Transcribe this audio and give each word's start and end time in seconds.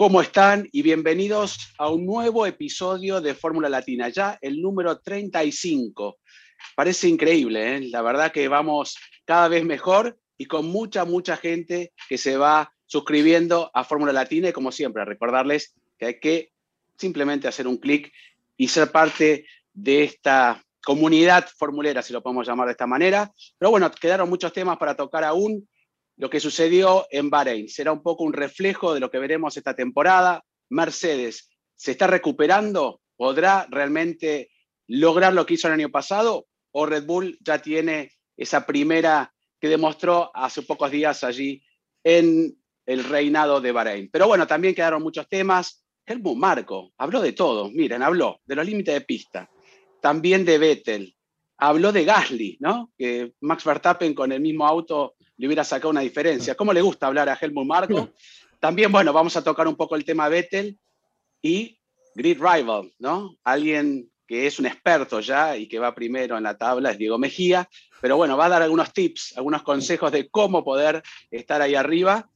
¿Cómo 0.00 0.22
están? 0.22 0.68
Y 0.70 0.82
bienvenidos 0.82 1.74
a 1.76 1.90
un 1.90 2.06
nuevo 2.06 2.46
episodio 2.46 3.20
de 3.20 3.34
Fórmula 3.34 3.68
Latina, 3.68 4.08
ya 4.08 4.38
el 4.40 4.62
número 4.62 5.00
35. 5.00 6.18
Parece 6.76 7.08
increíble, 7.08 7.74
¿eh? 7.74 7.80
la 7.80 8.00
verdad 8.00 8.30
que 8.30 8.46
vamos 8.46 8.96
cada 9.24 9.48
vez 9.48 9.64
mejor 9.64 10.16
y 10.36 10.46
con 10.46 10.66
mucha, 10.66 11.04
mucha 11.04 11.36
gente 11.36 11.94
que 12.08 12.16
se 12.16 12.36
va 12.36 12.72
suscribiendo 12.86 13.72
a 13.74 13.82
Fórmula 13.82 14.12
Latina 14.12 14.50
y 14.50 14.52
como 14.52 14.70
siempre, 14.70 15.04
recordarles 15.04 15.74
que 15.98 16.06
hay 16.06 16.20
que 16.20 16.52
simplemente 16.96 17.48
hacer 17.48 17.66
un 17.66 17.78
clic 17.78 18.12
y 18.56 18.68
ser 18.68 18.92
parte 18.92 19.46
de 19.72 20.04
esta 20.04 20.64
comunidad 20.80 21.48
formulera, 21.58 22.02
si 22.02 22.12
lo 22.12 22.22
podemos 22.22 22.46
llamar 22.46 22.68
de 22.68 22.72
esta 22.72 22.86
manera. 22.86 23.32
Pero 23.58 23.72
bueno, 23.72 23.90
quedaron 23.90 24.30
muchos 24.30 24.52
temas 24.52 24.78
para 24.78 24.94
tocar 24.94 25.24
aún. 25.24 25.68
Lo 26.18 26.28
que 26.28 26.40
sucedió 26.40 27.06
en 27.10 27.30
Bahrein 27.30 27.68
será 27.68 27.92
un 27.92 28.02
poco 28.02 28.24
un 28.24 28.32
reflejo 28.32 28.92
de 28.92 29.00
lo 29.00 29.10
que 29.10 29.20
veremos 29.20 29.56
esta 29.56 29.74
temporada. 29.74 30.44
Mercedes 30.68 31.48
se 31.76 31.92
está 31.92 32.08
recuperando, 32.08 33.00
podrá 33.16 33.66
realmente 33.70 34.50
lograr 34.88 35.32
lo 35.32 35.46
que 35.46 35.54
hizo 35.54 35.68
el 35.68 35.74
año 35.74 35.90
pasado 35.90 36.48
o 36.72 36.86
Red 36.86 37.06
Bull 37.06 37.38
ya 37.40 37.62
tiene 37.62 38.12
esa 38.36 38.66
primera 38.66 39.32
que 39.60 39.68
demostró 39.68 40.30
hace 40.34 40.62
pocos 40.62 40.90
días 40.90 41.24
allí 41.24 41.62
en 42.04 42.56
el 42.86 43.04
reinado 43.04 43.60
de 43.60 43.72
Bahrein. 43.72 44.08
Pero 44.12 44.26
bueno, 44.26 44.46
también 44.46 44.74
quedaron 44.74 45.02
muchos 45.02 45.28
temas. 45.28 45.84
Helmut 46.06 46.36
Marco 46.36 46.92
habló 46.98 47.20
de 47.20 47.32
todo, 47.32 47.70
miren, 47.70 48.02
habló 48.02 48.40
de 48.44 48.56
los 48.56 48.66
límites 48.66 48.94
de 48.94 49.00
pista, 49.02 49.50
también 50.00 50.44
de 50.44 50.58
Vettel, 50.58 51.16
habló 51.58 51.92
de 51.92 52.04
Gasly, 52.04 52.56
¿no? 52.60 52.92
Que 52.96 53.34
Max 53.40 53.64
Verstappen 53.64 54.14
con 54.14 54.32
el 54.32 54.40
mismo 54.40 54.66
auto 54.66 55.16
le 55.38 55.46
hubiera 55.46 55.64
sacado 55.64 55.90
una 55.90 56.00
diferencia. 56.00 56.54
¿Cómo 56.54 56.72
le 56.72 56.82
gusta 56.82 57.06
hablar 57.06 57.28
a 57.28 57.38
Helmut 57.40 57.66
Marco? 57.66 58.10
También, 58.60 58.90
bueno, 58.90 59.12
vamos 59.12 59.36
a 59.36 59.42
tocar 59.42 59.68
un 59.68 59.76
poco 59.76 59.94
el 59.94 60.04
tema 60.04 60.28
Vettel 60.28 60.76
y 61.40 61.78
Grid 62.14 62.38
Rival, 62.40 62.92
¿no? 62.98 63.36
Alguien 63.44 64.10
que 64.26 64.46
es 64.46 64.58
un 64.58 64.66
experto 64.66 65.20
ya 65.20 65.56
y 65.56 65.68
que 65.68 65.78
va 65.78 65.94
primero 65.94 66.36
en 66.36 66.42
la 66.42 66.58
tabla 66.58 66.90
es 66.90 66.98
Diego 66.98 67.16
Mejía, 67.18 67.68
pero 68.02 68.16
bueno, 68.16 68.36
va 68.36 68.46
a 68.46 68.50
dar 68.50 68.62
algunos 68.62 68.92
tips, 68.92 69.34
algunos 69.36 69.62
consejos 69.62 70.12
de 70.12 70.28
cómo 70.28 70.62
poder 70.64 71.02
estar 71.30 71.62
ahí 71.62 71.74
arriba. 71.74 72.28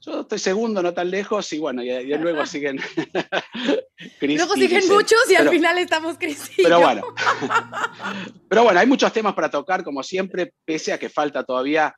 Yo 0.00 0.22
estoy 0.22 0.38
segundo, 0.38 0.82
no 0.82 0.94
tan 0.94 1.10
lejos, 1.10 1.52
y 1.52 1.58
bueno, 1.58 1.82
y, 1.82 1.90
y 1.90 2.18
luego 2.18 2.46
siguen. 2.46 2.80
luego 4.20 4.54
siguen 4.54 4.88
muchos 4.88 5.30
y 5.30 5.34
al 5.34 5.50
final 5.50 5.78
estamos 5.78 6.16
creciendo. 6.18 6.62
Pero 6.62 6.80
bueno. 6.80 7.02
pero 8.48 8.64
bueno, 8.64 8.80
hay 8.80 8.86
muchos 8.86 9.12
temas 9.12 9.34
para 9.34 9.50
tocar, 9.50 9.84
como 9.84 10.02
siempre, 10.02 10.52
pese 10.64 10.92
a 10.94 10.98
que 10.98 11.10
falta 11.10 11.44
todavía 11.44 11.94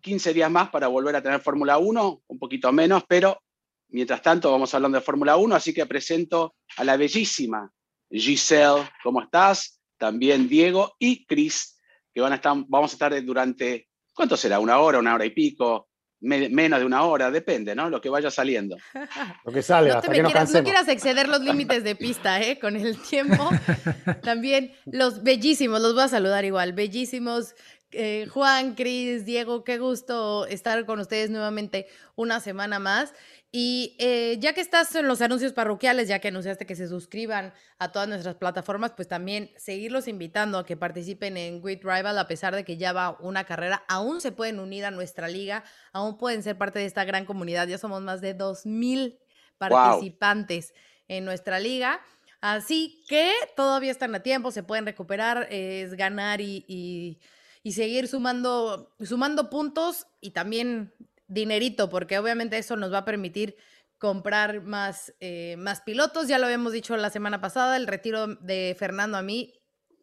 15 0.00 0.34
días 0.34 0.50
más 0.50 0.70
para 0.70 0.88
volver 0.88 1.16
a 1.16 1.22
tener 1.22 1.40
Fórmula 1.40 1.78
1, 1.78 2.22
un 2.26 2.38
poquito 2.38 2.72
menos, 2.72 3.04
pero 3.08 3.42
mientras 3.88 4.22
tanto 4.22 4.50
vamos 4.50 4.72
hablando 4.74 4.98
de 4.98 5.04
Fórmula 5.04 5.36
1, 5.36 5.54
así 5.54 5.72
que 5.72 5.86
presento 5.86 6.54
a 6.76 6.84
la 6.84 6.96
bellísima 6.96 7.70
Giselle, 8.10 8.88
¿cómo 9.02 9.22
estás? 9.22 9.80
También 9.98 10.48
Diego 10.48 10.94
y 10.98 11.24
Chris, 11.26 11.78
que 12.12 12.20
van 12.20 12.32
a 12.32 12.36
estar, 12.36 12.56
vamos 12.68 12.92
a 12.92 12.94
estar 12.94 13.24
durante, 13.24 13.88
¿cuánto 14.14 14.36
será? 14.36 14.58
¿Una 14.58 14.78
hora, 14.78 14.98
una 14.98 15.14
hora 15.14 15.24
y 15.24 15.30
pico? 15.30 15.90
menos 16.20 16.80
de 16.80 16.84
una 16.84 17.02
hora, 17.04 17.30
depende, 17.30 17.74
¿no? 17.74 17.88
Lo 17.88 18.00
que 18.00 18.10
vaya 18.10 18.30
saliendo. 18.30 18.76
Lo 19.44 19.52
que 19.52 19.62
sale, 19.62 19.88
no 19.88 19.96
hasta 19.96 20.08
te 20.08 20.16
que 20.16 20.22
nos 20.22 20.32
quieras, 20.32 20.52
no 20.52 20.62
quieras 20.62 20.88
exceder 20.88 21.28
los 21.28 21.40
límites 21.40 21.82
de 21.82 21.96
pista, 21.96 22.40
¿eh? 22.42 22.58
Con 22.58 22.76
el 22.76 23.00
tiempo. 23.00 23.48
También 24.22 24.72
los 24.84 25.22
bellísimos, 25.22 25.80
los 25.80 25.94
voy 25.94 26.04
a 26.04 26.08
saludar 26.08 26.44
igual, 26.44 26.74
bellísimos. 26.74 27.54
Eh, 27.92 28.26
Juan, 28.30 28.74
Cris, 28.74 29.24
Diego, 29.24 29.64
qué 29.64 29.78
gusto 29.78 30.46
estar 30.46 30.86
con 30.86 31.00
ustedes 31.00 31.30
nuevamente 31.30 31.86
una 32.16 32.40
semana 32.40 32.78
más. 32.78 33.12
Y 33.52 33.96
eh, 33.98 34.36
ya 34.38 34.52
que 34.52 34.60
estás 34.60 34.94
en 34.94 35.08
los 35.08 35.20
anuncios 35.20 35.52
parroquiales, 35.52 36.06
ya 36.06 36.20
que 36.20 36.28
anunciaste 36.28 36.66
que 36.66 36.76
se 36.76 36.86
suscriban 36.86 37.52
a 37.78 37.90
todas 37.90 38.08
nuestras 38.08 38.36
plataformas, 38.36 38.92
pues 38.92 39.08
también 39.08 39.50
seguirlos 39.56 40.06
invitando 40.06 40.56
a 40.58 40.64
que 40.64 40.76
participen 40.76 41.36
en 41.36 41.60
Grid 41.60 41.80
Rival, 41.82 42.16
a 42.16 42.28
pesar 42.28 42.54
de 42.54 42.64
que 42.64 42.76
ya 42.76 42.92
va 42.92 43.16
una 43.18 43.44
carrera, 43.44 43.82
aún 43.88 44.20
se 44.20 44.30
pueden 44.30 44.60
unir 44.60 44.84
a 44.84 44.92
nuestra 44.92 45.26
liga, 45.26 45.64
aún 45.92 46.16
pueden 46.16 46.44
ser 46.44 46.56
parte 46.58 46.78
de 46.78 46.84
esta 46.84 47.04
gran 47.04 47.24
comunidad. 47.24 47.66
Ya 47.66 47.78
somos 47.78 48.00
más 48.02 48.20
de 48.20 48.38
2.000 48.38 49.18
participantes 49.58 50.72
en 51.08 51.24
nuestra 51.24 51.58
liga. 51.58 52.00
Así 52.40 53.04
que 53.08 53.32
todavía 53.56 53.90
están 53.90 54.14
a 54.14 54.20
tiempo, 54.20 54.50
se 54.50 54.62
pueden 54.62 54.86
recuperar, 54.86 55.48
es 55.50 55.94
ganar 55.94 56.40
y, 56.40 56.64
y, 56.68 57.18
y 57.62 57.72
seguir 57.72 58.08
sumando, 58.08 58.94
sumando 59.00 59.50
puntos 59.50 60.06
y 60.20 60.30
también 60.30 60.94
dinerito, 61.26 61.88
porque 61.88 62.18
obviamente 62.18 62.58
eso 62.58 62.76
nos 62.76 62.92
va 62.92 62.98
a 62.98 63.04
permitir 63.04 63.56
comprar 63.98 64.62
más, 64.62 65.14
eh, 65.20 65.56
más 65.58 65.82
pilotos. 65.82 66.26
Ya 66.26 66.38
lo 66.38 66.46
habíamos 66.46 66.72
dicho 66.72 66.96
la 66.96 67.10
semana 67.10 67.40
pasada, 67.40 67.76
el 67.76 67.86
retiro 67.86 68.26
de 68.26 68.74
Fernando 68.78 69.18
a 69.18 69.22
mí, 69.22 69.52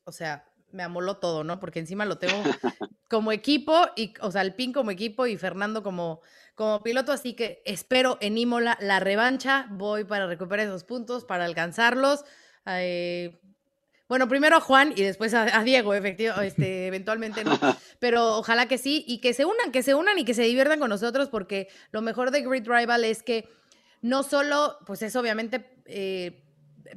o 0.03 0.11
sea, 0.11 0.45
me 0.71 0.83
amoló 0.83 1.17
todo, 1.17 1.43
¿no? 1.43 1.59
Porque 1.59 1.79
encima 1.79 2.05
lo 2.05 2.17
tengo 2.17 2.35
como 3.09 3.31
equipo, 3.31 3.87
y, 3.95 4.13
o 4.21 4.31
sea, 4.31 4.43
el 4.43 4.53
PIN 4.53 4.71
como 4.71 4.91
equipo 4.91 5.25
y 5.25 5.37
Fernando 5.37 5.81
como, 5.81 6.21
como 6.53 6.83
piloto, 6.83 7.11
así 7.11 7.33
que 7.33 7.63
espero 7.65 8.17
en 8.21 8.37
Imola 8.37 8.77
la 8.79 8.99
revancha, 8.99 9.67
voy 9.71 10.03
para 10.03 10.27
recuperar 10.27 10.67
esos 10.67 10.83
puntos, 10.83 11.25
para 11.25 11.45
alcanzarlos. 11.45 12.23
Eh, 12.67 13.39
bueno, 14.07 14.27
primero 14.27 14.55
a 14.55 14.61
Juan 14.61 14.93
y 14.95 15.03
después 15.03 15.33
a, 15.33 15.57
a 15.57 15.63
Diego, 15.63 15.93
efectivo, 15.93 16.39
este, 16.41 16.87
eventualmente 16.87 17.43
no. 17.43 17.59
Pero 17.99 18.37
ojalá 18.37 18.67
que 18.67 18.77
sí 18.77 19.03
y 19.07 19.19
que 19.19 19.33
se 19.33 19.45
unan, 19.45 19.71
que 19.71 19.83
se 19.83 19.95
unan 19.95 20.17
y 20.17 20.25
que 20.25 20.33
se 20.33 20.43
diviertan 20.43 20.79
con 20.79 20.89
nosotros 20.89 21.29
porque 21.29 21.67
lo 21.91 22.01
mejor 22.01 22.31
de 22.31 22.41
Great 22.41 22.67
Rival 22.67 23.03
es 23.03 23.23
que 23.23 23.49
no 24.01 24.23
solo, 24.23 24.77
pues 24.85 25.01
es 25.01 25.15
obviamente 25.15 25.65
eh, 25.85 26.43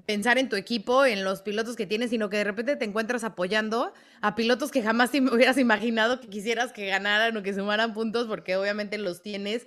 pensar 0.06 0.38
en 0.38 0.48
tu 0.48 0.56
equipo, 0.56 1.04
en 1.04 1.24
los 1.24 1.42
pilotos 1.42 1.76
que 1.76 1.86
tienes, 1.86 2.10
sino 2.10 2.30
que 2.30 2.36
de 2.36 2.44
repente 2.44 2.76
te 2.76 2.84
encuentras 2.84 3.24
apoyando 3.24 3.92
a 4.20 4.34
pilotos 4.34 4.70
que 4.70 4.82
jamás 4.82 5.10
te 5.10 5.20
hubieras 5.20 5.58
imaginado 5.58 6.20
que 6.20 6.28
quisieras 6.28 6.72
que 6.72 6.86
ganaran 6.86 7.36
o 7.36 7.42
que 7.42 7.54
sumaran 7.54 7.92
puntos 7.94 8.26
porque 8.26 8.56
obviamente 8.56 8.98
los 8.98 9.22
tienes 9.22 9.66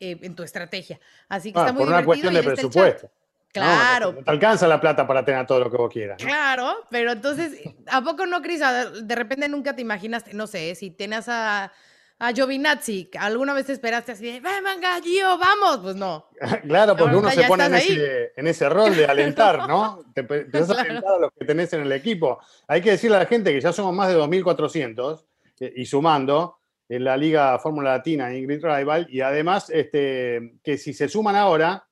eh, 0.00 0.18
en 0.22 0.34
tu 0.36 0.42
estrategia. 0.42 1.00
Así 1.28 1.52
que 1.52 1.58
Ah, 1.58 1.62
está 1.62 1.72
muy 1.72 1.80
por 1.80 1.88
una 1.88 2.02
divertido 2.02 2.30
cuestión 2.30 2.32
y 2.32 2.36
de 2.36 2.42
presupuesto. 2.54 3.10
Claro, 3.54 4.06
No, 4.12 4.18
no 4.18 4.24
te 4.24 4.30
alcanza 4.30 4.66
la 4.68 4.80
plata 4.80 5.06
para 5.06 5.24
tener 5.24 5.46
todo 5.46 5.60
lo 5.60 5.70
que 5.70 5.76
vos 5.76 5.92
quieras. 5.92 6.20
¿no? 6.20 6.26
Claro, 6.26 6.74
pero 6.90 7.12
entonces, 7.12 7.60
¿a 7.86 8.02
poco 8.02 8.26
no, 8.26 8.42
Cris? 8.42 8.60
A- 8.62 8.90
De 8.90 9.14
repente 9.14 9.48
nunca 9.48 9.74
te 9.74 9.82
imaginaste, 9.82 10.34
no 10.34 10.46
sé, 10.46 10.74
si 10.74 10.90
tenías 10.90 11.28
a, 11.28 11.72
a 12.18 12.32
Giovinazzi, 12.32 13.10
¿alguna 13.18 13.54
vez 13.54 13.66
te 13.66 13.72
esperaste 13.72 14.12
así 14.12 14.24
de, 14.26 14.40
ven, 14.40 14.64
venga, 14.64 15.00
Gio, 15.02 15.38
vamos? 15.38 15.78
Pues 15.82 15.94
no. 15.96 16.26
Claro, 16.68 16.96
porque 16.96 17.16
uno 17.16 17.30
se 17.30 17.44
pone 17.44 17.64
en 17.66 17.74
ese, 17.74 18.32
en 18.36 18.46
ese 18.48 18.68
rol 18.68 18.96
de 18.96 19.06
alentar, 19.06 19.68
¿no? 19.68 20.02
Te 20.14 20.24
pe- 20.24 20.40
empezás 20.42 20.70
a 20.70 20.74
Claro. 20.74 20.90
alentar 20.90 21.12
a 21.14 21.18
los 21.18 21.30
que 21.38 21.44
tenés 21.44 21.72
en 21.72 21.82
el 21.82 21.92
equipo. 21.92 22.38
Hay 22.68 22.80
que 22.82 22.90
decirle 22.90 23.16
a 23.16 23.20
la 23.20 23.26
gente 23.26 23.52
que 23.52 23.60
ya 23.60 23.72
somos 23.72 23.94
más 23.94 24.08
de 24.08 24.16
2.400 24.16 25.24
eh, 25.60 25.72
y 25.76 25.86
sumando 25.86 26.58
en 26.88 27.04
la 27.04 27.16
Liga 27.16 27.58
Fórmula 27.58 27.92
Latina 27.92 28.34
Ingrid 28.34 28.62
Rival 28.64 29.06
y 29.08 29.20
además 29.20 29.70
este, 29.70 30.56
que 30.62 30.76
si 30.76 30.92
se 30.92 31.08
suman 31.08 31.34
ahora 31.36 31.86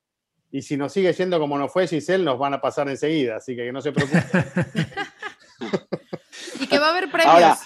y 0.52 0.60
si 0.60 0.76
nos 0.76 0.92
sigue 0.92 1.12
yendo 1.14 1.40
como 1.40 1.59
nos 1.59 1.72
fue 1.72 1.88
Giselle, 1.88 2.22
nos 2.22 2.38
van 2.38 2.53
a 2.53 2.60
pasar 2.60 2.86
enseguida, 2.88 3.36
así 3.36 3.56
que 3.56 3.72
no 3.72 3.80
se 3.80 3.91
preocupen. 3.91 4.22
Y 6.60 6.66
que 6.66 6.78
va 6.78 6.88
a 6.88 6.91
haber 6.91 7.10
premios. 7.10 7.34
Ahora, 7.34 7.59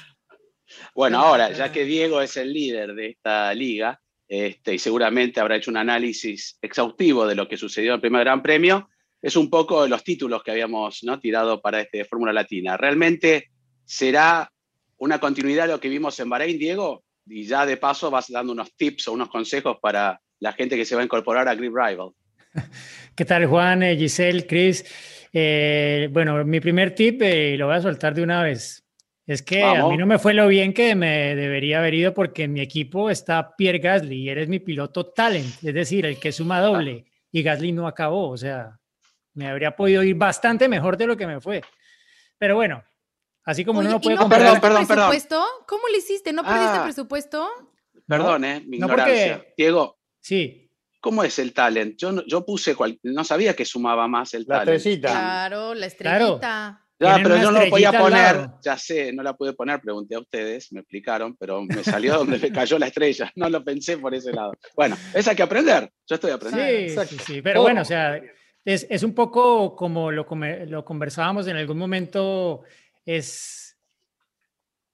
bueno, 0.95 1.19
ahora, 1.19 1.51
ya 1.51 1.73
que 1.73 1.85
Diego 1.85 2.21
es 2.21 2.37
el 2.37 2.53
líder 2.53 2.95
de 2.95 3.09
esta 3.09 3.53
liga, 3.55 4.01
este, 4.29 4.75
y 4.75 4.79
seguramente 4.79 5.41
habrá 5.41 5.57
hecho 5.57 5.71
un 5.71 5.77
análisis 5.77 6.59
exhaustivo 6.61 7.27
de 7.27 7.35
lo 7.35 7.49
que 7.49 7.57
sucedió 7.57 7.93
en 7.93 7.95
el 7.97 8.01
primer 8.01 8.25
Gran 8.25 8.43
Premio, 8.43 8.89
es 9.23 9.37
un 9.37 9.51
poco 9.51 9.83
de 9.83 9.89
los 9.89 10.05
títulos 10.05 10.43
que 10.43 10.51
habíamos 10.51 11.03
¿no? 11.05 11.19
tirado 11.19 11.61
para 11.61 11.81
este 11.81 12.05
Fórmula 12.05 12.33
Latina. 12.33 12.77
¿Realmente 12.77 13.51
será 13.85 14.53
una 14.99 15.19
continuidad 15.19 15.67
de 15.67 15.73
lo 15.73 15.81
que 15.81 15.89
vimos 15.89 16.19
en 16.21 16.29
Bahrein, 16.29 16.59
Diego? 16.59 17.05
Y 17.27 17.45
ya 17.45 17.67
de 17.67 17.77
paso 17.77 18.11
vas 18.11 18.31
dando 18.31 18.53
unos 18.53 18.75
tips 18.77 19.09
o 19.09 19.13
unos 19.13 19.29
consejos 19.29 19.79
para 19.81 20.21
la 20.39 20.53
gente 20.53 20.77
que 20.77 20.85
se 20.85 20.95
va 20.95 21.01
a 21.01 21.05
incorporar 21.05 21.49
a 21.49 21.55
Grip 21.55 21.75
Rival. 21.75 22.11
¿Qué 23.15 23.25
tal, 23.25 23.47
Juan, 23.47 23.83
eh, 23.83 23.97
Giselle, 23.97 24.47
Chris? 24.47 24.85
Eh, 25.33 26.09
bueno, 26.13 26.45
mi 26.45 26.61
primer 26.61 26.95
tip, 26.95 27.21
eh, 27.23 27.57
lo 27.57 27.67
voy 27.67 27.77
a 27.77 27.81
soltar 27.83 28.15
de 28.15 28.23
una 28.23 28.43
vez. 28.43 28.83
Es 29.27 29.43
que 29.43 29.63
a 29.65 29.85
mí 29.89 29.97
no 29.97 30.07
me 30.07 30.19
fue 30.21 30.35
lo 30.35 30.47
bien 30.47 30.73
que 30.73 30.95
me 30.95 31.35
debería 31.35 31.79
haber 31.81 31.95
ido 31.95 32.15
porque 32.15 32.45
en 32.45 32.53
mi 32.53 32.61
equipo 32.61 33.11
está 33.11 33.57
Pierre 33.57 33.81
Gasly 33.81 34.23
y 34.23 34.29
eres 34.29 34.49
mi 34.49 34.61
piloto 34.61 35.07
talent, 35.07 35.65
es 35.65 35.75
decir, 35.75 36.07
el 36.07 36.21
que 36.21 36.31
suma 36.31 36.61
doble. 36.61 37.07
y 37.33 37.43
Gasly 37.43 37.73
no 37.73 37.89
acabó, 37.89 38.31
o 38.31 38.37
sea, 38.37 38.79
me 39.35 39.49
habría 39.49 39.75
podido 39.75 40.03
ir 40.05 40.15
bastante 40.15 40.69
mejor 40.69 40.97
de 40.97 41.07
lo 41.09 41.17
que 41.17 41.27
me 41.27 41.41
fue. 41.41 41.61
Pero 42.39 42.55
bueno, 42.55 42.85
así 43.45 43.65
como 43.65 43.81
Oye, 43.81 43.89
uno 43.89 43.97
no 43.97 44.01
¿y 44.01 44.05
puede 44.05 44.17
no 44.17 44.23
comparar- 44.23 44.45
Perdón, 44.47 44.61
perdón, 44.61 44.87
perdón. 44.87 45.09
presupuesto? 45.11 45.45
¿Cómo 45.67 45.89
le 45.89 45.99
hiciste? 45.99 46.33
¿No 46.33 46.43
perdiste 46.45 46.77
Ah. 46.79 46.85
presupuesto? 46.85 47.49
Perdón, 48.07 48.45
eh, 48.45 48.63
mi 48.67 48.79
no, 48.79 48.87
porque- 48.87 49.03
ignorancia. 49.11 49.45
Diego, 49.57 49.99
Sí, 50.21 50.66
¿cómo 51.01 51.23
es 51.25 51.39
el 51.39 51.53
talent? 51.53 51.97
Yo, 51.99 52.13
no- 52.13 52.25
yo 52.27 52.45
puse, 52.45 52.75
cual- 52.75 52.99
no 53.03 53.25
sabía 53.25 53.55
que 53.55 53.65
sumaba 53.65 54.09
más 54.09 54.35
el 54.35 54.45
La 54.49 54.59
talent. 54.61 54.77
estrellita. 54.77 55.09
Claro, 55.11 55.75
la 55.75 55.89
Claro. 55.91 56.25
estrellita. 56.27 56.83
Ya, 56.99 57.09
Tienen 57.09 57.23
pero 57.25 57.37
yo 57.37 57.51
no 57.53 57.61
lo 57.63 57.69
podía 57.69 57.93
poner, 57.93 58.49
ya 58.63 58.79
sé, 58.79 59.13
no 59.13 59.23
la 59.23 59.37
pude 59.37 59.53
poner, 59.53 59.81
pregunté 59.83 60.15
a 60.15 60.19
ustedes, 60.21 60.73
me 60.73 60.81
explicaron, 60.81 61.37
pero 61.37 61.63
me 61.63 61.85
salió 61.85 62.15
donde 62.19 62.39
me 62.39 62.51
cayó 62.51 62.79
la 62.79 62.87
estrella, 62.87 63.31
no 63.37 63.51
lo 63.51 63.63
pensé 63.63 63.99
por 63.99 64.15
ese 64.15 64.33
lado. 64.33 64.53
Bueno, 64.75 64.97
esa 65.13 65.31
hay 65.33 65.37
que 65.37 65.43
aprender, 65.43 65.93
yo 66.07 66.15
estoy 66.15 66.31
sí, 66.31 66.35
aprendiendo. 66.35 67.05
sí, 67.05 67.19
sí, 67.19 67.43
pero 67.43 67.61
bueno, 67.61 67.83
o 67.83 67.85
sea, 67.85 68.19
es, 68.65 68.87
es 68.89 69.03
un 69.03 69.13
poco 69.15 69.77
como 69.77 70.11
lo, 70.11 70.27
lo 70.67 70.85
conversábamos 70.87 71.47
en 71.49 71.57
algún 71.59 71.77
momento, 71.77 72.63
es, 73.05 73.77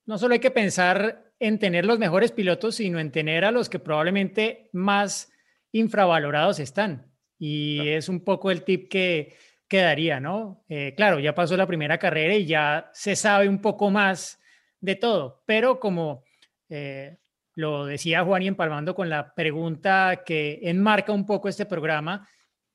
no 0.05 0.19
solo 0.19 0.35
hay 0.35 0.41
que 0.41 0.51
pensar 0.51 1.33
en 1.39 1.61
tener 1.61 1.85
los 1.87 2.01
mejores 2.01 2.33
pilotos, 2.33 2.75
sino 2.75 2.99
en 2.99 3.13
tener 3.13 3.45
a 3.45 3.53
los 3.53 3.69
que 3.69 3.79
probablemente 3.79 4.71
más 4.73 5.32
infravalorados 5.73 6.61
están. 6.61 7.11
Y 7.39 7.89
es 7.89 8.09
un 8.09 8.23
poco 8.23 8.51
el 8.51 8.63
tip 8.63 8.89
que, 8.89 9.37
que 9.67 9.79
daría, 9.79 10.21
¿no? 10.21 10.65
Eh, 10.69 10.95
claro, 10.97 11.19
ya 11.19 11.35
pasó 11.35 11.57
la 11.57 11.67
primera 11.67 11.99
carrera 11.99 12.35
y 12.35 12.47
ya 12.47 12.91
se 12.93 13.17
sabe 13.17 13.49
un 13.49 13.61
poco 13.61 13.91
más 13.91 14.39
de 14.81 14.97
todo, 14.97 15.43
pero 15.47 15.81
como 15.81 16.25
eh, 16.69 17.19
lo 17.55 17.87
decía 17.87 18.25
Juan 18.25 18.43
y 18.43 18.49
empalmando 18.49 18.95
con 18.95 19.09
la 19.09 19.35
pregunta 19.35 20.23
que 20.25 20.61
enmarca 20.63 21.13
un 21.13 21.27
poco 21.27 21.49
este 21.49 21.67
programa 21.67 22.29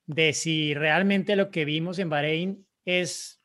de 0.05 0.33
si 0.33 0.73
realmente 0.73 1.35
lo 1.35 1.51
que 1.51 1.65
vimos 1.65 1.99
en 1.99 2.09
Bahrein 2.09 2.67
es 2.85 3.44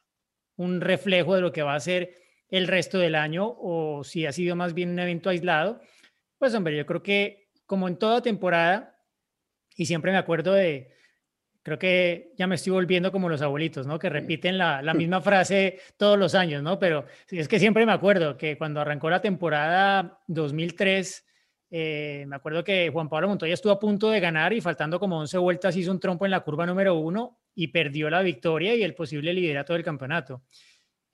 un 0.56 0.80
reflejo 0.80 1.34
de 1.34 1.40
lo 1.40 1.52
que 1.52 1.62
va 1.62 1.74
a 1.74 1.80
ser 1.80 2.14
el 2.48 2.68
resto 2.68 2.98
del 2.98 3.14
año 3.14 3.54
o 3.58 4.04
si 4.04 4.26
ha 4.26 4.32
sido 4.32 4.54
más 4.54 4.74
bien 4.74 4.90
un 4.90 4.98
evento 4.98 5.30
aislado, 5.30 5.80
pues 6.38 6.54
hombre, 6.54 6.76
yo 6.76 6.86
creo 6.86 7.02
que 7.02 7.48
como 7.66 7.88
en 7.88 7.96
toda 7.96 8.22
temporada, 8.22 8.98
y 9.76 9.86
siempre 9.86 10.12
me 10.12 10.18
acuerdo 10.18 10.52
de, 10.52 10.92
creo 11.62 11.78
que 11.78 12.32
ya 12.36 12.46
me 12.46 12.56
estoy 12.56 12.72
volviendo 12.72 13.12
como 13.12 13.28
los 13.28 13.42
abuelitos, 13.42 13.86
¿no? 13.86 13.98
Que 13.98 14.08
repiten 14.08 14.58
la, 14.58 14.82
la 14.82 14.94
misma 14.94 15.20
frase 15.20 15.80
todos 15.96 16.18
los 16.18 16.34
años, 16.34 16.62
¿no? 16.62 16.78
Pero 16.78 17.06
es 17.28 17.48
que 17.48 17.58
siempre 17.58 17.86
me 17.86 17.92
acuerdo 17.92 18.36
que 18.36 18.58
cuando 18.58 18.80
arrancó 18.80 19.10
la 19.10 19.20
temporada 19.20 20.20
2003, 20.26 21.26
eh, 21.74 22.26
me 22.28 22.36
acuerdo 22.36 22.62
que 22.62 22.90
Juan 22.92 23.08
Pablo 23.08 23.28
Montoya 23.28 23.54
estuvo 23.54 23.72
a 23.72 23.78
punto 23.78 24.10
de 24.10 24.20
ganar 24.20 24.52
y 24.52 24.60
faltando 24.60 25.00
como 25.00 25.18
11 25.20 25.38
vueltas 25.38 25.74
hizo 25.74 25.90
un 25.90 25.98
trompo 25.98 26.26
en 26.26 26.30
la 26.30 26.40
curva 26.40 26.66
número 26.66 26.96
uno 26.96 27.40
y 27.54 27.68
perdió 27.68 28.10
la 28.10 28.20
victoria 28.20 28.74
y 28.74 28.82
el 28.82 28.94
posible 28.94 29.32
liderato 29.32 29.72
del 29.72 29.82
campeonato. 29.82 30.42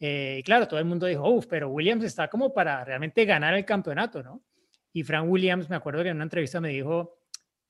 Eh, 0.00 0.38
y 0.40 0.42
claro, 0.42 0.66
todo 0.66 0.80
el 0.80 0.86
mundo 0.86 1.06
dijo, 1.06 1.28
uff, 1.28 1.46
pero 1.46 1.68
Williams 1.68 2.04
está 2.04 2.28
como 2.28 2.52
para 2.52 2.84
realmente 2.84 3.24
ganar 3.24 3.54
el 3.54 3.64
campeonato, 3.64 4.20
¿no? 4.22 4.42
Y 4.92 5.04
Frank 5.04 5.28
Williams, 5.28 5.70
me 5.70 5.76
acuerdo 5.76 6.02
que 6.02 6.08
en 6.08 6.16
una 6.16 6.24
entrevista 6.24 6.60
me 6.60 6.70
dijo, 6.70 7.17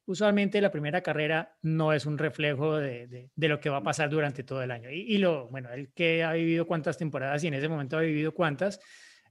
usualmente 0.08 0.60
la 0.60 0.70
primera 0.70 1.02
carrera 1.02 1.56
no 1.62 1.92
es 1.92 2.06
un 2.06 2.18
reflejo 2.18 2.76
de, 2.76 3.06
de- 3.06 3.30
de 3.34 3.48
lo 3.48 3.60
que 3.60 3.70
va 3.70 3.76
a 3.78 3.82
pasar 3.82 4.10
durante 4.10 4.42
todo 4.42 4.62
el 4.62 4.70
año. 4.70 4.90
Y, 4.90 5.02
y 5.02 5.18
lo, 5.18 5.48
bueno, 5.48 5.70
él 5.72 5.90
que 5.94 6.24
ha 6.24 6.32
vivido 6.32 6.66
cuántas 6.66 6.96
temporadas 6.98 7.44
y 7.44 7.48
en 7.48 7.54
ese 7.54 7.68
momento 7.68 7.96
ha 7.96 8.00
vivido 8.00 8.32
cuántas, 8.32 8.80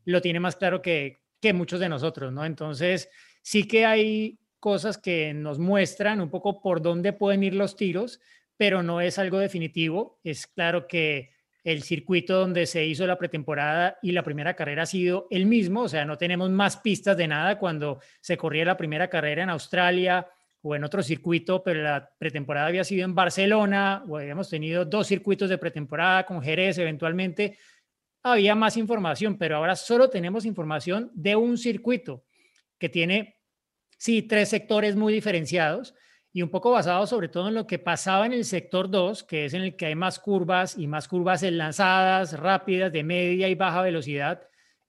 lo 0.06 0.21
tiene 0.21 0.39
más 0.39 0.56
claro 0.56 0.81
que, 0.81 1.18
que 1.41 1.51
muchos 1.53 1.79
de 1.79 1.89
nosotros, 1.89 2.31
¿no? 2.31 2.45
Entonces, 2.45 3.09
sí 3.41 3.68
que 3.68 3.85
hay 3.85 4.39
cosas 4.59 4.97
que 4.97 5.33
nos 5.33 5.59
muestran 5.59 6.21
un 6.21 6.29
poco 6.29 6.62
por 6.62 6.81
dónde 6.81 7.12
pueden 7.13 7.44
ir 7.44 7.56
los 7.56 7.75
tiros, 7.75 8.19
pero 8.56 8.81
no 8.83 9.01
es 9.01 9.19
algo 9.19 9.39
definitivo. 9.39 10.19
Es 10.23 10.47
claro 10.47 10.88
que 10.88 11.31
el 11.63 11.83
circuito 11.83 12.39
donde 12.39 12.65
se 12.65 12.85
hizo 12.85 13.06
la 13.06 13.18
pretemporada 13.18 13.97
y 14.01 14.13
la 14.13 14.23
primera 14.23 14.53
carrera 14.56 14.83
ha 14.83 14.85
sido 14.85 15.27
el 15.31 15.45
mismo, 15.45 15.81
o 15.81 15.89
sea, 15.89 16.06
no 16.06 16.18
tenemos 16.18 16.50
más 16.50 16.77
pistas 16.77 17.18
de 17.18 17.27
nada 17.27 17.59
cuando 17.59 18.00
se 18.21 18.38
corría 18.38 18.63
la 18.63 18.77
primera 18.77 19.09
carrera 19.09 19.44
en 19.44 19.50
Australia 19.50 20.25
o 20.67 20.75
en 20.75 20.83
otro 20.83 21.01
circuito, 21.01 21.63
pero 21.63 21.81
la 21.81 22.09
pretemporada 22.17 22.67
había 22.67 22.83
sido 22.83 23.05
en 23.05 23.15
Barcelona 23.15 24.03
o 24.07 24.17
habíamos 24.17 24.49
tenido 24.49 24.83
dos 24.83 25.07
circuitos 25.07 25.49
de 25.49 25.57
pretemporada 25.57 26.25
con 26.25 26.41
Jerez 26.41 26.77
eventualmente. 26.77 27.57
Había 28.23 28.53
más 28.53 28.75
información, 28.75 29.37
pero 29.37 29.55
ahora 29.55 29.77
solo 29.77 30.09
tenemos 30.09 30.45
información 30.45 31.09
de 31.13 31.37
un 31.37 31.57
circuito 31.57 32.25
que 32.77 32.89
tiene, 32.89 33.37
sí, 33.97 34.23
tres 34.23 34.49
sectores 34.49 34.97
muy 34.97 35.13
diferenciados 35.13 35.95
y 36.33 36.41
un 36.41 36.49
poco 36.49 36.71
basado 36.71 37.07
sobre 37.07 37.29
todo 37.29 37.47
en 37.47 37.55
lo 37.55 37.65
que 37.65 37.79
pasaba 37.79 38.25
en 38.25 38.33
el 38.33 38.43
sector 38.43 38.89
2, 38.89 39.23
que 39.23 39.45
es 39.45 39.53
en 39.53 39.61
el 39.61 39.77
que 39.77 39.85
hay 39.85 39.95
más 39.95 40.19
curvas 40.19 40.77
y 40.77 40.85
más 40.85 41.07
curvas 41.07 41.43
enlazadas, 41.43 42.37
rápidas, 42.37 42.91
de 42.91 43.03
media 43.03 43.47
y 43.47 43.55
baja 43.55 43.81
velocidad. 43.81 44.41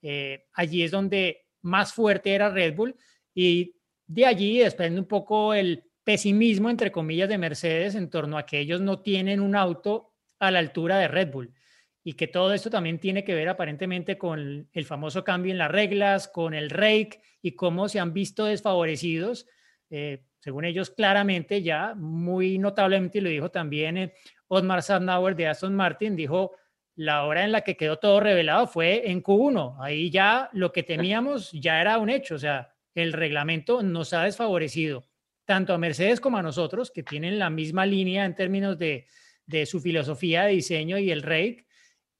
Eh, 0.02 0.46
allí 0.52 0.82
es 0.82 0.90
donde 0.90 1.46
más 1.62 1.92
fuerte 1.92 2.34
era 2.34 2.50
Red 2.50 2.74
Bull 2.74 2.96
y 3.32 3.77
de 4.08 4.26
allí 4.26 4.58
desprende 4.58 5.00
un 5.00 5.06
poco 5.06 5.54
el 5.54 5.84
pesimismo, 6.02 6.70
entre 6.70 6.90
comillas, 6.90 7.28
de 7.28 7.38
Mercedes 7.38 7.94
en 7.94 8.10
torno 8.10 8.38
a 8.38 8.46
que 8.46 8.58
ellos 8.58 8.80
no 8.80 9.00
tienen 9.00 9.40
un 9.40 9.54
auto 9.54 10.14
a 10.38 10.50
la 10.50 10.58
altura 10.58 10.98
de 10.98 11.08
Red 11.08 11.30
Bull 11.30 11.54
y 12.02 12.14
que 12.14 12.26
todo 12.26 12.54
esto 12.54 12.70
también 12.70 12.98
tiene 12.98 13.22
que 13.22 13.34
ver 13.34 13.50
aparentemente 13.50 14.16
con 14.16 14.66
el 14.72 14.84
famoso 14.86 15.22
cambio 15.24 15.52
en 15.52 15.58
las 15.58 15.70
reglas, 15.70 16.26
con 16.26 16.54
el 16.54 16.70
rake 16.70 17.20
y 17.42 17.52
cómo 17.52 17.88
se 17.88 18.00
han 18.00 18.14
visto 18.14 18.46
desfavorecidos. 18.46 19.46
Eh, 19.90 20.24
según 20.38 20.64
ellos, 20.64 20.88
claramente 20.88 21.62
ya, 21.62 21.94
muy 21.94 22.58
notablemente, 22.58 23.18
y 23.18 23.20
lo 23.20 23.28
dijo 23.28 23.50
también 23.50 23.98
eh, 23.98 24.14
Otmar 24.46 24.82
Sandauer 24.82 25.36
de 25.36 25.48
Aston 25.48 25.74
Martin, 25.74 26.16
dijo, 26.16 26.52
la 26.94 27.24
hora 27.24 27.44
en 27.44 27.52
la 27.52 27.60
que 27.60 27.76
quedó 27.76 27.98
todo 27.98 28.20
revelado 28.20 28.66
fue 28.66 29.10
en 29.10 29.22
Q1. 29.22 29.76
Ahí 29.80 30.10
ya 30.10 30.48
lo 30.54 30.72
que 30.72 30.82
temíamos 30.82 31.52
ya 31.52 31.80
era 31.80 31.98
un 31.98 32.08
hecho, 32.08 32.36
o 32.36 32.38
sea, 32.38 32.74
el 32.94 33.12
reglamento 33.12 33.82
nos 33.82 34.12
ha 34.12 34.24
desfavorecido 34.24 35.08
tanto 35.44 35.72
a 35.72 35.78
Mercedes 35.78 36.20
como 36.20 36.36
a 36.36 36.42
nosotros, 36.42 36.90
que 36.90 37.02
tienen 37.02 37.38
la 37.38 37.48
misma 37.48 37.86
línea 37.86 38.26
en 38.26 38.34
términos 38.34 38.78
de, 38.78 39.06
de 39.46 39.64
su 39.64 39.80
filosofía 39.80 40.44
de 40.44 40.52
diseño 40.52 40.98
y 40.98 41.10
el 41.10 41.22
rake, 41.22 41.66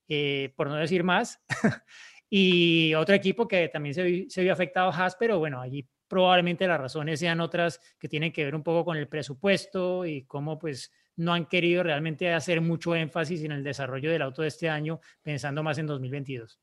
eh, 0.09 0.55
por 0.57 0.69
no 0.69 0.77
decir 0.77 1.05
más. 1.05 1.39
y 2.31 2.95
otro 2.95 3.15
equipo 3.15 3.47
que 3.47 3.69
también 3.69 3.95
se, 3.95 4.31
se 4.31 4.43
vio 4.43 4.53
afectado, 4.53 4.91
Haas, 4.91 5.15
pero 5.17 5.39
bueno, 5.39 5.61
allí 5.61 5.87
probablemente 6.09 6.67
las 6.67 6.81
razones 6.81 7.21
sean 7.21 7.41
otras 7.41 7.81
que 7.99 8.09
tienen 8.09 8.33
que 8.33 8.45
ver 8.45 8.55
un 8.55 8.63
poco 8.63 8.87
con 8.87 8.97
el 8.97 9.09
presupuesto 9.09 10.07
y 10.07 10.25
cómo 10.25 10.59
pues 10.59 10.91
no 11.17 11.35
han 11.35 11.47
querido 11.47 11.83
realmente 11.83 12.33
hacer 12.33 12.61
mucho 12.63 12.95
énfasis 12.95 13.43
en 13.45 13.53
el 13.53 13.63
desarrollo 13.63 14.11
del 14.11 14.23
auto 14.23 14.43
de 14.43 14.49
este 14.49 14.71
año, 14.71 15.01
pensando 15.23 15.63
más 15.63 15.77
en 15.77 15.87
2022. 15.87 16.59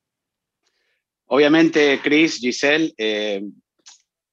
Obviamente, 1.28 2.00
Chris, 2.04 2.40
Giselle, 2.40 2.94
eh, 2.98 3.44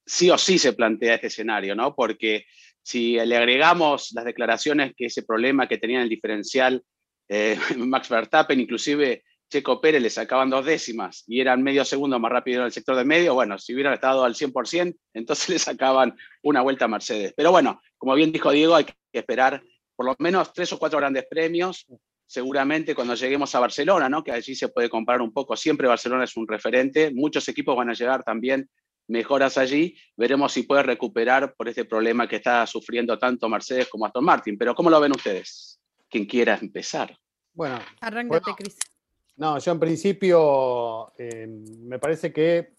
sí 0.04 0.30
o 0.30 0.38
sí 0.38 0.58
se 0.58 0.72
plantea 0.72 1.14
este 1.14 1.28
escenario, 1.28 1.74
¿no? 1.74 1.94
Porque 1.94 2.46
si 2.82 3.14
le 3.14 3.36
agregamos 3.36 4.10
las 4.12 4.24
declaraciones 4.24 4.92
que 4.96 5.06
ese 5.06 5.22
problema 5.22 5.68
que 5.68 5.78
tenía 5.78 5.98
en 5.98 6.04
el 6.04 6.08
diferencial 6.08 6.82
eh, 7.28 7.56
Max 7.76 8.08
Verstappen, 8.08 8.60
inclusive 8.60 9.24
Checo 9.48 9.80
Pérez 9.80 10.02
le 10.02 10.10
sacaban 10.10 10.50
dos 10.50 10.64
décimas 10.64 11.24
y 11.26 11.40
eran 11.40 11.62
medio 11.62 11.84
segundo 11.84 12.18
más 12.18 12.32
rápido 12.32 12.60
en 12.60 12.66
el 12.66 12.72
sector 12.72 12.96
de 12.96 13.04
medio, 13.04 13.34
bueno, 13.34 13.58
si 13.58 13.74
hubieran 13.74 13.92
estado 13.92 14.24
al 14.24 14.34
100%, 14.34 14.96
entonces 15.14 15.48
le 15.48 15.58
sacaban 15.58 16.16
una 16.42 16.62
vuelta 16.62 16.86
a 16.86 16.88
Mercedes. 16.88 17.34
Pero 17.36 17.50
bueno, 17.50 17.80
como 17.98 18.14
bien 18.14 18.32
dijo 18.32 18.50
Diego, 18.50 18.74
hay 18.74 18.84
que 18.84 18.94
esperar 19.12 19.62
por 19.94 20.06
lo 20.06 20.16
menos 20.18 20.52
tres 20.52 20.72
o 20.72 20.78
cuatro 20.78 20.98
grandes 20.98 21.26
premios, 21.28 21.86
seguramente 22.26 22.94
cuando 22.94 23.14
lleguemos 23.14 23.54
a 23.54 23.60
Barcelona, 23.60 24.08
¿no? 24.08 24.24
que 24.24 24.32
allí 24.32 24.54
se 24.54 24.68
puede 24.68 24.88
comparar 24.88 25.20
un 25.20 25.34
poco, 25.34 25.54
siempre 25.54 25.86
Barcelona 25.86 26.24
es 26.24 26.34
un 26.34 26.48
referente, 26.48 27.12
muchos 27.12 27.46
equipos 27.48 27.76
van 27.76 27.90
a 27.90 27.94
llegar 27.94 28.24
también 28.24 28.70
mejoras 29.08 29.58
allí, 29.58 29.96
veremos 30.16 30.52
si 30.52 30.62
puede 30.62 30.82
recuperar 30.82 31.54
por 31.54 31.68
este 31.68 31.84
problema 31.84 32.28
que 32.28 32.36
está 32.36 32.66
sufriendo 32.66 33.18
tanto 33.18 33.48
Mercedes 33.48 33.88
como 33.88 34.06
Aston 34.06 34.24
Martin. 34.24 34.56
Pero 34.56 34.74
¿cómo 34.74 34.90
lo 34.90 35.00
ven 35.00 35.12
ustedes? 35.12 35.80
Quien 36.08 36.26
quiera 36.26 36.58
empezar. 36.60 37.16
Bueno, 37.52 37.78
Arráncate, 38.00 38.40
Bueno, 38.44 38.56
Cris. 38.56 38.76
no, 39.36 39.58
yo 39.58 39.72
en 39.72 39.80
principio 39.80 41.12
eh, 41.18 41.46
me 41.46 41.98
parece 41.98 42.32
que 42.32 42.72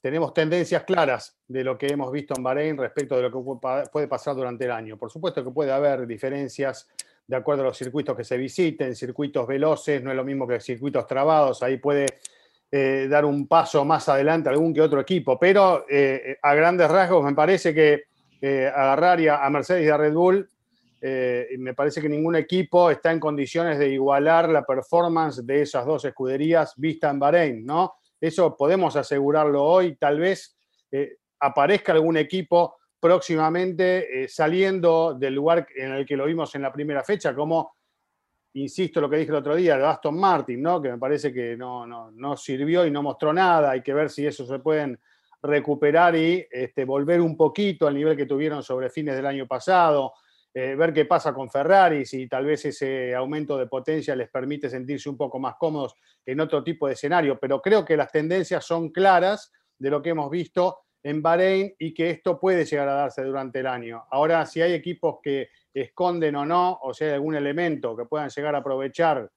tenemos 0.00 0.34
tendencias 0.34 0.82
claras 0.82 1.38
de 1.46 1.62
lo 1.62 1.78
que 1.78 1.86
hemos 1.86 2.10
visto 2.10 2.34
en 2.36 2.42
Bahrein 2.42 2.76
respecto 2.76 3.14
de 3.16 3.22
lo 3.22 3.30
que 3.30 3.88
puede 3.92 4.08
pasar 4.08 4.34
durante 4.34 4.64
el 4.64 4.72
año. 4.72 4.98
Por 4.98 5.12
supuesto 5.12 5.44
que 5.44 5.50
puede 5.52 5.70
haber 5.70 6.08
diferencias 6.08 6.88
de 7.24 7.36
acuerdo 7.36 7.62
a 7.62 7.66
los 7.66 7.78
circuitos 7.78 8.16
que 8.16 8.24
se 8.24 8.36
visiten, 8.36 8.96
circuitos 8.96 9.46
veloces, 9.46 10.02
no 10.02 10.10
es 10.10 10.16
lo 10.16 10.24
mismo 10.24 10.46
que 10.46 10.60
circuitos 10.60 11.06
trabados, 11.06 11.62
ahí 11.62 11.76
puede 11.76 12.06
eh, 12.74 13.06
dar 13.06 13.26
un 13.26 13.46
paso 13.46 13.84
más 13.84 14.08
adelante 14.08 14.48
algún 14.48 14.72
que 14.72 14.80
otro 14.80 14.98
equipo, 14.98 15.38
pero 15.38 15.84
eh, 15.90 16.38
a 16.40 16.54
grandes 16.54 16.90
rasgos 16.90 17.22
me 17.22 17.34
parece 17.34 17.74
que 17.74 18.04
eh, 18.40 18.66
agarrar 18.74 19.20
a, 19.28 19.44
a 19.44 19.50
Mercedes 19.50 19.84
y 19.84 19.90
a 19.90 19.98
Red 19.98 20.14
Bull, 20.14 20.48
eh, 21.02 21.48
me 21.58 21.74
parece 21.74 22.00
que 22.00 22.08
ningún 22.08 22.34
equipo 22.34 22.90
está 22.90 23.12
en 23.12 23.20
condiciones 23.20 23.78
de 23.78 23.90
igualar 23.90 24.48
la 24.48 24.64
performance 24.64 25.44
de 25.44 25.60
esas 25.60 25.84
dos 25.84 26.06
escuderías 26.06 26.72
vista 26.76 27.10
en 27.10 27.18
Bahrein, 27.18 27.66
¿no? 27.66 27.96
Eso 28.18 28.56
podemos 28.56 28.96
asegurarlo 28.96 29.62
hoy, 29.62 29.96
tal 29.96 30.20
vez 30.20 30.56
aparezca 31.40 31.92
algún 31.92 32.16
equipo 32.16 32.76
próximamente 33.00 34.28
saliendo 34.28 35.14
del 35.14 35.34
lugar 35.34 35.66
en 35.74 35.92
el 35.92 36.06
que 36.06 36.16
lo 36.16 36.26
vimos 36.26 36.54
en 36.54 36.62
la 36.62 36.72
primera 36.72 37.02
fecha, 37.02 37.34
como, 37.34 37.74
insisto, 38.54 39.00
lo 39.00 39.08
que 39.08 39.16
dije 39.16 39.30
el 39.30 39.36
otro 39.36 39.54
día, 39.56 39.76
de 39.76 39.86
Aston 39.86 40.18
Martin, 40.18 40.62
¿no? 40.62 40.80
que 40.80 40.90
me 40.90 40.98
parece 40.98 41.32
que 41.32 41.56
no, 41.56 41.86
no, 41.86 42.36
sirvió 42.36 42.86
y 42.86 42.90
no 42.90 43.02
mostró 43.02 43.32
nada, 43.32 43.70
hay 43.70 43.82
que 43.82 43.94
ver 43.94 44.10
si 44.10 44.26
eso 44.26 44.46
se 44.46 44.58
pueden 44.58 44.98
recuperar 45.42 46.14
y 46.14 46.46
este, 46.50 46.84
volver 46.84 47.20
un 47.20 47.36
poquito 47.36 47.86
al 47.86 47.94
nivel 47.94 48.16
que 48.16 48.26
tuvieron 48.26 48.62
sobre 48.62 48.90
fines 48.90 49.16
del 49.16 49.26
año 49.26 49.46
pasado, 49.46 50.12
eh, 50.54 50.74
ver 50.74 50.92
qué 50.92 51.06
pasa 51.06 51.32
con 51.32 51.50
Ferrari, 51.50 52.04
si 52.04 52.28
tal 52.28 52.44
vez 52.44 52.64
ese 52.66 53.14
aumento 53.14 53.56
de 53.56 53.66
potencia 53.66 54.14
les 54.14 54.28
permite 54.28 54.68
sentirse 54.68 55.08
un 55.08 55.16
poco 55.16 55.38
más 55.38 55.54
cómodos 55.58 55.94
en 56.24 56.40
otro 56.40 56.62
tipo 56.62 56.86
de 56.86 56.92
escenario, 56.92 57.38
pero 57.40 57.60
creo 57.60 57.84
que 57.84 57.96
las 57.96 58.12
tendencias 58.12 58.64
son 58.64 58.90
claras 58.90 59.50
de 59.78 59.90
lo 59.90 60.02
que 60.02 60.10
hemos 60.10 60.30
visto 60.30 60.80
en 61.02 61.22
Bahrein 61.22 61.74
y 61.78 61.92
que 61.92 62.10
esto 62.10 62.38
puede 62.38 62.64
llegar 62.64 62.88
a 62.88 62.94
darse 62.94 63.22
durante 63.22 63.60
el 63.60 63.66
año. 63.66 64.04
Ahora, 64.10 64.46
si 64.46 64.62
hay 64.62 64.72
equipos 64.72 65.18
que 65.22 65.48
esconden 65.74 66.36
o 66.36 66.46
no, 66.46 66.78
o 66.82 66.94
si 66.94 67.04
hay 67.04 67.12
algún 67.12 67.34
elemento 67.34 67.96
que 67.96 68.04
puedan 68.04 68.30
llegar 68.30 68.54
a 68.54 68.58
aprovechar 68.58 69.30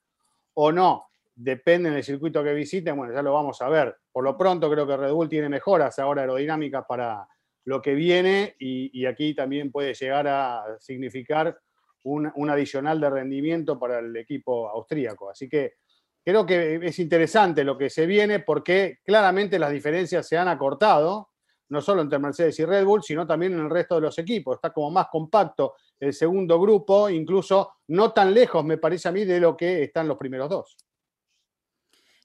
o 0.54 0.72
no, 0.72 1.08
depende 1.36 1.90
del 1.90 2.04
circuito 2.04 2.44
que 2.44 2.54
visiten, 2.54 2.96
bueno, 2.96 3.14
ya 3.14 3.22
lo 3.22 3.34
vamos 3.34 3.62
a 3.62 3.70
ver. 3.70 3.96
Por 4.12 4.24
lo 4.24 4.38
pronto 4.38 4.70
creo 4.70 4.88
que 4.88 4.96
Red 4.96 5.12
Bull 5.12 5.30
tiene 5.30 5.50
mejoras 5.50 5.98
ahora 6.00 6.22
aerodinámicas 6.22 6.86
para 6.88 7.28
lo 7.66 7.82
que 7.82 7.96
viene 7.96 8.56
y, 8.60 9.06
aquí 9.06 9.34
también 9.34 9.72
puede 9.72 9.94
llegar 9.96 10.28
a 10.28 10.78
significar 10.80 11.58
un, 12.04 12.32
un, 12.36 12.50
adicional 12.52 13.02
de 13.02 13.10
rendimiento 13.10 13.80
para 13.80 14.00
el 14.00 14.16
equipo 14.16 14.70
austríaco. 14.70 15.32
Así 15.32 15.50
que 15.50 15.74
creo 16.24 16.46
que 16.46 16.76
es 16.84 17.00
interesante 17.00 17.64
lo 17.64 17.76
que 17.76 17.90
se 17.90 18.06
viene 18.06 18.40
porque 18.40 19.00
claramente 19.04 19.58
las 19.58 19.72
diferencias 19.72 20.28
se 20.28 20.38
han 20.38 20.48
acortado 20.48 21.30
no 21.70 21.82
solo 21.82 22.02
entre 22.02 22.20
Mercedes 22.20 22.60
y 22.60 22.66
Red 22.66 22.86
Bull, 22.86 23.04
sino 23.04 23.26
también 23.26 23.54
en 23.54 23.60
el 23.60 23.70
resto 23.70 23.96
de 23.96 24.02
los 24.02 24.18
equipos. 24.20 24.56
Está 24.56 24.72
como 24.72 24.92
más 24.92 25.08
compacto 25.12 25.76
el 26.00 26.14
segundo 26.14 26.60
grupo, 26.60 27.10
incluso 27.10 27.74
no 27.88 28.12
tan 28.12 28.34
lejos, 28.34 28.64
me 28.64 28.78
parece 28.78 29.08
a 29.08 29.12
mí, 29.12 29.26
de 29.26 29.40
lo 29.40 29.56
que 29.56 29.84
están 29.84 30.08
los 30.08 30.18
primeros 30.18 30.50
dos. 30.50 30.78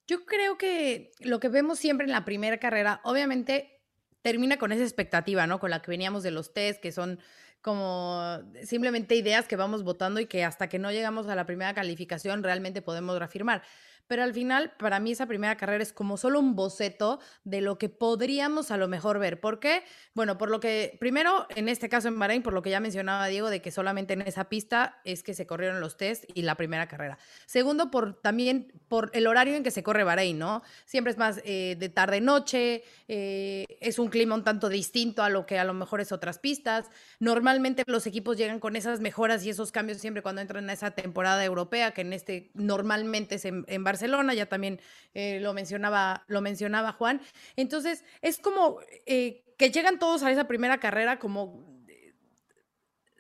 Yo 0.07 0.25
creo 0.25 0.59
que 0.59 1.13
lo 1.21 1.39
que 1.39 1.49
vemos 1.49 1.79
siempre 1.79 2.05
en 2.05 2.13
la 2.13 2.25
primera 2.25 2.59
carrera, 2.59 3.01
obviamente 3.05 3.81
termina 4.23 4.59
con 4.59 4.73
esa 4.73 4.83
expectativa, 4.83 5.47
¿no? 5.47 5.61
Con 5.61 5.71
la 5.71 5.81
que 5.81 5.91
veníamos 5.91 6.23
de 6.23 6.31
los 6.31 6.53
test, 6.53 6.83
que 6.83 6.93
son 6.93 7.21
como 7.63 8.39
simplemente 8.65 9.15
ideas 9.15 9.47
que 9.47 9.57
vamos 9.57 9.85
votando 9.85 10.19
y 10.21 10.27
que 10.27 10.45
hasta 10.45 10.69
que 10.69 10.79
no 10.79 10.91
llegamos 10.91 11.29
a 11.29 11.35
la 11.35 11.47
primera 11.47 11.75
calificación 11.75 12.43
realmente 12.43 12.83
podemos 12.83 13.19
reafirmar 13.19 13.63
pero 14.11 14.25
al 14.25 14.35
final 14.35 14.73
para 14.77 14.99
mí 14.99 15.13
esa 15.13 15.27
primera 15.27 15.57
carrera 15.57 15.85
es 15.85 15.93
como 15.93 16.17
solo 16.17 16.41
un 16.41 16.57
boceto 16.57 17.21
de 17.45 17.61
lo 17.61 17.79
que 17.79 17.89
podríamos 17.89 18.73
a 18.73 18.77
lo 18.77 18.89
mejor 18.89 19.21
ver. 19.21 19.39
¿Por 19.39 19.61
qué? 19.61 19.85
Bueno, 20.15 20.37
por 20.37 20.51
lo 20.51 20.59
que, 20.59 20.97
primero, 20.99 21.47
en 21.55 21.69
este 21.69 21.89
caso 21.89 22.09
en 22.09 22.19
Bahrein, 22.19 22.43
por 22.43 22.53
lo 22.53 22.61
que 22.61 22.71
ya 22.71 22.81
mencionaba 22.81 23.29
Diego, 23.29 23.51
de 23.51 23.63
que 23.63 23.71
solamente 23.71 24.15
en 24.15 24.23
esa 24.23 24.49
pista 24.49 24.99
es 25.05 25.23
que 25.23 25.33
se 25.33 25.47
corrieron 25.47 25.79
los 25.79 25.97
test 25.97 26.25
y 26.35 26.43
la 26.43 26.57
primera 26.57 26.89
carrera. 26.89 27.19
Segundo, 27.47 27.93
por 27.93 28.21
también 28.21 28.73
por 28.89 29.13
el 29.15 29.29
horario 29.29 29.55
en 29.55 29.63
que 29.63 29.71
se 29.71 29.85
corre 29.85 30.03
Bahrein, 30.03 30.41
¿no? 30.41 30.65
Siempre 30.87 31.13
es 31.13 31.17
más 31.17 31.41
eh, 31.45 31.77
de 31.79 31.89
tarde-noche, 31.89 32.83
eh, 33.07 33.65
es 33.81 34.01
un 34.01 34.09
clima 34.09 34.35
un 34.35 34.43
tanto 34.43 34.69
distinto 34.69 35.23
a 35.23 35.29
lo 35.29 35.47
que 35.47 35.61
a 35.61 35.63
lo 35.63 35.73
mejor 35.73 36.01
es 36.01 36.11
otras 36.11 36.41
pistas. 36.41 36.91
Normalmente 37.21 37.85
los 37.87 38.09
equipos 38.09 38.37
llegan 38.37 38.59
con 38.59 38.75
esas 38.75 38.99
mejoras 38.99 39.45
y 39.45 39.51
esos 39.51 39.71
cambios 39.71 39.99
siempre 39.99 40.21
cuando 40.21 40.41
entran 40.41 40.69
a 40.69 40.73
esa 40.73 40.91
temporada 40.91 41.45
europea, 41.45 41.93
que 41.93 42.01
en 42.01 42.13
este 42.13 42.51
normalmente 42.55 43.37
es 43.37 43.45
en, 43.45 43.65
en 43.69 43.85
Barcelona 43.85 44.00
Barcelona, 44.01 44.33
ya 44.33 44.47
también 44.47 44.81
eh, 45.13 45.41
lo, 45.41 45.53
mencionaba, 45.53 46.25
lo 46.27 46.41
mencionaba 46.41 46.93
Juan. 46.93 47.21
Entonces, 47.57 48.03
es 48.23 48.39
como 48.39 48.79
eh, 49.05 49.45
que 49.59 49.71
llegan 49.71 49.99
todos 49.99 50.23
a 50.23 50.31
esa 50.31 50.49
primera 50.49 50.81
carrera 50.81 51.19
como 51.19 51.85
eh, 51.87 52.15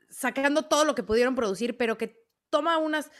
sacando 0.08 0.62
todo 0.62 0.86
lo 0.86 0.94
que 0.94 1.02
pudieron 1.02 1.34
producir, 1.34 1.76
pero 1.76 1.98
que 1.98 2.24
toma 2.48 2.78
unas 2.78 3.10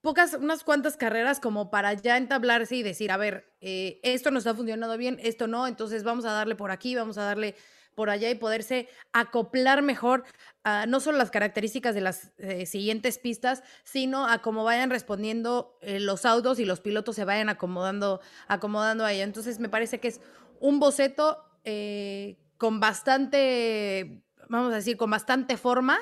pocas, 0.00 0.34
unas 0.34 0.62
cuantas 0.62 0.96
carreras 0.96 1.40
como 1.40 1.70
para 1.70 1.92
ya 1.94 2.16
entablarse 2.16 2.76
y 2.76 2.84
decir, 2.84 3.10
a 3.10 3.16
ver, 3.16 3.52
esto 3.60 4.30
no 4.30 4.38
está 4.38 4.54
funcionando 4.54 4.96
bien, 4.96 5.18
esto 5.20 5.48
no, 5.48 5.66
entonces 5.66 6.04
vamos 6.04 6.24
a 6.24 6.30
darle 6.30 6.54
por 6.54 6.70
aquí, 6.70 6.94
vamos 6.94 7.18
a 7.18 7.24
darle 7.24 7.56
por 7.98 8.10
allá 8.10 8.30
y 8.30 8.36
poderse 8.36 8.88
acoplar 9.12 9.82
mejor 9.82 10.22
a 10.62 10.86
no 10.86 11.00
solo 11.00 11.18
las 11.18 11.32
características 11.32 11.96
de 11.96 12.00
las 12.00 12.30
eh, 12.38 12.64
siguientes 12.64 13.18
pistas, 13.18 13.64
sino 13.82 14.28
a 14.28 14.40
cómo 14.40 14.62
vayan 14.62 14.88
respondiendo 14.88 15.76
eh, 15.82 15.98
los 15.98 16.24
autos 16.24 16.60
y 16.60 16.64
los 16.64 16.78
pilotos 16.78 17.16
se 17.16 17.24
vayan 17.24 17.48
acomodando, 17.48 18.20
acomodando 18.46 19.04
a 19.04 19.12
ella. 19.12 19.24
Entonces 19.24 19.58
me 19.58 19.68
parece 19.68 19.98
que 19.98 20.06
es 20.06 20.20
un 20.60 20.78
boceto 20.78 21.42
eh, 21.64 22.38
con 22.56 22.78
bastante, 22.78 24.22
vamos 24.48 24.72
a 24.72 24.76
decir, 24.76 24.96
con 24.96 25.10
bastante 25.10 25.56
forma, 25.56 25.98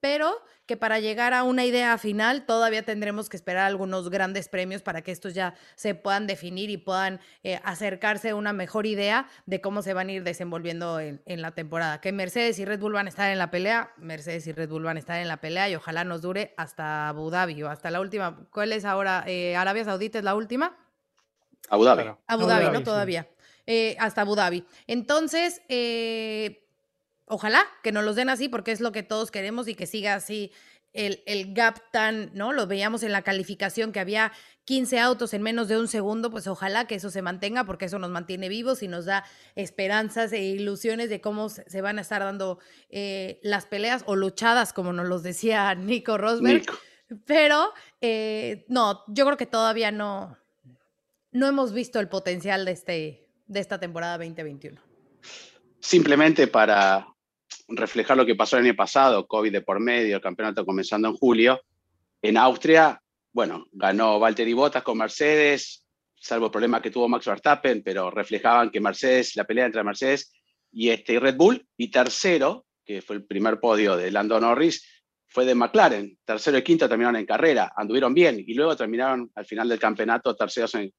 pero 0.00 0.42
que 0.68 0.76
para 0.76 1.00
llegar 1.00 1.32
a 1.32 1.44
una 1.44 1.64
idea 1.64 1.96
final 1.96 2.44
todavía 2.44 2.84
tendremos 2.84 3.30
que 3.30 3.38
esperar 3.38 3.66
algunos 3.66 4.10
grandes 4.10 4.48
premios 4.50 4.82
para 4.82 5.00
que 5.00 5.10
estos 5.10 5.32
ya 5.32 5.54
se 5.76 5.94
puedan 5.94 6.26
definir 6.26 6.68
y 6.68 6.76
puedan 6.76 7.20
eh, 7.42 7.58
acercarse 7.64 8.28
a 8.28 8.34
una 8.36 8.52
mejor 8.52 8.86
idea 8.86 9.26
de 9.46 9.62
cómo 9.62 9.80
se 9.80 9.94
van 9.94 10.10
a 10.10 10.12
ir 10.12 10.24
desenvolviendo 10.24 11.00
en, 11.00 11.20
la 11.26 11.52
temporada. 11.52 12.02
Que 12.02 12.12
Mercedes 12.12 12.58
y 12.58 12.66
Red 12.66 12.80
Bull 12.80 12.92
van 12.92 13.06
a 13.06 13.08
estar 13.08 13.32
en 13.32 13.38
la 13.38 13.50
pelea, 13.50 13.92
Mercedes 13.96 14.46
y 14.46 14.52
Red 14.52 14.68
Bull 14.68 14.82
van 14.82 14.96
a 14.96 15.00
estar 15.00 15.18
en 15.18 15.26
la 15.26 15.38
pelea 15.38 15.70
y 15.70 15.74
ojalá 15.74 16.04
nos 16.04 16.20
dure 16.20 16.52
hasta 16.58 17.08
Abu 17.08 17.30
Dhabi 17.30 17.62
o 17.62 17.70
hasta 17.70 17.90
la 17.90 18.02
última. 18.02 18.46
¿Cuál 18.52 18.72
es 18.72 18.84
ahora? 18.84 19.24
Eh, 19.26 19.56
¿Arabia 19.56 19.86
Saudita 19.86 20.18
es 20.18 20.24
la 20.24 20.34
última? 20.34 20.76
Abu 21.70 21.84
Dhabi. 21.84 22.04
Abu 22.26 22.46
Dhabi, 22.46 22.70
¿no? 22.70 22.82
Todavía. 22.82 23.26
Eh, 23.66 23.96
hasta 23.98 24.20
Abu 24.20 24.34
Dhabi. 24.34 24.66
Entonces, 24.86 25.62
ojalá 27.28 27.66
que 27.82 27.92
nos 27.92 28.04
los 28.04 28.16
den 28.16 28.28
así 28.28 28.48
porque 28.48 28.72
es 28.72 28.80
lo 28.80 28.92
que 28.92 29.02
todos 29.02 29.30
queremos 29.30 29.68
y 29.68 29.74
que 29.74 29.86
siga 29.86 30.14
así 30.14 30.52
el, 30.92 31.22
el, 31.26 31.52
gap 31.54 31.78
tan, 31.92 32.30
¿no? 32.34 32.52
Lo 32.52 32.66
veíamos 32.66 33.02
en 33.02 33.12
la 33.12 33.22
calificación 33.22 33.92
que 33.92 34.00
había 34.00 34.32
15 34.64 34.98
autos 35.00 35.32
en 35.34 35.42
menos 35.42 35.68
de 35.68 35.78
un 35.78 35.88
segundo, 35.88 36.30
pues 36.30 36.46
ojalá 36.46 36.86
que 36.86 36.96
eso 36.96 37.10
se 37.10 37.22
mantenga 37.22 37.64
porque 37.64 37.86
eso 37.86 37.98
nos 37.98 38.10
mantiene 38.10 38.48
vivos 38.48 38.82
y 38.82 38.88
nos 38.88 39.04
da 39.04 39.24
esperanzas 39.54 40.32
e 40.32 40.42
ilusiones 40.42 41.08
de 41.08 41.20
cómo 41.20 41.48
se 41.48 41.80
van 41.80 41.98
a 41.98 42.02
estar 42.02 42.22
dando 42.22 42.58
eh, 42.90 43.40
las 43.42 43.66
peleas 43.66 44.02
o 44.06 44.16
luchadas, 44.16 44.72
como 44.72 44.92
nos 44.92 45.08
los 45.08 45.22
decía 45.22 45.74
Nico 45.74 46.18
Rosberg. 46.18 46.64
Pero 47.24 47.72
eh, 48.00 48.66
no, 48.68 49.04
yo 49.08 49.24
creo 49.24 49.38
que 49.38 49.46
todavía 49.46 49.90
no, 49.90 50.36
no 51.32 51.46
hemos 51.46 51.72
visto 51.72 52.00
el 52.00 52.08
potencial 52.08 52.64
de, 52.64 52.72
este, 52.72 53.28
de 53.46 53.60
esta 53.60 53.80
temporada 53.80 54.18
2021. 54.18 54.80
Simplemente 55.80 56.46
para 56.46 57.06
reflejar 57.68 58.16
lo 58.16 58.26
que 58.26 58.34
pasó 58.34 58.56
el 58.56 58.64
año 58.64 58.74
pasado, 58.74 59.26
COVID 59.26 59.52
de 59.52 59.60
por 59.60 59.80
medio, 59.80 60.16
el 60.16 60.22
campeonato 60.22 60.64
comenzando 60.64 61.08
en 61.08 61.14
julio. 61.14 61.60
En 62.22 62.36
Austria, 62.36 63.00
bueno, 63.32 63.66
ganó 63.72 64.18
Valtteri 64.18 64.52
Bottas 64.54 64.82
con 64.82 64.98
Mercedes, 64.98 65.84
salvo 66.16 66.46
el 66.46 66.52
problema 66.52 66.82
que 66.82 66.90
tuvo 66.90 67.08
Max 67.08 67.26
Verstappen, 67.26 67.82
pero 67.82 68.10
reflejaban 68.10 68.70
que 68.70 68.80
Mercedes, 68.80 69.36
la 69.36 69.44
pelea 69.44 69.66
entre 69.66 69.84
Mercedes 69.84 70.32
y 70.72 70.88
este 70.90 71.20
Red 71.20 71.36
Bull, 71.36 71.66
y 71.76 71.90
tercero, 71.90 72.66
que 72.84 73.02
fue 73.02 73.16
el 73.16 73.24
primer 73.24 73.60
podio 73.60 73.96
de 73.96 74.10
Lando 74.10 74.40
Norris, 74.40 74.84
fue 75.26 75.44
de 75.44 75.54
McLaren. 75.54 76.18
Tercero 76.24 76.56
y 76.58 76.62
quinto 76.62 76.88
terminaron 76.88 77.16
en 77.16 77.26
carrera, 77.26 77.72
anduvieron 77.76 78.14
bien 78.14 78.42
y 78.44 78.54
luego 78.54 78.74
terminaron 78.76 79.30
al 79.34 79.44
final 79.44 79.68
del 79.68 79.78
campeonato 79.78 80.34
terceros 80.34 80.74
en, 80.74 80.92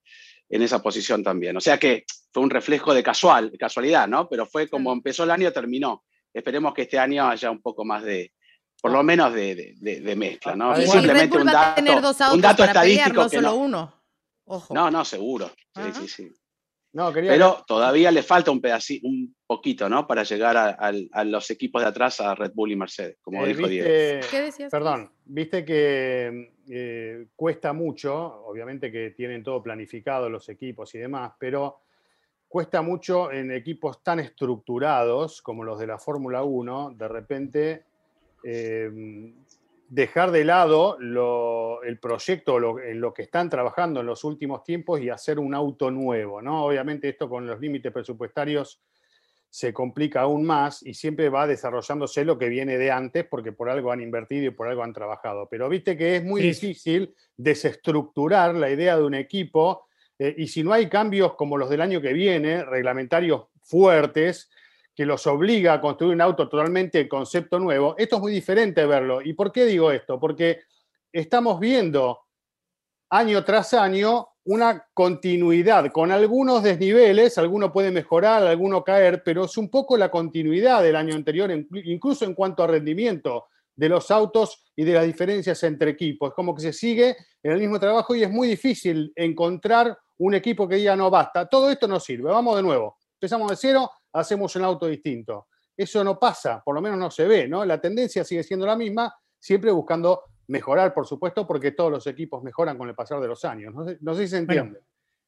en 0.49 0.61
esa 0.61 0.81
posición 0.81 1.23
también. 1.23 1.57
O 1.57 1.61
sea 1.61 1.77
que 1.77 2.05
fue 2.31 2.43
un 2.43 2.49
reflejo 2.51 2.93
de 2.93 3.01
casual, 3.01 3.51
de 3.51 3.57
casualidad, 3.57 4.07
¿no? 4.07 4.29
Pero 4.29 4.45
fue 4.45 4.69
como 4.69 4.93
empezó 4.93 5.23
el 5.23 5.31
año, 5.31 5.51
terminó 5.51 6.03
esperemos 6.33 6.74
que 6.74 6.83
este 6.83 7.00
año 7.00 7.27
haya 7.27 7.51
un 7.51 7.62
poco 7.62 7.86
más 7.86 8.03
de, 8.03 8.33
por 8.81 8.91
lo 8.91 9.03
menos 9.03 9.33
de, 9.33 9.75
de, 9.79 10.15
mezcla, 10.15 10.55
¿no? 10.55 10.79
Y 10.79 10.88
simplemente 10.88 11.38
un 11.38 11.45
dato, 11.45 12.33
un 12.33 12.41
dato 12.41 12.63
estadístico. 12.63 13.24
no 13.24 13.29
solo 13.29 13.55
uno. 13.55 14.03
Ojo. 14.45 14.74
No, 14.74 14.89
no, 14.89 15.05
seguro. 15.05 15.51
Sí, 15.75 15.91
sí, 15.93 16.07
sí. 16.07 16.33
No, 16.91 17.13
Pero 17.13 17.63
todavía 17.67 18.09
le 18.09 18.24
falta 18.24 18.50
un 18.50 18.62
pedacito, 18.62 19.07
un 19.07 19.36
poquito, 19.45 19.88
¿no? 19.88 20.07
Para 20.07 20.24
llegar 20.24 20.57
a, 20.57 21.24
los 21.24 21.51
equipos 21.51 21.83
de 21.83 21.88
atrás, 21.88 22.19
a 22.19 22.33
Red 22.33 22.51
Bull 22.55 22.71
y 22.71 22.75
Mercedes, 22.75 23.17
como 23.21 23.45
eh, 23.45 23.50
dijo 23.50 23.67
Diego. 23.67 23.88
¿Qué 24.31 24.41
decías? 24.41 24.71
Perdón, 24.71 25.12
viste 25.24 25.63
que 25.63 26.51
eh, 26.67 27.27
cuesta 27.36 27.74
mucho, 27.74 28.43
obviamente 28.43 28.91
que 28.91 29.12
tienen 29.12 29.43
todo 29.43 29.62
planificado 29.62 30.29
los 30.29 30.50
equipos 30.50 30.93
y 30.95 30.98
demás, 30.98 31.33
pero 31.39 31.81
cuesta 32.50 32.82
mucho 32.82 33.32
en 33.32 33.51
equipos 33.51 34.03
tan 34.03 34.20
estructurados 34.20 35.41
como 35.41 35.63
los 35.63 35.79
de 35.79 35.88
la 35.88 36.00
Fórmula 36.00 36.44
1, 36.44 36.96
de 36.98 37.08
repente 37.08 37.84
em, 38.44 39.36
dejar 39.88 40.32
de 40.32 40.44
lado 40.44 40.98
el 41.84 42.00
proyecto 42.00 42.79
en 42.79 43.00
lo 43.00 43.13
que 43.13 43.22
están 43.22 43.50
trabajando 43.50 44.00
en 44.00 44.08
los 44.08 44.24
últimos 44.24 44.63
tiempos 44.63 45.00
y 45.00 45.10
hacer 45.10 45.38
un 45.38 45.53
auto 45.53 45.91
nuevo. 45.91 46.41
¿no? 46.41 46.65
Obviamente 46.65 47.10
esto 47.10 47.29
con 47.29 47.46
los 47.46 47.60
límites 47.60 47.94
presupuestarios 47.94 48.82
se 49.51 49.74
complica 49.74 50.22
aún 50.22 50.46
más 50.46 50.84
y 50.86 50.94
siempre 50.94 51.29
va 51.29 51.48
desarrollándose 51.48 52.24
lo 52.24 52.38
que 52.38 52.50
viene 52.50 52.77
de 52.77 52.91
antes 52.91 53.25
porque 53.25 53.51
por 53.51 53.70
algo 53.70 53.91
han 53.91 54.01
invertido 54.01 54.46
y 54.46 54.51
por 54.51 54.68
algo 54.68 54.84
han 54.84 54.94
trabajado. 54.94 55.48
Pero 55.50 55.70
viste 55.70 55.96
que 55.98 56.18
es 56.18 56.24
muy 56.24 56.41
difícil 56.41 57.15
desestructurar 57.38 58.56
la 58.56 58.70
idea 58.70 58.98
de 58.98 59.03
un 59.03 59.15
equipo 59.15 59.88
eh, 60.19 60.35
y 60.38 60.47
si 60.47 60.63
no 60.63 60.73
hay 60.73 60.89
cambios 60.89 61.33
como 61.35 61.57
los 61.57 61.69
del 61.69 61.81
año 61.81 62.01
que 62.01 62.13
viene, 62.13 62.63
reglamentarios 62.63 63.45
fuertes, 63.63 64.49
que 64.93 65.05
los 65.05 65.25
obliga 65.27 65.73
a 65.73 65.81
construir 65.81 66.13
un 66.13 66.21
auto 66.21 66.49
totalmente 66.49 67.07
concepto 67.07 67.57
nuevo, 67.57 67.95
esto 67.97 68.17
es 68.17 68.21
muy 68.21 68.33
diferente 68.33 68.85
verlo. 68.85 69.21
¿Y 69.21 69.31
por 69.31 69.51
qué 69.51 69.65
digo 69.65 69.91
esto? 69.91 70.19
Porque 70.19 70.59
estamos 71.13 71.57
viendo 71.59 72.19
año 73.09 73.43
tras 73.45 73.73
año 73.73 74.27
una 74.43 74.88
continuidad 74.93 75.89
con 75.91 76.11
algunos 76.11 76.63
desniveles, 76.63 77.38
alguno 77.38 77.71
puede 77.71 77.91
mejorar, 77.91 78.43
alguno 78.43 78.83
caer, 78.83 79.23
pero 79.23 79.45
es 79.45 79.55
un 79.57 79.69
poco 79.69 79.95
la 79.95 80.11
continuidad 80.11 80.83
del 80.83 80.97
año 80.97 81.15
anterior, 81.15 81.49
incluso 81.51 82.25
en 82.25 82.33
cuanto 82.33 82.63
a 82.63 82.67
rendimiento 82.67 83.45
de 83.79 83.88
los 83.88 84.12
autos 84.12 84.65
y 84.75 84.83
de 84.83 84.93
las 84.93 85.05
diferencias 85.05 85.63
entre 85.63 85.91
equipos. 85.91 86.29
Es 86.29 86.36
como 86.36 86.53
que 86.53 86.62
se 86.62 86.74
sigue 86.74 87.15
en 87.41 87.53
el 87.53 87.59
mismo 87.59 87.79
trabajo 87.79 88.13
y 88.13 88.24
es 88.24 88.29
muy 88.29 88.50
difícil 88.50 89.13
encontrar 89.15 89.98
un 90.17 90.33
equipo 90.33 90.67
que 90.67 90.75
diga 90.75 90.98
no 90.98 91.09
basta, 91.09 91.48
todo 91.48 91.71
esto 91.71 91.88
no 91.88 91.98
sirve, 91.98 92.29
vamos 92.29 92.57
de 92.57 92.62
nuevo, 92.62 92.98
empezamos 93.13 93.50
de 93.50 93.55
cero, 93.55 93.89
hacemos 94.12 94.53
un 94.57 94.63
auto 94.63 94.86
distinto. 94.88 95.48
Eso 95.77 96.03
no 96.03 96.19
pasa, 96.19 96.62
por 96.62 96.75
lo 96.75 96.81
menos 96.81 97.00
no 97.00 97.09
se 97.09 97.25
ve, 97.25 97.48
¿no? 97.48 97.63
La 97.63 97.79
tendencia 97.79 98.25
sigue 98.25 98.43
siendo 98.43 98.65
la 98.65 98.75
misma, 98.75 99.15
siempre 99.39 99.71
buscando 99.71 100.24
mejorar, 100.48 100.93
por 100.93 101.07
supuesto, 101.07 101.48
porque 101.48 101.71
todos 101.71 101.89
los 101.89 102.07
equipos 102.07 102.43
mejoran 102.43 102.77
con 102.77 102.89
el 102.89 102.95
pasar 102.95 103.21
de 103.21 103.29
los 103.29 103.45
años. 103.45 103.74
No 104.01 104.13
sé, 104.13 104.24
si 104.24 104.27
se 104.27 104.38
entiende. 104.39 104.81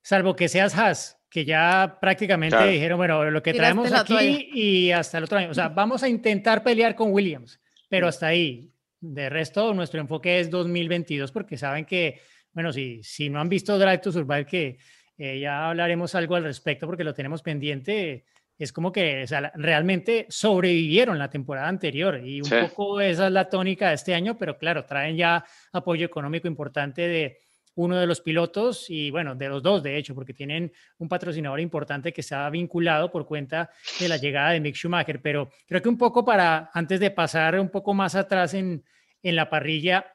salvo 0.04 0.36
que 0.36 0.50
seas 0.50 0.78
Haas, 0.78 1.18
que 1.30 1.46
ya 1.46 2.00
prácticamente 2.02 2.62
dijeron, 2.68 2.98
bueno, 2.98 3.32
lo 3.32 3.42
que 3.42 3.54
traemos 3.54 3.94
aquí 3.94 4.50
y 4.54 4.92
hasta 4.92 5.20
el 5.20 5.24
otro 5.24 5.38
año. 5.38 5.52
O 5.52 5.54
sea, 5.54 5.70
vamos 5.70 6.04
a 6.04 6.10
intentar 6.10 6.64
pelear 6.64 6.96
con 6.96 7.14
Williams, 7.14 7.61
pero 7.92 8.08
hasta 8.08 8.28
ahí. 8.28 8.72
De 9.02 9.30
resto, 9.30 9.74
nuestro 9.74 10.00
enfoque 10.00 10.40
es 10.40 10.50
2022 10.50 11.32
porque 11.32 11.58
saben 11.58 11.86
que, 11.86 12.22
bueno, 12.54 12.72
si, 12.72 13.04
si 13.04 13.30
no 13.30 13.42
han 13.42 13.50
visto 13.50 13.78
Drive 13.78 13.98
to 13.98 14.12
Survive, 14.12 14.46
que 14.46 14.78
eh, 15.18 15.40
ya 15.40 15.68
hablaremos 15.68 16.16
algo 16.16 16.36
al 16.36 16.44
respecto 16.44 16.86
porque 16.86 17.04
lo 17.04 17.14
tenemos 17.14 17.42
pendiente 17.42 18.24
es 18.58 18.72
como 18.72 18.92
que 18.92 19.26
realmente 19.56 20.28
sobrevivieron 20.30 21.18
la 21.18 21.32
temporada 21.32 21.68
anterior 21.68 22.22
y 22.24 22.42
un 22.42 22.50
poco 22.50 23.02
esa 23.02 23.26
es 23.26 23.34
la 23.34 23.50
tónica 23.50 23.90
de 23.90 23.96
este 23.96 24.14
año, 24.14 24.38
pero 24.38 24.60
claro, 24.60 24.86
traen 24.86 25.18
ya 25.18 25.44
apoyo 25.74 26.06
económico 26.06 26.48
importante 26.48 27.08
de 27.08 27.40
uno 27.76 27.98
de 27.98 28.08
los 28.08 28.22
pilotos 28.22 28.90
y 28.90 29.12
bueno, 29.12 29.36
de 29.36 29.48
los 29.48 29.64
dos 29.64 29.82
de 29.82 29.98
hecho, 29.98 30.14
porque 30.14 30.34
tienen 30.34 30.72
un 30.98 31.08
patrocinador 31.08 31.60
importante 31.60 32.12
que 32.12 32.22
está 32.22 32.50
vinculado 32.50 33.12
por 33.12 33.26
cuenta 33.26 33.70
de 34.00 34.10
la 34.10 34.18
llegada 34.18 34.52
de 34.52 34.60
Mick 34.60 34.76
Schumacher, 34.76 35.22
pero 35.22 35.50
creo 35.68 35.82
que 35.82 35.90
un 35.90 35.98
poco 35.98 36.26
para, 36.26 36.70
antes 36.74 37.00
de 37.00 37.12
pasar 37.12 37.60
un 37.60 37.70
poco 37.70 37.94
más 37.94 38.16
atrás 38.16 38.54
en, 38.54 38.84
en 39.24 39.36
la 39.36 39.50
parrilla, 39.50 40.14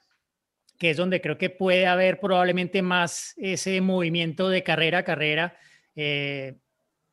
que 0.78 0.90
es 0.90 0.96
donde 0.96 1.20
creo 1.20 1.38
que 1.38 1.50
puede 1.50 1.86
haber 1.86 2.20
probablemente 2.20 2.82
más 2.82 3.34
ese 3.36 3.80
movimiento 3.80 4.48
de 4.48 4.62
carrera 4.62 4.98
a 4.98 5.04
carrera. 5.04 5.56
Eh, 5.94 6.58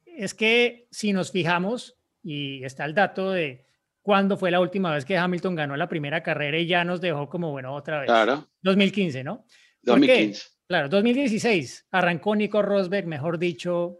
es 0.06 0.34
que 0.34 0.88
si 0.92 1.14
nos 1.14 1.32
fijamos, 1.32 1.98
y 2.22 2.64
está 2.64 2.86
el 2.86 2.94
dato 2.94 3.32
de 3.32 3.66
cuándo 4.02 4.38
fue 4.38 4.52
la 4.52 4.60
última 4.60 4.94
vez 4.94 5.06
que 5.06 5.18
Hamilton 5.18 5.56
ganó 5.56 5.78
la 5.78 5.88
primera 5.90 6.22
carrera 6.22 6.58
y 6.58 6.68
ya 6.68 6.84
nos 6.84 7.02
dejó 7.02 7.30
como, 7.30 7.52
bueno, 7.52 7.74
otra 7.74 8.00
vez. 8.00 8.08
Claro. 8.08 8.48
2015, 8.62 9.24
¿no? 9.24 9.46
2015. 9.84 10.44
Claro, 10.68 10.90
2016. 10.90 11.88
Arrancó 11.92 12.36
Nico 12.36 12.62
Rosberg, 12.62 13.06
mejor 13.06 13.38
dicho, 13.38 13.98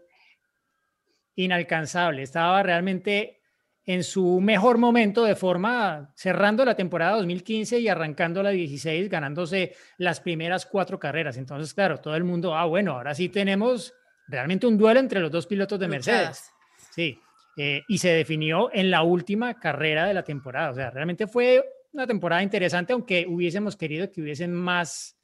inalcanzable. 1.36 2.22
Estaba 2.22 2.62
realmente 2.62 3.40
en 3.86 4.02
su 4.02 4.40
mejor 4.40 4.78
momento 4.78 5.24
de 5.24 5.36
forma, 5.36 6.10
cerrando 6.16 6.64
la 6.64 6.74
temporada 6.74 7.16
2015 7.16 7.78
y 7.80 7.88
arrancando 7.88 8.42
la 8.42 8.50
16, 8.50 9.10
ganándose 9.10 9.74
las 9.98 10.20
primeras 10.20 10.64
cuatro 10.64 10.98
carreras. 10.98 11.36
Entonces, 11.36 11.74
claro, 11.74 12.00
todo 12.00 12.16
el 12.16 12.24
mundo, 12.24 12.56
ah, 12.56 12.64
bueno, 12.64 12.92
ahora 12.92 13.14
sí 13.14 13.28
tenemos 13.28 13.92
realmente 14.26 14.66
un 14.66 14.78
duelo 14.78 15.00
entre 15.00 15.20
los 15.20 15.30
dos 15.30 15.46
pilotos 15.46 15.78
de 15.78 15.88
Mercedes. 15.88 16.50
Sí, 16.90 17.18
eh, 17.56 17.82
y 17.86 17.98
se 17.98 18.08
definió 18.08 18.70
en 18.72 18.90
la 18.90 19.02
última 19.02 19.60
carrera 19.60 20.06
de 20.06 20.14
la 20.14 20.24
temporada. 20.24 20.70
O 20.70 20.74
sea, 20.74 20.90
realmente 20.90 21.26
fue 21.26 21.62
una 21.92 22.06
temporada 22.06 22.42
interesante, 22.42 22.94
aunque 22.94 23.26
hubiésemos 23.28 23.76
querido 23.76 24.10
que 24.10 24.22
hubiesen 24.22 24.54
más 24.54 25.18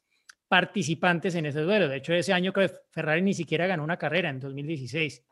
participantes 0.50 1.36
en 1.36 1.46
ese 1.46 1.60
duelo. 1.60 1.86
De 1.86 1.98
hecho, 1.98 2.12
ese 2.12 2.32
año 2.32 2.52
que 2.52 2.68
Ferrari 2.90 3.22
ni 3.22 3.34
siquiera 3.34 3.68
ganó 3.68 3.84
una 3.84 3.96
carrera 3.96 4.30
en 4.30 4.40
2016. 4.40 5.24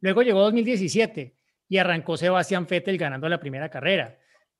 Luego 0.00 0.22
llegó 0.22 0.40
2017 0.40 1.36
y 1.68 1.78
arrancó 1.78 2.16
Sebastián 2.16 2.66
Vettel 2.68 2.98
ganando 2.98 3.28
la 3.28 3.38
primera 3.38 3.68
carrera. 3.68 4.18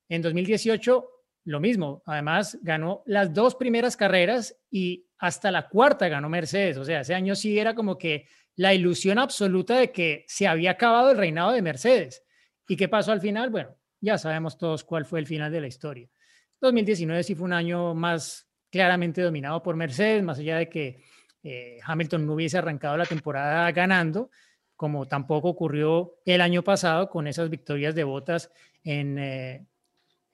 En 0.08 0.22
2018 0.22 1.10
lo 1.42 1.58
mismo. 1.58 2.04
Además, 2.06 2.56
ganó 2.62 3.02
las 3.04 3.34
dos 3.34 3.56
primeras 3.56 3.96
carreras 3.96 4.56
y 4.70 5.08
hasta 5.18 5.50
la 5.50 5.68
cuarta 5.68 6.06
ganó 6.06 6.28
Mercedes. 6.28 6.76
O 6.76 6.84
sea, 6.84 7.00
ese 7.00 7.16
año 7.16 7.34
sí 7.34 7.58
era 7.58 7.74
como 7.74 7.98
que 7.98 8.28
la 8.54 8.74
ilusión 8.74 9.18
absoluta 9.18 9.76
de 9.76 9.90
que 9.90 10.24
se 10.28 10.46
había 10.46 10.70
acabado 10.70 11.10
el 11.10 11.18
reinado 11.18 11.50
de 11.50 11.62
Mercedes. 11.62 12.22
¿Y 12.68 12.76
qué 12.76 12.88
pasó 12.88 13.10
al 13.10 13.20
final? 13.20 13.50
Bueno, 13.50 13.76
ya 14.00 14.18
sabemos 14.18 14.56
todos 14.56 14.84
cuál 14.84 15.04
fue 15.04 15.18
el 15.18 15.26
final 15.26 15.50
de 15.50 15.62
la 15.62 15.66
historia. 15.66 16.08
2019 16.60 17.24
sí 17.24 17.34
fue 17.34 17.46
un 17.46 17.54
año 17.54 17.92
más 17.92 18.47
claramente 18.70 19.22
dominado 19.22 19.62
por 19.62 19.76
Mercedes, 19.76 20.22
más 20.22 20.38
allá 20.38 20.58
de 20.58 20.68
que 20.68 21.02
eh, 21.42 21.78
Hamilton 21.84 22.26
no 22.26 22.34
hubiese 22.34 22.58
arrancado 22.58 22.96
la 22.96 23.06
temporada 23.06 23.70
ganando, 23.72 24.30
como 24.76 25.08
tampoco 25.08 25.48
ocurrió 25.48 26.16
el 26.24 26.40
año 26.40 26.62
pasado 26.62 27.08
con 27.08 27.26
esas 27.26 27.50
victorias 27.50 27.94
de 27.94 28.04
botas 28.04 28.50
en, 28.84 29.18
eh, 29.18 29.66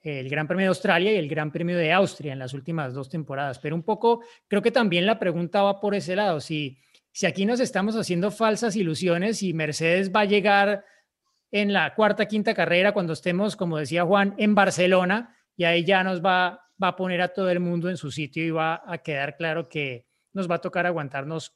el 0.01 0.29
Gran 0.29 0.47
Premio 0.47 0.65
de 0.65 0.69
Australia 0.69 1.13
y 1.13 1.17
el 1.17 1.27
Gran 1.27 1.51
Premio 1.51 1.77
de 1.77 1.91
Austria 1.91 2.33
en 2.33 2.39
las 2.39 2.53
últimas 2.53 2.93
dos 2.93 3.09
temporadas. 3.09 3.57
Pero 3.59 3.75
un 3.75 3.83
poco, 3.83 4.21
creo 4.47 4.61
que 4.61 4.71
también 4.71 5.05
la 5.05 5.17
pregunta 5.17 5.63
va 5.63 5.79
por 5.79 5.95
ese 5.95 6.15
lado. 6.15 6.39
Si, 6.39 6.77
si 7.11 7.25
aquí 7.25 7.45
nos 7.45 7.59
estamos 7.59 7.95
haciendo 7.95 8.29
falsas 8.29 8.75
ilusiones 8.75 9.41
y 9.41 9.53
Mercedes 9.53 10.11
va 10.13 10.21
a 10.21 10.25
llegar 10.25 10.85
en 11.51 11.73
la 11.73 11.95
cuarta, 11.95 12.27
quinta 12.27 12.53
carrera 12.53 12.91
cuando 12.91 13.13
estemos, 13.13 13.55
como 13.55 13.77
decía 13.77 14.03
Juan, 14.03 14.35
en 14.37 14.53
Barcelona 14.53 15.35
y 15.57 15.63
ahí 15.63 15.85
ya 15.85 16.03
nos 16.03 16.23
va, 16.23 16.64
va 16.81 16.89
a 16.89 16.95
poner 16.95 17.21
a 17.21 17.33
todo 17.33 17.49
el 17.49 17.59
mundo 17.59 17.89
en 17.89 17.97
su 17.97 18.11
sitio 18.11 18.43
y 18.43 18.51
va 18.51 18.81
a 18.85 18.97
quedar 18.99 19.37
claro 19.37 19.67
que 19.67 20.05
nos 20.33 20.49
va 20.49 20.55
a 20.55 20.61
tocar 20.61 20.85
aguantarnos 20.85 21.55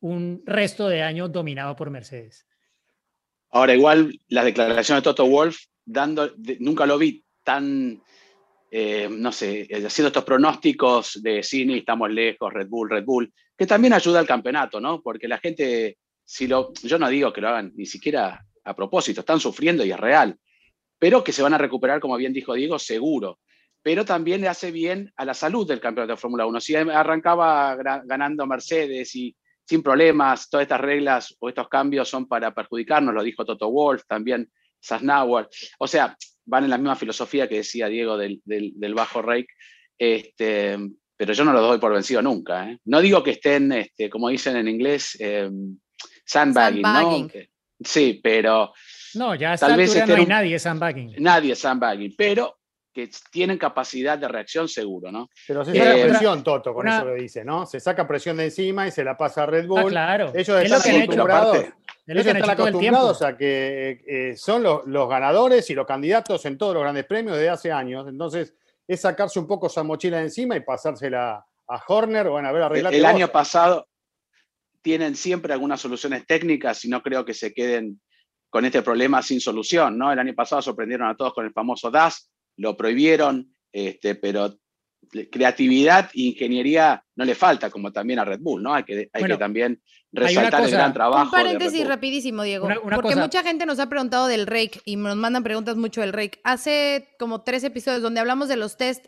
un 0.00 0.42
resto 0.46 0.88
de 0.88 1.02
año 1.02 1.28
dominado 1.28 1.76
por 1.76 1.90
Mercedes. 1.90 2.46
Ahora, 3.50 3.74
igual 3.74 4.18
la 4.28 4.44
declaración 4.44 4.98
de 4.98 5.02
Toto 5.02 5.26
Wolf, 5.26 5.58
dando, 5.84 6.30
nunca 6.60 6.86
lo 6.86 6.98
vi 6.98 7.24
están, 7.38 8.02
eh, 8.70 9.08
no 9.10 9.32
sé, 9.32 9.62
eh, 9.62 9.86
haciendo 9.86 10.08
estos 10.08 10.24
pronósticos 10.24 11.22
de 11.22 11.42
cine, 11.42 11.78
estamos 11.78 12.10
lejos, 12.10 12.52
Red 12.52 12.68
Bull, 12.68 12.90
Red 12.90 13.04
Bull, 13.04 13.32
que 13.56 13.66
también 13.66 13.94
ayuda 13.94 14.20
al 14.20 14.26
campeonato, 14.26 14.80
¿no? 14.80 15.00
Porque 15.00 15.26
la 15.26 15.38
gente, 15.38 15.96
si 16.24 16.46
lo, 16.46 16.72
yo 16.82 16.98
no 16.98 17.08
digo 17.08 17.32
que 17.32 17.40
lo 17.40 17.48
hagan 17.48 17.72
ni 17.74 17.86
siquiera 17.86 18.44
a 18.64 18.76
propósito, 18.76 19.20
están 19.20 19.40
sufriendo 19.40 19.84
y 19.84 19.90
es 19.90 19.98
real, 19.98 20.36
pero 20.98 21.24
que 21.24 21.32
se 21.32 21.42
van 21.42 21.54
a 21.54 21.58
recuperar, 21.58 22.00
como 22.00 22.16
bien 22.16 22.34
dijo 22.34 22.52
Diego, 22.52 22.78
seguro. 22.78 23.40
Pero 23.88 24.04
también 24.04 24.42
le 24.42 24.48
hace 24.48 24.70
bien 24.70 25.10
a 25.16 25.24
la 25.24 25.32
salud 25.32 25.66
del 25.66 25.80
campeonato 25.80 26.12
de 26.12 26.20
Fórmula 26.20 26.44
1. 26.44 26.60
Si 26.60 26.74
arrancaba 26.76 27.74
ganando 28.04 28.46
Mercedes 28.46 29.16
y 29.16 29.34
sin 29.64 29.82
problemas, 29.82 30.50
todas 30.50 30.64
estas 30.64 30.82
reglas 30.82 31.34
o 31.40 31.48
estos 31.48 31.70
cambios 31.70 32.06
son 32.06 32.28
para 32.28 32.52
perjudicarnos, 32.52 33.14
lo 33.14 33.22
dijo 33.22 33.46
Toto 33.46 33.70
Wolf, 33.70 34.02
también 34.06 34.52
Sasnauer. 34.78 35.48
O 35.78 35.88
sea, 35.88 36.14
van 36.44 36.64
en 36.64 36.70
la 36.70 36.76
misma 36.76 36.96
filosofía 36.96 37.48
que 37.48 37.54
decía 37.54 37.88
Diego 37.88 38.18
del, 38.18 38.42
bajo 38.94 39.22
rake, 39.22 39.48
este, 39.96 40.76
pero 41.16 41.32
yo 41.32 41.46
no 41.46 41.54
lo 41.54 41.62
doy 41.62 41.78
por 41.78 41.94
vencido 41.94 42.20
nunca. 42.20 42.70
¿eh? 42.70 42.78
No 42.84 43.00
digo 43.00 43.22
que 43.22 43.30
estén, 43.30 43.72
este, 43.72 44.10
como 44.10 44.28
dicen 44.28 44.58
en 44.58 44.68
inglés, 44.68 45.16
em, 45.18 45.78
sandbagging, 46.26 46.82
¿no? 46.82 47.28
sí, 47.82 48.20
pero... 48.22 48.70
No, 49.14 49.34
ya 49.34 49.52
a 49.52 49.54
esta 49.54 49.72
altura 49.72 50.04
no 50.04 50.14
hay 50.14 50.26
nadie 50.26 50.58
sandbagging. 50.58 51.14
Nadie 51.20 51.56
sandbagging, 51.56 52.14
pero 52.18 52.57
que 52.92 53.10
tienen 53.30 53.58
capacidad 53.58 54.18
de 54.18 54.28
reacción 54.28 54.68
seguro, 54.68 55.12
¿no? 55.12 55.28
Pero 55.46 55.64
se 55.64 55.72
saca 55.72 55.96
eh, 55.96 56.04
presión, 56.08 56.42
Toto, 56.42 56.74
con 56.74 56.88
eso 56.88 57.04
lo 57.04 57.14
dice, 57.14 57.44
¿no? 57.44 57.66
Se 57.66 57.80
saca 57.80 58.08
presión 58.08 58.36
de 58.36 58.46
encima 58.46 58.88
y 58.88 58.90
se 58.90 59.04
la 59.04 59.16
pasa 59.16 59.44
a 59.44 59.46
Red 59.46 59.64
ah, 59.64 59.68
Bull. 59.68 59.90
claro. 59.90 60.32
Ellos 60.34 60.62
están 60.62 61.02
acostumbrados 61.02 61.66
ellos 62.08 62.26
están 62.26 62.50
acostumbrados 62.50 63.20
a 63.20 63.36
que 63.36 64.02
eh, 64.06 64.34
son 64.34 64.62
los, 64.62 65.08
ganadores 65.08 65.68
y 65.68 65.74
los 65.74 65.86
candidatos 65.86 66.44
en 66.46 66.56
todos 66.56 66.72
los 66.72 66.82
grandes 66.82 67.04
premios 67.04 67.36
de 67.36 67.50
hace 67.50 67.70
años. 67.70 68.08
Entonces, 68.08 68.54
es 68.86 69.00
sacarse 69.02 69.38
un 69.38 69.46
poco 69.46 69.66
esa 69.66 69.82
mochila 69.82 70.16
de 70.16 70.24
encima 70.24 70.56
y 70.56 70.60
pasársela 70.60 71.44
a 71.68 71.82
Horner. 71.86 72.30
Bueno, 72.30 72.48
a 72.48 72.52
ver, 72.52 72.62
arreglar. 72.62 72.94
El, 72.94 73.00
el 73.00 73.06
año 73.06 73.28
pasado 73.28 73.86
tienen 74.80 75.14
siempre 75.16 75.52
algunas 75.52 75.82
soluciones 75.82 76.26
técnicas 76.26 76.82
y 76.86 76.88
no 76.88 77.02
creo 77.02 77.26
que 77.26 77.34
se 77.34 77.52
queden 77.52 78.00
con 78.48 78.64
este 78.64 78.80
problema 78.80 79.22
sin 79.22 79.38
solución. 79.38 79.98
¿no? 79.98 80.10
El 80.10 80.18
año 80.18 80.34
pasado 80.34 80.62
sorprendieron 80.62 81.08
a 81.08 81.14
todos 81.14 81.34
con 81.34 81.44
el 81.44 81.52
famoso 81.52 81.90
DAS, 81.90 82.30
lo 82.58 82.76
prohibieron, 82.76 83.54
este, 83.72 84.14
pero 84.14 84.58
creatividad 85.30 86.10
e 86.14 86.22
ingeniería 86.22 87.02
no 87.16 87.24
le 87.24 87.34
falta, 87.34 87.70
como 87.70 87.90
también 87.92 88.18
a 88.18 88.24
Red 88.24 88.40
Bull, 88.40 88.62
¿no? 88.62 88.74
Hay 88.74 88.84
que, 88.84 89.08
hay 89.12 89.24
que 89.24 89.36
también 89.36 89.80
resaltar 90.12 90.64
el 90.64 90.70
gran 90.70 90.92
trabajo. 90.92 91.24
Un 91.24 91.30
paréntesis 91.30 91.86
rapidísimo, 91.86 92.42
Diego, 92.42 92.68
porque 92.94 93.16
mucha 93.16 93.42
gente 93.42 93.64
nos 93.64 93.78
ha 93.78 93.88
preguntado 93.88 94.26
del 94.26 94.46
rake 94.46 94.80
y 94.84 94.96
nos 94.96 95.16
mandan 95.16 95.42
preguntas 95.42 95.76
mucho 95.76 96.00
del 96.02 96.12
rake. 96.12 96.40
Hace 96.44 97.08
como 97.18 97.42
tres 97.42 97.64
episodios 97.64 98.02
donde 98.02 98.20
hablamos 98.20 98.48
de 98.48 98.56
los 98.56 98.76
test, 98.76 99.06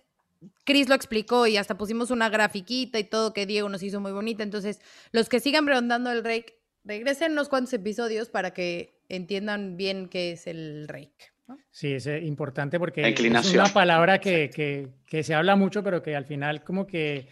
Chris 0.65 0.89
lo 0.89 0.95
explicó 0.95 1.47
y 1.47 1.59
hasta 1.59 1.77
pusimos 1.77 2.11
una 2.11 2.31
grafiquita 2.31 2.99
y 2.99 3.05
todo 3.05 3.35
que 3.35 3.45
Diego 3.45 3.69
nos 3.69 3.83
hizo 3.83 4.01
muy 4.01 4.13
bonita. 4.13 4.43
Entonces, 4.43 4.81
los 5.13 5.29
que 5.29 5.41
sigan 5.41 5.67
preguntando 5.67 6.09
del 6.09 6.25
rake, 6.25 6.61
regresen 6.85 7.33
unos 7.33 7.49
cuantos 7.49 7.75
episodios 7.75 8.31
para 8.31 8.53
que 8.55 9.01
entiendan 9.09 9.77
bien 9.77 10.09
qué 10.09 10.33
es 10.33 10.47
el 10.47 10.89
rake. 10.89 11.30
Sí, 11.71 11.95
es 11.95 12.07
eh, 12.07 12.21
importante 12.21 12.79
porque 12.79 13.09
es 13.09 13.55
una 13.55 13.69
palabra 13.69 14.21
que, 14.21 14.51
que, 14.51 14.89
que, 15.07 15.23
se 15.23 15.35
habla 15.35 15.57
mucho, 15.57 15.83
pero 15.83 16.03
que 16.03 16.17
al 16.17 16.25
final 16.25 16.63
como 16.65 16.87
que 16.87 17.29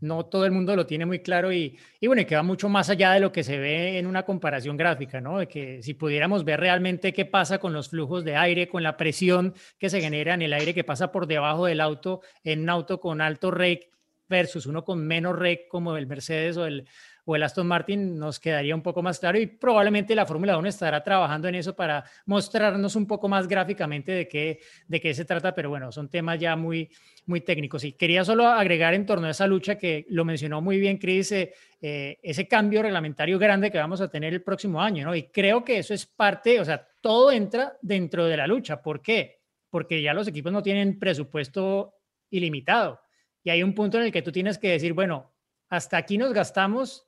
no 0.00 0.26
todo 0.26 0.44
el 0.44 0.50
mundo 0.50 0.74
lo 0.74 0.84
tiene 0.84 1.06
muy 1.06 1.20
claro 1.20 1.52
y, 1.52 1.78
y, 2.00 2.06
bueno, 2.08 2.22
y 2.22 2.24
que 2.24 2.34
va 2.34 2.42
mucho 2.42 2.68
más 2.68 2.90
allá 2.90 3.12
de 3.12 3.20
lo 3.20 3.30
que 3.30 3.44
se 3.44 3.58
ve 3.58 3.98
en 3.98 4.06
una 4.06 4.24
comparación 4.24 4.76
gráfica, 4.76 5.20
¿no? 5.20 5.38
De 5.38 5.46
que 5.46 5.82
si 5.82 5.94
pudiéramos 5.94 6.44
ver 6.44 6.60
realmente 6.60 7.12
qué 7.12 7.24
pasa 7.24 7.58
con 7.58 7.72
los 7.72 7.88
flujos 7.88 8.24
de 8.24 8.36
aire, 8.36 8.68
con 8.68 8.82
la 8.82 8.96
presión 8.96 9.54
que 9.78 9.88
se 9.90 10.00
genera 10.00 10.34
en 10.34 10.42
el 10.42 10.52
aire 10.52 10.74
que 10.74 10.84
pasa 10.84 11.12
por 11.12 11.26
debajo 11.26 11.66
del 11.66 11.80
auto, 11.80 12.20
en 12.42 12.62
un 12.62 12.70
auto 12.70 12.98
con 13.00 13.20
alto 13.20 13.50
rake 13.50 13.90
versus 14.28 14.66
uno 14.66 14.84
con 14.84 15.06
menos 15.06 15.38
rake 15.38 15.68
como 15.68 15.96
el 15.96 16.06
Mercedes 16.06 16.56
o 16.56 16.66
el, 16.66 16.88
o 17.24 17.36
el 17.36 17.42
Aston 17.42 17.66
Martin 17.66 18.18
nos 18.18 18.40
quedaría 18.40 18.74
un 18.74 18.82
poco 18.82 19.02
más 19.02 19.18
claro 19.20 19.38
y 19.38 19.46
probablemente 19.46 20.14
la 20.14 20.26
Fórmula 20.26 20.58
1 20.58 20.68
estará 20.68 21.02
trabajando 21.04 21.46
en 21.48 21.54
eso 21.54 21.76
para 21.76 22.04
mostrarnos 22.26 22.96
un 22.96 23.06
poco 23.06 23.28
más 23.28 23.46
gráficamente 23.46 24.12
de 24.12 24.28
qué, 24.28 24.60
de 24.88 25.00
qué 25.00 25.14
se 25.14 25.24
trata, 25.24 25.54
pero 25.54 25.70
bueno, 25.70 25.92
son 25.92 26.08
temas 26.08 26.40
ya 26.40 26.56
muy, 26.56 26.90
muy 27.26 27.40
técnicos. 27.40 27.84
Y 27.84 27.92
quería 27.92 28.24
solo 28.24 28.46
agregar 28.46 28.94
en 28.94 29.06
torno 29.06 29.28
a 29.28 29.30
esa 29.30 29.46
lucha 29.46 29.76
que 29.76 30.04
lo 30.08 30.24
mencionó 30.24 30.60
muy 30.60 30.78
bien 30.78 30.98
Chris, 30.98 31.30
eh, 31.32 31.54
eh, 31.80 32.18
ese 32.22 32.48
cambio 32.48 32.82
reglamentario 32.82 33.38
grande 33.38 33.70
que 33.70 33.78
vamos 33.78 34.00
a 34.00 34.08
tener 34.08 34.32
el 34.32 34.42
próximo 34.42 34.82
año, 34.82 35.06
¿no? 35.06 35.14
Y 35.14 35.24
creo 35.24 35.64
que 35.64 35.78
eso 35.78 35.94
es 35.94 36.06
parte, 36.06 36.58
o 36.60 36.64
sea, 36.64 36.88
todo 37.00 37.30
entra 37.30 37.76
dentro 37.82 38.26
de 38.26 38.36
la 38.36 38.48
lucha. 38.48 38.82
¿Por 38.82 39.00
qué? 39.00 39.42
Porque 39.70 40.02
ya 40.02 40.12
los 40.12 40.26
equipos 40.26 40.52
no 40.52 40.62
tienen 40.62 40.98
presupuesto 40.98 41.94
ilimitado. 42.30 43.00
Y 43.44 43.50
hay 43.50 43.62
un 43.62 43.74
punto 43.74 43.98
en 43.98 44.04
el 44.04 44.12
que 44.12 44.22
tú 44.22 44.32
tienes 44.32 44.58
que 44.58 44.70
decir, 44.70 44.92
bueno, 44.92 45.32
hasta 45.68 45.96
aquí 45.96 46.18
nos 46.18 46.32
gastamos 46.32 47.06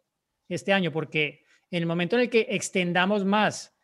este 0.48 0.72
año, 0.72 0.92
porque 0.92 1.44
en 1.70 1.82
el 1.82 1.86
momento 1.86 2.16
en 2.16 2.22
el 2.22 2.30
que 2.30 2.46
extendamos 2.50 3.24
más 3.24 3.76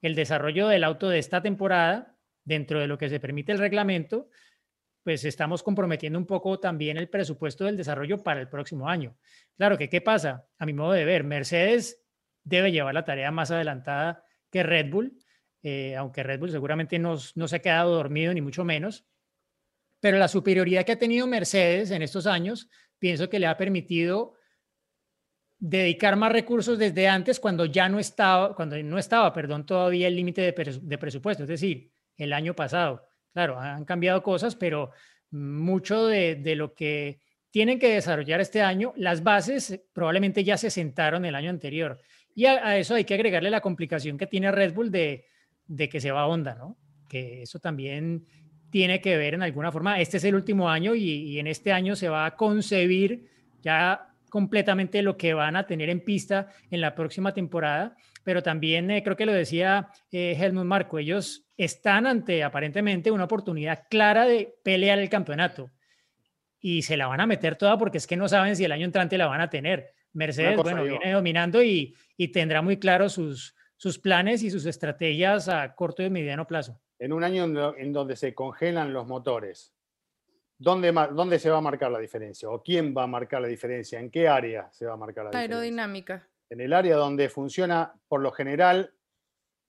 el 0.00 0.14
desarrollo 0.14 0.68
del 0.68 0.84
auto 0.84 1.08
de 1.08 1.18
esta 1.18 1.42
temporada, 1.42 2.16
dentro 2.44 2.80
de 2.80 2.86
lo 2.86 2.98
que 2.98 3.08
se 3.08 3.20
permite 3.20 3.52
el 3.52 3.58
reglamento, 3.58 4.30
pues 5.02 5.24
estamos 5.24 5.62
comprometiendo 5.62 6.18
un 6.18 6.26
poco 6.26 6.58
también 6.60 6.96
el 6.96 7.08
presupuesto 7.08 7.64
del 7.64 7.76
desarrollo 7.76 8.22
para 8.22 8.40
el 8.40 8.48
próximo 8.48 8.88
año. 8.88 9.16
Claro 9.56 9.78
que, 9.78 9.88
¿qué 9.88 10.00
pasa? 10.00 10.46
A 10.58 10.66
mi 10.66 10.72
modo 10.72 10.92
de 10.92 11.04
ver, 11.04 11.24
Mercedes 11.24 12.02
debe 12.44 12.72
llevar 12.72 12.94
la 12.94 13.04
tarea 13.04 13.30
más 13.30 13.50
adelantada 13.50 14.24
que 14.50 14.62
Red 14.62 14.90
Bull, 14.90 15.18
eh, 15.62 15.96
aunque 15.96 16.22
Red 16.22 16.40
Bull 16.40 16.50
seguramente 16.50 16.98
no, 16.98 17.16
no 17.34 17.48
se 17.48 17.56
ha 17.56 17.62
quedado 17.62 17.94
dormido, 17.94 18.32
ni 18.32 18.40
mucho 18.40 18.64
menos, 18.64 19.06
pero 20.00 20.18
la 20.18 20.28
superioridad 20.28 20.84
que 20.84 20.92
ha 20.92 20.98
tenido 20.98 21.26
Mercedes 21.26 21.90
en 21.90 22.02
estos 22.02 22.26
años, 22.26 22.68
pienso 22.98 23.28
que 23.28 23.38
le 23.38 23.46
ha 23.46 23.56
permitido 23.56 24.34
dedicar 25.58 26.16
más 26.16 26.32
recursos 26.32 26.78
desde 26.78 27.08
antes 27.08 27.40
cuando 27.40 27.64
ya 27.64 27.88
no 27.88 27.98
estaba, 27.98 28.54
cuando 28.54 28.80
no 28.82 28.98
estaba, 28.98 29.32
perdón, 29.32 29.66
todavía 29.66 30.06
el 30.06 30.16
límite 30.16 30.42
de, 30.42 30.98
presupuesto, 30.98 31.42
es 31.42 31.48
decir, 31.48 31.90
el 32.16 32.32
año 32.32 32.54
pasado. 32.54 33.04
Claro, 33.32 33.58
han 33.58 33.84
cambiado 33.84 34.22
cosas, 34.22 34.54
pero 34.54 34.90
mucho 35.30 36.06
de, 36.06 36.54
lo 36.56 36.74
que 36.74 37.20
tienen 37.50 37.78
que 37.78 37.94
desarrollar 37.94 38.40
este 38.40 38.62
año, 38.62 38.92
las 38.96 39.22
bases 39.22 39.80
probablemente 39.92 40.44
ya 40.44 40.56
se 40.56 40.70
sentaron 40.70 41.24
el 41.24 41.34
año 41.34 41.50
anterior. 41.50 42.00
Y 42.34 42.46
a, 42.46 42.78
eso 42.78 42.94
hay 42.94 43.04
que 43.04 43.14
agregarle 43.14 43.50
la 43.50 43.60
complicación 43.60 44.16
que 44.16 44.26
tiene 44.26 44.52
Red 44.52 44.74
Bull 44.74 44.90
de, 44.90 45.24
que 45.90 46.00
se 46.00 46.12
va 46.12 46.22
a 46.22 46.26
onda, 46.26 46.54
¿no? 46.54 46.76
Que 47.08 47.42
eso 47.42 47.58
también 47.58 48.24
tiene 48.70 49.00
que 49.00 49.16
ver 49.16 49.34
en 49.34 49.42
alguna 49.42 49.72
forma. 49.72 50.00
Este 50.00 50.18
es 50.18 50.24
el 50.24 50.34
último 50.34 50.68
año 50.68 50.94
y 50.94 51.38
en 51.38 51.46
este 51.46 51.72
año 51.72 51.96
se 51.96 52.08
va 52.08 52.26
a 52.26 52.36
concebir 52.36 53.28
ya 53.60 54.08
completamente 54.28 55.02
lo 55.02 55.16
que 55.16 55.34
van 55.34 55.56
a 55.56 55.66
tener 55.66 55.90
en 55.90 56.04
pista 56.04 56.48
en 56.70 56.80
la 56.80 56.94
próxima 56.94 57.32
temporada, 57.32 57.96
pero 58.24 58.42
también 58.42 58.90
eh, 58.90 59.02
creo 59.02 59.16
que 59.16 59.26
lo 59.26 59.32
decía 59.32 59.88
eh, 60.10 60.36
Helmut 60.38 60.64
Marco, 60.64 60.98
ellos 60.98 61.46
están 61.56 62.06
ante 62.06 62.44
aparentemente 62.44 63.10
una 63.10 63.24
oportunidad 63.24 63.86
clara 63.88 64.26
de 64.26 64.54
pelear 64.62 64.98
el 64.98 65.08
campeonato 65.08 65.70
y 66.60 66.82
se 66.82 66.96
la 66.96 67.06
van 67.06 67.20
a 67.20 67.26
meter 67.26 67.56
toda 67.56 67.78
porque 67.78 67.98
es 67.98 68.06
que 68.06 68.16
no 68.16 68.28
saben 68.28 68.56
si 68.56 68.64
el 68.64 68.72
año 68.72 68.84
entrante 68.84 69.18
la 69.18 69.26
van 69.26 69.40
a 69.40 69.50
tener. 69.50 69.94
Mercedes, 70.12 70.56
bueno, 70.56 70.82
viene 70.82 71.12
dominando 71.12 71.62
y, 71.62 71.94
y, 72.16 72.28
tendrá 72.28 72.62
muy 72.62 72.78
claro 72.78 73.08
sus, 73.08 73.54
sus 73.76 73.98
planes 73.98 74.42
y 74.42 74.50
sus 74.50 74.66
estrategias 74.66 75.48
a 75.48 75.74
corto 75.74 76.02
y 76.02 76.10
mediano 76.10 76.46
plazo. 76.46 76.80
En 76.98 77.12
un 77.12 77.22
año 77.22 77.44
en 77.76 77.92
donde 77.92 78.16
se 78.16 78.34
congelan 78.34 78.92
los 78.92 79.06
motores, 79.06 79.72
¿Dónde, 80.58 81.38
se 81.38 81.50
va 81.50 81.58
a 81.58 81.60
marcar 81.60 81.90
la 81.92 82.00
diferencia? 82.00 82.50
¿O 82.50 82.62
quién 82.62 82.92
va 82.96 83.04
a 83.04 83.06
marcar 83.06 83.40
la 83.40 83.48
diferencia? 83.48 84.00
¿En 84.00 84.10
qué 84.10 84.26
área 84.26 84.68
se 84.72 84.86
va 84.86 84.94
a 84.94 84.96
marcar 84.96 85.24
la 85.24 85.30
diferencia? 85.30 85.56
Aerodinámica. 85.56 86.28
En 86.50 86.60
el 86.60 86.72
área 86.72 86.96
donde 86.96 87.28
funciona, 87.28 87.94
por 88.08 88.20
lo 88.20 88.32
general, 88.32 88.92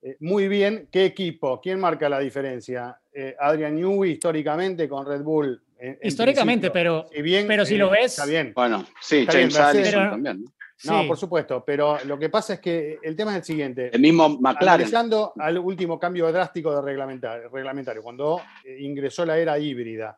eh, 0.01 0.17
muy 0.19 0.47
bien. 0.47 0.87
¿Qué 0.91 1.05
equipo? 1.05 1.61
¿Quién 1.61 1.79
marca 1.79 2.09
la 2.09 2.19
diferencia? 2.19 2.99
Eh, 3.13 3.35
Adrian 3.39 3.75
Newey, 3.75 4.13
históricamente, 4.13 4.89
con 4.89 5.05
Red 5.05 5.21
Bull. 5.21 5.61
históricamente, 6.01 6.71
pero 6.71 7.07
si, 7.13 7.21
bien, 7.21 7.45
pero 7.47 7.65
si 7.65 7.77
lo 7.77 7.93
eh, 7.93 7.99
ves... 8.01 8.17
Está 8.17 8.25
bien. 8.25 8.51
Bueno, 8.55 8.85
sí, 8.99 9.27
James 9.29 9.57
Allison 9.59 10.09
también. 10.09 10.45
¿no? 10.85 11.05
por 11.05 11.17
supuesto, 11.17 11.61
pero 11.65 11.97
lo 12.05 12.17
que 12.17 12.29
pasa 12.29 12.53
es 12.53 12.61
que 12.61 12.99
el 13.03 13.15
tema 13.15 13.31
es 13.31 13.37
el 13.39 13.43
siguiente. 13.43 13.89
El 13.93 14.01
mismo 14.01 14.29
McLaren. 14.29 14.69
Analizando 14.69 15.33
al 15.37 15.57
último 15.59 15.99
cambio 15.99 16.31
drástico 16.31 16.73
de 16.73 16.81
reglamentario, 16.81 17.49
reglamentario 17.49 18.01
cuando 18.01 18.41
ingresó 18.79 19.25
la 19.25 19.37
era 19.37 19.59
híbrida, 19.59 20.17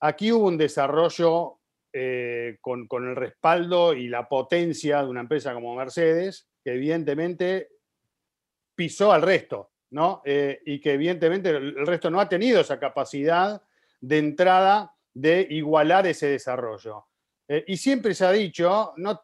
Aquí 0.00 0.32
hubo 0.32 0.46
un 0.46 0.58
desarrollo 0.58 1.58
eh, 1.92 2.58
con, 2.60 2.86
el 3.08 3.16
respaldo 3.16 3.94
y 3.94 4.08
la 4.08 4.28
potencia 4.28 5.02
de 5.02 5.08
una 5.08 5.20
empresa 5.20 5.54
como 5.54 5.74
Mercedes, 5.74 6.48
que 6.62 6.74
evidentemente 6.74 7.70
pisó 8.74 9.12
al 9.12 9.22
resto, 9.22 9.70
¿no? 9.90 10.20
Eh, 10.24 10.60
y 10.66 10.78
que 10.80 10.92
evidentemente 10.92 11.50
el 11.50 11.86
resto 11.86 12.10
no 12.10 12.20
ha 12.20 12.28
tenido 12.28 12.60
esa 12.60 12.78
capacidad 12.78 13.62
de 14.00 14.18
entrada 14.18 14.94
de 15.14 15.46
igualar 15.48 16.06
ese 16.06 16.26
desarrollo. 16.26 17.06
Eh, 17.48 17.64
y 17.68 17.76
siempre 17.78 18.14
se 18.14 18.26
ha 18.26 18.32
dicho, 18.32 18.92
no, 18.96 19.22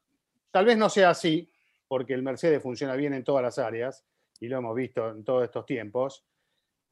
tal 0.51 0.65
vez 0.65 0.79
no 0.79 0.89
sea 0.89 1.11
así, 1.11 1.51
porque 1.87 2.15
el 2.15 2.23
Mercedes 2.23 2.63
funciona 2.63 2.97
bien 2.97 3.13
en 3.13 3.25
todas 3.25 3.43
las 3.43 3.59
áreas, 3.59 4.05
y 4.41 4.49
lo 4.49 4.57
hemos 4.57 4.75
visto 4.75 5.11
en 5.11 5.25
todos 5.25 5.45
estos 5.45 5.67
tiempos, 5.67 6.25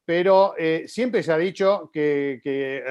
pero 0.03 0.55
eh, 0.57 0.87
siempre 0.87 1.21
se 1.23 1.31
ha 1.31 1.37
dicho 1.37 1.89
que, 1.93 2.41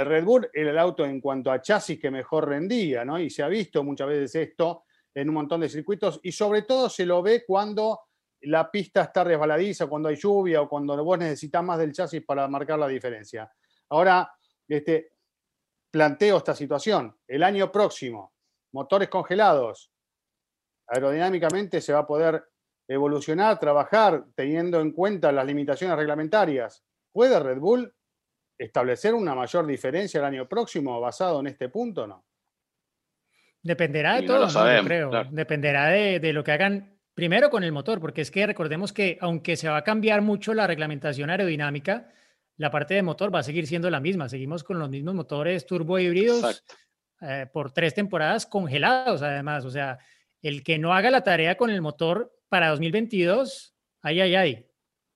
Red 0.04 0.24
Bull 0.24 0.48
era 0.52 0.70
el 0.70 0.78
auto 0.78 1.04
en 1.04 1.20
cuanto 1.20 1.50
a 1.50 1.60
chasis 1.60 1.98
que 2.00 2.10
mejor 2.10 2.48
rendía, 2.48 3.04
¿no? 3.04 3.18
Y 3.18 3.30
se 3.30 3.42
ha 3.42 3.48
visto 3.48 3.82
muchas 3.82 4.08
veces 4.08 4.34
esto 4.48 4.84
en 5.14 5.28
un 5.28 5.34
montón 5.34 5.60
de 5.60 5.68
circuitos 5.68 6.20
y 6.22 6.32
sobre 6.32 6.62
todo 6.62 6.88
se 6.88 7.04
lo 7.04 7.20
ve 7.22 7.44
cuando 7.44 8.00
la 8.42 8.70
pista 8.70 9.02
está 9.02 9.24
resbaladiza, 9.24 9.86
cuando 9.86 10.08
hay 10.08 10.16
lluvia 10.16 10.62
o 10.62 10.68
cuando 10.68 11.02
vos 11.04 11.18
necesitas 11.18 11.62
más 11.62 11.78
del 11.78 11.92
chasis 11.92 12.24
para 12.24 12.48
marcar 12.48 12.78
la 12.78 12.88
diferencia. 12.88 13.52
Ahora, 13.90 14.32
este, 14.68 15.12
planteo 15.90 16.38
esta 16.38 16.54
situación. 16.54 17.18
El 17.26 17.42
año 17.42 17.70
próximo, 17.70 18.32
motores 18.72 19.08
congelados, 19.08 19.92
aerodinámicamente 20.86 21.80
se 21.80 21.92
va 21.92 22.00
a 22.00 22.06
poder 22.06 22.44
evolucionar, 22.88 23.58
trabajar 23.58 24.24
teniendo 24.34 24.80
en 24.80 24.92
cuenta 24.92 25.32
las 25.32 25.44
limitaciones 25.44 25.96
reglamentarias 25.96 26.84
¿Puede 27.12 27.38
Red 27.40 27.58
Bull 27.58 27.92
establecer 28.56 29.14
una 29.14 29.34
mayor 29.34 29.66
diferencia 29.66 30.18
el 30.18 30.24
año 30.24 30.48
próximo 30.48 31.00
basado 31.00 31.40
en 31.40 31.48
este 31.48 31.68
punto 31.68 32.02
o 32.02 32.06
no? 32.06 32.26
Dependerá 33.62 34.20
de 34.20 34.26
todo, 34.26 34.48
creo. 34.84 35.10
Dependerá 35.30 35.88
de, 35.88 36.32
lo 36.32 36.42
que 36.44 36.52
hagan 36.52 36.98
primero 37.14 37.50
con 37.50 37.64
el 37.64 37.72
motor, 37.72 38.00
porque 38.00 38.22
es 38.22 38.30
que 38.30 38.46
recordemos 38.46 38.92
que 38.92 39.18
aunque 39.20 39.56
se 39.56 39.68
va 39.68 39.78
a 39.78 39.84
cambiar 39.84 40.22
mucho 40.22 40.54
la 40.54 40.66
reglamentación 40.66 41.28
aerodinámica, 41.30 42.10
la 42.56 42.70
parte 42.70 42.94
de 42.94 43.02
motor 43.02 43.34
va 43.34 43.40
a 43.40 43.42
seguir 43.42 43.66
siendo 43.66 43.90
la 43.90 44.00
misma. 44.00 44.28
Seguimos 44.28 44.64
con 44.64 44.78
los 44.78 44.88
mismos 44.88 45.14
motores 45.14 45.66
turbo 45.66 45.98
híbridos 45.98 46.64
eh, 47.20 47.46
por 47.52 47.72
tres 47.72 47.94
temporadas 47.94 48.46
congelados, 48.46 49.22
además. 49.22 49.64
O 49.64 49.70
sea, 49.70 49.98
el 50.40 50.62
que 50.62 50.78
no 50.78 50.94
haga 50.94 51.10
la 51.10 51.22
tarea 51.22 51.56
con 51.56 51.70
el 51.70 51.82
motor 51.82 52.32
para 52.48 52.68
2022, 52.70 53.74
ay, 54.00 54.20
ay, 54.20 54.34
ay, 54.34 54.66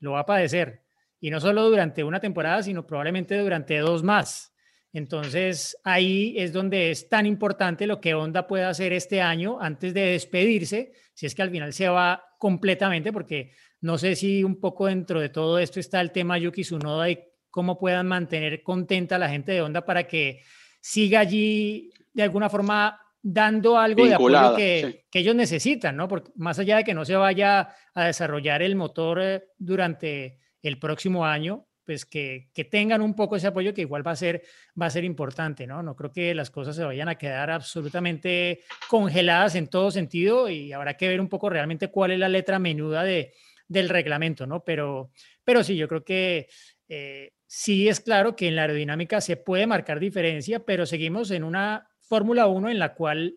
lo 0.00 0.12
va 0.12 0.20
a 0.20 0.26
padecer 0.26 0.83
y 1.20 1.30
no 1.30 1.40
solo 1.40 1.68
durante 1.68 2.04
una 2.04 2.20
temporada, 2.20 2.62
sino 2.62 2.86
probablemente 2.86 3.38
durante 3.38 3.78
dos 3.78 4.02
más. 4.02 4.54
Entonces 4.92 5.76
ahí 5.82 6.34
es 6.36 6.52
donde 6.52 6.90
es 6.90 7.08
tan 7.08 7.26
importante 7.26 7.86
lo 7.86 8.00
que 8.00 8.14
Honda 8.14 8.46
pueda 8.46 8.68
hacer 8.68 8.92
este 8.92 9.20
año 9.20 9.60
antes 9.60 9.92
de 9.92 10.12
despedirse, 10.12 10.92
si 11.14 11.26
es 11.26 11.34
que 11.34 11.42
al 11.42 11.50
final 11.50 11.72
se 11.72 11.88
va 11.88 12.22
completamente, 12.38 13.12
porque 13.12 13.52
no 13.80 13.98
sé 13.98 14.14
si 14.14 14.44
un 14.44 14.60
poco 14.60 14.86
dentro 14.86 15.20
de 15.20 15.30
todo 15.30 15.58
esto 15.58 15.80
está 15.80 16.00
el 16.00 16.12
tema 16.12 16.38
Yuki 16.38 16.62
Tsunoda 16.62 17.10
y 17.10 17.18
cómo 17.50 17.78
puedan 17.78 18.06
mantener 18.06 18.62
contenta 18.62 19.16
a 19.16 19.18
la 19.18 19.28
gente 19.28 19.52
de 19.52 19.62
Honda 19.62 19.84
para 19.84 20.04
que 20.06 20.42
siga 20.80 21.20
allí 21.20 21.90
de 22.12 22.22
alguna 22.22 22.48
forma 22.48 23.00
dando 23.20 23.78
algo 23.78 24.06
de 24.06 24.14
apoyo 24.14 24.54
que, 24.54 25.06
que, 25.10 25.18
ellos 25.18 25.34
necesitan, 25.34 25.96
¿no? 25.96 26.06
Porque 26.06 26.30
más 26.36 26.58
allá 26.58 26.76
de 26.76 26.84
que 26.84 26.94
no 26.94 27.04
se 27.04 27.16
vaya 27.16 27.70
a 27.94 28.04
desarrollar 28.04 28.62
el 28.62 28.76
motor 28.76 29.20
eh, 29.20 29.44
durante 29.56 30.40
el 30.68 30.78
próximo 30.78 31.26
año, 31.26 31.66
pues 31.84 32.06
que, 32.06 32.48
tengan 32.70 33.02
un 33.02 33.14
poco 33.14 33.36
ese 33.36 33.46
apoyo 33.46 33.74
que 33.74 33.82
igual 33.82 34.06
va 34.06 34.12
a 34.12 34.16
ser, 34.16 34.42
va 34.80 34.86
a 34.86 34.90
ser 34.90 35.04
importante, 35.04 35.66
¿no? 35.66 35.82
No 35.82 35.94
creo 35.94 36.10
que 36.10 36.34
las 36.34 36.50
cosas 36.50 36.74
se 36.76 36.84
vayan 36.84 37.08
a 37.08 37.18
quedar 37.18 37.50
absolutamente 37.50 38.62
congeladas 38.88 39.54
en 39.54 39.68
todo 39.68 39.90
sentido 39.90 40.48
y 40.48 40.72
habrá 40.72 40.96
que 40.96 41.08
ver 41.08 41.20
un 41.20 41.28
poco 41.28 41.50
realmente 41.50 41.88
cuál 41.88 42.12
es 42.12 42.18
la 42.18 42.28
letra 42.28 42.58
menuda 42.58 43.04
de, 43.04 43.34
del 43.68 43.90
reglamento, 43.90 44.46
¿no? 44.46 44.64
Pero, 44.64 45.10
pero 45.44 45.62
sí, 45.62 45.76
yo 45.76 45.86
creo 45.86 46.04
que 46.04 46.48
eh, 46.88 47.32
sí 47.46 47.88
es 47.88 48.00
claro 48.00 48.34
que 48.34 48.48
en 48.48 48.56
la 48.56 48.62
aerodinámica 48.62 49.20
se 49.20 49.36
puede 49.36 49.66
marcar 49.66 50.00
diferencia, 50.00 50.64
pero 50.64 50.86
seguimos 50.86 51.30
en 51.30 51.44
una 51.44 51.88
Fórmula 52.00 52.46
1 52.46 52.70
en 52.70 52.78
la 52.78 52.94
cual 52.94 53.36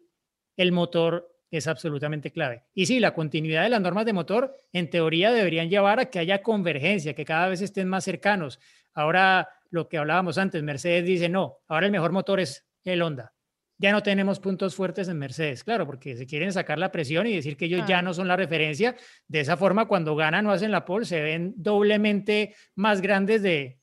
el 0.55 0.71
motor 0.71 1.36
es 1.51 1.67
absolutamente 1.67 2.31
clave. 2.31 2.63
Y 2.73 2.85
sí, 2.85 2.99
la 2.99 3.13
continuidad 3.13 3.63
de 3.63 3.69
las 3.69 3.81
normas 3.81 4.05
de 4.05 4.13
motor 4.13 4.55
en 4.73 4.89
teoría 4.89 5.31
deberían 5.31 5.69
llevar 5.69 5.99
a 5.99 6.05
que 6.09 6.19
haya 6.19 6.41
convergencia, 6.41 7.13
que 7.13 7.25
cada 7.25 7.47
vez 7.47 7.61
estén 7.61 7.87
más 7.87 8.03
cercanos. 8.03 8.59
Ahora, 8.93 9.49
lo 9.69 9.87
que 9.87 9.97
hablábamos 9.97 10.37
antes, 10.37 10.61
Mercedes 10.63 11.05
dice, 11.05 11.29
no, 11.29 11.59
ahora 11.67 11.85
el 11.85 11.91
mejor 11.91 12.11
motor 12.11 12.39
es 12.39 12.65
el 12.83 13.01
Honda. 13.01 13.33
Ya 13.79 13.91
no 13.91 14.01
tenemos 14.01 14.39
puntos 14.39 14.75
fuertes 14.75 15.07
en 15.07 15.19
Mercedes, 15.19 15.63
claro, 15.63 15.85
porque 15.85 16.17
se 16.17 16.25
quieren 16.25 16.51
sacar 16.51 16.79
la 16.79 16.91
presión 16.91 17.27
y 17.27 17.35
decir 17.35 17.55
que 17.55 17.65
ellos 17.65 17.85
ya 17.87 18.01
no 18.01 18.11
son 18.11 18.27
la 18.27 18.35
referencia. 18.35 18.95
De 19.27 19.41
esa 19.41 19.55
forma, 19.55 19.87
cuando 19.87 20.15
ganan 20.15 20.47
o 20.47 20.51
hacen 20.51 20.71
la 20.71 20.83
pole, 20.83 21.05
se 21.05 21.21
ven 21.21 21.53
doblemente 21.55 22.55
más 22.73 23.01
grandes 23.01 23.43
de, 23.43 23.79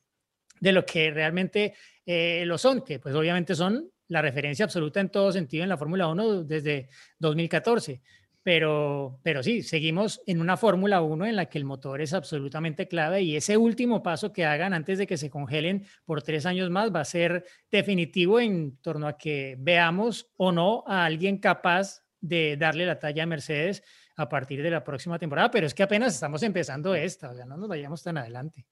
de 0.59 0.71
lo 0.73 0.85
que 0.85 1.11
realmente 1.11 1.75
eh, 2.05 2.43
lo 2.45 2.57
son, 2.57 2.83
que 2.83 2.99
pues 2.99 3.15
obviamente 3.15 3.55
son 3.55 3.89
la 4.07 4.21
referencia 4.21 4.65
absoluta 4.65 4.99
en 4.99 5.09
todo 5.09 5.31
sentido 5.31 5.63
en 5.63 5.69
la 5.69 5.77
Fórmula 5.77 6.07
1 6.07 6.43
desde 6.43 6.89
2014. 7.19 8.01
Pero, 8.43 9.19
pero 9.23 9.41
sí, 9.41 9.63
seguimos 9.63 10.21
en 10.27 10.39
una 10.39 10.55
Fórmula 10.55 11.01
1 11.01 11.25
en 11.25 11.35
la 11.35 11.47
que 11.47 11.57
el 11.57 11.65
motor 11.65 11.99
es 11.99 12.13
absolutamente 12.13 12.87
clave 12.87 13.23
y 13.23 13.35
ese 13.35 13.57
último 13.57 14.03
paso 14.03 14.31
que 14.31 14.45
hagan 14.45 14.75
antes 14.75 14.99
de 14.99 15.07
que 15.07 15.17
se 15.17 15.31
congelen 15.31 15.83
por 16.05 16.21
tres 16.21 16.45
años 16.45 16.69
más 16.69 16.93
va 16.93 16.99
a 16.99 17.05
ser 17.05 17.43
definitivo 17.71 18.39
en 18.39 18.77
torno 18.77 19.07
a 19.07 19.17
que 19.17 19.55
veamos 19.57 20.29
o 20.37 20.51
no 20.51 20.83
a 20.85 21.05
alguien 21.05 21.39
capaz 21.39 22.03
de 22.21 22.55
darle 22.55 22.85
la 22.85 22.99
talla 22.99 23.23
a 23.23 23.25
Mercedes 23.25 23.81
a 24.15 24.29
partir 24.29 24.61
de 24.61 24.69
la 24.69 24.83
próxima 24.83 25.17
temporada, 25.17 25.49
pero 25.49 25.65
es 25.65 25.73
que 25.73 25.83
apenas 25.83 26.13
estamos 26.13 26.43
empezando 26.43 26.93
esta, 26.93 27.31
o 27.31 27.35
sea, 27.35 27.45
no 27.45 27.57
nos 27.57 27.67
vayamos 27.67 28.03
tan 28.03 28.17
adelante. 28.19 28.65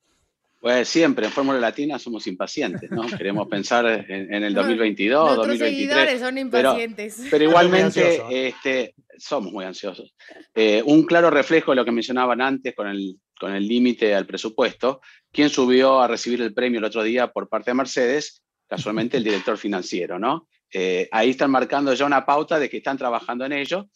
Pues 0.63 0.87
siempre, 0.87 1.25
en 1.25 1.31
Fórmula 1.33 1.59
Latina 1.59 1.99
somos 1.99 2.25
impacientes, 2.25 2.89
¿no? 2.89 3.01
Queremos 3.17 3.49
pensar 3.49 3.85
en, 4.07 4.31
el 4.31 4.53
2022, 4.53 5.35
Nuestros 5.35 5.47
2023. 5.47 5.69
seguidores 5.69 6.19
son 6.21 6.37
impacientes. 6.37 7.27
Pero, 7.29 7.43
igualmente 7.43 8.47
este, 8.47 8.95
somos 9.17 9.51
muy 9.51 9.65
ansiosos. 9.65 10.15
Eh, 10.55 10.81
un 10.85 11.03
claro 11.03 11.29
reflejo 11.29 11.71
de 11.71 11.75
lo 11.75 11.83
que 11.83 11.91
mencionaban 11.91 12.39
antes 12.39 12.73
con 12.73 12.87
el 12.87 13.17
con 13.37 13.53
el 13.53 13.67
límite 13.67 14.15
al 14.15 14.25
presupuesto. 14.25 15.01
¿Quién 15.33 15.49
subió 15.49 15.99
a 15.99 16.07
recibir 16.07 16.41
el 16.41 16.53
premio 16.53 16.79
el 16.79 16.85
otro 16.85 17.03
día 17.03 17.27
por 17.27 17.49
parte 17.49 17.71
de 17.71 17.75
Mercedes? 17.75 18.41
Casualmente 18.65 19.17
el 19.17 19.23
director 19.25 19.57
financiero, 19.57 20.17
¿no? 20.17 20.47
Eh, 20.73 21.09
ahí 21.11 21.31
están 21.31 21.51
marcando 21.51 21.93
ya 21.93 22.05
una 22.05 22.25
pauta 22.25 22.57
de 22.57 22.69
que 22.69 22.77
están 22.77 22.97
trabajando 22.97 23.43
en 23.43 23.51
ello. 23.51 23.89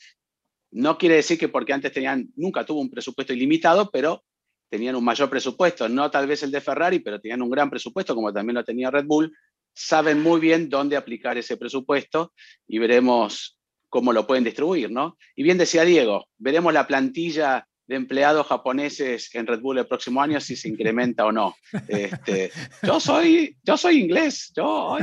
No 0.72 0.98
quiere 0.98 1.16
decir 1.16 1.40
que 1.40 1.48
porque 1.48 1.72
antes 1.72 1.94
tenían, 1.94 2.28
nunca 2.36 2.66
tuvo 2.66 2.82
un 2.82 2.90
presupuesto 2.90 3.32
ilimitado, 3.32 3.90
pero 3.90 4.26
tenían 4.70 4.96
un 4.96 5.04
mayor 5.04 5.30
presupuesto, 5.30 5.88
no 5.88 6.10
tal 6.12 6.28
vez 6.28 6.44
el 6.44 6.52
de 6.52 6.62
Ferrari, 6.62 7.00
pero 7.00 7.20
tenían 7.20 7.42
un 7.42 7.50
gran 7.50 7.70
presupuesto, 7.70 8.16
como 8.16 8.34
también 8.34 8.56
lo 8.56 8.64
tenía 8.64 8.92
Red 8.92 9.06
Bull, 9.06 9.36
saben 9.74 10.22
muy 10.22 10.40
bien 10.40 10.70
dónde 10.70 10.98
aplicar 10.98 11.38
ese 11.38 11.58
presupuesto 11.58 12.34
y 12.68 12.80
veremos 12.80 13.58
cómo 13.90 14.12
lo 14.12 14.26
pueden 14.28 14.44
distribuir, 14.44 14.92
¿no? 14.92 15.18
Y 15.36 15.44
bien 15.44 15.58
decía 15.58 15.84
Diego, 15.84 16.28
veremos 16.38 16.74
la 16.74 16.88
plantilla 16.88 17.68
de 17.86 17.96
empleados 17.96 18.48
japoneses 18.48 19.34
en 19.34 19.48
Red 19.48 19.62
Bull 19.62 19.78
el 19.78 19.88
próximo 19.88 20.22
año 20.22 20.42
si 20.42 20.58
se 20.58 20.68
incrementa 20.68 21.26
o 21.26 21.32
no. 21.32 21.56
Este, 21.88 22.52
yo, 22.84 23.00
soy, 23.00 23.56
yo 23.64 23.78
soy 23.78 24.00
inglés, 24.00 24.52
yo, 24.54 24.98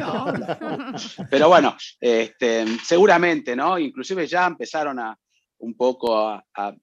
pero 1.30 1.48
bueno, 1.48 1.76
este, 1.98 2.66
seguramente, 2.84 3.56
¿no? 3.56 3.78
Inclusive 3.78 4.26
ya 4.26 4.46
empezaron 4.46 4.98
a 4.98 5.16
un 5.58 5.74
poco 5.74 6.18
a 6.18 6.44
a, 6.54 6.74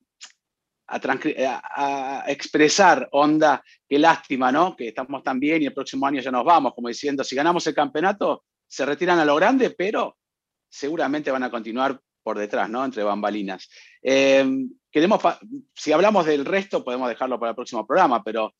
expresar, 2.27 3.07
onda, 3.11 3.63
qué 3.87 3.99
lástima, 3.99 4.51
¿no? 4.51 4.75
Que 4.75 4.89
estamos 4.89 5.23
tan 5.23 5.39
bien 5.39 5.61
y 5.61 5.65
el 5.65 5.73
próximo 5.73 6.05
año 6.05 6.21
ya 6.21 6.31
nos 6.31 6.45
vamos, 6.45 6.73
como 6.73 6.87
diciendo, 6.87 7.23
si 7.23 7.35
ganamos 7.35 7.65
el 7.67 7.73
campeonato, 7.73 8.43
se 8.67 8.85
retiran 8.85 9.19
a 9.19 9.25
lo 9.25 9.35
grande, 9.35 9.71
pero 9.71 10.17
seguramente 10.69 11.31
van 11.31 11.43
a 11.43 11.51
continuar 11.51 11.99
por 12.23 12.37
detrás, 12.37 12.69
¿no? 12.69 12.85
Entre 12.85 13.03
bambalinas. 13.03 13.69
Eh, 14.01 14.45
queremos, 14.91 15.21
si 15.73 15.91
hablamos 15.91 16.25
del 16.25 16.45
resto, 16.45 16.83
podemos 16.83 17.09
dejarlo 17.09 17.39
para 17.39 17.51
el 17.51 17.55
próximo 17.55 17.85
programa, 17.85 18.23
pero 18.23 18.53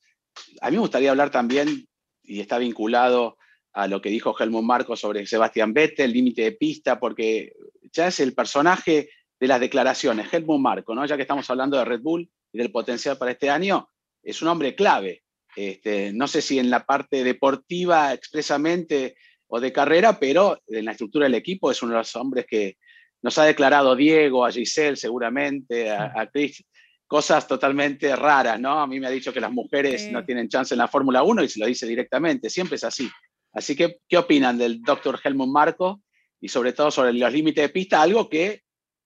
a 0.60 0.70
mí 0.70 0.76
me 0.76 0.80
gustaría 0.80 1.10
hablar 1.10 1.30
también, 1.30 1.86
y 2.22 2.40
está 2.40 2.58
vinculado 2.58 3.36
a 3.72 3.86
lo 3.86 4.00
que 4.00 4.10
dijo 4.10 4.34
Helmut 4.38 4.64
Marco 4.64 4.96
sobre 4.96 5.26
Sebastián 5.26 5.72
Vettel, 5.72 6.06
el 6.06 6.12
límite 6.12 6.42
de 6.42 6.52
pista, 6.52 7.00
porque 7.00 7.52
ya 7.92 8.08
es 8.08 8.20
el 8.20 8.34
personaje 8.34 9.10
de 9.42 9.48
las 9.48 9.58
declaraciones. 9.58 10.32
Helmut 10.32 10.60
Marco, 10.60 10.94
¿no? 10.94 11.04
ya 11.04 11.16
que 11.16 11.22
estamos 11.22 11.50
hablando 11.50 11.76
de 11.76 11.84
Red 11.84 12.00
Bull 12.00 12.30
y 12.52 12.58
del 12.58 12.70
potencial 12.70 13.18
para 13.18 13.32
este 13.32 13.50
año, 13.50 13.88
es 14.22 14.40
un 14.40 14.46
hombre 14.46 14.76
clave. 14.76 15.24
Este, 15.56 16.12
no 16.12 16.28
sé 16.28 16.40
si 16.40 16.60
en 16.60 16.70
la 16.70 16.86
parte 16.86 17.24
deportiva 17.24 18.12
expresamente 18.12 19.16
o 19.48 19.58
de 19.58 19.72
carrera, 19.72 20.20
pero 20.20 20.60
en 20.68 20.84
la 20.84 20.92
estructura 20.92 21.24
del 21.24 21.34
equipo 21.34 21.72
es 21.72 21.82
uno 21.82 21.90
de 21.90 21.98
los 21.98 22.14
hombres 22.14 22.46
que 22.48 22.76
nos 23.20 23.36
ha 23.36 23.44
declarado 23.44 23.96
Diego, 23.96 24.46
a 24.46 24.52
Giselle 24.52 24.94
seguramente, 24.94 25.90
a, 25.90 26.30
Chris, 26.32 26.64
cosas 27.04 27.48
totalmente 27.48 28.14
raras, 28.14 28.60
¿no? 28.60 28.78
A 28.78 28.86
mí 28.86 29.00
me 29.00 29.08
ha 29.08 29.10
dicho 29.10 29.32
que 29.32 29.40
las 29.40 29.50
mujeres 29.50 30.08
no 30.12 30.24
tienen 30.24 30.48
chance 30.48 30.72
en 30.72 30.78
la 30.78 30.86
Fórmula 30.86 31.24
1 31.24 31.42
y 31.42 31.48
se 31.48 31.58
lo 31.58 31.66
dice 31.66 31.84
directamente, 31.84 32.48
siempre 32.48 32.76
es 32.76 32.84
así. 32.84 33.10
Así 33.52 33.74
que, 33.74 33.96
¿qué 34.08 34.18
opinan 34.18 34.56
del 34.56 34.80
doctor 34.82 35.18
Helmut 35.22 35.48
Marco 35.48 36.00
y 36.40 36.46
sobre 36.46 36.72
todo 36.72 36.92
sobre 36.92 37.12
los 37.12 37.32
límites 37.32 37.64
de 37.64 37.70
pista? 37.70 38.00
Algo 38.00 38.30
que 38.30 38.62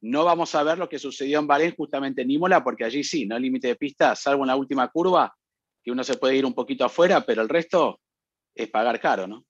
no 0.07 0.25
vamos 0.25 0.55
a 0.55 0.63
ver 0.63 0.79
lo 0.79 0.89
que 0.89 0.99
sucedió 0.99 1.41
en 1.41 1.47
Bahrein 1.47 1.75
justamente 1.75 2.23
en 2.23 2.31
Imola, 2.31 2.63
porque 2.63 2.85
allí 2.85 3.03
sí, 3.03 3.27
no 3.27 3.35
hay 3.35 3.43
límite 3.43 3.69
de 3.69 3.77
pista, 3.77 4.15
salvo 4.15 4.45
en 4.45 4.49
la 4.49 4.57
última 4.57 4.89
curva, 4.89 5.37
que 5.83 5.91
uno 5.91 6.05
se 6.05 6.17
puede 6.17 6.37
ir 6.37 6.47
un 6.47 6.55
poquito 6.55 6.85
afuera, 6.85 7.27
pero 7.27 7.43
el 7.43 7.49
resto 7.49 8.01
es 8.55 8.69
pagar 8.71 9.01
caro, 9.01 9.27
¿no? 9.27 9.45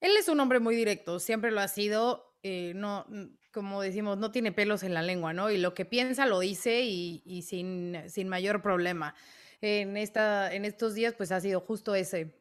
Él 0.00 0.12
es 0.16 0.28
un 0.28 0.40
hombre 0.40 0.60
muy 0.60 0.76
directo, 0.76 1.18
siempre 1.18 1.50
lo 1.50 1.60
ha 1.60 1.68
sido, 1.68 2.34
eh, 2.42 2.72
no, 2.74 3.04
como 3.52 3.82
decimos, 3.82 4.16
no 4.16 4.30
tiene 4.30 4.52
pelos 4.52 4.82
en 4.82 4.94
la 4.94 5.02
lengua, 5.02 5.32
¿no? 5.32 5.50
Y 5.50 5.58
lo 5.58 5.74
que 5.74 5.84
piensa 5.84 6.24
lo 6.24 6.40
dice 6.40 6.82
y, 6.82 7.42
sin, 7.42 8.00
sin, 8.08 8.28
mayor 8.28 8.62
problema. 8.62 9.14
En, 9.60 9.96
esta, 9.96 10.54
en 10.54 10.64
estos 10.64 10.94
días, 10.94 11.14
pues 11.14 11.32
ha 11.32 11.40
sido 11.40 11.60
justo 11.60 11.94
ese. 11.94 12.38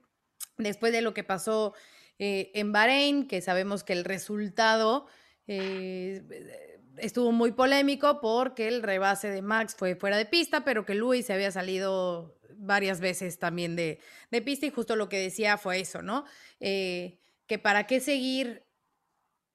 Después 0.57 0.93
de 0.93 1.01
lo 1.01 1.13
que 1.13 1.23
pasó 1.23 1.73
eh, 2.17 2.51
en 2.53 2.71
Bahrein, 2.71 3.27
que 3.27 3.41
sabemos 3.41 3.83
que 3.83 3.93
el 3.93 4.05
resultado... 4.05 5.07
Eh, 5.47 6.68
estuvo 7.01 7.31
muy 7.31 7.51
polémico 7.51 8.19
porque 8.21 8.67
el 8.67 8.83
rebase 8.83 9.29
de 9.29 9.41
Max 9.41 9.75
fue 9.77 9.95
fuera 9.95 10.17
de 10.17 10.25
pista, 10.25 10.63
pero 10.63 10.85
que 10.85 10.95
Luis 10.95 11.25
se 11.25 11.33
había 11.33 11.51
salido 11.51 12.37
varias 12.55 12.99
veces 12.99 13.39
también 13.39 13.75
de, 13.75 13.99
pista 14.43 14.65
y 14.65 14.69
justo 14.69 14.95
lo 14.95 15.09
que 15.09 15.19
decía 15.19 15.57
fue 15.57 15.79
eso, 15.79 16.01
¿no? 16.01 16.25
Eh, 16.59 17.19
que 17.47 17.57
para 17.57 17.87
qué 17.87 17.99
seguir 17.99 18.65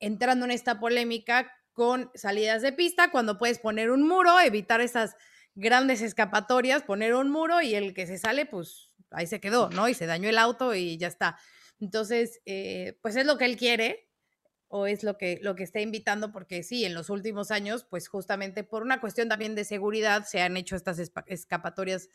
entrando 0.00 0.44
en 0.44 0.50
esta 0.50 0.80
polémica 0.80 1.52
con 1.72 2.10
salidas 2.14 2.62
de 2.62 2.72
pista 2.72 3.10
cuando 3.10 3.38
puedes 3.38 3.58
poner 3.58 3.90
un 3.90 4.06
muro, 4.06 4.40
evitar 4.40 4.80
esas 4.80 5.16
grandes 5.54 6.02
escapatorias, 6.02 6.82
poner 6.82 7.14
un 7.14 7.30
muro 7.30 7.60
y 7.60 7.74
el 7.74 7.94
que 7.94 8.06
se 8.06 8.18
sale, 8.18 8.46
pues 8.46 8.92
ahí 9.10 9.26
se 9.26 9.40
quedó, 9.40 9.70
¿no? 9.70 9.88
Y 9.88 9.94
se 9.94 10.06
dañó 10.06 10.28
el 10.28 10.38
auto 10.38 10.74
y 10.74 10.96
ya 10.96 11.08
está. 11.08 11.38
Entonces, 11.80 12.40
eh, 12.46 12.98
pues 13.02 13.16
es 13.16 13.26
lo 13.26 13.36
que 13.38 13.44
él 13.44 13.56
quiere, 13.56 14.03
o 14.76 14.88
es 14.88 15.04
lo 15.04 15.16
que, 15.16 15.38
lo 15.40 15.54
que 15.54 15.62
está 15.62 15.80
invitando, 15.80 16.32
porque 16.32 16.64
sí, 16.64 16.84
en 16.84 16.94
los 16.94 17.08
últimos 17.08 17.52
años, 17.52 17.86
pues 17.88 18.08
justamente 18.08 18.64
por 18.64 18.82
una 18.82 19.00
cuestión 19.00 19.28
también 19.28 19.54
de 19.54 19.62
seguridad, 19.62 20.26
se 20.26 20.40
han 20.40 20.56
hecho 20.56 20.74
estas 20.74 20.98
escapatorias 21.28 22.08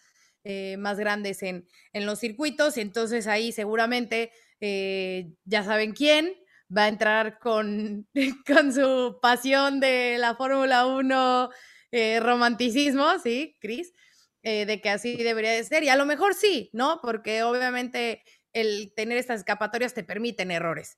eh, 0.43 0.75
más 0.75 0.99
grandes 0.99 1.41
en, 1.41 1.65
en, 1.93 2.05
los 2.05 2.19
circuitos, 2.19 2.75
entonces 2.75 3.27
ahí 3.27 3.53
seguramente 3.53 4.33
eh, 4.59 5.31
ya 5.45 5.63
saben 5.63 5.93
quién 5.93 6.33
va 6.69 6.83
a 6.83 6.87
entrar 6.89 7.39
con, 7.39 8.09
con 8.45 8.73
su 8.73 9.19
pasión 9.21 9.79
de 9.79 10.17
la 10.19 10.35
Fórmula 10.35 10.85
1 10.85 11.49
eh, 11.93 12.19
romanticismo, 12.19 13.07
¿sí, 13.23 13.55
Cris? 13.61 13.93
de 14.43 14.81
que 14.81 14.89
así 14.89 15.15
debería 15.15 15.51
de 15.51 15.63
ser, 15.63 15.83
y 15.83 15.89
a 15.89 15.95
lo 15.95 16.05
mejor 16.05 16.33
sí, 16.33 16.69
¿no? 16.73 16.99
Porque 17.01 17.43
obviamente 17.43 18.23
el 18.51 18.93
tener 18.95 19.17
estas 19.17 19.39
escapatorias 19.41 19.93
te 19.93 20.03
permiten 20.03 20.49
errores. 20.49 20.97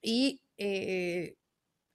Y 0.00 0.41
eh, 0.56 1.36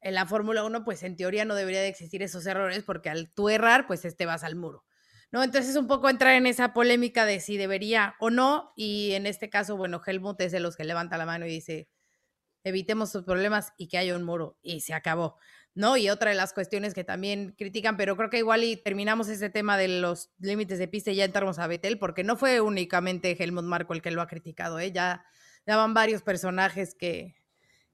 en 0.01 0.13
la 0.13 0.25
Fórmula 0.25 0.63
1, 0.63 0.83
pues 0.83 1.03
en 1.03 1.15
teoría 1.15 1.45
no 1.45 1.55
debería 1.55 1.81
de 1.81 1.87
existir 1.87 2.23
esos 2.23 2.45
errores 2.45 2.83
porque 2.83 3.09
al 3.09 3.31
tú 3.33 3.49
errar, 3.49 3.87
pues 3.87 4.01
te 4.01 4.07
este, 4.07 4.25
vas 4.25 4.43
al 4.43 4.55
muro. 4.55 4.85
¿No? 5.29 5.43
Entonces 5.43 5.75
un 5.75 5.87
poco 5.87 6.09
entrar 6.09 6.35
en 6.35 6.47
esa 6.47 6.73
polémica 6.73 7.25
de 7.25 7.41
si 7.41 7.57
debería 7.57 8.15
o 8.21 8.29
no, 8.29 8.71
y 8.77 9.11
en 9.11 9.25
este 9.25 9.49
caso, 9.49 9.75
bueno, 9.75 10.01
Helmut 10.05 10.39
es 10.39 10.53
de 10.53 10.61
los 10.61 10.77
que 10.77 10.85
levanta 10.85 11.17
la 11.17 11.25
mano 11.25 11.45
y 11.45 11.49
dice, 11.49 11.89
evitemos 12.63 13.11
sus 13.11 13.23
problemas 13.23 13.73
y 13.77 13.89
que 13.89 13.97
haya 13.97 14.15
un 14.15 14.23
muro, 14.23 14.57
y 14.61 14.79
se 14.79 14.93
acabó, 14.93 15.37
¿no? 15.73 15.97
Y 15.97 16.09
otra 16.09 16.29
de 16.31 16.37
las 16.37 16.53
cuestiones 16.53 16.93
que 16.93 17.03
también 17.03 17.55
critican, 17.57 17.97
pero 17.97 18.15
creo 18.15 18.29
que 18.29 18.37
igual 18.37 18.63
y 18.63 18.77
terminamos 18.77 19.27
ese 19.27 19.49
tema 19.49 19.77
de 19.77 19.89
los 19.89 20.31
límites 20.39 20.79
de 20.79 20.87
pista 20.87 21.11
y 21.11 21.15
ya 21.15 21.25
entramos 21.25 21.59
a 21.59 21.67
Betel, 21.67 21.99
porque 21.99 22.23
no 22.23 22.37
fue 22.37 22.61
únicamente 22.61 23.35
Helmut 23.37 23.65
Marco 23.65 23.93
el 23.93 24.01
que 24.01 24.11
lo 24.11 24.21
ha 24.21 24.27
criticado, 24.27 24.79
¿eh? 24.79 24.93
ya, 24.93 25.25
ya 25.65 25.75
van 25.75 25.93
varios 25.93 26.21
personajes 26.21 26.95
que, 26.95 27.36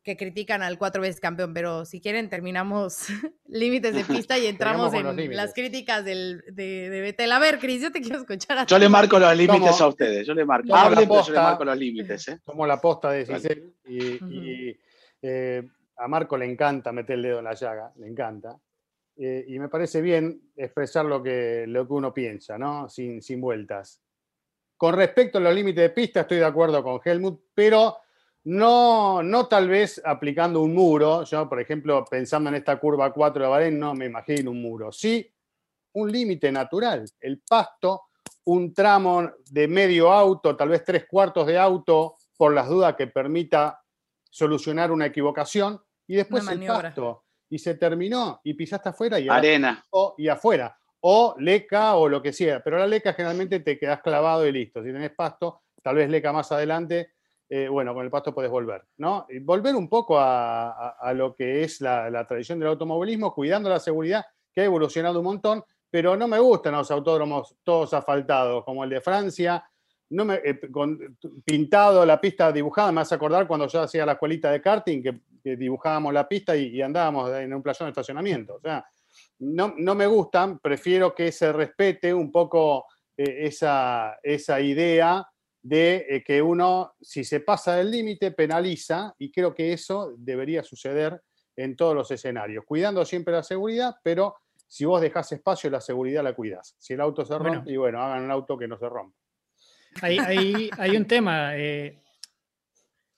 que 0.03 0.17
critican 0.17 0.61
al 0.61 0.77
cuatro 0.77 1.01
veces 1.01 1.19
campeón, 1.19 1.53
pero 1.53 1.85
si 1.85 2.01
quieren 2.01 2.29
terminamos 2.29 3.07
límites 3.47 3.95
de 3.95 4.03
pista 4.27 4.37
y 4.37 4.47
entramos 4.47 4.93
en 4.93 5.35
las 5.35 5.53
críticas 5.53 6.03
del, 6.03 6.43
de, 6.51 6.89
de 6.89 7.01
Betel. 7.01 7.31
A 7.31 7.39
ver, 7.39 7.59
Cris, 7.59 7.81
yo 7.81 7.91
te 7.91 8.01
quiero 8.01 8.19
escuchar 8.19 8.57
a 8.59 8.65
Yo 8.65 8.77
le 8.77 8.89
marco 8.89 9.17
los 9.17 9.35
límites 9.35 9.79
a 9.79 9.87
ustedes, 9.87 10.27
yo 10.27 10.33
le 10.33 10.45
marco. 10.45 10.75
Hablen, 10.75 11.09
yo 11.09 11.33
le 11.33 11.39
marco 11.39 11.65
los 11.65 11.77
límites. 11.77 12.27
¿eh? 12.27 12.39
Como 12.43 12.67
la 12.67 12.79
posta 12.79 13.11
de 13.11 13.25
Cicel 13.25 13.73
y, 13.85 14.77
eh, 15.21 15.63
a 15.95 16.07
Marco 16.07 16.37
le 16.37 16.51
encanta 16.51 16.91
meter 16.91 17.15
el 17.15 17.21
dedo 17.21 17.39
en 17.39 17.45
la 17.45 17.53
llaga, 17.53 17.93
le 17.97 18.07
encanta. 18.07 18.57
Eh, 19.15 19.45
y 19.47 19.59
me 19.59 19.69
parece 19.69 20.01
bien 20.01 20.51
expresar 20.55 21.05
lo 21.05 21.21
que, 21.21 21.65
lo 21.67 21.87
que 21.87 21.93
uno 21.93 22.13
piensa, 22.13 22.57
¿no? 22.57 22.89
Sin, 22.89 23.21
sin 23.21 23.39
vueltas. 23.39 24.01
Con 24.75 24.95
respecto 24.95 25.37
a 25.37 25.41
los 25.41 25.53
límites 25.53 25.83
de 25.83 25.89
pista, 25.91 26.21
estoy 26.21 26.39
de 26.39 26.45
acuerdo 26.45 26.83
con 26.83 26.99
Helmut, 27.05 27.41
pero 27.53 27.97
no, 28.45 29.23
no 29.23 29.47
tal 29.47 29.69
vez 29.69 30.01
aplicando 30.03 30.61
un 30.61 30.73
muro. 30.73 31.23
Yo, 31.23 31.47
por 31.47 31.59
ejemplo, 31.61 32.03
pensando 32.05 32.49
en 32.49 32.55
esta 32.55 32.77
curva 32.77 33.13
4 33.13 33.43
de 33.43 33.49
Bahrein, 33.49 33.79
no 33.79 33.93
me 33.93 34.05
imagino 34.05 34.51
un 34.51 34.61
muro. 34.61 34.91
Sí, 34.91 35.29
un 35.93 36.11
límite 36.11 36.51
natural, 36.51 37.05
el 37.21 37.41
pasto, 37.47 38.03
un 38.45 38.73
tramo 38.73 39.29
de 39.49 39.67
medio 39.67 40.11
auto, 40.11 40.55
tal 40.55 40.69
vez 40.69 40.83
tres 40.83 41.05
cuartos 41.05 41.47
de 41.47 41.57
auto, 41.57 42.15
por 42.35 42.53
las 42.53 42.67
dudas 42.67 42.95
que 42.95 43.07
permita 43.07 43.81
solucionar 44.29 44.91
una 44.91 45.05
equivocación, 45.05 45.79
y 46.07 46.15
después 46.15 46.45
el 46.47 46.65
pasto. 46.65 47.23
Y 47.49 47.59
se 47.59 47.75
terminó, 47.75 48.41
y 48.43 48.55
pisaste 48.55 48.89
afuera 48.89 49.19
y 49.19 49.29
arena. 49.29 49.85
y 50.17 50.27
afuera. 50.27 50.75
O 51.01 51.35
leca 51.37 51.95
o 51.95 52.09
lo 52.09 52.21
que 52.21 52.33
sea. 52.33 52.63
Pero 52.63 52.79
la 52.79 52.87
leca 52.87 53.13
generalmente 53.13 53.59
te 53.59 53.77
quedas 53.77 54.01
clavado 54.01 54.47
y 54.47 54.51
listo. 54.51 54.81
Si 54.81 54.91
tenés 54.91 55.11
pasto, 55.11 55.61
tal 55.83 55.95
vez 55.95 56.09
leca 56.09 56.33
más 56.33 56.51
adelante 56.51 57.12
eh, 57.55 57.67
bueno, 57.67 57.93
con 57.93 58.03
el 58.03 58.09
pasto 58.09 58.33
puedes 58.33 58.49
volver, 58.49 58.83
¿no? 58.97 59.27
Volver 59.41 59.75
un 59.75 59.87
poco 59.87 60.17
a, 60.19 61.13
lo 61.13 61.35
que 61.35 61.61
es 61.61 61.81
la, 61.81 62.25
tradición 62.27 62.57
del 62.57 62.69
automovilismo, 62.69 63.31
cuidando 63.31 63.69
la 63.69 63.79
seguridad, 63.79 64.25
que 64.51 64.61
ha 64.61 64.65
evolucionado 64.65 65.19
un 65.19 65.25
montón, 65.25 65.63
pero 65.87 66.17
no 66.17 66.27
me 66.27 66.39
gustan 66.39 66.73
los 66.73 66.89
autódromos 66.89 67.55
todos 67.63 67.93
asfaltados, 67.93 68.63
como 68.65 68.83
el 68.83 68.89
de 68.89 69.01
Francia, 69.01 69.63
no 70.09 70.25
me, 70.25 70.41
eh, 70.43 70.59
pintado 71.45 72.03
la 72.07 72.19
pista 72.19 72.51
dibujada, 72.51 72.91
me 72.91 73.01
hace 73.01 73.13
acordar 73.13 73.45
cuando 73.45 73.67
yo 73.67 73.83
hacía 73.83 74.03
la 74.03 74.13
escuelita 74.13 74.49
de 74.49 74.59
karting, 74.59 75.03
que, 75.03 75.19
dibujábamos 75.55 76.11
la 76.11 76.27
pista 76.27 76.55
y, 76.55 76.81
andábamos 76.81 77.29
en 77.33 77.53
un 77.53 77.61
playón 77.61 77.85
de 77.85 77.91
estacionamiento. 77.91 78.55
O 78.55 78.61
sea, 78.61 78.83
no, 79.37 79.75
me 79.75 80.07
gustan, 80.07 80.57
prefiero 80.57 81.13
que 81.13 81.31
se 81.31 81.53
respete 81.53 82.11
un 82.15 82.31
poco 82.31 82.87
eh, 83.15 83.41
esa 83.43 84.59
idea 84.59 85.23
de 85.63 86.05
eh, 86.09 86.23
que 86.23 86.41
uno, 86.41 86.93
si 87.01 87.23
se 87.23 87.39
pasa 87.39 87.77
del 87.77 87.89
límite, 87.89 88.31
penaliza, 88.31 89.15
y 89.17 89.31
creo 89.31 89.55
que 89.55 89.73
eso 89.73 90.13
debería 90.17 90.61
suceder 90.61 91.21
en 91.55 91.75
todos 91.75 91.95
los 91.95 92.11
escenarios, 92.11 92.65
cuidando 92.65 93.05
siempre 93.05 93.33
la 93.33 93.43
seguridad, 93.43 93.95
pero 94.03 94.35
si 94.67 94.85
vos 94.85 95.01
dejás 95.01 95.31
espacio, 95.31 95.69
la 95.69 95.81
seguridad 95.81 96.23
la 96.23 96.33
cuidas. 96.33 96.75
Si 96.79 96.93
el 96.93 97.01
auto 97.01 97.25
se 97.25 97.37
rompe, 97.37 97.71
y 97.71 97.77
bueno, 97.77 98.01
hagan 98.01 98.23
un 98.23 98.31
auto 98.31 98.57
que 98.57 98.67
no 98.67 98.77
se 98.77 98.89
rompa. 98.89 99.17
Hay, 100.01 100.17
hay, 100.77 100.97
un 100.97 101.05
tema. 101.05 101.55
Eh, 101.55 101.99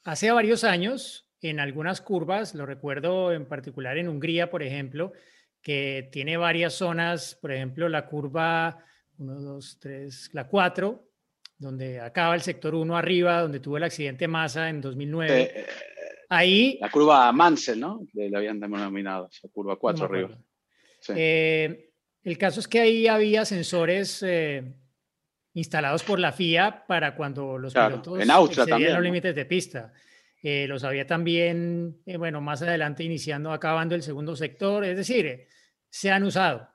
hace 0.04 0.32
varios 0.32 0.66
años, 0.66 1.30
en 1.42 1.62
algunas 1.62 2.02
curvas, 2.02 2.54
lo 2.54 2.66
recuerdo 2.66 3.32
en 3.32 3.46
particular 3.46 3.98
en 3.98 4.10
Hungría, 4.10 4.50
por 4.50 4.64
ejemplo, 4.64 5.14
que 5.62 6.10
tiene 6.12 6.36
varias 6.36 6.74
zonas, 6.74 7.38
por 7.42 7.54
ejemplo, 7.54 7.88
la 7.88 8.06
curva 8.06 8.84
1, 9.18 9.42
2, 9.42 9.78
3, 9.80 10.30
la 10.34 10.48
4, 10.48 11.08
donde 11.58 12.00
acaba 12.00 12.36
el 12.36 12.42
sector 12.42 12.76
1 12.76 12.98
arriba, 12.98 13.42
donde 13.42 13.60
tuvo 13.60 13.78
el 13.78 13.84
accidente 13.84 14.28
Massa 14.28 14.70
en 14.70 14.82
2009. 14.82 15.42
Eh, 15.42 15.52
eh, 15.56 15.66
Ahí... 16.28 16.78
La 16.82 16.90
curva 16.90 17.32
Mansell, 17.32 17.80
¿no? 17.80 18.06
Le 18.14 18.36
habían 18.36 18.60
denominado, 18.60 19.30
la 19.44 19.50
curva 19.50 19.76
4 19.78 20.06
arriba. 20.06 20.38
Eh, 21.10 21.92
el 22.24 22.38
caso 22.38 22.60
es 22.60 22.68
que 22.68 22.80
ahí 22.80 23.08
había 23.08 23.46
sensores 23.46 24.26
instalados 25.54 26.04
por 26.04 26.20
la 26.20 26.32
FIA 26.32 26.86
para 26.88 27.16
cuando 27.16 27.60
los 27.60 27.74
pilotos 27.74 28.20
en 28.20 28.30
excedían 28.30 28.94
los 28.96 29.04
límites 29.04 29.36
de 29.36 29.46
pista. 29.46 29.94
los 30.42 30.84
había 30.84 31.06
también, 31.06 32.02
bueno, 32.18 32.42
más 32.42 32.64
adelante 32.64 33.04
iniciando, 33.04 33.52
acabando 33.52 33.94
el 33.94 34.02
segundo 34.02 34.36
sector, 34.36 34.84
es 34.84 34.98
decir, 34.98 35.48
se 35.90 36.10
han 36.10 36.24
usado. 36.24 36.68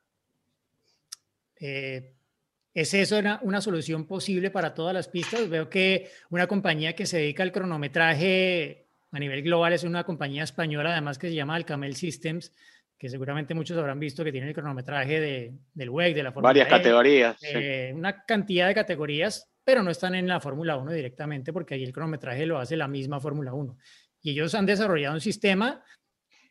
¿Es 2.72 2.94
eso 2.94 3.18
una, 3.18 3.40
una, 3.42 3.60
solución 3.60 4.06
posible 4.06 4.50
para 4.50 4.74
todas 4.74 4.94
las 4.94 5.08
pistas? 5.08 5.48
Veo 5.48 5.68
que 5.68 6.10
una 6.30 6.46
compañía 6.46 6.94
que 6.94 7.06
se 7.06 7.18
dedica 7.18 7.42
al 7.42 7.52
cronometraje 7.52 8.86
a 9.12 9.18
nivel 9.18 9.42
global 9.42 9.72
es 9.72 9.84
una 9.84 10.04
compañía 10.04 10.44
española, 10.44 10.92
además 10.92 11.18
que 11.18 11.28
se 11.28 11.34
llama 11.34 11.56
Alcamel 11.56 11.96
Systems, 11.96 12.52
que 12.96 13.08
seguramente 13.08 13.54
muchos 13.54 13.76
habrán 13.78 13.98
visto 13.98 14.22
que 14.22 14.30
tiene 14.30 14.48
el 14.48 14.54
cronometraje 14.54 15.20
de, 15.20 15.52
del 15.74 15.90
WEC, 15.90 16.14
de 16.14 16.22
la 16.22 16.32
Fórmula 16.32 16.50
Varias 16.50 16.68
categorías. 16.68 17.36
Eh, 17.42 17.92
una 17.94 18.24
cantidad 18.24 18.68
de 18.68 18.74
categorías, 18.74 19.50
pero 19.64 19.82
no 19.82 19.90
están 19.90 20.14
en 20.14 20.28
la 20.28 20.38
Fórmula 20.38 20.76
1 20.76 20.92
directamente, 20.92 21.52
porque 21.52 21.74
ahí 21.74 21.82
el 21.82 21.92
cronometraje 21.92 22.46
lo 22.46 22.58
hace 22.58 22.76
la 22.76 22.88
misma 22.88 23.18
Fórmula 23.18 23.52
1. 23.52 23.76
Y 24.22 24.32
ellos 24.32 24.54
han 24.54 24.66
desarrollado 24.66 25.14
un 25.14 25.20
sistema 25.20 25.82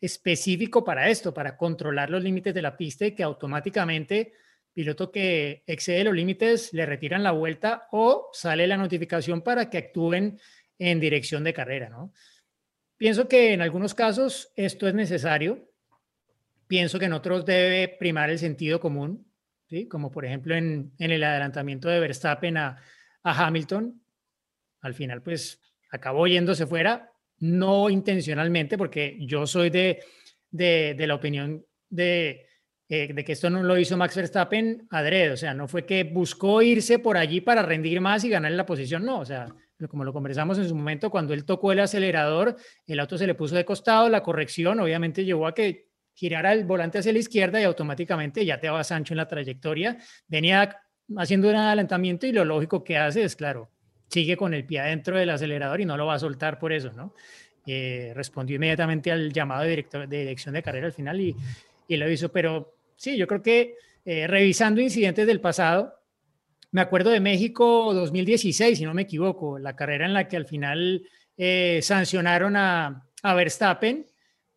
específico 0.02 0.84
para 0.84 1.10
esto, 1.10 1.34
para 1.34 1.56
controlar 1.56 2.10
los 2.10 2.24
límites 2.24 2.54
de 2.54 2.62
la 2.62 2.76
pista 2.76 3.06
y 3.06 3.12
que 3.14 3.24
automáticamente 3.24 4.34
piloto 4.80 5.12
que 5.12 5.62
excede 5.68 6.06
los 6.06 6.16
límites 6.16 6.72
le 6.72 6.86
retiran 6.86 7.22
la 7.22 7.34
vuelta 7.34 7.90
o 7.92 8.30
sale 8.32 8.66
la 8.66 8.78
notificación 8.78 9.42
para 9.42 9.70
que 9.70 9.78
actúen 9.78 10.40
en 10.78 11.02
dirección 11.02 11.44
de 11.44 11.54
carrera, 11.54 11.90
¿no? 11.90 12.14
Pienso 12.96 13.28
que 13.28 13.52
en 13.52 13.62
algunos 13.62 13.94
casos 13.94 14.54
esto 14.56 14.88
es 14.88 14.94
necesario. 14.94 15.70
Pienso 16.66 16.98
que 16.98 17.08
en 17.08 17.12
otros 17.12 17.44
debe 17.44 17.90
primar 17.90 18.30
el 18.30 18.40
sentido 18.40 18.80
común, 18.80 19.30
¿sí? 19.68 19.86
Como 19.90 20.12
por 20.12 20.24
ejemplo 20.24 20.56
en, 20.56 20.94
el 20.98 21.24
adelantamiento 21.26 21.90
de 21.90 22.00
Verstappen 22.00 22.56
a, 22.56 22.82
Hamilton. 23.22 24.02
Al 24.80 24.94
final, 24.94 25.22
pues 25.22 25.60
acabó 25.92 26.26
yéndose 26.26 26.66
fuera, 26.66 27.12
no 27.40 27.90
intencionalmente, 27.90 28.78
porque 28.78 29.18
yo 29.20 29.46
soy 29.46 29.72
de, 29.72 30.02
de 30.52 31.06
la 31.06 31.16
opinión 31.16 31.66
de 31.90 32.49
eh, 32.92 33.14
de 33.14 33.24
que 33.24 33.34
esto 33.34 33.52
no 33.52 33.62
lo 33.62 33.78
hizo 33.78 33.96
Max 33.98 34.16
Verstappen 34.16 34.88
adrede, 34.90 35.30
o 35.30 35.38
sea, 35.38 35.54
no 35.54 35.68
fue 35.68 35.86
que 35.86 36.04
buscó 36.04 36.64
irse 36.64 36.98
por 36.98 37.18
allí 37.18 37.40
para 37.40 37.62
rendir 37.62 38.02
más 38.02 38.24
y 38.24 38.30
ganar 38.30 38.52
la 38.54 38.66
posición, 38.66 39.06
no, 39.06 39.20
o 39.20 39.26
sea, 39.26 39.48
como 39.88 40.04
lo 40.04 40.12
conversamos 40.12 40.58
en 40.58 40.68
su 40.68 40.76
momento, 40.76 41.12
cuando 41.12 41.36
él 41.36 41.46
tocó 41.46 41.72
el 41.72 41.82
acelerador, 41.82 42.56
el 42.88 43.00
auto 43.00 43.16
se 43.16 43.28
le 43.28 43.36
puso 43.36 43.56
de 43.56 43.64
costado, 43.64 44.10
la 44.10 44.24
corrección 44.24 44.80
obviamente 44.80 45.24
llevó 45.24 45.46
a 45.46 45.54
que 45.54 45.88
girara 46.16 46.52
el 46.52 46.66
volante 46.66 46.98
hacia 46.98 47.14
la 47.14 47.20
izquierda 47.20 47.62
y 47.62 47.64
automáticamente 47.64 48.44
ya 48.44 48.60
te 48.60 48.70
va 48.72 48.84
Sancho 48.84 49.14
en 49.14 49.18
la 49.18 49.28
trayectoria, 49.28 49.98
venía 50.28 50.82
haciendo 51.16 51.48
un 51.48 51.58
adelantamiento 51.58 52.26
y 52.26 52.32
lo 52.32 52.44
lógico 52.44 52.84
que 52.84 52.98
hace 52.98 53.24
es, 53.24 53.36
claro, 53.36 53.70
sigue 54.08 54.36
con 54.36 54.56
el 54.56 54.66
pie 54.66 54.80
adentro 54.80 55.16
del 55.16 55.30
acelerador 55.30 55.80
y 55.80 55.86
no 55.86 55.96
lo 55.96 56.08
va 56.08 56.16
a 56.16 56.20
soltar 56.20 56.58
por 56.58 56.74
eso, 56.74 56.92
¿no? 56.92 57.14
Eh, 57.68 58.14
respondió 58.16 58.56
inmediatamente 58.56 59.12
al 59.12 59.32
llamado 59.32 59.62
de, 59.62 59.70
director, 59.70 60.08
de 60.08 60.20
dirección 60.22 60.56
de 60.56 60.64
carrera 60.64 60.88
al 60.88 60.94
final 60.94 61.22
y, 61.22 61.36
y 61.88 61.98
lo 61.98 62.10
hizo, 62.10 62.30
pero 62.32 62.79
sí, 63.00 63.18
yo 63.18 63.26
creo 63.28 63.42
que 63.42 63.76
eh, 64.06 64.28
revisando 64.28 64.82
incidentes 64.82 65.26
del 65.26 65.40
pasado, 65.40 65.96
me 66.72 66.82
acuerdo 66.82 67.10
de 67.10 67.20
México 67.20 67.94
2016, 67.94 68.78
si 68.78 68.86
no 68.86 68.94
me 68.94 69.04
equivoco, 69.04 69.58
la 69.58 69.76
carrera 69.76 70.06
en 70.06 70.14
la 70.14 70.28
que 70.28 70.38
al 70.38 70.46
final 70.46 71.02
eh, 71.38 71.80
sancionaron 71.82 72.56
a, 72.56 73.06
Verstappen, 73.24 74.06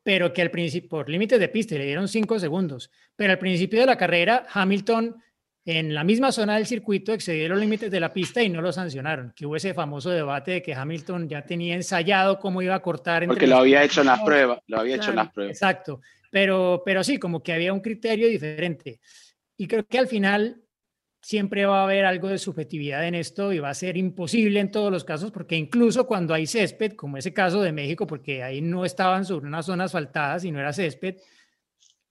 pero 0.03 0.33
que 0.33 0.43
al 0.43 0.51
principio, 0.51 0.89
por 0.89 1.09
límites 1.09 1.39
de 1.39 1.49
pista, 1.49 1.77
le 1.77 1.87
dieron 1.87 2.09
cinco 2.09 2.39
segundos, 2.39 2.91
pero 3.17 3.33
al 3.33 3.39
principio 3.39 3.81
de 3.81 3.87
la 3.87 3.97
carrera, 3.97 4.47
Hamilton 4.53 5.17
en 5.65 5.95
la 5.95 6.03
misma 6.03 6.33
zona 6.33 6.57
del 6.57 6.67
circuito 6.67 7.13
excedió 7.13 7.49
los 7.49 7.59
límites 7.59 7.91
de 7.91 8.01
la 8.01 8.13
pista 8.13 8.43
y 8.43 8.49
no 8.49 8.61
lo 8.61 8.73
sancionaron, 8.73 9.33
que 9.35 9.47
hubo 9.47 9.57
ese 9.57 9.75
famoso 9.75 10.11
debate 10.11 10.51
de 10.53 10.63
que 10.63 10.75
Hamilton 10.75 11.29
ya 11.29 11.45
tenía 11.45 11.75
ensayado 11.75 12.41
cómo 12.41 12.63
iba 12.63 12.75
a 12.75 12.83
cortar. 12.83 13.27
Porque 13.27 13.47
lo 13.47 13.59
había 13.59 13.85
hecho 13.85 14.01
en 14.01 14.09
las 14.09 14.21
pruebas, 14.21 14.59
lo 14.67 14.81
había 14.81 14.97
hecho 14.97 15.11
en 15.11 15.17
las 15.17 15.31
pruebas. 15.31 15.57
Exacto, 15.57 16.01
pero, 16.33 16.83
pero 16.83 17.05
sí, 17.05 17.19
como 17.19 17.43
que 17.43 17.53
había 17.53 17.75
un 17.75 17.81
criterio 17.81 18.27
diferente. 18.27 19.01
Y 19.59 19.69
creo 19.69 19.87
que 19.87 19.99
al 19.99 20.09
final 20.09 20.63
siempre 21.21 21.67
va 21.67 21.81
a 21.81 21.85
haber 21.85 22.07
algo 22.07 22.29
de 22.29 22.39
subjetividad 22.39 23.07
en 23.07 23.15
esto 23.15 23.53
y 23.53 23.59
va 23.59 23.69
a 23.69 23.75
ser 23.75 23.99
imposible 23.99 24.59
en 24.59 24.71
todos 24.71 24.91
los 24.91 25.05
casos, 25.05 25.31
porque 25.31 25.57
incluso 25.57 26.07
cuando 26.07 26.33
hay 26.33 26.47
césped, 26.47 26.95
como 26.95 27.19
ese 27.19 27.35
caso 27.35 27.61
de 27.61 27.71
México, 27.71 28.07
porque 28.07 28.43
ahí 28.43 28.63
no 28.63 28.87
estaban 28.87 29.27
sobre 29.27 29.47
unas 29.47 29.67
zonas 29.67 29.87
asfaltadas 29.87 30.45
y 30.45 30.51
no 30.51 30.59
era 30.59 30.73
césped, 30.73 31.17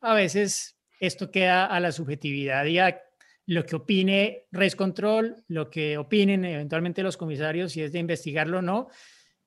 a 0.01 0.13
veces 0.13 0.79
esto 0.99 1.31
queda 1.31 1.65
a 1.65 1.79
la 1.79 1.91
subjetividad 1.91 2.65
y 2.65 2.77
a 2.77 3.01
lo 3.47 3.65
que 3.65 3.75
opine 3.75 4.45
Race 4.51 4.77
Control, 4.77 5.43
lo 5.47 5.71
que 5.71 5.97
opinen 5.97 6.45
eventualmente 6.45 7.01
los 7.01 7.17
comisarios, 7.17 7.71
si 7.71 7.81
es 7.81 7.91
de 7.91 7.99
investigarlo 7.99 8.59
o 8.59 8.61
no, 8.61 8.87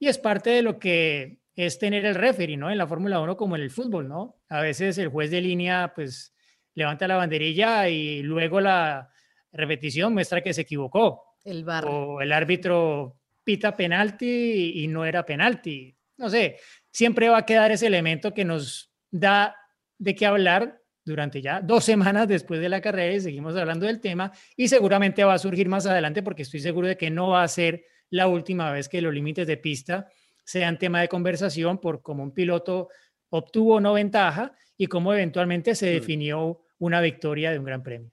y 0.00 0.08
es 0.08 0.18
parte 0.18 0.50
de 0.50 0.62
lo 0.62 0.80
que 0.80 1.38
es 1.56 1.78
tener 1.78 2.04
el 2.04 2.14
referee, 2.14 2.56
¿no? 2.56 2.70
En 2.70 2.78
la 2.78 2.86
Fórmula 2.86 3.20
1 3.20 3.36
como 3.36 3.56
en 3.56 3.62
el 3.62 3.70
fútbol, 3.70 4.08
¿no? 4.08 4.40
A 4.48 4.60
veces 4.60 4.98
el 4.98 5.08
juez 5.08 5.30
de 5.30 5.40
línea, 5.40 5.92
pues, 5.94 6.34
levanta 6.74 7.06
la 7.06 7.16
banderilla 7.16 7.88
y 7.88 8.22
luego 8.22 8.60
la 8.60 9.10
repetición 9.52 10.12
muestra 10.12 10.42
que 10.42 10.52
se 10.52 10.62
equivocó. 10.62 11.36
El 11.44 11.64
bar. 11.64 11.84
O 11.86 12.20
el 12.20 12.32
árbitro 12.32 13.18
pita 13.44 13.76
penalti 13.76 14.72
y 14.82 14.88
no 14.88 15.04
era 15.04 15.24
penalti. 15.24 15.96
no 16.16 16.30
sé, 16.30 16.58
siempre 16.90 17.28
va 17.28 17.38
a 17.38 17.46
quedar 17.46 17.70
ese 17.70 17.86
elemento 17.86 18.32
que 18.32 18.44
nos 18.44 18.92
da 19.10 19.54
de 19.98 20.14
qué 20.14 20.26
hablar 20.26 20.80
durante 21.04 21.42
ya 21.42 21.60
dos 21.60 21.84
semanas 21.84 22.26
después 22.26 22.60
de 22.60 22.68
la 22.68 22.80
carrera 22.80 23.14
y 23.14 23.20
seguimos 23.20 23.54
hablando 23.56 23.86
del 23.86 24.00
tema 24.00 24.32
y 24.56 24.68
seguramente 24.68 25.22
va 25.22 25.34
a 25.34 25.38
surgir 25.38 25.68
más 25.68 25.86
adelante 25.86 26.22
porque 26.22 26.42
estoy 26.42 26.60
seguro 26.60 26.88
de 26.88 26.96
que 26.96 27.10
no 27.10 27.28
va 27.28 27.42
a 27.42 27.48
ser 27.48 27.84
la 28.10 28.26
última 28.28 28.70
vez 28.72 28.88
que 28.88 29.02
los 29.02 29.12
límites 29.12 29.46
de 29.46 29.56
pista 29.56 30.08
sean 30.44 30.78
tema 30.78 31.00
de 31.00 31.08
conversación 31.08 31.78
por 31.78 32.02
cómo 32.02 32.22
un 32.22 32.32
piloto 32.32 32.88
obtuvo 33.30 33.80
no 33.80 33.94
ventaja 33.94 34.52
y 34.76 34.86
cómo 34.86 35.12
eventualmente 35.12 35.74
se 35.74 35.90
mm. 35.90 35.94
definió 35.94 36.60
una 36.78 37.00
victoria 37.00 37.50
de 37.50 37.58
un 37.58 37.64
gran 37.64 37.82
premio. 37.82 38.10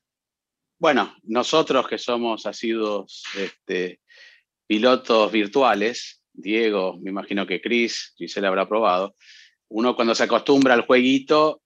Bueno, 0.79 1.15
nosotros 1.23 1.87
que 1.87 1.97
somos 1.97 2.45
asiduos 2.45 3.23
este, 3.37 4.01
pilotos 4.65 5.31
virtuales, 5.31 6.23
Diego, 6.33 6.97
me 7.01 7.11
imagino 7.11 7.45
que 7.45 7.61
Chris, 7.61 8.13
Giselle 8.17 8.47
habrá 8.47 8.67
probado, 8.67 9.15
uno 9.69 9.95
cuando 9.95 10.15
se 10.15 10.23
acostumbra 10.23 10.73
al 10.73 10.81
jueguito 10.81 11.61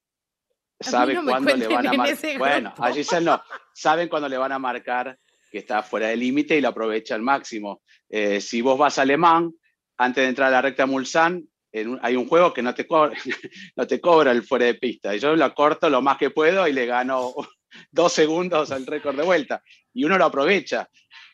sabe 0.79 1.15
cuándo 1.23 1.55
le 1.55 1.67
van 1.67 1.87
a 1.87 1.93
marcar. 1.93 2.37
Bueno, 2.37 2.73
a 2.77 2.91
Giselle 2.91 3.25
no, 3.25 3.41
saben 3.73 4.09
cuándo 4.09 4.27
le 4.27 4.37
van 4.37 4.51
a 4.51 4.59
marcar 4.59 5.17
que 5.49 5.59
está 5.59 5.81
fuera 5.81 6.07
de 6.07 6.17
límite 6.17 6.57
y 6.57 6.61
lo 6.61 6.69
aprovecha 6.69 7.15
al 7.15 7.21
máximo. 7.21 7.81
Eh, 8.09 8.41
si 8.41 8.61
vos 8.61 8.77
vas 8.77 8.99
a 8.99 9.03
alemán, 9.03 9.53
antes 9.97 10.23
de 10.23 10.29
entrar 10.29 10.49
a 10.49 10.51
la 10.51 10.61
recta 10.61 10.85
Mulsanne, 10.85 11.45
hay 12.01 12.15
un 12.15 12.27
juego 12.27 12.53
que 12.53 12.61
no 12.61 12.73
te, 12.73 12.87
cobra, 12.87 13.13
no 13.75 13.87
te 13.87 13.99
cobra 13.99 14.31
el 14.31 14.43
fuera 14.43 14.65
de 14.65 14.75
pista. 14.75 15.15
Y 15.15 15.19
yo 15.19 15.35
lo 15.35 15.53
corto 15.53 15.89
lo 15.89 16.01
más 16.01 16.17
que 16.17 16.29
puedo 16.29 16.67
y 16.67 16.73
le 16.73 16.85
gano 16.85 17.33
dos 17.91 18.13
segundos 18.13 18.71
al 18.71 18.85
récord 18.85 19.15
de 19.15 19.23
vuelta. 19.23 19.61
Y 19.93 20.05
uno 20.05 20.17
lo 20.17 20.25
aprovecha. 20.25 20.89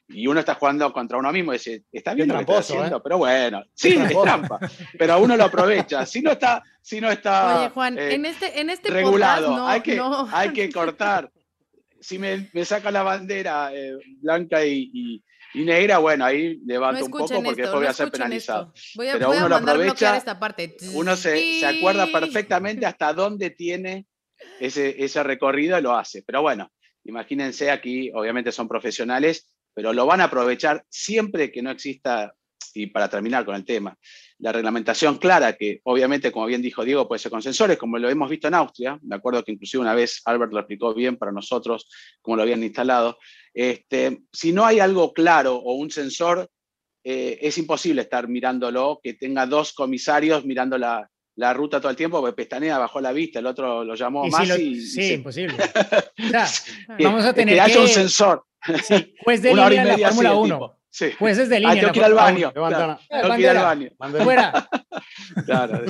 Y 0.08 0.28
uno 0.28 0.42
está 0.42 0.56
jugando 0.56 0.92
contra 0.92 1.18
uno 1.18 1.32
mismo 1.32 1.54
y 1.54 1.58
dice, 1.58 1.84
está 1.90 2.14
bien 2.14 2.28
lo 2.28 2.36
que 2.36 2.42
está 2.42 2.58
haciendo, 2.58 2.98
¿eh? 2.98 3.02
pero 3.02 3.20
bueno, 3.20 3.64
sí, 3.74 3.94
es 3.94 4.22
trampa, 4.22 4.60
pero 4.98 5.20
uno 5.20 5.38
lo 5.38 5.46
aprovecha. 5.46 6.06
Si 6.06 6.22
no 6.22 6.32
está, 6.32 6.62
si 6.82 7.00
no 7.00 7.10
está 7.10 7.60
Oye, 7.60 7.70
Juan, 7.70 7.98
eh, 7.98 8.16
en 8.16 8.26
este, 8.26 8.60
en 8.60 8.70
este 8.70 8.90
regulado, 8.90 9.66
hay, 9.66 9.80
que, 9.80 10.02
hay 10.34 10.52
que 10.52 10.70
cortar. 10.70 11.32
Si 12.02 12.20
me, 12.20 12.50
me 12.52 12.66
saca 12.66 12.92
la 12.92 13.04
bandera 13.04 13.72
eh, 13.74 13.96
blanca 14.20 14.66
y, 14.66 14.92
y 14.94 15.24
negra, 15.54 15.98
bueno, 15.98 16.26
ahí 16.26 16.60
levanto 16.66 17.06
un 17.06 17.12
poco 17.12 17.42
porque 17.44 17.62
después 17.62 17.82
voy 17.82 17.88
a 17.88 17.94
ser 17.94 18.12
penalizado. 18.12 18.74
Pero 18.96 19.32
uno 19.32 19.50
lo 19.50 19.56
aprovecha, 19.56 20.18
esta 20.18 20.40
parte. 20.40 20.76
uno 20.94 21.16
se, 21.16 21.60
se, 21.60 21.66
acuerda 21.66 22.08
perfectamente 22.08 22.86
hasta 22.86 23.14
dónde 23.14 23.50
tiene 23.50 24.06
ese, 24.60 25.04
ese 25.04 25.24
recorrido 25.24 25.78
y 25.78 25.82
lo 25.82 25.96
hace. 25.96 26.24
Pero 26.24 26.42
bueno, 26.42 26.72
imagínense 27.04 27.72
aquí, 27.72 28.12
obviamente 28.14 28.52
son 28.52 28.68
profesionales, 28.68 29.54
pero 29.74 29.94
lo 29.94 30.06
van 30.06 30.22
a 30.22 30.26
aprovechar 30.26 30.86
siempre 30.90 31.52
que 31.52 31.62
no 31.62 31.72
exista, 31.72 32.34
y 32.74 32.88
para 32.88 33.10
terminar 33.10 33.46
con 33.46 33.56
el 33.56 33.66
tema, 33.66 33.98
la 34.42 34.52
reglamentación 34.52 35.18
clara, 35.18 35.54
que 35.54 35.82
obviamente, 35.84 36.32
como 36.32 36.48
bien 36.48 36.64
dijo 36.64 36.84
Diego, 36.84 37.08
puede 37.08 37.20
ser 37.20 37.32
con 37.32 37.44
sensores, 37.44 37.78
como 37.78 38.00
lo 38.00 38.10
hemos 38.10 38.30
visto 38.30 38.48
en 38.48 38.56
Austria. 38.56 39.00
Me 39.04 39.16
acuerdo 39.16 39.44
que 39.44 39.52
inclusive 39.52 39.82
una 39.82 39.94
vez 39.94 40.22
Albert 40.26 40.52
lo 40.52 40.60
explicó 40.60 40.94
bien 40.96 41.16
para 41.16 41.32
nosotros, 41.32 41.88
cómo 42.22 42.38
lo 42.38 42.44
habían 42.44 42.64
instalado. 42.64 43.20
Este, 43.54 44.24
si 44.32 44.52
no 44.52 44.66
hay 44.66 44.80
algo 44.80 45.14
claro 45.14 45.56
o 45.56 45.76
un 45.76 45.92
sensor, 45.92 46.50
eh, 47.04 47.38
es 47.42 47.58
imposible 47.60 48.02
estar 48.02 48.28
mirándolo, 48.28 49.00
que 49.04 49.14
tenga 49.14 49.46
dos 49.46 49.74
comisarios 49.74 50.44
mirando 50.44 50.78
la, 50.78 51.08
ruta 51.54 51.80
todo 51.80 51.92
el 51.92 51.98
tiempo, 51.98 52.20
porque 52.20 52.36
pestanea 52.36 52.80
bajó 52.80 53.00
la 53.00 53.12
vista, 53.12 53.40
el 53.40 53.46
otro 53.46 53.84
lo 53.84 53.94
llamó 53.94 54.26
más 54.26 54.60
y, 54.60 54.82
Sí, 54.82 55.14
imposible. 55.14 55.56
vamos 57.00 57.26
a 57.26 57.34
tener 57.34 57.56
que, 57.56 57.62
haya 57.62 57.80
un 57.80 57.88
sensor. 57.88 58.44
Sí, 58.84 59.16
pues 59.24 59.42
de 59.44 59.52
Una 59.54 59.66
hora 59.66 59.76
y 59.76 59.80
media 59.80 59.98
la 59.98 60.08
Fórmula 60.08 60.36
1. 60.36 60.81
Sí. 60.92 61.12
Pues 61.18 61.38
es 61.38 61.48
de 61.48 61.62
línea. 61.62 61.72
Ah, 61.72 61.80
tengo 61.80 61.94
que 61.94 62.00
ir 62.00 62.06
al 62.06 62.14
baño. 62.14 62.52
Claro, 62.52 63.00
tengo 63.10 63.36
que 63.36 63.42
ir 63.42 63.50
al 63.50 63.64
baño. 63.64 63.90
Fuera. 64.24 64.70
claro, 65.46 65.82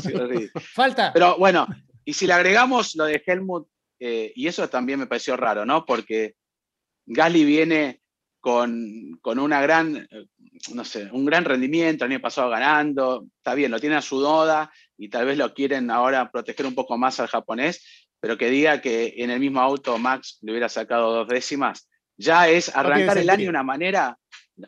Falta. 0.74 1.12
Pero 1.12 1.38
bueno, 1.38 1.68
y 2.06 2.14
si 2.14 2.28
le 2.28 2.34
agregamos 2.34 2.96
lo 2.96 3.06
de 3.06 3.22
Helmut, 3.26 3.68
eh, 4.00 4.32
y 4.36 4.48
eso 4.48 4.70
también 4.70 5.00
me 5.00 5.08
pareció 5.08 5.36
raro, 5.36 5.66
¿no? 5.66 5.86
Porque 5.86 6.36
Gasly 7.08 7.44
viene 7.44 8.02
con, 8.40 9.20
con, 9.22 9.40
una 9.40 9.62
gran, 9.62 9.98
eh, 9.98 10.28
no 10.74 10.86
sé, 10.86 11.10
un 11.12 11.26
gran 11.26 11.46
rendimiento, 11.46 12.06
el 12.06 12.12
año 12.12 12.22
pasado 12.22 12.50
ganando, 12.50 13.26
está 13.38 13.56
bien, 13.56 13.72
lo 13.72 13.80
tiene 13.80 13.96
a 13.96 14.02
su 14.02 14.20
doda 14.20 14.72
y 14.98 15.10
tal 15.10 15.26
vez 15.26 15.38
lo 15.38 15.54
quieren 15.54 15.90
ahora 15.92 16.32
proteger 16.32 16.66
un 16.66 16.76
poco 16.76 16.98
más 16.98 17.20
al 17.20 17.28
japonés, 17.28 18.08
pero 18.20 18.38
que 18.38 18.50
diga 18.50 18.82
que 18.82 19.16
en 19.18 19.30
el 19.30 19.40
mismo 19.40 19.62
auto 19.62 19.98
Max 19.98 20.40
le 20.42 20.52
hubiera 20.52 20.70
sacado 20.70 21.14
dos 21.14 21.28
décimas, 21.28 21.88
ya 22.18 22.48
es 22.48 22.76
arrancar 22.76 23.18
el 23.18 23.30
año 23.30 23.44
de 23.44 23.50
una 23.50 23.64
manera 23.64 24.18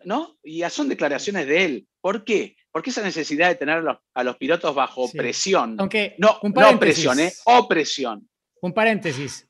¿no? 0.06 0.38
Y 0.44 0.62
son 0.70 0.90
declaraciones 0.90 1.48
de 1.48 1.66
él. 1.66 1.88
¿Por 2.02 2.24
qué? 2.24 2.56
Porque 2.72 2.90
esa 2.90 3.02
necesidad 3.02 3.50
de 3.50 3.56
tener 3.56 3.84
a 4.14 4.24
los, 4.24 4.38
pilotos 4.38 4.74
bajo 4.74 5.12
presión. 5.12 5.76
Aunque, 5.80 6.16
no, 6.18 6.40
no 6.42 6.80
presión, 6.80 7.20
¿eh? 7.20 7.32
Opresión. 7.46 8.28
Un 8.62 8.74
paréntesis. 8.74 9.48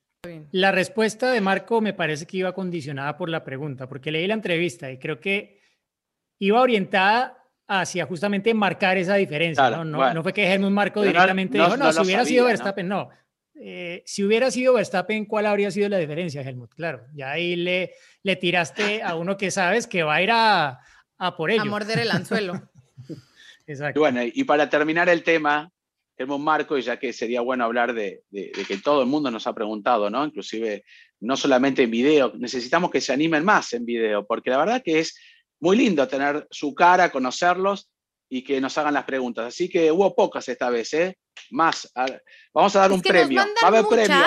La 0.51 0.71
respuesta 0.71 1.31
de 1.31 1.41
Marco 1.41 1.81
me 1.81 1.93
parece 1.93 2.25
que 2.25 2.37
iba 2.37 2.53
condicionada 2.53 3.17
por 3.17 3.29
la 3.29 3.43
pregunta, 3.43 3.87
porque 3.87 4.11
leí 4.11 4.25
la 4.25 4.33
entrevista 4.33 4.89
y 4.89 4.97
creo 4.97 5.19
que 5.19 5.59
iba 6.39 6.61
orientada 6.61 7.43
hacia 7.67 8.05
justamente 8.05 8.53
marcar 8.53 8.97
esa 8.97 9.15
diferencia. 9.15 9.69
¿no? 9.69 10.13
No, 10.13 10.23
fue 10.23 10.33
que 10.33 10.45
Helmut 10.45 10.71
Marco 10.71 11.01
directamente 11.01 11.57
dijo, 11.57 11.75
no, 11.75 11.91
si 11.91 12.01
hubiera 12.01 12.25
sido 12.25 12.45
Verstappen, 12.45 12.87
no. 12.87 13.09
Eh, 13.65 14.03
si 14.05 14.25
hubiera 14.25 14.51
sido 14.51 14.73
Verstappen, 14.73 15.23
¿cuál 15.23 15.45
habría 15.45 15.71
sido 15.71 15.87
la 15.87 15.97
diferencia, 15.97 16.41
Helmut? 16.41 16.73
Claro, 16.73 17.05
ya 17.13 17.31
ahí 17.31 17.55
le, 17.55 17.93
le 18.21 18.35
tiraste 18.35 19.01
a 19.01 19.15
uno 19.15 19.37
que 19.37 19.51
sabes 19.51 19.87
que 19.87 20.03
va 20.03 20.15
a 20.15 20.21
ir 20.21 20.31
a, 20.33 20.81
por 21.37 21.49
ello. 21.49 21.61
A 21.61 21.65
morder 21.65 21.99
el 21.99 22.11
anzuelo. 22.11 22.61
Exacto. 23.65 23.97
Y 23.97 24.01
bueno, 24.01 24.19
y 24.21 24.43
para 24.43 24.69
terminar 24.69 25.07
el 25.07 25.23
tema, 25.23 25.71
Helmut 26.17 26.41
Marco, 26.41 26.77
y 26.77 26.81
ya 26.81 26.99
que 26.99 27.13
sería 27.13 27.39
bueno 27.39 27.63
hablar 27.63 27.93
de, 27.93 28.23
que 28.31 28.77
todo 28.83 29.01
el 29.01 29.07
mundo 29.07 29.31
nos 29.31 29.47
ha 29.47 29.55
preguntado, 29.55 30.09
¿no? 30.09 30.25
Inclusive, 30.25 30.83
no 31.21 31.37
solamente 31.37 31.83
en 31.83 31.91
video, 31.91 32.33
necesitamos 32.35 32.91
que 32.91 32.99
se 32.99 33.13
animen 33.13 33.45
más 33.45 33.71
en 33.71 33.85
video, 33.85 34.27
porque 34.27 34.49
la 34.49 34.57
verdad 34.57 34.83
que 34.83 34.99
es 34.99 35.17
muy 35.61 35.77
lindo 35.77 36.05
tener 36.09 36.45
su 36.51 36.75
cara, 36.75 37.13
conocerlos 37.13 37.89
y 38.33 38.43
que 38.43 38.59
nos 38.59 38.75
hagan 38.79 38.95
las 38.95 39.03
preguntas. 39.03 39.45
Así 39.45 39.69
que 39.69 39.91
hubo 39.91 40.15
pocas 40.15 40.49
esta 40.49 40.71
vez, 40.71 40.91
¿eh? 40.95 41.19
Más. 41.51 41.87
Vamos 42.51 42.75
a 42.75 42.79
dar 42.79 42.91
un 42.91 42.99
premio. 42.99 43.41
Va 43.41 43.47
a 43.61 43.67
haber 43.67 43.85
premio. 43.85 44.25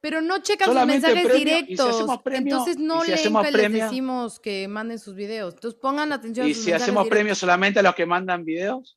Pero 0.00 0.20
no 0.20 0.40
checan 0.40 0.72
sus 0.72 0.86
mensajes 0.86 1.32
directos. 1.32 2.06
entonces 2.26 2.78
no 2.78 3.02
leen 3.02 3.34
que 3.42 3.50
les 3.50 3.72
decimos 3.72 4.38
que 4.38 4.68
manden 4.68 5.00
sus 5.00 5.16
videos. 5.16 5.54
Entonces 5.54 5.80
pongan 5.80 6.12
atención 6.12 6.46
¿Y 6.46 6.54
si 6.54 6.70
hacemos 6.70 7.08
premios 7.08 7.38
solamente 7.38 7.80
a 7.80 7.82
los 7.82 7.94
que 7.96 8.06
mandan 8.06 8.44
videos? 8.44 8.96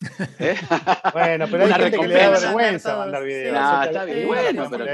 ¿Eh? 0.38 0.56
bueno, 1.12 1.46
pero 1.50 1.66
hay 1.66 1.72
gente 1.74 1.98
que 1.98 2.08
le 2.08 2.14
da 2.14 2.30
vergüenza 2.30 2.96
mandar 2.96 3.22
videos. 3.22 3.52
No, 3.52 3.82
está 3.82 4.04
bien, 4.06 4.26
bueno, 4.26 4.70
pero... 4.70 4.86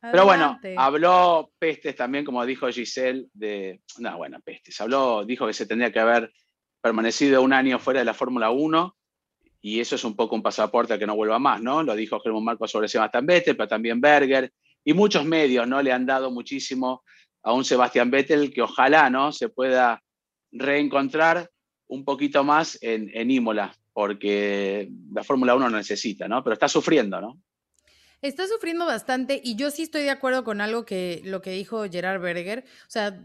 Pero 0.00 0.24
bueno, 0.24 0.58
habló 0.76 1.50
Pestes 1.58 1.96
también, 1.96 2.24
como 2.24 2.44
dijo 2.46 2.68
Giselle, 2.68 3.26
de. 3.32 3.80
No, 3.98 4.16
bueno, 4.16 4.38
Pestes. 4.40 4.80
Habló, 4.80 5.24
dijo 5.24 5.46
que 5.46 5.52
se 5.52 5.66
tendría 5.66 5.92
que 5.92 5.98
haber 5.98 6.30
permanecido 6.86 7.42
un 7.42 7.52
año 7.52 7.78
fuera 7.78 8.00
de 8.00 8.06
la 8.06 8.14
Fórmula 8.14 8.50
1 8.50 8.96
y 9.60 9.80
eso 9.80 9.96
es 9.96 10.04
un 10.04 10.14
poco 10.14 10.36
un 10.36 10.42
pasaporte 10.42 10.94
a 10.94 10.98
que 10.98 11.06
no 11.06 11.16
vuelva 11.16 11.40
más, 11.40 11.60
¿no? 11.60 11.82
Lo 11.82 11.96
dijo 11.96 12.20
Germán 12.20 12.44
Marco 12.44 12.68
sobre 12.68 12.86
Sebastián 12.86 13.26
Vettel, 13.26 13.56
pero 13.56 13.68
también 13.68 14.00
Berger 14.00 14.52
y 14.84 14.92
muchos 14.92 15.24
medios, 15.24 15.66
¿no? 15.66 15.82
Le 15.82 15.90
han 15.90 16.06
dado 16.06 16.30
muchísimo 16.30 17.02
a 17.42 17.52
un 17.52 17.64
Sebastián 17.64 18.08
Vettel 18.08 18.52
que 18.54 18.62
ojalá, 18.62 19.10
¿no? 19.10 19.32
Se 19.32 19.48
pueda 19.48 20.00
reencontrar 20.52 21.50
un 21.88 22.04
poquito 22.04 22.44
más 22.44 22.78
en, 22.80 23.10
en 23.12 23.30
Imola, 23.32 23.74
porque 23.92 24.88
la 25.12 25.24
Fórmula 25.24 25.56
1 25.56 25.68
necesita, 25.70 26.28
¿no? 26.28 26.44
Pero 26.44 26.54
está 26.54 26.68
sufriendo, 26.68 27.20
¿no? 27.20 27.40
Está 28.22 28.46
sufriendo 28.46 28.86
bastante 28.86 29.40
y 29.42 29.56
yo 29.56 29.72
sí 29.72 29.82
estoy 29.82 30.02
de 30.02 30.10
acuerdo 30.10 30.44
con 30.44 30.60
algo 30.60 30.84
que 30.84 31.20
lo 31.24 31.42
que 31.42 31.50
dijo 31.50 31.84
Gerard 31.90 32.20
Berger. 32.20 32.64
O 32.82 32.90
sea, 32.90 33.20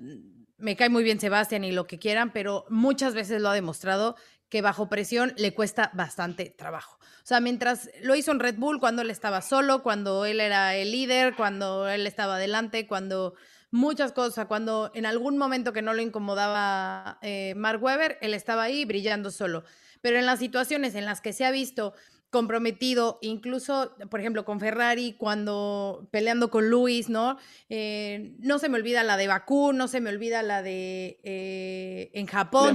me 0.61 0.75
cae 0.75 0.89
muy 0.89 1.03
bien 1.03 1.19
Sebastián 1.19 1.63
y 1.63 1.71
lo 1.71 1.87
que 1.87 1.99
quieran, 1.99 2.31
pero 2.31 2.65
muchas 2.69 3.13
veces 3.13 3.41
lo 3.41 3.49
ha 3.49 3.53
demostrado 3.53 4.15
que 4.49 4.61
bajo 4.61 4.89
presión 4.89 5.33
le 5.37 5.53
cuesta 5.53 5.91
bastante 5.93 6.49
trabajo. 6.49 6.99
O 7.01 7.25
sea, 7.25 7.39
mientras 7.39 7.89
lo 8.01 8.15
hizo 8.15 8.31
en 8.31 8.39
Red 8.39 8.55
Bull, 8.55 8.79
cuando 8.79 9.01
él 9.01 9.09
estaba 9.09 9.41
solo, 9.41 9.81
cuando 9.81 10.25
él 10.25 10.41
era 10.41 10.75
el 10.75 10.91
líder, 10.91 11.35
cuando 11.35 11.87
él 11.87 12.05
estaba 12.05 12.35
adelante, 12.35 12.85
cuando 12.85 13.33
muchas 13.71 14.11
cosas, 14.11 14.47
cuando 14.47 14.91
en 14.93 15.05
algún 15.05 15.37
momento 15.37 15.71
que 15.71 15.81
no 15.81 15.93
lo 15.93 16.01
incomodaba 16.01 17.17
eh, 17.21 17.53
Mark 17.55 17.81
Webber, 17.81 18.17
él 18.21 18.33
estaba 18.33 18.63
ahí 18.63 18.83
brillando 18.83 19.31
solo. 19.31 19.63
Pero 20.01 20.17
en 20.17 20.25
las 20.25 20.39
situaciones 20.39 20.95
en 20.95 21.05
las 21.05 21.21
que 21.21 21.31
se 21.31 21.45
ha 21.45 21.51
visto 21.51 21.93
comprometido, 22.31 23.19
incluso, 23.21 23.93
por 24.09 24.21
ejemplo, 24.21 24.45
con 24.45 24.59
Ferrari, 24.61 25.15
cuando 25.17 26.07
peleando 26.11 26.49
con 26.49 26.69
Luis, 26.69 27.09
¿no? 27.09 27.37
Eh, 27.67 28.33
no 28.39 28.57
se 28.57 28.69
me 28.69 28.77
olvida 28.77 29.03
la 29.03 29.17
de 29.17 29.27
Bakú, 29.27 29.73
no 29.73 29.89
se 29.89 29.99
me 29.99 30.09
olvida 30.09 30.41
la 30.41 30.63
de 30.63 31.19
eh, 31.23 32.09
en 32.13 32.25
Japón, 32.27 32.73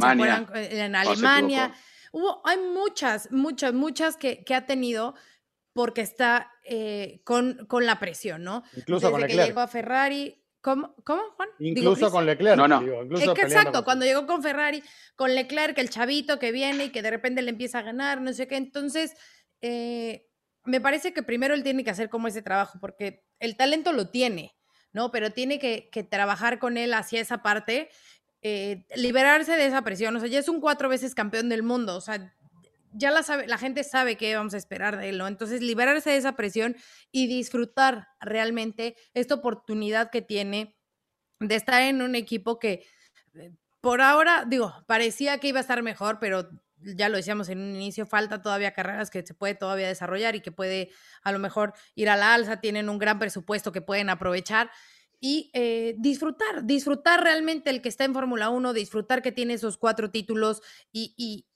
eh, 0.54 0.68
en 0.72 0.94
Alemania. 0.94 1.72
Hubo, 2.12 2.42
hay 2.46 2.58
muchas, 2.58 3.32
muchas, 3.32 3.72
muchas 3.72 4.18
que, 4.18 4.44
que 4.44 4.54
ha 4.54 4.66
tenido 4.66 5.14
porque 5.72 6.02
está 6.02 6.52
con, 7.24 7.66
con, 7.66 7.86
la 7.86 7.98
presión, 7.98 8.42
¿no? 8.44 8.62
Incluso 8.76 9.10
Desde 9.10 9.26
que 9.26 9.36
llegó 9.36 9.60
a 9.60 9.68
Ferrari, 9.68 10.42
¿Cómo, 10.66 10.96
¿Cómo, 11.04 11.22
Juan? 11.36 11.48
Incluso 11.60 12.10
con 12.10 12.26
Leclerc. 12.26 12.56
No, 12.56 12.66
no. 12.66 12.80
digo, 12.80 12.96
Es 12.96 13.04
incluso 13.04 13.34
que 13.34 13.42
peleando 13.42 13.60
exacto, 13.60 13.78
con- 13.78 13.84
cuando 13.84 14.04
llegó 14.04 14.26
con 14.26 14.42
Ferrari, 14.42 14.82
con 15.14 15.32
Leclerc, 15.32 15.78
el 15.78 15.90
chavito 15.90 16.40
que 16.40 16.50
viene 16.50 16.86
y 16.86 16.90
que 16.90 17.02
de 17.02 17.10
repente 17.10 17.40
le 17.40 17.50
empieza 17.50 17.78
a 17.78 17.82
ganar, 17.82 18.20
no 18.20 18.32
sé 18.32 18.48
qué. 18.48 18.56
Entonces, 18.56 19.14
eh, 19.60 20.28
me 20.64 20.80
parece 20.80 21.12
que 21.12 21.22
primero 21.22 21.54
él 21.54 21.62
tiene 21.62 21.84
que 21.84 21.90
hacer 21.90 22.08
como 22.08 22.28
ese 22.28 22.42
trabajo, 22.42 22.78
porque 22.80 23.24
el 23.38 23.56
talento 23.56 23.92
lo 23.92 24.10
tiene, 24.10 24.56
¿no? 24.92 25.10
Pero 25.10 25.32
tiene 25.32 25.58
que, 25.58 25.90
trabajar 26.10 26.58
con 26.58 26.76
él 26.76 26.94
hacia 26.94 27.20
esa 27.20 27.42
parte, 27.42 27.88
eh, 28.42 28.84
liberarse 28.96 29.56
de 29.56 29.66
esa 29.66 29.82
presión. 29.82 30.16
O 30.16 30.20
sea, 30.20 30.28
ya 30.28 30.38
es 30.38 30.48
un 30.48 30.60
cuatro 30.60 30.88
veces 30.88 31.14
campeón 31.14 31.48
del 31.48 31.62
mundo, 31.62 31.96
o 31.96 32.00
sea, 32.00 32.34
ya 32.92 33.10
la, 33.10 33.22
sabe, 33.22 33.46
la 33.46 33.58
gente 33.58 33.84
sabe 33.84 34.16
qué 34.16 34.34
vamos 34.34 34.54
a 34.54 34.58
esperar 34.58 34.96
de 34.96 35.10
él, 35.10 35.18
¿no? 35.18 35.28
Entonces, 35.28 35.60
liberarse 35.60 36.10
de 36.10 36.16
esa 36.16 36.34
presión 36.34 36.76
y 37.12 37.26
disfrutar 37.26 38.08
realmente 38.20 38.96
esta 39.14 39.34
oportunidad 39.34 40.10
que 40.10 40.22
tiene 40.22 40.76
de 41.40 41.54
estar 41.54 41.82
en 41.82 42.00
un 42.00 42.14
equipo 42.14 42.58
que 42.58 42.86
eh, 43.34 43.52
por 43.80 44.00
ahora, 44.00 44.44
digo, 44.46 44.74
parecía 44.86 45.38
que 45.38 45.48
iba 45.48 45.58
a 45.58 45.60
estar 45.60 45.82
mejor, 45.82 46.18
pero 46.18 46.48
ya 46.82 47.08
lo 47.08 47.16
decíamos 47.16 47.48
en 47.48 47.60
un 47.60 47.76
inicio, 47.76 48.06
falta 48.06 48.42
todavía 48.42 48.72
carreras 48.72 49.10
que 49.10 49.24
se 49.26 49.34
puede 49.34 49.54
todavía 49.54 49.88
desarrollar 49.88 50.36
y 50.36 50.40
que 50.40 50.52
puede 50.52 50.90
a 51.22 51.32
lo 51.32 51.38
mejor 51.38 51.74
ir 51.94 52.08
a 52.08 52.16
la 52.16 52.34
alza, 52.34 52.60
tienen 52.60 52.88
un 52.88 52.98
gran 52.98 53.18
presupuesto 53.18 53.72
que 53.72 53.80
pueden 53.80 54.10
aprovechar 54.10 54.70
y 55.20 55.50
eh, 55.54 55.94
disfrutar, 55.98 56.64
disfrutar 56.64 57.22
realmente 57.22 57.70
el 57.70 57.80
que 57.80 57.88
está 57.88 58.04
en 58.04 58.14
Fórmula 58.14 58.50
1, 58.50 58.72
disfrutar 58.72 59.22
que 59.22 59.32
tiene 59.32 59.54
esos 59.54 59.78
cuatro 59.78 60.10
títulos 60.10 60.62
y, 60.92 61.14
y, 61.16 61.46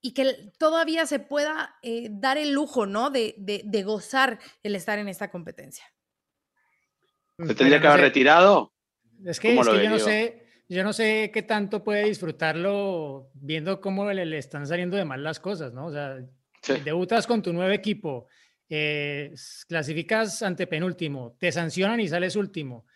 y 0.00 0.14
que 0.14 0.52
todavía 0.58 1.06
se 1.06 1.18
pueda 1.18 1.76
eh, 1.82 2.08
dar 2.10 2.38
el 2.38 2.52
lujo, 2.52 2.86
¿no? 2.86 3.10
De, 3.10 3.34
de, 3.38 3.62
de 3.64 3.82
gozar 3.82 4.38
el 4.62 4.76
estar 4.76 4.98
en 4.98 5.08
esta 5.08 5.30
competencia. 5.30 5.84
¿Se 7.36 7.42
Pero 7.42 7.56
tendría 7.56 7.80
que 7.80 7.86
haber 7.88 8.00
retirado? 8.02 8.72
Es 9.24 9.40
que, 9.40 9.48
¿Cómo 9.48 9.62
es 9.62 9.66
lo 9.66 9.72
que 9.74 9.84
yo 9.84 9.90
no 9.90 9.98
sé, 9.98 10.43
yo 10.74 10.82
no 10.84 10.92
sé 10.92 11.30
qué 11.32 11.42
tanto 11.42 11.82
puede 11.84 12.04
disfrutarlo 12.04 13.30
viendo 13.34 13.80
cómo 13.80 14.10
le, 14.12 14.24
le 14.26 14.38
están 14.38 14.66
saliendo 14.66 14.96
de 14.96 15.04
mal 15.04 15.22
las 15.22 15.40
cosas, 15.40 15.72
¿no? 15.72 15.86
O 15.86 15.92
sea, 15.92 16.18
Sí. 16.62 16.74
debutas 16.84 17.26
con 17.26 17.42
tu 17.42 17.52
nuevo 17.52 17.70
equipo, 17.72 18.26
eh, 18.70 19.34
clasificas 19.68 20.42
ante 20.42 20.66
penúltimo, 20.66 21.36
te 21.38 21.52
sancionan 21.52 22.00
y 22.00 22.08
sales 22.08 22.36
último. 22.36 22.86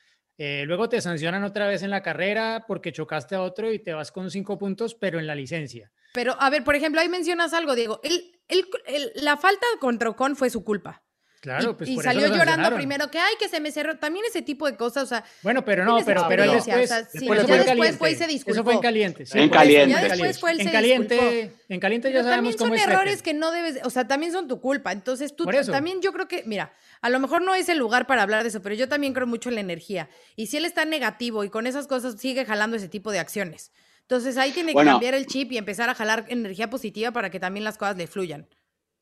eh, 0.41 0.63
luego 0.67 0.89
te 0.89 1.01
sancionan 1.01 1.43
otra 1.43 1.67
vez 1.67 1.83
en 1.83 1.91
la 1.91 2.01
carrera 2.01 2.65
porque 2.69 2.93
chocaste 2.93 3.35
a 3.35 3.43
otro 3.43 3.73
y 3.73 3.81
te 3.81 3.93
vas 3.93 4.13
con 4.13 4.31
cinco 4.31 4.57
puntos, 4.57 4.95
pero 4.95 5.19
en 5.19 5.27
la 5.27 5.35
licencia. 5.35 5.91
Pero, 6.15 6.37
a 6.39 6.49
ver, 6.49 6.63
por 6.63 6.77
ejemplo, 6.77 7.01
ahí 7.01 7.09
mencionas 7.09 7.53
algo, 7.53 7.75
Diego. 7.75 7.99
Él, 8.05 8.39
él- 8.47 8.65
él- 8.87 9.11
la 9.17 9.37
falta 9.37 9.67
contra 9.81 10.11
Ocon 10.11 10.37
fue 10.37 10.49
su 10.49 10.63
culpa. 10.63 11.03
Claro, 11.41 11.71
y 11.71 11.75
pues 11.75 11.91
y 11.91 11.95
por 11.95 12.05
eso 12.05 12.13
salió 12.13 12.29
lo 12.29 12.37
llorando 12.37 12.75
primero 12.75 13.11
que, 13.11 13.19
ay, 13.19 13.35
que 13.39 13.49
se 13.49 13.61
me 13.61 13.71
cerró. 13.71 13.97
También 13.97 14.25
ese 14.29 14.43
tipo 14.43 14.67
de 14.67 14.77
cosas, 14.77 15.05
o 15.05 15.07
sea, 15.07 15.25
Bueno, 15.43 15.65
pero 15.65 15.85
no, 15.85 15.99
pero, 16.05 16.27
pero 16.29 16.43
él 16.43 16.51
experiencia, 16.55 16.75
o 16.75 16.79
después, 16.79 16.89
sea, 16.89 17.05
sí, 17.11 17.19
después 17.21 17.41
ya 17.41 17.47
fue 17.47 17.57
después 17.59 17.97
fue 17.97 18.11
y 18.11 18.15
se 18.17 18.51
Eso 18.51 18.65
fue 18.65 18.75
en 18.75 18.81
caliente. 18.81 19.25
sí, 19.27 19.39
En 19.39 19.45
eso, 19.45 19.53
caliente. 19.53 19.91
Ya 19.95 20.03
después 20.09 20.39
fue 20.41 20.51
él 20.51 20.61
en 20.61 20.67
se 20.67 20.73
caliente, 20.73 21.53
en 21.69 21.81
caliente 21.81 22.09
ya 22.09 22.13
Pero 22.15 22.25
sabemos 22.25 22.57
también 22.57 22.59
cómo 22.59 22.69
son 22.71 22.79
es 22.79 22.87
errores 22.87 23.17
Vettel. 23.19 23.23
que 23.23 23.35
no 23.35 23.51
debes, 23.53 23.79
o 23.85 23.91
sea, 23.91 24.09
también 24.09 24.33
son 24.33 24.49
tu 24.49 24.61
culpa. 24.61 24.91
Entonces 24.93 25.37
tú 25.37 25.45
también 25.45 26.01
yo 26.03 26.13
creo 26.13 26.27
que, 26.27 26.43
mira, 26.45 26.73
a 27.01 27.09
lo 27.09 27.21
mejor 27.21 27.43
no 27.43 27.55
es 27.55 27.69
el 27.69 27.79
lugar 27.79 28.07
para 28.09 28.23
hablar 28.23 28.43
de 28.43 28.49
eso, 28.49 28.61
pero 28.61 28.75
yo 28.75 28.89
también 28.89 29.13
creo 29.15 29.27
mucho 29.29 29.49
en 29.49 29.55
la 29.55 29.61
energía. 29.61 30.09
Y 30.35 30.49
si 30.49 30.57
él 30.57 30.65
está 30.65 30.85
negativo 30.85 31.45
y 31.45 31.51
con 31.51 31.67
esas 31.69 31.87
cosas 31.87 32.21
sigue 32.21 32.45
jalando 32.45 32.77
ese 32.77 32.89
tipo 32.89 33.13
de 33.13 33.21
acciones. 33.21 33.71
Entonces 34.03 34.39
ahí 34.39 34.53
tiene 34.53 34.71
que 34.71 34.75
Bueno. 34.75 34.93
cambiar 34.93 35.15
el 35.15 35.27
chip 35.27 35.53
y 35.53 35.59
empezar 35.59 35.89
a 35.91 35.95
jalar 35.95 36.25
energía 36.29 36.69
positiva 36.71 37.13
para 37.13 37.31
que 37.31 37.39
también 37.39 37.63
las 37.63 37.77
cosas 37.79 37.97
le 37.97 38.07
fluyan. 38.07 38.49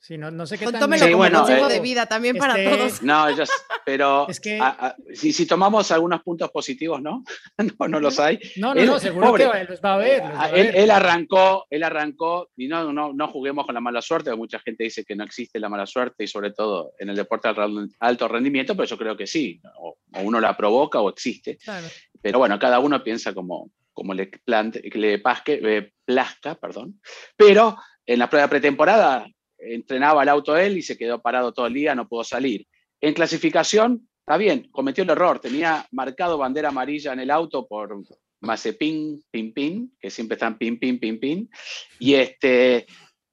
Sí, 0.07 0.17
no, 0.17 0.31
no 0.31 0.47
sé 0.47 0.57
qué 0.57 0.67
Pues 0.67 0.73
tan 0.75 0.83
Tómelo 0.83 1.05
Sí, 1.05 1.11
como 1.11 1.19
bueno, 1.25 1.41
consejo 1.41 1.69
eh, 1.69 1.73
de 1.73 1.81
vida 1.81 2.07
también 2.07 2.37
para 2.37 2.57
este, 2.57 2.77
todos. 2.77 3.03
No, 3.03 3.29
yo 3.37 3.43
pero 3.85 4.27
Es 4.29 4.39
que- 4.39 4.61
a- 4.61 4.69
a- 4.69 4.97
si, 5.13 5.33
si 5.33 5.47
tomamos 5.47 5.91
algunos 5.91 6.23
puntos 6.23 6.49
positivos, 6.53 7.03
¿no? 7.03 7.25
no, 7.81 7.89
no 7.89 7.99
los 7.99 8.21
hay. 8.21 8.39
No, 8.57 8.73
no, 8.73 8.81
Él- 8.81 8.87
no, 8.87 9.01
seguro 9.01 9.27
pobre, 9.29 9.51
que 9.51 9.65
los 9.65 9.81
va 9.81 9.95
a 9.95 9.97
ver. 9.97 10.23
los 10.25 10.39
va 10.39 10.45
a 10.45 10.51
Él, 10.51 10.67
ver. 10.69 10.77
él 10.77 10.91
arrancó, 10.93 11.67
él 11.71 11.83
arrancó, 11.83 12.51
y 12.57 12.69
no, 12.69 12.93
no, 12.93 13.13
no 13.13 13.27
juguemos 13.29 13.67
con 13.67 13.75
la 13.75 13.81
mala 13.81 14.01
suerte, 14.01 14.33
mucha 14.37 14.61
gente 14.61 14.85
dice 14.85 15.05
que 15.05 15.17
no 15.17 15.25
existe 15.25 15.59
la 15.59 15.69
mala 15.69 15.87
suerte, 15.87 16.23
y 16.23 16.29
sobre 16.29 16.53
todo 16.53 16.93
en 17.01 17.09
el 17.09 17.17
deporte 17.17 17.53
de 17.53 17.61
al- 17.61 17.89
alto 17.99 18.29
rendimiento, 18.29 18.77
pero 18.77 18.87
yo 18.87 18.97
creo 18.97 19.17
que 19.17 19.27
sí, 19.27 19.61
o, 19.81 19.97
o 20.15 20.21
uno 20.21 20.39
la 20.41 20.57
provoca 20.57 21.01
o 21.01 21.09
existe. 21.09 21.57
Claro. 21.57 21.89
Pero 22.23 22.39
bueno, 22.39 22.61
cada 22.61 22.79
uno 22.79 23.03
piensa 23.03 23.35
como, 23.35 23.73
como 23.93 24.15
le, 24.15 24.27
plante, 24.27 24.81
le 24.95 25.19
pasque, 25.19 25.61
eh, 25.65 25.93
plazca, 26.05 26.55
perdón. 26.55 27.01
Pero 27.37 27.77
en 28.07 28.21
la 28.21 28.31
prueba 28.31 28.47
pretemporada 28.49 29.27
entrenaba 29.59 30.23
el 30.23 30.29
auto 30.29 30.57
él 30.57 30.79
y 30.79 30.83
se 30.83 30.97
quedó 30.97 31.21
parado 31.21 31.53
todo 31.53 31.67
el 31.67 31.75
día, 31.75 31.95
no 31.95 32.09
pudo 32.09 32.25
salir. 32.25 32.67
En 33.01 33.15
clasificación, 33.15 34.09
está 34.21 34.37
bien, 34.37 34.69
cometió 34.71 35.05
el 35.05 35.11
error, 35.11 35.39
tenía 35.39 35.87
marcado 35.93 36.39
bandera 36.39 36.69
amarilla 36.69 37.13
en 37.13 37.21
el 37.21 37.31
auto 37.31 37.67
por 37.67 37.97
Mazepin, 38.41 39.23
pin, 39.31 39.53
pin, 39.53 39.97
que 40.01 40.11
siempre 40.11 40.35
están 40.35 40.59
pin, 40.59 40.79
pin, 40.79 40.99
pin, 40.99 41.19
pin. 41.19 41.51
Y 41.99 42.15
este, 42.15 42.87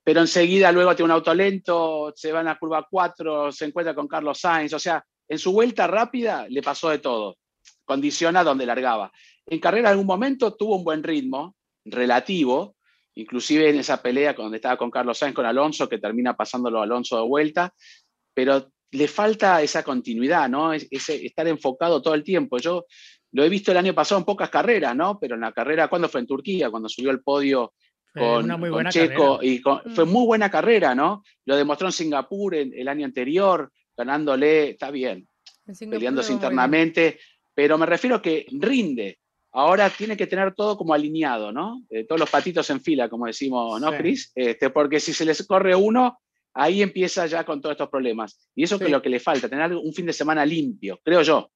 pero 0.03 0.21
enseguida 0.21 0.71
luego 0.71 0.95
tiene 0.95 1.05
un 1.05 1.11
auto 1.11 1.33
lento, 1.33 2.13
se 2.15 2.31
va 2.31 2.41
en 2.41 2.47
la 2.47 2.59
curva 2.59 2.87
4, 2.89 3.51
se 3.51 3.65
encuentra 3.65 3.95
con 3.95 4.07
Carlos 4.07 4.39
Sainz, 4.39 4.73
o 4.73 4.79
sea, 4.79 5.03
en 5.27 5.39
su 5.39 5.53
vuelta 5.53 5.87
rápida 5.87 6.45
le 6.49 6.61
pasó 6.61 6.89
de 6.89 6.99
todo, 6.99 7.37
condiciona 7.85 8.43
donde 8.43 8.65
largaba. 8.65 9.11
En 9.45 9.59
carrera 9.59 9.89
en 9.89 9.93
algún 9.93 10.07
momento 10.07 10.55
tuvo 10.55 10.75
un 10.75 10.83
buen 10.83 11.03
ritmo 11.03 11.55
relativo, 11.85 12.75
inclusive 13.15 13.69
en 13.69 13.79
esa 13.79 14.01
pelea 14.01 14.33
donde 14.33 14.57
estaba 14.57 14.77
con 14.77 14.89
Carlos 14.91 15.17
Sainz, 15.17 15.35
con 15.35 15.45
Alonso, 15.45 15.87
que 15.89 15.97
termina 15.99 16.35
pasándolo 16.35 16.79
a 16.79 16.83
Alonso 16.83 17.17
de 17.21 17.27
vuelta, 17.27 17.73
pero 18.33 18.71
le 18.91 19.07
falta 19.07 19.61
esa 19.61 19.83
continuidad, 19.83 20.49
¿no? 20.49 20.73
Es- 20.73 20.87
ese 20.91 21.25
estar 21.25 21.47
enfocado 21.47 22.01
todo 22.01 22.13
el 22.13 22.23
tiempo. 22.23 22.57
Yo 22.57 22.85
lo 23.31 23.43
he 23.43 23.49
visto 23.49 23.71
el 23.71 23.77
año 23.77 23.93
pasado 23.95 24.19
en 24.19 24.25
pocas 24.25 24.49
carreras, 24.49 24.95
¿no? 24.95 25.17
Pero 25.19 25.35
en 25.35 25.41
la 25.41 25.51
carrera, 25.51 25.87
¿cuándo 25.87 26.07
fue 26.09 26.21
en 26.21 26.27
Turquía? 26.27 26.69
Cuando 26.69 26.87
subió 26.89 27.09
al 27.11 27.21
podio 27.21 27.73
Fue 28.11 28.21
con, 28.21 28.43
una 28.45 28.57
muy 28.57 28.69
con 28.69 28.77
buena 28.77 28.91
Checo 28.91 29.37
carrera. 29.37 29.53
y 29.53 29.61
con- 29.61 29.81
Mm. 29.85 29.95
fue 29.95 30.05
muy 30.05 30.25
buena 30.27 30.51
carrera, 30.51 30.93
¿no? 30.93 31.23
Lo 31.45 31.55
demostró 31.55 31.87
en 31.87 31.93
Singapur 31.93 32.53
en- 32.53 32.71
el 32.75 32.87
año 32.87 33.05
anterior, 33.05 33.71
ganándole, 33.97 34.69
está 34.71 34.91
bien, 34.91 35.27
peleándose 35.97 36.27
internamente, 36.35 37.19
pero 37.55 37.77
me 37.79 37.85
refiero 37.87 38.21
que 38.21 38.45
rinde. 38.51 39.17
Ahora 39.53 39.89
tiene 39.89 40.17
que 40.17 40.25
tener 40.27 40.53
todo 40.55 40.75
como 40.77 40.93
alineado, 40.93 41.51
¿no? 41.51 41.81
Eh, 41.89 42.05
todos 42.05 42.19
los 42.19 42.29
patitos 42.29 42.69
en 42.71 42.81
fila, 42.81 43.07
como 43.07 43.27
decimos, 43.27 43.79
¿no, 43.79 43.91
Sí. 43.91 43.97
Cris? 43.97 44.31
Este, 44.35 44.69
porque 44.71 44.99
si 44.99 45.13
se 45.13 45.25
les 45.25 45.45
corre 45.45 45.75
uno, 45.75 46.19
ahí 46.55 46.81
empieza 46.81 47.25
ya 47.27 47.43
con 47.43 47.61
todos 47.61 47.73
estos 47.73 47.89
problemas. 47.89 48.49
Y 48.55 48.63
eso 48.63 48.77
Sí. 48.77 48.85
es 48.85 48.89
lo 48.91 49.01
que 49.01 49.09
le 49.09 49.19
falta, 49.19 49.47
tener 49.47 49.73
un 49.75 49.93
fin 49.93 50.05
de 50.07 50.13
semana 50.13 50.45
limpio, 50.45 50.99
creo 51.03 51.21
yo. 51.21 51.49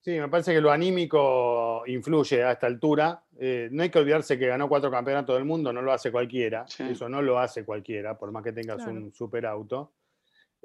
Sí, 0.00 0.10
me 0.12 0.28
parece 0.28 0.52
que 0.52 0.60
lo 0.60 0.70
anímico 0.70 1.82
influye 1.86 2.42
a 2.42 2.52
esta 2.52 2.66
altura. 2.66 3.22
Eh, 3.38 3.68
no 3.72 3.82
hay 3.82 3.88
que 3.90 3.98
olvidarse 3.98 4.38
que 4.38 4.46
ganó 4.46 4.68
cuatro 4.68 4.90
campeonatos 4.90 5.34
del 5.36 5.44
mundo, 5.46 5.72
no 5.72 5.80
lo 5.82 5.92
hace 5.92 6.10
cualquiera. 6.12 6.66
Sí. 6.68 6.82
Eso 6.90 7.08
no 7.08 7.22
lo 7.22 7.38
hace 7.38 7.64
cualquiera, 7.64 8.18
por 8.18 8.30
más 8.30 8.42
que 8.44 8.52
tengas 8.52 8.76
Claro. 8.76 8.92
un 8.92 9.12
superauto. 9.14 9.92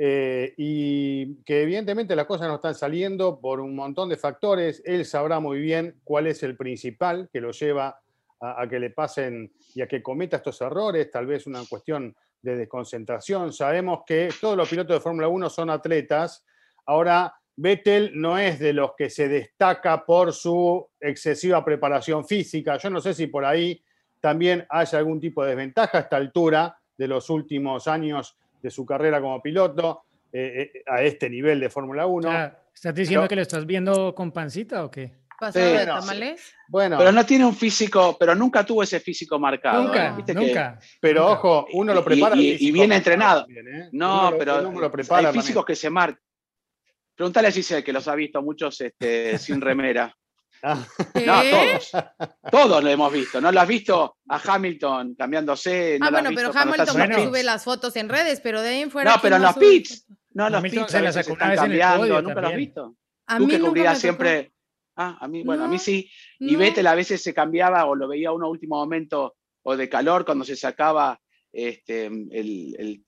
Eh, 0.01 0.53
y 0.55 1.43
que 1.43 1.63
evidentemente 1.63 2.15
las 2.15 2.25
cosas 2.25 2.47
no 2.47 2.55
están 2.55 2.73
saliendo 2.73 3.37
por 3.41 3.59
un 3.59 3.75
montón 3.75 4.07
de 4.07 4.15
factores. 4.15 4.81
Él 4.85 5.03
sabrá 5.03 5.41
muy 5.41 5.59
bien 5.59 5.99
cuál 6.05 6.27
es 6.27 6.41
el 6.41 6.55
principal 6.55 7.29
que 7.33 7.41
lo 7.41 7.51
lleva 7.51 7.99
a, 8.39 8.61
a 8.61 8.69
que 8.69 8.79
le 8.79 8.91
pasen 8.91 9.51
y 9.75 9.81
a 9.81 9.89
que 9.89 10.01
cometa 10.01 10.37
estos 10.37 10.61
errores, 10.61 11.11
tal 11.11 11.25
vez 11.25 11.45
una 11.47 11.61
cuestión 11.67 12.15
de 12.41 12.55
desconcentración. 12.55 13.51
Sabemos 13.51 14.03
que 14.05 14.29
todos 14.39 14.55
los 14.55 14.69
pilotos 14.69 14.95
de 14.95 15.01
Fórmula 15.01 15.27
1 15.27 15.49
son 15.49 15.69
atletas. 15.69 16.45
Ahora, 16.85 17.33
Vettel 17.57 18.11
no 18.13 18.37
es 18.37 18.57
de 18.57 18.71
los 18.71 18.91
que 18.97 19.09
se 19.09 19.27
destaca 19.27 20.05
por 20.05 20.31
su 20.31 20.87
excesiva 20.97 21.65
preparación 21.65 22.25
física. 22.25 22.77
Yo 22.77 22.89
no 22.89 23.01
sé 23.01 23.13
si 23.13 23.27
por 23.27 23.43
ahí 23.43 23.83
también 24.21 24.65
haya 24.69 24.97
algún 24.97 25.19
tipo 25.19 25.43
de 25.43 25.49
desventaja 25.49 25.97
a 25.97 26.01
esta 26.01 26.15
altura 26.15 26.79
de 26.97 27.07
los 27.09 27.29
últimos 27.29 27.89
años 27.89 28.37
de 28.62 28.70
su 28.72 28.86
carrera 28.86 29.22
como 29.22 29.41
piloto 29.41 30.03
eh, 30.32 30.72
eh, 30.76 30.84
a 30.88 31.01
este 31.01 31.30
nivel 31.30 31.60
de 31.60 31.70
Fórmula 31.70 32.05
1. 32.05 32.28
O 32.28 32.32
sea, 32.32 32.60
¿Estás 32.74 32.95
diciendo 32.95 33.22
Pero- 33.24 33.30
que 33.30 33.36
lo 33.36 33.41
estás 33.41 33.66
viendo 33.66 34.14
con 34.16 34.32
pancita 34.32 34.84
o 34.86 34.91
qué? 34.91 35.20
¿Pasado 35.39 35.66
Sí, 35.66 35.78
de 35.78 35.86
no, 35.86 35.99
tamales? 35.99 36.53
Bueno, 36.68 36.97
Pero 36.97 37.12
no 37.14 37.26
tiene 37.26 37.45
un 37.45 37.55
físico, 37.55 38.18
pero 38.20 38.36
nunca 38.36 38.66
tuvo 38.66 38.84
ese 38.84 38.99
físico 38.99 39.39
marcado. 39.39 39.82
¿eh? 39.82 39.86
Nunca, 39.88 40.16
Viste 40.16 40.34
que- 40.34 40.39
nunca. 40.39 40.80
pero 40.99 41.22
nunca. 41.22 41.34
ojo, 41.34 41.68
uno 41.74 41.93
lo 41.93 42.03
prepara. 42.03 42.36
y- 42.36 42.57
y 42.60 42.72
marcado 42.74 42.91
entrenado. 42.91 43.41
también, 43.45 43.68
¿eh? 43.68 43.89
No, 43.93 44.20
Uno 44.20 44.32
lo- 44.32 44.38
pero 44.38 44.70
uno 44.70 44.80
lo 44.82 44.91
prepara 44.91 45.30
hay 45.30 45.34
físicos 45.34 45.66
que 45.66 45.76
se 45.76 45.89
marcan. 45.89 46.22
Pregúntale 47.16 47.47
a 47.47 47.51
Giselle, 47.51 47.84
que 47.84 47.91
los 47.93 48.07
ha 48.07 48.16
visto 48.16 48.41
muchos 48.41 48.80
este, 48.82 49.38
sin 49.38 49.60
remera. 49.62 50.14
No, 51.26 51.41
todos. 51.43 51.91
Todos 52.51 52.84
lo 52.84 52.89
hemos 52.89 53.12
visto. 53.14 53.39
¿No 53.41 53.51
lo 53.51 53.62
has 53.62 53.68
visto 53.68 54.18
a 54.28 54.41
Hamilton 54.53 55.16
cambiándose? 55.16 55.97
¿No 55.99 56.07
Ah, 56.07 56.12
bueno, 56.12 56.30
pero 56.36 56.51
Hamilton 56.53 56.80
en 56.80 56.86
los 56.88 56.95
Bueno. 56.95 57.16
sube 57.24 57.32
pits? 57.39 57.45
las 57.45 57.64
fotos 57.64 57.95
en 57.95 58.10
redes, 58.10 58.39
pero 58.41 58.62
de 58.62 58.70
ahí 58.70 58.82
en 58.82 58.91
fuera. 58.91 59.12
No, 59.12 59.16
¿quién 59.16 59.22
pero 59.22 59.36
en 59.38 59.41
los 59.43 59.53
sube 59.53 59.66
pits. 59.72 60.05
No, 60.34 60.49
los 60.49 60.57
Hamilton 60.60 60.80
pits 60.84 60.91
se 60.91 60.97
a 60.97 61.01
la 61.01 61.07
veces 61.07 61.26
sacó 61.26 61.34
están 61.34 61.47
en 61.47 61.51
el 61.53 61.57
cambiando. 61.60 62.22
¿Nunca 62.22 62.41
lo 62.41 62.47
has 62.47 62.55
visto? 62.55 62.95
A 63.28 63.38
Tú 63.38 63.45
mí 63.45 63.51
que 63.53 63.60
cubrías 63.60 63.99
siempre... 63.99 64.51
Ah, 64.95 65.18
a 65.22 65.28
mí, 65.30 65.43
bueno, 65.43 65.64
a 65.64 65.68
mí 65.68 65.76
No, 65.78 65.80
sí. 65.82 66.12
Y 66.39 66.53
no. 66.53 66.60
Vettel 66.60 66.88
a 66.88 66.95
veces 66.95 67.22
se 67.22 67.34
cambiaba 67.34 67.86
o 67.86 67.95
lo 67.95 68.07
veía 68.07 68.32
uno 68.34 68.47
a 68.47 68.49
último 68.49 68.76
momento 68.76 69.36
o 69.64 69.78
de 69.78 69.88
calor 69.88 70.26
cuando 70.26 70.43
se 70.43 70.55
sacaba 70.57 71.20
este, 71.53 72.07
el- 72.07 72.76
el- 72.78 73.03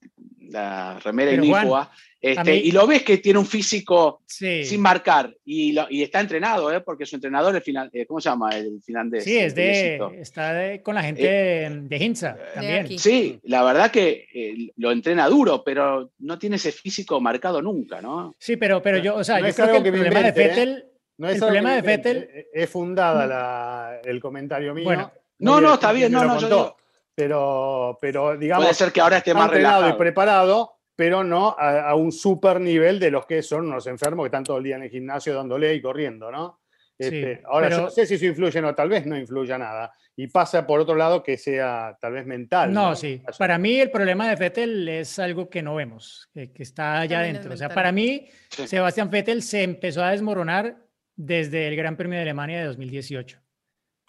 la 0.52 1.00
remera 1.00 1.32
inífua, 1.34 1.92
este, 2.20 2.52
mí- 2.52 2.58
y 2.66 2.72
lo 2.72 2.86
ves 2.86 3.02
que 3.04 3.18
tiene 3.18 3.40
un 3.40 3.46
físico 3.48 4.22
Sí. 4.28 4.64
sin 4.64 4.80
marcar, 4.82 5.34
y, 5.44 5.72
lo- 5.72 5.88
y 5.90 6.04
está 6.04 6.20
entrenado, 6.20 6.72
¿eh? 6.72 6.82
porque 6.82 7.06
su 7.06 7.16
entrenador, 7.16 7.56
el 7.56 7.62
final, 7.64 7.90
eh, 7.94 8.06
¿cómo 8.06 8.22
se 8.22 8.30
llama? 8.30 8.50
El 8.56 8.80
finlandés. 8.84 9.24
Sí, 9.24 9.38
es 9.38 9.56
de, 9.56 10.00
está 10.20 10.54
de- 10.54 10.82
con 10.84 10.94
la 10.96 11.02
gente 11.04 11.24
de, 11.24 11.70
de 11.84 11.98
Hinza 11.98 12.38
también. 12.54 13.00
Sí, 13.00 13.40
la 13.44 13.64
verdad 13.64 13.90
que 13.90 14.28
eh, 14.34 14.70
lo 14.78 14.92
entrena 14.92 15.28
duro, 15.28 15.64
pero 15.64 16.12
no 16.20 16.38
tiene 16.38 16.58
ese 16.58 16.72
físico 16.72 17.20
marcado 17.20 17.62
nunca, 17.62 18.02
¿no? 18.02 18.36
Sí, 18.38 18.56
pero, 18.58 18.82
pero 18.82 18.98
yo, 19.00 19.16
o 19.16 19.24
sea, 19.24 19.36
No 19.40 19.42
yo 19.42 19.48
es 19.48 19.56
creo 19.56 19.68
que 19.82 19.90
el 19.90 19.94
problema 19.96 20.20
invente, 20.20 20.40
de 20.40 20.46
¿eh? 20.46 20.48
Vettel, 20.50 20.86
No 21.18 21.28
es 21.28 21.34
El 21.36 21.40
problema 21.40 21.82
de 21.82 21.94
eh, 22.06 22.48
Es 22.54 22.70
fundada 22.70 23.26
la- 23.28 24.00
el 24.04 24.20
comentario 24.20 24.74
mío. 24.74 24.84
Bueno. 24.86 25.12
No, 25.40 25.60
no, 25.60 25.74
está 25.74 25.92
bien, 25.92 26.12
no, 26.12 26.24
no, 26.24 26.40
yo 26.40 26.48
digo- 26.48 26.78
Pero, 27.22 27.98
pero 28.02 28.36
digamos, 28.36 28.66
Puede 28.66 28.74
ser 28.74 28.92
que 28.92 29.00
ahora 29.00 29.18
esté 29.18 29.30
está 29.30 29.40
más 29.40 29.50
entrenado 29.50 29.76
y 29.76 29.84
relajado. 29.84 29.98
preparado, 30.00 30.72
pero 30.96 31.24
no 31.24 31.56
a, 31.58 31.90
a 31.90 31.96
un 31.96 32.12
super 32.12 32.60
nivel 32.60 33.00
de 33.00 33.12
los 33.12 33.28
que 33.28 33.44
son 33.44 33.68
unos 33.68 33.86
enfermos 33.86 34.24
que 34.24 34.28
están 34.28 34.44
todo 34.44 34.58
el 34.58 34.64
día 34.64 34.76
en 34.78 34.84
el 34.84 34.90
gimnasio 34.90 35.36
dándole 35.36 35.72
y 35.76 35.82
corriendo, 35.82 36.32
¿no? 36.32 36.62
Este, 36.98 37.36
Sí, 37.36 37.42
ahora, 37.46 37.68
pero- 37.68 37.78
yo 37.80 37.84
no 37.86 37.90
sé 37.92 38.06
si 38.08 38.16
eso 38.16 38.26
influye 38.26 38.60
o 38.60 38.74
tal 38.76 38.90
vez 38.90 39.06
no 39.06 39.16
influya 39.18 39.58
nada. 39.60 39.94
Y 40.16 40.28
pasa 40.28 40.66
por 40.66 40.80
otro 40.80 40.96
lado 40.96 41.22
que 41.24 41.38
sea 41.38 41.96
tal 42.02 42.14
vez 42.14 42.26
mental. 42.26 42.74
No, 42.74 42.96
sí. 42.96 43.22
Para 43.38 43.58
mí 43.60 43.80
el 43.80 43.92
problema 43.92 44.28
de 44.30 44.36
Vettel 44.36 44.88
es 44.90 45.18
algo 45.20 45.48
que 45.50 45.62
no 45.62 45.76
vemos, 45.76 46.28
que, 46.34 46.52
que 46.52 46.64
está 46.64 47.00
allá 47.02 47.20
adentro. 47.20 47.54
O 47.54 47.58
sea, 47.58 47.70
para 47.70 47.92
mí, 47.92 48.28
Sí. 48.50 48.68
Sebastián 48.68 49.10
Vettel 49.12 49.42
se 49.44 49.62
empezó 49.64 50.04
a 50.04 50.10
desmoronar 50.12 50.76
desde 51.16 51.68
el 51.68 51.76
Gran 51.76 51.96
Premio 51.98 52.18
de 52.18 52.24
Alemania 52.24 52.60
de 52.60 52.66
2018, 52.66 53.40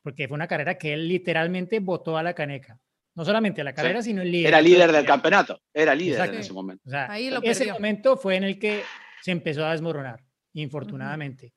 porque 0.02 0.26
fue 0.28 0.34
una 0.34 0.48
carrera 0.48 0.76
que 0.76 0.92
él 0.92 1.08
literalmente 1.08 1.78
botó 1.78 2.16
a 2.18 2.22
la 2.22 2.34
caneca. 2.34 2.78
No 3.14 3.24
solamente 3.24 3.60
a 3.60 3.64
la 3.64 3.74
carrera, 3.74 4.02
sino 4.02 4.22
el 4.22 4.30
líder. 4.32 4.48
Era 4.48 4.60
líder 4.62 4.90
del 4.90 5.04
campeonato, 5.04 5.60
era 5.72 5.94
líder 5.94 6.14
Exacto. 6.14 6.34
en 6.34 6.40
ese 6.40 6.52
momento. 6.52 6.82
O 6.86 6.90
sea, 6.90 7.10
Ahí 7.12 7.30
lo 7.30 7.42
ese 7.42 7.60
perdió. 7.60 7.74
momento 7.74 8.16
fue 8.16 8.36
en 8.36 8.44
el 8.44 8.58
que 8.58 8.82
se 9.20 9.30
empezó 9.32 9.66
a 9.66 9.72
desmoronar, 9.72 10.20
infortunadamente. 10.54 11.52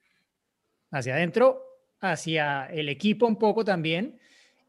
Hacia 0.92 1.16
adentro, 1.16 1.62
hacia 2.02 2.66
el 2.68 2.90
equipo 2.90 3.26
un 3.26 3.38
poco 3.38 3.64
también, 3.64 4.20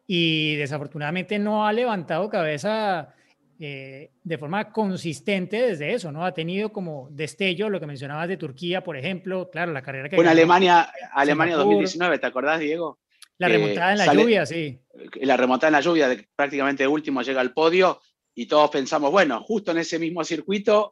y 0.06 0.54
desafortunadamente 0.56 1.38
no 1.38 1.66
ha 1.66 1.72
levantado 1.72 2.28
cabeza 2.30 3.12
eh, 3.58 4.12
de 4.22 4.38
forma 4.38 4.70
consistente 4.70 5.60
desde 5.60 5.92
eso, 5.92 6.12
¿no? 6.12 6.24
Ha 6.24 6.32
tenido 6.32 6.72
como 6.72 7.08
destello, 7.10 7.68
lo 7.68 7.80
que 7.80 7.86
mencionabas 7.86 8.28
de 8.28 8.36
Turquía, 8.36 8.84
por 8.84 8.96
ejemplo, 8.96 9.50
claro, 9.50 9.72
la 9.72 9.82
carrera 9.82 10.08
que 10.08 10.16
ganó, 10.16 10.30
Alemania, 10.30 10.88
Alemania 11.12 11.54
Singapur. 11.54 11.72
2019, 11.74 12.18
¿te 12.18 12.26
acordás, 12.26 12.60
Diego? 12.60 12.98
La 13.38 13.48
remontada 13.48 13.92
en 13.92 13.98
la 13.98 14.04
sale- 14.06 14.22
lluvia, 14.22 14.46
sí. 14.46 14.80
La 15.20 15.36
remontada 15.36 15.68
en 15.68 15.72
la 15.72 15.80
lluvia, 15.80 16.08
de 16.08 16.28
prácticamente 16.34 16.86
último 16.86 17.22
llega 17.22 17.40
al 17.40 17.52
podio 17.52 18.00
y 18.34 18.46
todos 18.46 18.70
pensamos, 18.70 19.10
bueno, 19.10 19.42
justo 19.42 19.70
en 19.72 19.78
ese 19.78 19.98
mismo 19.98 20.24
circuito 20.24 20.88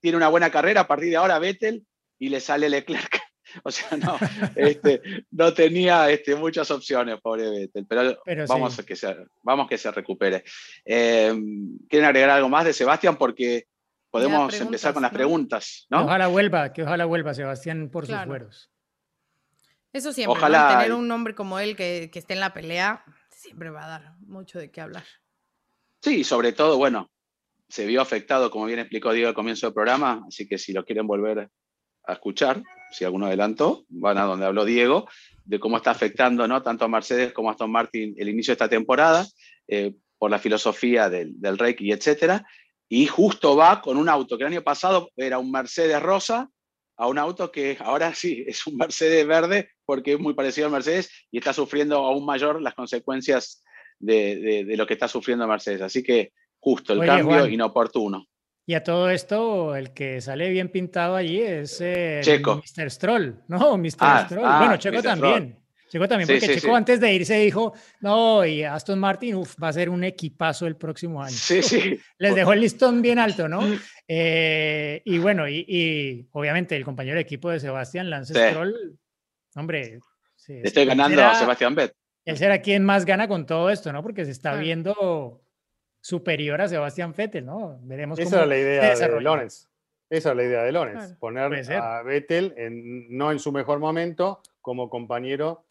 tiene 0.00 0.16
una 0.16 0.28
buena 0.28 0.50
carrera, 0.50 0.82
a 0.82 0.88
partir 0.88 1.10
de 1.10 1.16
ahora 1.16 1.38
Vettel 1.38 1.86
y 2.18 2.28
le 2.28 2.40
sale 2.40 2.68
Leclerc. 2.68 3.20
O 3.64 3.70
sea, 3.70 3.98
no, 3.98 4.16
este, 4.56 5.02
no 5.32 5.52
tenía 5.52 6.08
este, 6.10 6.34
muchas 6.34 6.70
opciones, 6.70 7.20
pobre 7.20 7.50
Vettel, 7.50 7.84
pero, 7.86 8.18
Pero 8.24 8.46
vamos, 8.46 8.72
sí. 8.74 8.80
a 8.80 8.86
que 8.86 8.96
se, 8.96 9.14
vamos 9.42 9.68
que 9.68 9.76
se 9.76 9.90
recupere. 9.90 10.42
Eh, 10.86 11.34
¿Quieren 11.86 12.06
agregar 12.08 12.30
algo 12.30 12.48
más 12.48 12.64
de 12.64 12.72
Sebastián? 12.72 13.18
Porque 13.18 13.66
podemos 14.10 14.58
empezar 14.58 14.94
con 14.94 15.02
las 15.02 15.12
¿no? 15.12 15.16
preguntas. 15.18 15.86
Ojalá 15.90 16.28
vuelva, 16.28 16.72
que 16.72 16.82
ojalá 16.84 17.04
vuelva 17.04 17.34
Sebastián 17.34 17.90
por 17.90 18.06
Claro. 18.06 18.22
sus 18.22 18.28
fueros. 18.28 18.71
Eso 19.92 20.12
siempre, 20.12 20.34
¿no? 20.34 20.38
Ojalá- 20.38 20.78
tener 20.78 20.92
un 20.92 21.10
hombre 21.10 21.34
como 21.34 21.58
él 21.58 21.76
que, 21.76 22.10
que 22.12 22.18
esté 22.18 22.34
en 22.34 22.40
la 22.40 22.54
pelea, 22.54 23.04
siempre 23.30 23.70
va 23.70 23.84
a 23.84 23.88
dar 23.88 24.14
mucho 24.20 24.58
de 24.58 24.70
qué 24.70 24.80
hablar. 24.80 25.04
Sí, 26.00 26.24
sobre 26.24 26.52
todo, 26.52 26.78
bueno, 26.78 27.10
se 27.68 27.86
vio 27.86 28.00
afectado, 28.00 28.50
como 28.50 28.66
bien 28.66 28.78
explicó 28.80 29.12
Diego 29.12 29.28
al 29.28 29.34
comienzo 29.34 29.66
del 29.66 29.74
programa, 29.74 30.24
así 30.28 30.46
que 30.48 30.58
si 30.58 30.72
lo 30.72 30.84
quieren 30.84 31.06
volver 31.06 31.48
a 32.04 32.12
escuchar, 32.12 32.62
si 32.90 33.04
alguno 33.04 33.26
adelantó, 33.26 33.84
van 33.88 34.18
a 34.18 34.24
donde 34.24 34.46
habló 34.46 34.64
Diego, 34.64 35.08
de 35.44 35.58
cómo 35.60 35.76
está 35.76 35.90
afectando 35.92 36.46
¿no? 36.48 36.62
tanto 36.62 36.84
a 36.84 36.88
Mercedes 36.88 37.32
como 37.32 37.48
a 37.48 37.52
Aston 37.52 37.70
Martin 37.70 38.14
el 38.16 38.28
inicio 38.28 38.52
de 38.52 38.54
esta 38.54 38.68
temporada, 38.68 39.26
eh, 39.68 39.94
por 40.18 40.30
la 40.30 40.38
filosofía 40.38 41.08
del, 41.10 41.40
del 41.40 41.58
Reiki, 41.58 41.90
etcétera, 41.92 42.46
y 42.88 43.06
justo 43.06 43.56
va 43.56 43.80
con 43.80 43.96
un 43.96 44.08
auto 44.08 44.36
que 44.36 44.44
el 44.44 44.52
año 44.52 44.62
pasado 44.62 45.10
era 45.16 45.38
un 45.38 45.50
Mercedes 45.50 46.00
rosa, 46.02 46.50
a 47.02 47.08
un 47.08 47.18
auto 47.18 47.50
que 47.50 47.76
ahora 47.80 48.14
sí 48.14 48.44
es 48.46 48.64
un 48.66 48.76
Mercedes 48.76 49.26
verde, 49.26 49.70
porque 49.84 50.12
es 50.12 50.20
muy 50.20 50.34
parecido 50.34 50.68
al 50.68 50.72
Mercedes 50.72 51.10
y 51.32 51.38
está 51.38 51.52
sufriendo 51.52 51.96
aún 51.96 52.24
mayor 52.24 52.62
las 52.62 52.74
consecuencias 52.74 53.64
de, 53.98 54.36
de- 54.36 54.64
de 54.64 54.76
lo 54.76 54.86
que 54.86 54.94
está 54.94 55.08
sufriendo 55.08 55.46
Mercedes. 55.48 55.82
Así 55.82 56.02
que 56.04 56.32
justo 56.60 56.92
el 56.92 57.00
Oye, 57.00 57.08
cambio 57.08 57.38
Juan. 57.40 57.52
inoportuno. 57.52 58.26
Y 58.64 58.74
a 58.74 58.84
todo 58.84 59.10
esto, 59.10 59.74
el 59.74 59.92
que 59.92 60.20
sale 60.20 60.48
bien 60.50 60.68
pintado 60.70 61.16
allí 61.16 61.40
es 61.40 61.80
eh, 61.80 62.20
Checo. 62.22 62.62
Mr. 62.62 62.88
Stroll, 62.90 63.42
¿no? 63.48 63.76
Mr. 63.76 63.90
Ah, 63.98 64.24
Stroll. 64.28 64.44
ah, 64.46 64.58
bueno, 64.60 64.76
Checo 64.76 64.98
Mr. 64.98 65.02
también. 65.02 65.58
Checo 65.92 66.08
también, 66.08 66.26
Sí, 66.26 66.32
porque 66.34 66.46
sí, 66.46 66.54
Checo 66.54 66.72
sí. 66.72 66.76
antes 66.78 67.00
de 67.00 67.12
irse 67.12 67.34
dijo, 67.36 67.74
no, 68.00 68.46
y 68.46 68.62
Aston 68.64 68.98
Martin, 68.98 69.34
uf, 69.34 69.56
va 69.62 69.68
a 69.68 69.72
ser 69.74 69.90
un 69.90 70.04
equipazo 70.04 70.66
el 70.66 70.76
próximo 70.76 71.22
año. 71.22 71.36
Sí, 71.36 71.62
sí. 71.62 72.00
Les 72.18 72.34
dejó 72.34 72.54
el 72.54 72.60
listón 72.62 73.02
bien 73.02 73.18
alto, 73.18 73.46
¿no? 73.46 73.60
Eh, 74.08 75.02
y 75.04 75.18
bueno, 75.18 75.46
y, 75.46 75.66
y 75.68 76.26
obviamente 76.32 76.74
el 76.76 76.84
compañero 76.86 77.16
de 77.16 77.20
equipo 77.20 77.50
de 77.50 77.60
Sebastián, 77.60 78.08
Lance 78.08 78.32
Sí. 78.32 78.40
Stroll, 78.40 78.98
hombre, 79.54 80.00
estoy 80.48 80.86
ganando 80.86 81.16
será- 81.16 81.32
a 81.32 81.34
Sebastián 81.34 81.74
Vettel. 81.74 81.96
Él 82.24 82.38
será 82.38 82.62
quien 82.62 82.84
más 82.84 83.04
gana 83.04 83.28
con 83.28 83.44
todo 83.44 83.68
esto, 83.68 83.92
¿no? 83.92 84.02
Porque 84.02 84.24
se 84.24 84.30
está 84.30 84.54
viendo 84.54 85.42
superior 86.00 86.60
a 86.62 86.68
Sebastián 86.68 87.12
Vettel, 87.14 87.44
¿no? 87.44 87.78
Veremos 87.82 88.18
Esa 88.18 88.30
cómo 88.30 88.36
era 88.38 88.46
la 88.46 88.58
idea 88.58 88.94
de. 88.94 89.20
Lorenz. 89.20 89.68
Esa 90.08 90.30
es 90.30 90.36
la 90.36 90.42
idea 90.42 90.62
de 90.62 90.72
Lorenz. 90.72 90.98
Claro. 91.04 91.16
Poner 91.18 91.72
a 91.74 92.02
Vettel 92.02 92.54
en- 92.56 93.16
no 93.16 93.30
en 93.32 93.38
su 93.38 93.50
mejor 93.52 93.78
momento 93.78 94.40
como 94.62 94.88
compañero 94.88 95.64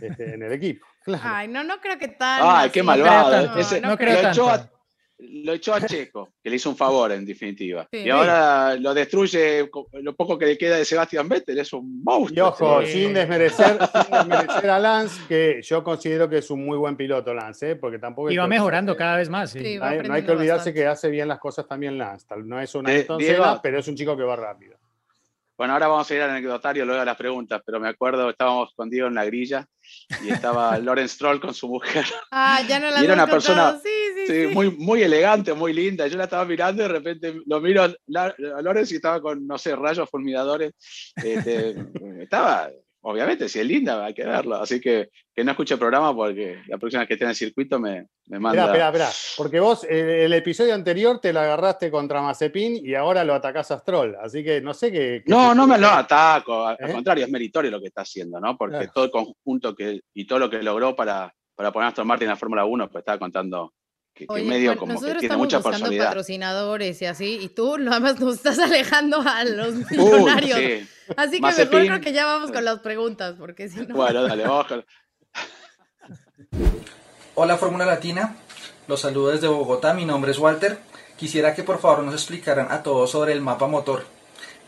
este, 0.00 0.34
en 0.34 0.42
el 0.42 0.52
equipo. 0.52 0.84
Claro. 1.08 1.22
Ay, 1.24 1.48
no, 1.48 1.64
no 1.64 1.80
creo 1.80 1.96
que 1.98 2.08
tan. 2.08 2.40
Ay, 2.44 2.68
qué 2.70 2.82
malvado. 2.82 3.30
No 3.30 3.30
creo 3.30 3.44
tanto, 3.46 3.60
Ese- 3.60 3.80
no 3.80 3.96
creo 3.96 4.12
lo, 4.22 4.28
echó 4.28 4.46
tanto. 4.46 4.64
a, 4.64 4.78
lo 5.20 5.52
echó 5.54 5.74
a 5.74 5.80
Checo, 5.80 6.28
que 6.42 6.50
le 6.50 6.56
hizo 6.56 6.68
un 6.68 6.76
favor 6.76 7.10
en 7.12 7.24
definitiva. 7.24 7.88
Sí. 7.90 8.00
y 8.00 8.10
ahora 8.10 8.74
lo 8.76 8.92
destruye 8.92 9.70
lo 10.02 10.14
poco 10.14 10.36
que 10.36 10.44
le 10.44 10.58
queda 10.58 10.76
de 10.76 10.84
Sebastián 10.84 11.26
Vettel. 11.28 11.58
Es 11.58 11.72
un 11.72 12.00
Y 12.00 12.04
monstruo. 12.04 12.48
ojo, 12.48 12.82
Sí. 12.82 12.92
sin 12.92 13.14
desmerecer, 13.14 13.78
sin 14.06 14.28
desmerecer 14.28 14.68
a 14.70 14.78
Lance, 14.78 15.18
que 15.28 15.60
yo 15.62 15.82
considero 15.82 16.28
que 16.28 16.38
es 16.38 16.50
un 16.50 16.62
muy 16.66 16.76
buen 16.76 16.94
piloto 16.94 17.32
Lance, 17.32 17.70
¿eh? 17.70 17.76
porque 17.76 17.98
tampoco... 17.98 18.30
Y 18.30 18.36
que 18.36 18.46
mejorando 18.46 18.92
olvidarse- 18.92 18.98
cada 18.98 19.16
vez 19.16 19.30
más. 19.30 19.50
sí. 19.50 19.60
Sí, 19.60 19.78
No 19.78 19.84
hay, 19.86 19.98
no 20.02 20.12
hay 20.12 20.22
que 20.24 20.32
olvidarse 20.32 20.56
bastante. 20.70 20.74
que 20.80 20.86
hace 20.86 21.08
bien 21.08 21.26
las 21.28 21.38
cosas 21.38 21.66
también 21.66 21.96
Lance. 21.96 22.26
Tal- 22.28 22.46
No 22.46 22.60
es 22.60 22.74
una 22.74 22.92
Eh, 22.92 22.96
Ayrton 22.98 23.16
Diego. 23.18 23.44
Senna, 23.44 23.62
pero 23.62 23.78
es 23.78 23.88
un 23.88 23.96
chico 23.96 24.14
que 24.16 24.22
va 24.24 24.36
rápido. 24.36 24.76
Bueno, 25.58 25.72
ahora 25.74 25.88
vamos 25.88 26.08
a 26.08 26.14
ir 26.14 26.22
al 26.22 26.30
anecdotario 26.30 26.84
luego 26.84 27.00
de 27.00 27.06
las 27.06 27.16
preguntas, 27.16 27.60
pero 27.66 27.80
me 27.80 27.88
acuerdo, 27.88 28.30
estábamos 28.30 28.72
con 28.76 28.88
Diego 28.88 29.08
en 29.08 29.14
la 29.16 29.24
grilla 29.24 29.66
y 30.24 30.30
estaba 30.30 30.78
Lorenz 30.78 31.10
Stroll 31.12 31.40
con 31.40 31.52
su 31.52 31.66
mujer. 31.68 32.06
Ah, 32.30 32.62
ya 32.68 32.78
no 32.78 32.88
las 32.90 33.02
Y 33.02 33.04
era 33.06 33.14
una 33.14 33.26
persona- 33.26 33.72
contado. 33.72 33.82
Sí, 33.82 33.88
sí, 34.14 34.26
Sí, 34.28 34.48
sí. 34.48 34.54
muy, 34.54 34.70
muy 34.70 35.02
elegante, 35.02 35.52
muy 35.54 35.72
linda. 35.72 36.06
Yo 36.06 36.16
la 36.16 36.24
estaba 36.24 36.44
mirando 36.44 36.82
y 36.84 36.86
de 36.86 36.92
repente 36.92 37.40
lo 37.44 37.60
miro 37.60 37.82
a, 37.82 37.92
la- 38.06 38.34
a 38.56 38.62
Lorenz 38.62 38.92
y 38.92 38.96
estaba 38.96 39.20
con, 39.20 39.44
no 39.48 39.58
sé, 39.58 39.74
rayos 39.74 40.08
fulminadores. 40.08 40.72
Este, 41.16 41.74
estaba, 42.22 42.70
obviamente, 43.10 43.48
si 43.48 43.58
es 43.58 43.66
linda, 43.66 44.04
hay 44.04 44.14
que 44.14 44.24
verlo. 44.24 44.56
Así 44.56 44.80
que 44.80 45.08
que 45.34 45.44
no 45.44 45.52
escuche 45.52 45.74
el 45.74 45.78
programa 45.80 46.14
porque 46.14 46.62
la 46.66 46.78
próxima 46.78 47.00
vez 47.02 47.08
que 47.08 47.14
esté 47.14 47.24
en 47.24 47.30
el 47.30 47.36
circuito 47.36 47.78
me, 47.78 48.06
me 48.26 48.38
manda. 48.40 48.64
Espera, 48.66 48.88
espera. 48.88 49.08
Porque 49.36 49.60
vos 49.60 49.84
el, 49.84 50.08
el 50.08 50.32
episodio 50.32 50.74
anterior 50.74 51.20
te 51.20 51.32
la 51.32 51.42
agarraste 51.44 51.90
contra 51.90 52.20
Mazepin 52.20 52.84
y 52.84 52.94
ahora 52.94 53.22
lo 53.24 53.34
atacás 53.34 53.70
a 53.70 53.78
Stroll. 53.78 54.16
Así 54.20 54.42
que 54.42 54.60
no 54.60 54.74
sé 54.74 54.90
qué. 54.90 55.22
qué 55.24 55.30
No, 55.30 55.54
no 55.54 55.66
me 55.66 55.78
lo 55.78 55.88
ataco, 55.88 56.66
al 56.66 56.76
al 56.80 56.90
¿Eh? 56.90 56.92
contrario, 56.92 57.24
es 57.24 57.30
meritorio 57.30 57.70
lo 57.70 57.80
que 57.80 57.86
está 57.86 58.02
haciendo, 58.02 58.40
¿no? 58.40 58.56
Porque 58.56 58.78
Claro. 58.78 58.92
todo 58.92 59.04
el 59.04 59.10
conjunto 59.10 59.74
que, 59.74 60.00
y 60.12 60.26
todo 60.26 60.40
lo 60.40 60.50
que 60.50 60.62
logró 60.62 60.96
para, 60.96 61.32
para 61.54 61.72
poner 61.72 61.86
a 61.86 61.88
Aston 61.90 62.06
Martin 62.06 62.26
en 62.26 62.30
la 62.30 62.36
Fórmula 62.36 62.64
1, 62.64 62.90
pues 62.90 63.02
estaba 63.02 63.18
contando 63.18 63.72
que, 64.18 64.26
que 64.26 64.32
Oye, 64.32 64.44
medio 64.44 64.70
Juan, 64.70 64.78
como 64.78 64.88
que 64.90 64.94
nosotros 64.94 65.18
tiene 65.20 65.26
estamos 65.26 65.44
mucha 65.46 65.56
buscando 65.58 65.76
personalidad. 65.78 66.06
patrocinadores 66.06 67.02
y 67.02 67.06
así, 67.06 67.38
y 67.40 67.48
tú 67.48 67.78
nada 67.78 68.00
más 68.00 68.18
nos 68.20 68.34
estás 68.36 68.58
alejando 68.58 69.20
a 69.24 69.44
los 69.44 69.74
Uy, 69.74 69.84
millonarios. 69.90 70.58
sí. 70.58 70.88
Así 71.16 71.36
que 71.36 71.40
Mazepin. 71.40 71.78
mejor 71.78 71.86
creo 71.86 72.00
que 72.02 72.12
ya 72.12 72.26
vamos 72.26 72.50
con 72.50 72.64
las 72.64 72.80
preguntas, 72.80 73.36
porque 73.38 73.68
si 73.68 73.80
no. 73.86 73.94
Bueno, 73.94 74.22
dale, 74.24 74.42
vamos 74.44 74.66
con- 74.66 74.84
Hola 77.34 77.56
Fórmula 77.56 77.86
Latina, 77.86 78.36
los 78.88 79.00
saludo 79.00 79.30
desde 79.30 79.46
Bogotá, 79.48 79.94
mi 79.94 80.04
nombre 80.04 80.32
es 80.32 80.38
Walter. 80.38 80.78
Quisiera 81.16 81.54
que 81.54 81.62
por 81.62 81.78
favor 81.80 82.04
nos 82.04 82.14
explicaran 82.14 82.68
a 82.70 82.82
todos 82.82 83.10
sobre 83.10 83.32
el 83.32 83.40
mapa 83.40 83.66
motor. 83.66 84.04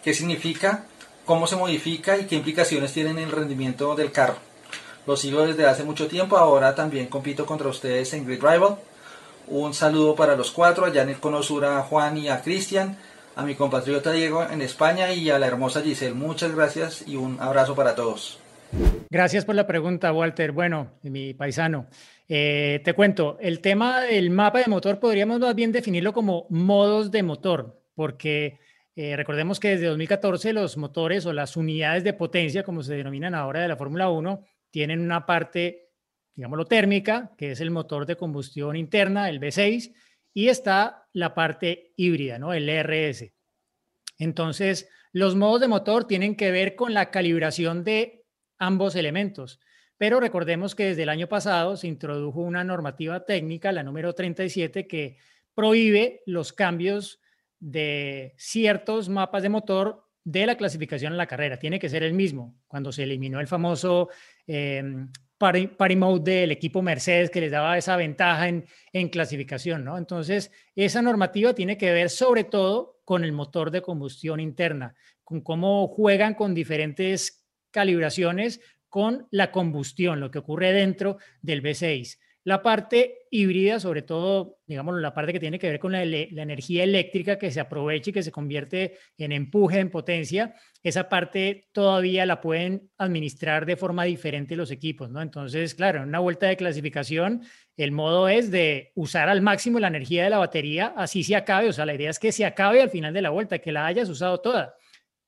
¿Qué 0.03 0.15
significa? 0.15 0.85
¿Cómo 1.25 1.47
se 1.47 1.57
modifica? 1.57 2.17
¿Y 2.19 2.27
qué 2.27 2.37
implicaciones 2.37 2.93
tiene 2.93 3.11
en 3.11 3.19
el 3.19 3.31
rendimiento 3.31 3.95
del 3.95 4.11
carro? 4.13 4.37
Lo 5.07 5.17
sigo 5.17 5.47
desde 5.47 5.67
hace 5.67 5.85
mucho 5.85 6.07
tiempo, 6.09 6.37
ahora 6.37 6.75
también 6.75 7.07
compito 7.07 7.47
contra 7.47 7.69
ustedes 7.69 8.13
en 8.15 8.27
Grid 8.27 8.41
Rival. 8.43 8.77
Un 9.51 9.75
saludo 9.75 10.15
para 10.15 10.37
los 10.37 10.53
cuatro, 10.53 10.85
allá 10.87 11.03
en 11.03 11.09
el 11.09 11.19
Cono 11.19 11.43
Sur 11.43 11.65
a 11.65 11.83
Juan 11.83 12.17
y 12.17 12.29
a 12.29 12.41
Cristian, 12.41 12.97
a 13.35 13.45
mi 13.45 13.57
compatriota 13.57 14.13
Diego 14.13 14.45
en 14.49 14.63
España 14.63 15.13
y 15.13 15.29
a 15.29 15.41
la 15.41 15.49
hermosa 15.49 15.83
Giselle. 15.83 16.15
Muchas 16.15 16.55
gracias 16.55 17.07
y 17.09 17.17
un 17.17 17.37
abrazo 17.41 17.75
para 17.75 17.97
todos. 17.97 18.39
Gracias 19.11 19.45
por 19.45 19.57
la 19.57 19.67
pregunta, 19.67 20.13
Walter. 20.13 20.53
Bueno, 20.53 20.93
mi 21.03 21.35
paisano, 21.35 21.89
eh, 22.29 22.81
te 22.85 22.95
cuento, 22.95 23.39
el 23.41 23.61
tema 23.61 24.03
del 24.03 24.31
mapa 24.31 24.61
de 24.61 24.69
motor 24.69 25.01
podríamos 25.01 25.41
más 25.41 25.57
bien 25.57 25.73
definirlo 25.73 26.13
como 26.13 26.47
modos 26.49 27.11
de 27.11 27.25
motor, 27.25 27.83
porque 27.97 28.61
eh, 28.95 29.17
recordemos 29.17 29.59
que 29.59 29.71
desde 29.71 29.87
2014 29.87 30.53
los 30.53 30.77
motores 30.77 31.27
o 31.27 31.33
las 31.33 31.57
unidades 31.57 32.05
de 32.05 32.13
potencia, 32.13 32.63
como 32.63 32.85
se 32.85 32.95
denominan 32.95 33.35
ahora 33.35 33.63
de 33.63 33.69
la 33.69 33.77
Fórmula 33.77 34.11
1, 34.11 34.45
tienen 34.71 35.01
una 35.01 35.27
parte, 35.27 35.90
digámoslo, 36.35 36.67
térmica, 36.67 37.33
que 37.37 37.53
es 37.53 37.61
el 37.61 37.71
motor 37.71 38.07
de 38.07 38.17
combustión 38.17 38.77
interna, 38.77 39.29
el 39.29 39.41
V6, 39.41 39.95
y 40.33 40.49
está 40.49 41.09
la 41.13 41.35
parte 41.35 41.93
híbrida, 41.97 42.39
¿no? 42.39 42.53
El 42.53 42.69
RS. 42.69 43.33
Entonces, 44.19 44.89
los 45.13 45.35
modos 45.35 45.61
de 45.61 45.69
motor 45.69 46.05
tienen 46.05 46.37
que 46.37 46.51
ver 46.51 46.77
con 46.77 46.95
la 46.95 47.11
calibración 47.11 47.85
de 47.85 48.25
ambos 48.59 48.95
elementos. 48.95 49.61
Pero 49.97 50.21
recordemos 50.21 50.75
que 50.75 50.87
desde 50.87 51.03
el 51.03 51.09
año 51.09 51.29
pasado 51.29 51.77
se 51.77 51.89
introdujo 51.89 52.41
una 52.41 52.65
normativa 52.65 53.25
técnica, 53.25 53.73
la 53.73 53.83
número 53.83 54.15
37, 54.15 54.87
que 54.87 55.19
prohíbe 55.55 56.23
los 56.27 56.53
cambios 56.53 57.21
de 57.59 58.35
ciertos 58.39 59.09
mapas 59.09 59.43
de 59.43 59.49
motor 59.51 60.07
de 60.25 60.47
la 60.47 60.57
clasificación 60.57 61.13
en 61.13 61.19
la 61.19 61.27
carrera. 61.27 61.59
Tiene 61.59 61.79
que 61.79 61.89
ser 61.89 62.03
el 62.03 62.15
mismo. 62.15 62.57
Cuando 62.67 62.93
se 62.93 63.03
eliminó 63.03 63.41
el 63.41 63.47
famoso 63.47 64.09
eh, 64.47 64.83
mode 65.97 66.31
del 66.31 66.53
equipo 66.53 66.83
Mercedes 66.83 67.31
que 67.31 67.41
les 67.41 67.51
daba 67.51 67.79
esa 67.79 67.97
ventaja 67.97 68.49
en, 68.49 68.67
en 68.93 69.09
clasificación, 69.09 69.85
¿no? 69.85 69.97
Entonces, 69.97 70.53
esa 70.75 71.03
normativa 71.03 71.55
tiene 71.55 71.79
que 71.79 71.93
ver 71.93 72.11
sobre 72.11 72.45
todo 72.45 73.01
con 73.05 73.25
el 73.25 73.33
motor 73.33 73.71
de 73.71 73.83
combustión 73.83 74.39
interna, 74.41 74.95
con 75.25 75.41
cómo 75.41 75.89
juegan 75.89 76.35
con 76.35 76.55
diferentes 76.55 77.47
calibraciones 77.71 78.61
con 78.89 79.29
la 79.31 79.53
combustión, 79.53 80.21
lo 80.21 80.31
que 80.31 80.41
ocurre 80.41 80.73
dentro 80.73 81.19
del 81.41 81.63
V6. 81.63 82.19
La 82.51 82.63
parte 82.63 83.29
híbrida, 83.31 83.79
sobre 83.79 84.03
todo, 84.03 84.59
digamos, 84.67 85.01
la 85.01 85.15
parte 85.15 85.33
que 85.33 85.39
tiene 85.39 85.61
que 85.61 85.71
ver 85.71 85.79
con 85.79 85.93
la, 85.93 86.03
energía 86.03 86.83
eléctrica 86.83 87.39
que 87.39 87.53
se 87.53 87.61
aprovecha 87.61 88.11
y 88.11 88.13
que 88.13 88.25
se 88.25 88.33
convierte 88.33 88.99
en 89.19 89.31
empuje, 89.31 89.79
en 89.79 89.89
potencia, 89.89 90.57
esa 90.83 91.09
parte 91.09 91.69
todavía 91.71 92.27
la 92.27 92.41
pueden 92.41 92.91
administrar 92.99 93.67
de 93.67 93.77
forma 93.77 94.03
diferente 94.03 94.57
los 94.57 94.73
equipos, 94.73 95.11
¿no? 95.11 95.23
Entonces, 95.23 95.77
claro, 95.77 96.03
en 96.03 96.09
una 96.09 96.19
vuelta 96.19 96.49
de 96.49 96.57
clasificación, 96.57 97.43
el 97.77 97.93
modo 97.93 98.29
es 98.29 98.51
de 98.51 98.91
usar 98.97 99.29
al 99.29 99.43
máximo 99.43 99.79
la 99.79 99.87
energía 99.87 100.25
de 100.25 100.31
la 100.31 100.39
batería, 100.39 100.93
así 100.97 101.23
se 101.23 101.37
acabe, 101.37 101.69
o 101.69 101.73
sea, 101.73 101.87
la 101.87 101.95
idea 101.95 102.11
es 102.11 102.19
que 102.19 102.33
se 102.33 102.45
acabe 102.45 102.83
al 102.83 102.91
final 102.91 103.15
de 103.15 103.23
la 103.23 103.31
vuelta, 103.31 103.61
que 103.61 103.71
la 103.71 103.87
hayas 103.87 104.09
usado 104.09 104.41
toda, 104.41 104.75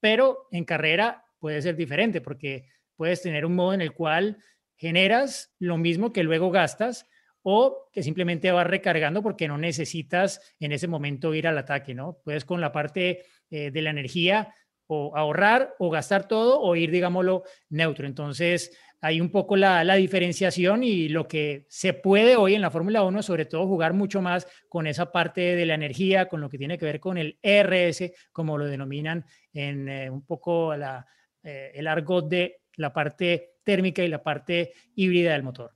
pero 0.01 0.49
en 0.51 0.65
carrera 0.65 1.25
puede 1.39 1.63
ser 1.63 1.77
diferente 1.77 2.21
porque 2.21 2.67
puedes 2.97 3.23
tener 3.23 3.47
un 3.47 3.55
modo 3.55 3.75
en 3.75 3.81
el 3.81 3.93
cual 3.93 4.39
generas 4.75 5.55
lo 5.61 5.77
mismo 5.77 6.13
que 6.13 6.25
luego 6.25 6.51
gastas 6.51 7.07
o 7.43 7.89
que 7.93 8.03
simplemente 8.03 8.53
vas 8.53 8.67
recargando 8.67 9.23
porque 9.23 9.49
no 9.49 9.59
necesitas 9.59 10.41
en 10.61 10.73
ese 10.73 10.89
momento 10.89 11.35
ir 11.35 11.47
al 11.47 11.59
ataque, 11.59 11.95
¿no? 11.95 12.19
Puedes 12.25 12.45
con 12.45 12.61
la 12.61 12.73
parte 12.73 13.25
eh, 13.51 13.71
de 13.71 13.83
la 13.83 13.91
energía 13.91 14.55
o 14.87 15.17
ahorrar 15.17 15.75
o 15.79 15.91
gastar 15.91 16.29
todo 16.29 16.61
o 16.61 16.77
ir, 16.77 16.91
digámoslo, 16.91 17.45
neutro. 17.71 18.07
Entonces, 18.07 18.77
hay 19.01 19.21
un 19.21 19.31
poco 19.31 19.57
la, 19.57 19.83
la, 19.85 19.95
diferenciación 19.97 20.85
y 20.85 21.09
lo 21.09 21.27
que 21.27 21.67
se 21.69 21.93
puede 21.93 22.37
hoy 22.37 22.55
en 22.55 22.61
la 22.61 22.71
Fórmula 22.71 23.03
1, 23.03 23.23
sobre 23.23 23.47
todo 23.47 23.67
jugar 23.67 23.95
mucho 23.95 24.23
más 24.23 24.47
con 24.69 24.87
esa 24.87 25.11
parte 25.11 25.57
de 25.57 25.67
la 25.67 25.75
energía, 25.75 26.29
con 26.29 26.41
lo 26.41 26.49
que 26.49 26.59
tiene 26.59 26.79
que 26.79 26.85
ver 26.85 27.01
con 27.01 27.19
el 27.19 27.39
RS, 27.43 28.13
como 28.33 28.59
lo 28.59 28.67
denominan 28.67 29.25
en 29.53 29.89
eh, 29.89 30.11
un 30.11 30.25
poco 30.25 30.73
eh, 30.75 31.71
el 31.75 31.87
argot 31.89 32.29
de 32.29 32.61
la 32.77 32.93
parte 32.93 33.55
térmica 33.65 34.05
y 34.05 34.09
la 34.09 34.23
parte 34.23 34.73
híbrida 34.95 35.33
del 35.33 35.43
motor. 35.43 35.73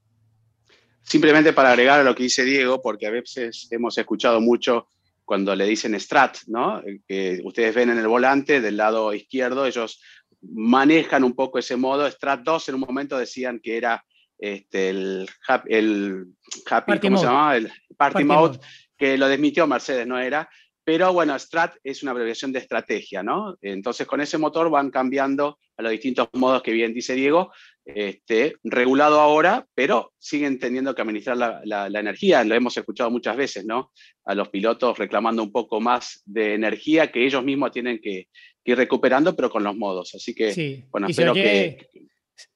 Simplemente 1.06 1.52
para 1.52 1.70
agregar 1.70 2.00
a 2.00 2.04
lo 2.04 2.14
que 2.14 2.24
dice 2.24 2.44
Diego, 2.44 2.82
porque 2.82 3.06
a 3.06 3.10
veces 3.10 3.68
hemos 3.70 3.96
escuchado 3.96 4.40
mucho 4.40 4.88
cuando 5.24 5.54
le 5.54 5.64
dicen 5.64 5.98
Strat, 5.98 6.38
¿no? 6.48 6.82
Que 7.06 7.40
ustedes 7.44 7.74
ven 7.74 7.90
en 7.90 7.98
el 7.98 8.08
volante 8.08 8.60
del 8.60 8.76
lado 8.76 9.14
izquierdo, 9.14 9.66
ellos 9.66 10.00
manejan 10.42 11.24
un 11.24 11.34
poco 11.34 11.58
ese 11.58 11.76
modo. 11.76 12.10
Strat 12.10 12.42
2 12.42 12.68
en 12.68 12.74
un 12.74 12.80
momento 12.80 13.18
decían 13.18 13.60
que 13.60 13.76
era 13.76 14.04
este, 14.38 14.90
el, 14.90 15.28
el 15.66 16.26
happy, 16.68 16.98
¿cómo 16.98 17.18
se 17.18 17.26
llamaba? 17.26 17.56
El 17.56 17.72
party, 17.96 18.24
mode, 18.24 18.58
que 18.96 19.16
lo 19.16 19.28
desmitió 19.28 19.66
Mercedes, 19.66 20.06
no 20.06 20.18
era. 20.18 20.48
Pero 20.86 21.12
bueno, 21.12 21.36
Strat 21.36 21.74
es 21.82 22.04
una 22.04 22.12
abreviación 22.12 22.52
de 22.52 22.60
estrategia, 22.60 23.20
¿no? 23.20 23.58
Entonces 23.60 24.06
con 24.06 24.20
ese 24.20 24.38
motor 24.38 24.70
van 24.70 24.92
cambiando 24.92 25.58
a 25.76 25.82
los 25.82 25.90
distintos 25.90 26.28
modos 26.34 26.62
que 26.62 26.70
bien 26.70 26.94
dice 26.94 27.16
Diego, 27.16 27.50
este, 27.84 28.54
regulado 28.62 29.18
ahora, 29.18 29.66
pero 29.74 30.12
siguen 30.16 30.60
teniendo 30.60 30.94
que 30.94 31.02
administrar 31.02 31.36
la, 31.36 31.86
energía. 31.88 32.44
Lo 32.44 32.54
hemos 32.54 32.76
escuchado 32.76 33.10
muchas 33.10 33.36
veces, 33.36 33.64
¿no? 33.64 33.90
A 34.26 34.36
los 34.36 34.48
pilotos 34.48 34.96
reclamando 34.96 35.42
un 35.42 35.50
poco 35.50 35.80
más 35.80 36.22
de 36.24 36.54
energía 36.54 37.10
que 37.10 37.26
ellos 37.26 37.42
mismos 37.42 37.72
tienen 37.72 37.98
que, 38.00 38.28
ir 38.64 38.76
recuperando, 38.76 39.34
pero 39.34 39.50
con 39.50 39.64
los 39.64 39.74
modos. 39.74 40.14
Así 40.14 40.36
que, 40.36 40.52
sí. 40.52 40.84
bueno, 40.92 41.08
espero 41.08 41.34
que... 41.34 41.90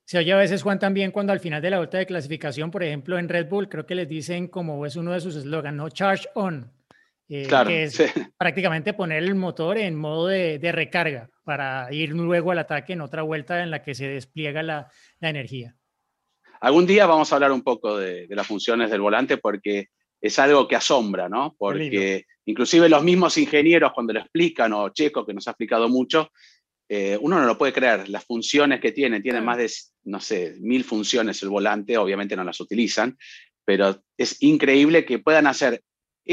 Se 0.05 0.19
oye 0.19 0.33
a 0.33 0.37
veces, 0.37 0.63
Juan, 0.63 0.79
también 0.79 1.11
cuando 1.11 1.33
al 1.33 1.41
final 1.41 1.61
de 1.61 1.71
la 1.71 1.79
vuelta 1.79 1.99
de 1.99 2.07
clasificación, 2.07 2.71
por 2.71 2.85
ejemplo, 2.85 3.19
en 3.19 3.29
Red 3.29 3.49
Bull, 3.49 3.69
creo 3.69 3.87
que 3.87 3.97
les 3.97 4.09
dicen, 4.09 4.47
como 4.47 4.87
es 4.87 4.95
uno 4.95 5.13
de 5.13 5.21
sus 5.21 5.35
eslogans, 5.35 5.77
no 5.77 5.89
charge 5.89 6.29
on, 6.35 6.73
eh, 7.33 7.47
que 7.65 7.85
es 7.85 7.97
prácticamente 8.39 8.93
poner 8.93 9.23
el 9.23 9.37
motor 9.37 9.79
en 9.79 9.95
modo 9.95 10.27
de, 10.27 10.59
recarga 10.73 11.31
para 11.45 11.87
ir 11.93 12.11
luego 12.11 12.51
al 12.51 12.59
ataque 12.59 12.95
en 12.95 13.03
otra 13.03 13.23
vuelta 13.23 13.63
en 13.63 13.71
la 13.71 13.85
que 13.85 13.95
se 13.95 14.09
despliega 14.09 14.65
la, 14.65 14.89
energía. 15.21 15.77
Algún 16.61 16.87
día 16.87 17.07
vamos 17.07 17.31
a 17.31 17.37
hablar 17.37 17.53
un 17.53 17.63
poco 17.63 17.97
de, 17.97 18.27
las 18.31 18.49
funciones 18.49 18.91
del 18.91 19.01
volante 19.01 19.37
porque 19.37 19.91
es 20.21 20.39
algo 20.41 20.67
que 20.67 20.75
asombra, 20.75 21.29
¿no? 21.29 21.55
Porque 21.57 22.25
inclusive 22.47 22.89
los 22.89 23.05
mismos 23.05 23.39
ingenieros 23.39 23.93
cuando 23.93 24.13
lo 24.13 24.21
explican, 24.21 24.73
o 24.73 24.89
Checo 24.89 25.25
que 25.25 25.33
nos 25.33 25.47
ha 25.47 25.53
explicado 25.53 25.89
mucho, 25.89 26.33
eh, 26.89 27.17
uno 27.21 27.39
no 27.39 27.47
lo 27.47 27.57
puede 27.57 27.73
creer, 27.73 28.09
las 28.09 28.25
funciones 28.25 28.81
que 28.81 28.91
tiene, 28.91 29.21
tiene 29.21 29.41
más 29.41 29.57
de, 29.57 29.71
no 30.11 30.19
sé, 30.21 30.57
mil 30.59 30.83
funciones 30.83 31.41
el 31.45 31.49
volante, 31.49 31.97
obviamente 31.97 32.35
no 32.35 32.43
las 32.43 32.59
utilizan, 32.59 33.17
pero 33.65 34.03
es 34.19 34.43
increíble 34.43 35.05
que 35.05 35.21
puedan 35.21 35.47
hacer 35.47 35.81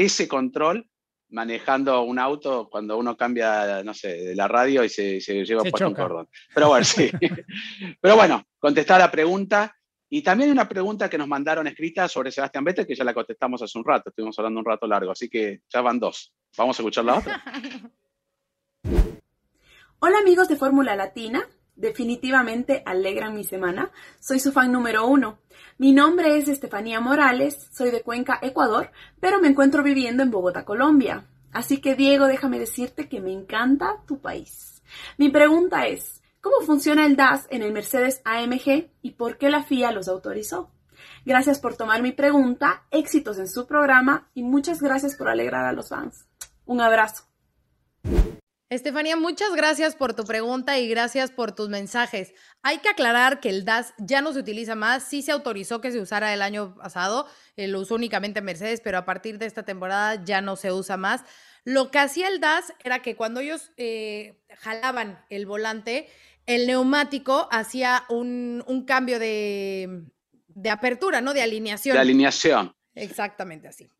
ese 0.04 0.28
control 0.28 0.88
manejando 1.30 2.02
un 2.02 2.18
auto 2.18 2.68
cuando 2.70 2.96
uno 2.96 3.16
cambia, 3.16 3.82
no 3.82 3.92
sé, 3.92 4.08
de 4.08 4.36
la 4.36 4.46
radio 4.46 4.84
y 4.84 4.88
se, 4.88 5.18
lleva 5.20 5.64
por 5.64 5.82
un 5.82 5.94
cordón. 5.94 6.28
Pero 6.54 6.68
bueno, 6.68 6.84
sí. 6.84 7.10
Pero 8.00 8.16
bueno, 8.16 8.44
contestar 8.58 9.00
la 9.00 9.10
pregunta. 9.10 9.74
Y 10.08 10.22
también 10.22 10.50
una 10.50 10.68
pregunta 10.68 11.10
que 11.10 11.18
nos 11.18 11.28
mandaron 11.28 11.66
escrita 11.66 12.08
sobre 12.08 12.30
Sebastián 12.30 12.64
Vettel, 12.64 12.86
que 12.86 12.94
ya 12.94 13.04
la 13.04 13.12
contestamos 13.12 13.60
hace 13.60 13.76
un 13.76 13.84
rato, 13.84 14.08
estuvimos 14.08 14.38
hablando 14.38 14.60
un 14.60 14.64
rato 14.64 14.86
largo, 14.86 15.10
así 15.10 15.28
que 15.28 15.60
ya 15.68 15.82
van 15.82 15.98
dos. 15.98 16.32
Vamos 16.56 16.78
a 16.78 16.82
escuchar 16.82 17.04
la 17.04 17.18
otra. 17.18 17.42
Hola 19.98 20.18
amigos 20.20 20.48
de 20.48 20.56
Fórmula 20.56 20.96
Latina, 20.96 21.46
definitivamente 21.78 22.82
alegran 22.84 23.34
mi 23.34 23.44
semana. 23.44 23.90
Soy 24.20 24.40
su 24.40 24.52
fan 24.52 24.70
número 24.72 25.06
uno. 25.06 25.38
Mi 25.78 25.92
nombre 25.92 26.36
es 26.36 26.48
Estefanía 26.48 27.00
Morales, 27.00 27.68
soy 27.72 27.90
de 27.90 28.02
Cuenca, 28.02 28.38
Ecuador, 28.42 28.90
pero 29.20 29.40
me 29.40 29.48
encuentro 29.48 29.82
viviendo 29.82 30.22
en 30.22 30.30
Bogotá, 30.30 30.64
Colombia. 30.64 31.26
Así 31.52 31.80
que 31.80 31.94
Diego, 31.94 32.26
déjame 32.26 32.58
decirte 32.58 33.08
que 33.08 33.20
me 33.20 33.32
encanta 33.32 34.02
tu 34.06 34.20
país. 34.20 34.82
Mi 35.16 35.30
pregunta 35.30 35.86
es, 35.86 36.20
¿cómo 36.40 36.60
funciona 36.60 37.06
el 37.06 37.16
DAS 37.16 37.46
en 37.50 37.62
el 37.62 37.72
Mercedes 37.72 38.20
AMG 38.24 38.90
y 39.02 39.12
por 39.12 39.38
qué 39.38 39.48
la 39.48 39.62
FIA 39.62 39.92
los 39.92 40.08
autorizó? 40.08 40.70
Gracias 41.24 41.58
por 41.58 41.76
tomar 41.76 42.02
mi 42.02 42.12
pregunta, 42.12 42.84
éxitos 42.90 43.38
en 43.38 43.48
su 43.48 43.66
programa 43.66 44.28
y 44.34 44.42
muchas 44.42 44.80
gracias 44.82 45.14
por 45.14 45.28
alegrar 45.28 45.64
a 45.64 45.72
los 45.72 45.90
fans. 45.90 46.26
Un 46.66 46.80
abrazo. 46.80 47.24
Estefanía, 48.70 49.16
muchas 49.16 49.54
gracias 49.54 49.96
por 49.96 50.12
tu 50.12 50.24
pregunta 50.24 50.78
y 50.78 50.90
gracias 50.90 51.30
por 51.30 51.52
tus 51.52 51.70
mensajes. 51.70 52.34
Hay 52.62 52.78
que 52.78 52.90
aclarar 52.90 53.40
que 53.40 53.48
el 53.48 53.64
DAS 53.64 53.94
ya 53.96 54.20
no 54.20 54.34
se 54.34 54.40
utiliza 54.40 54.74
más, 54.74 55.04
sí 55.04 55.22
se 55.22 55.32
autorizó 55.32 55.80
que 55.80 55.90
se 55.90 55.98
usara 55.98 56.34
el 56.34 56.42
año 56.42 56.74
pasado, 56.74 57.26
eh, 57.56 57.66
lo 57.66 57.80
usó 57.80 57.94
únicamente 57.94 58.42
Mercedes, 58.42 58.82
pero 58.84 58.98
a 58.98 59.06
partir 59.06 59.38
de 59.38 59.46
esta 59.46 59.62
temporada 59.62 60.22
ya 60.22 60.42
no 60.42 60.54
se 60.56 60.70
usa 60.70 60.98
más. 60.98 61.22
Lo 61.64 61.90
que 61.90 61.98
hacía 61.98 62.28
el 62.28 62.40
DAS 62.40 62.74
era 62.84 63.00
que 63.00 63.16
cuando 63.16 63.40
ellos 63.40 63.72
eh, 63.78 64.38
jalaban 64.58 65.24
el 65.30 65.46
volante, 65.46 66.06
el 66.44 66.66
neumático 66.66 67.48
hacía 67.50 68.04
un, 68.10 68.84
cambio 68.86 69.18
de, 69.18 70.04
de, 70.48 70.70
apertura, 70.70 71.22
¿no? 71.22 71.32
De 71.32 71.40
alineación. 71.40 71.94
De 71.94 72.00
alineación. 72.00 72.74
Exactamente 72.94 73.68
así. 73.68 73.90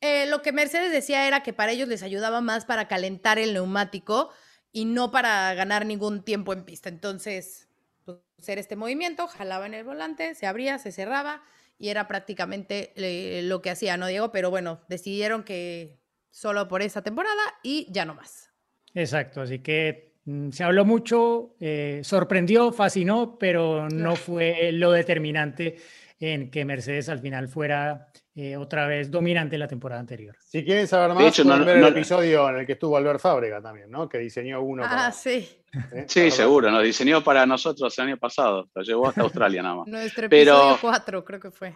Eh, 0.00 0.26
lo 0.26 0.42
que 0.42 0.52
Mercedes 0.52 0.92
decía 0.92 1.26
era 1.26 1.42
que 1.42 1.52
para 1.52 1.72
ellos 1.72 1.88
les 1.88 2.02
ayudaba 2.02 2.40
más 2.40 2.64
para 2.64 2.88
calentar 2.88 3.38
el 3.38 3.54
neumático 3.54 4.30
y 4.72 4.84
no 4.84 5.10
para 5.10 5.54
ganar 5.54 5.86
ningún 5.86 6.22
tiempo 6.22 6.52
en 6.52 6.64
pista. 6.64 6.88
Entonces, 6.88 7.68
pues, 8.04 8.18
hacer 8.38 8.58
este 8.58 8.76
movimiento, 8.76 9.26
jalaba 9.26 9.66
en 9.66 9.74
el 9.74 9.84
volante, 9.84 10.34
se 10.34 10.46
abría, 10.46 10.78
se 10.78 10.92
cerraba 10.92 11.42
y 11.78 11.88
era 11.88 12.08
prácticamente 12.08 12.92
eh, 12.96 13.42
lo 13.42 13.62
que 13.62 13.70
hacía, 13.70 13.96
¿no, 13.96 14.06
Diego? 14.06 14.32
Pero 14.32 14.50
bueno, 14.50 14.80
decidieron 14.88 15.44
que 15.44 15.98
solo 16.30 16.68
por 16.68 16.82
esa 16.82 17.02
temporada 17.02 17.42
y 17.62 17.86
ya 17.90 18.04
no 18.04 18.14
más. 18.14 18.50
Exacto, 18.94 19.40
así 19.40 19.60
que 19.60 20.14
mm, 20.24 20.50
se 20.50 20.64
habló 20.64 20.84
mucho, 20.84 21.54
eh, 21.60 22.00
sorprendió, 22.02 22.72
fascinó, 22.72 23.38
pero 23.38 23.88
no 23.88 24.16
fue 24.16 24.72
lo 24.72 24.90
determinante 24.92 25.76
en 26.20 26.50
que 26.50 26.64
Mercedes 26.64 27.08
al 27.08 27.20
final 27.20 27.48
fuera 27.48 28.08
eh, 28.34 28.56
otra 28.56 28.86
vez 28.86 29.10
dominante 29.10 29.56
en 29.56 29.60
la 29.60 29.68
temporada 29.68 30.00
anterior. 30.00 30.36
Si 30.40 30.64
quieren 30.64 30.86
saber 30.88 31.14
más, 31.14 31.24
hecho, 31.24 31.44
pueden 31.44 31.60
no- 31.60 31.64
ver 31.66 31.76
el 31.76 31.82
no- 31.82 31.88
episodio 31.88 32.48
en 32.50 32.56
el 32.58 32.66
que 32.66 32.72
estuvo 32.72 32.96
Albert 32.96 33.20
Fábrega 33.20 33.60
también, 33.62 33.90
¿no? 33.90 34.08
Que 34.08 34.18
diseñó 34.18 34.60
uno. 34.62 34.84
Ah, 34.84 34.88
para- 34.88 35.12
sí. 35.12 35.48
¿eh? 35.92 36.04
Sí, 36.08 36.30
seguro, 36.30 36.70
nos 36.70 36.82
diseñó 36.82 37.22
para 37.22 37.46
nosotros 37.46 37.96
el 37.98 38.04
año 38.06 38.16
pasado, 38.16 38.68
lo 38.74 38.82
llevó 38.82 39.08
hasta 39.08 39.20
Australia 39.22 39.62
nada 39.62 39.76
más. 39.76 39.86
Nuestro 39.88 40.28
Pero- 40.28 40.52
episodio 40.72 40.78
4 40.80 41.24
creo 41.24 41.40
que 41.40 41.50
fue. 41.50 41.74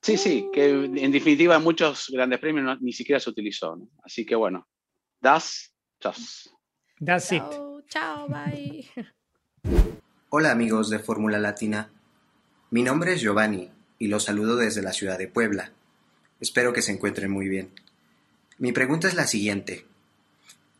Sí, 0.00 0.16
sí, 0.16 0.48
que 0.52 0.68
en 0.70 1.10
definitiva 1.12 1.56
en 1.56 1.62
muchos 1.62 2.08
grandes 2.12 2.38
premios 2.38 2.64
no- 2.64 2.76
ni 2.80 2.92
siquiera 2.92 3.18
se 3.20 3.28
utilizó. 3.30 3.76
¿no? 3.76 3.88
Así 4.02 4.24
que 4.24 4.34
bueno, 4.36 4.66
das, 5.20 5.74
chas. 6.00 6.48
That's 7.04 7.32
it. 7.32 7.42
Chao, 7.42 7.82
chao, 7.88 8.28
bye. 8.28 8.88
Hola 10.30 10.52
amigos 10.52 10.90
de 10.90 10.98
Fórmula 10.98 11.38
Latina. 11.38 11.90
Mi 12.70 12.82
nombre 12.82 13.14
es 13.14 13.22
Giovanni 13.22 13.70
y 13.98 14.08
los 14.08 14.24
saludo 14.24 14.56
desde 14.56 14.82
la 14.82 14.92
ciudad 14.92 15.16
de 15.16 15.26
Puebla. 15.26 15.72
Espero 16.38 16.74
que 16.74 16.82
se 16.82 16.92
encuentren 16.92 17.30
muy 17.30 17.48
bien. 17.48 17.72
Mi 18.58 18.72
pregunta 18.72 19.08
es 19.08 19.14
la 19.14 19.26
siguiente. 19.26 19.86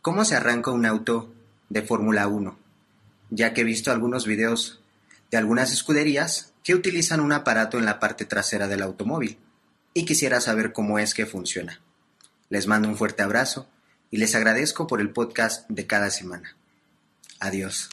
¿Cómo 0.03 0.23
se 0.23 0.35
arranca 0.35 0.69
un 0.69 0.85
auto 0.85 1.33
de 1.69 1.81
Fórmula 1.81 2.27
1? 2.27 2.59
Ya 3.31 3.53
que 3.55 3.61
he 3.61 3.63
visto 3.63 3.91
algunos 3.91 4.27
videos 4.27 4.83
de 5.31 5.37
algunas 5.37 5.73
escuderías 5.73 6.53
que 6.63 6.75
utilizan 6.75 7.21
un 7.21 7.31
aparato 7.31 7.79
en 7.79 7.85
la 7.85 7.99
parte 7.99 8.25
trasera 8.25 8.67
del 8.67 8.83
automóvil 8.83 9.39
y 9.95 10.05
quisiera 10.05 10.41
saber 10.41 10.73
cómo 10.73 10.99
es 10.99 11.15
que 11.15 11.25
funciona. 11.25 11.81
Les 12.49 12.67
mando 12.67 12.87
un 12.87 12.97
fuerte 12.97 13.23
abrazo 13.23 13.67
y 14.11 14.17
les 14.17 14.35
agradezco 14.35 14.85
por 14.85 15.01
el 15.01 15.09
podcast 15.09 15.67
de 15.69 15.87
cada 15.87 16.11
semana. 16.11 16.55
Adiós. 17.39 17.89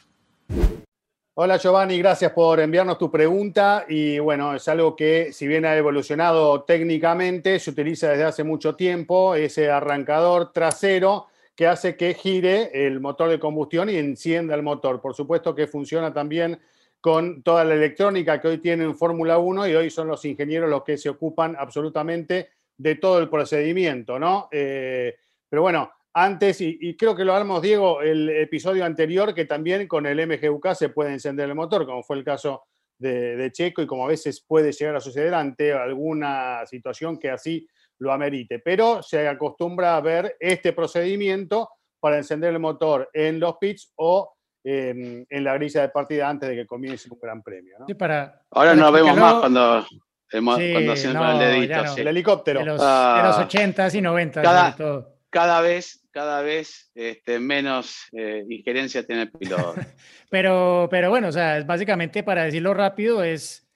Hola 1.39 1.57
Giovanni, 1.57 1.99
gracias 1.99 2.31
por 2.31 2.59
enviarnos 2.59 2.97
tu 2.97 3.11
pregunta 3.11 3.85
y 3.87 4.17
bueno, 4.17 4.55
es 4.55 4.67
algo 4.69 4.95
que 4.95 5.31
si 5.31 5.45
bien 5.45 5.65
ha 5.65 5.77
evolucionado 5.77 6.63
técnicamente, 6.63 7.59
se 7.59 7.69
utiliza 7.69 8.09
desde 8.09 8.23
hace 8.23 8.43
mucho 8.43 8.75
tiempo, 8.75 9.35
ese 9.35 9.69
arrancador 9.69 10.51
trasero 10.51 11.27
que 11.55 11.67
hace 11.67 11.95
que 11.95 12.15
gire 12.15 12.71
el 12.87 12.99
motor 12.99 13.29
de 13.29 13.37
combustión 13.37 13.87
y 13.87 13.97
encienda 13.97 14.55
el 14.55 14.63
motor. 14.63 14.99
Por 14.99 15.13
supuesto 15.13 15.53
que 15.53 15.67
funciona 15.67 16.11
también 16.11 16.59
con 16.99 17.43
toda 17.43 17.63
la 17.63 17.75
electrónica 17.75 18.41
que 18.41 18.47
hoy 18.47 18.57
tienen 18.57 18.95
Fórmula 18.95 19.37
1 19.37 19.67
y 19.67 19.75
hoy 19.75 19.91
son 19.91 20.07
los 20.07 20.25
ingenieros 20.25 20.67
los 20.67 20.83
que 20.83 20.97
se 20.97 21.09
ocupan 21.09 21.55
absolutamente 21.55 22.49
de 22.75 22.95
todo 22.95 23.19
el 23.19 23.29
procedimiento, 23.29 24.17
¿no? 24.17 24.49
Eh, 24.51 25.15
pero 25.47 25.61
bueno, 25.61 25.91
antes, 26.19 26.61
y, 26.61 26.77
y 26.81 26.97
creo 26.97 27.15
que 27.15 27.23
lo 27.23 27.33
hablamos, 27.33 27.61
Diego, 27.61 28.01
el 28.01 28.29
episodio 28.29 28.83
anterior, 28.85 29.33
que 29.35 29.45
también 29.45 29.87
con 29.87 30.05
el 30.07 30.25
MGUK 30.27 30.73
se 30.73 30.89
puede 30.89 31.13
encender 31.13 31.47
el 31.47 31.55
motor, 31.55 31.85
como 31.85 32.01
fue 32.01 32.15
el 32.17 32.23
caso 32.23 32.63
de, 32.97 33.35
de 33.35 33.51
Checo 33.51 33.83
y 33.83 33.87
como 33.87 34.05
a 34.05 34.07
veces 34.07 34.43
puede 34.47 34.71
llegar 34.71 34.95
a 34.95 34.99
suceder 34.99 35.33
ante 35.35 35.71
alguna 35.73 36.65
situación 36.65 37.19
que 37.19 37.29
así 37.29 37.67
lo 37.99 38.11
amerite. 38.11 38.57
Pero 38.59 39.03
se 39.03 39.27
acostumbra 39.27 39.95
a 39.95 40.01
ver 40.01 40.35
este 40.39 40.73
procedimiento 40.73 41.69
para 41.99 42.17
encender 42.17 42.51
el 42.53 42.59
motor 42.59 43.09
en 43.13 43.39
los 43.39 43.57
pits 43.57 43.91
o 43.97 44.33
en, 44.63 45.25
en 45.29 45.43
la 45.43 45.53
grilla 45.53 45.81
de 45.81 45.89
partida 45.89 46.27
antes 46.27 46.49
de 46.49 46.55
que 46.55 46.65
comience 46.65 47.07
un 47.11 47.19
gran 47.21 47.43
premio. 47.43 47.77
¿no? 47.79 47.85
Sí, 47.85 47.93
para, 47.93 48.41
Ahora 48.51 48.71
para 48.71 48.75
no 48.81 48.91
vemos 48.91 49.15
más 49.17 49.33
cuando, 49.35 49.85
hemos- 50.31 50.57
Sí, 50.57 50.71
cuando 50.73 50.91
hacemos 50.93 51.15
no, 51.23 51.31
el 51.33 51.39
dedito. 51.39 51.67
ya 51.69 51.83
no. 51.83 51.93
sí. 51.93 52.01
El 52.01 52.07
helicóptero. 52.07 52.59
de 52.61 52.65
los, 52.65 52.81
Ah. 52.83 53.21
de 53.21 53.27
los 53.27 53.37
80s 53.47 53.93
y 53.95 54.01
90s 54.01 54.41
Cada- 54.41 54.75
todo. 54.75 55.13
Cada 55.29 55.59
vez, 55.61 56.06
cada 56.17 56.41
vez 56.41 56.89
este, 56.95 57.39
menos 57.39 58.07
eh, 58.11 58.43
injerencia 58.49 59.05
tiene 59.05 59.21
el 59.21 59.31
piloto. 59.31 59.75
Pero, 60.31 60.87
pero 60.89 61.09
bueno, 61.11 61.27
o 61.27 61.31
sea, 61.31 61.63
básicamente 61.63 62.23
para 62.23 62.43
decirlo 62.43 62.73
rápido, 62.73 63.23
es, 63.23 63.69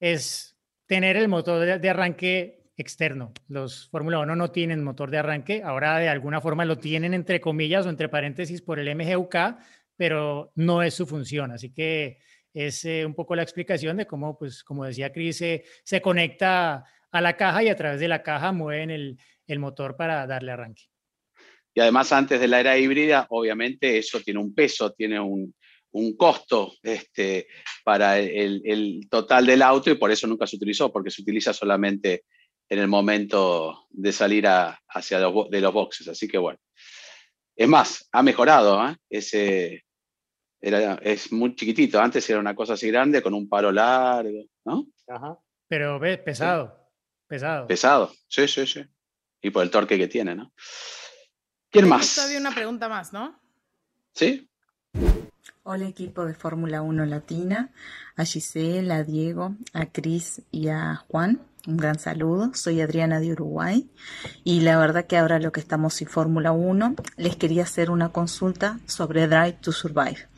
es 0.00 0.58
tener 0.86 1.16
el 1.16 1.28
motor 1.28 1.80
de, 1.80 1.88
arranque 1.88 2.64
externo. 2.76 3.32
Los 3.48 3.88
Fórmula 3.88 4.18
1 4.18 4.34
no 4.34 4.50
tienen 4.50 4.82
motor 4.84 5.10
de 5.12 5.18
arranque, 5.18 5.62
ahora 5.62 5.96
de 5.98 6.08
alguna 6.08 6.40
forma 6.40 6.64
lo 6.64 6.76
tienen 6.76 7.14
entre 7.14 7.40
comillas 7.40 7.86
o 7.86 7.88
entre 7.88 8.08
paréntesis 8.08 8.60
por 8.60 8.80
el 8.80 8.94
MGUK, 8.94 9.36
pero 9.96 10.52
no 10.56 10.82
es 10.82 10.92
su 10.92 11.06
función. 11.06 11.52
Así 11.52 11.72
que 11.72 12.18
es 12.52 12.84
eh, 12.84 13.06
un 13.06 13.14
poco 13.14 13.36
la 13.36 13.42
explicación 13.42 13.96
de 13.96 14.06
cómo, 14.06 14.36
pues, 14.36 14.64
como 14.64 14.84
decía 14.84 15.12
Cris, 15.12 15.38
se, 15.38 15.64
se 15.84 16.02
conecta 16.02 16.84
a 17.12 17.20
la 17.20 17.36
caja 17.36 17.62
y 17.62 17.68
a 17.68 17.76
través 17.76 18.00
de 18.00 18.08
la 18.08 18.24
caja 18.24 18.50
mueven 18.50 18.90
el 18.90 19.58
motor 19.60 19.96
para 19.96 20.26
darle 20.26 20.50
arranque. 20.52 20.90
Y 21.76 21.80
además, 21.80 22.10
antes 22.12 22.40
de 22.40 22.48
la 22.48 22.58
era 22.58 22.78
híbrida, 22.78 23.26
obviamente 23.28 23.98
eso 23.98 24.20
tiene 24.22 24.40
un 24.40 24.54
peso, 24.54 24.92
tiene 24.94 25.20
un, 25.20 25.54
un 25.90 26.16
costo 26.16 26.72
este, 26.82 27.48
para 27.84 28.18
el, 28.18 28.62
el 28.64 29.00
total 29.10 29.44
del 29.44 29.60
auto 29.60 29.90
y 29.90 29.96
por 29.96 30.10
eso 30.10 30.26
nunca 30.26 30.46
se 30.46 30.56
utilizó, 30.56 30.90
porque 30.90 31.10
se 31.10 31.20
utiliza 31.20 31.52
solamente 31.52 32.24
en 32.70 32.78
el 32.78 32.88
momento 32.88 33.86
de 33.90 34.10
salir 34.10 34.46
a- 34.46 34.80
hacia 34.88 35.20
los, 35.20 35.50
de 35.50 35.60
los 35.60 35.72
boxes. 35.74 36.08
Así 36.08 36.26
que 36.26 36.38
bueno. 36.38 36.58
Es 37.54 37.68
más, 37.68 38.08
ha 38.10 38.22
mejorado. 38.22 38.82
¿eh? 38.88 38.96
Ese 39.10 39.84
era, 40.60 40.94
es 41.02 41.30
muy 41.30 41.54
chiquitito. 41.54 42.00
Antes 42.00 42.28
era 42.30 42.40
una 42.40 42.54
cosa 42.54 42.72
así 42.72 42.88
grande 42.88 43.20
con 43.22 43.34
un 43.34 43.48
paro 43.50 43.70
largo, 43.70 44.44
¿no? 44.64 44.86
Ajá. 45.08 45.38
Pero 45.68 45.98
ve, 45.98 46.16
pesado, 46.16 46.90
pesado. 47.28 47.66
Pesado. 47.66 48.12
Sí, 48.28 48.48
sí, 48.48 48.66
sí. 48.66 48.80
Y 49.42 49.50
por 49.50 49.62
el 49.62 49.70
torque 49.70 49.98
que 49.98 50.08
tiene, 50.08 50.34
¿no? 50.34 50.52
¿Quién 51.70 51.88
más? 51.88 52.14
Todavía 52.14 52.38
una 52.38 52.54
pregunta 52.54 52.88
más, 52.88 53.12
¿no? 53.12 53.38
¿Sí? 54.12 54.48
Hola 55.62 55.88
equipo 55.88 56.24
de 56.24 56.34
Fórmula 56.34 56.80
1 56.80 57.06
Latina, 57.06 57.72
a 58.14 58.24
Giselle, 58.24 58.92
a 58.92 59.02
Diego, 59.02 59.56
a 59.72 59.86
Cris 59.86 60.42
y 60.52 60.68
a 60.68 60.94
Juan. 61.08 61.40
Un 61.66 61.76
gran 61.76 61.98
saludo, 61.98 62.52
soy 62.54 62.80
Adriana 62.80 63.18
de 63.18 63.32
Uruguay 63.32 63.90
y 64.44 64.60
la 64.60 64.78
verdad 64.78 65.06
que 65.06 65.18
ahora 65.18 65.40
lo 65.40 65.50
que 65.50 65.58
estamos 65.58 65.94
sin 65.94 66.06
Fórmula 66.06 66.52
1, 66.52 66.94
les 67.16 67.34
quería 67.34 67.64
hacer 67.64 67.90
una 67.90 68.10
consulta 68.10 68.78
sobre 68.86 69.26
Drive 69.26 69.58
to 69.60 69.72
Survive. 69.72 70.28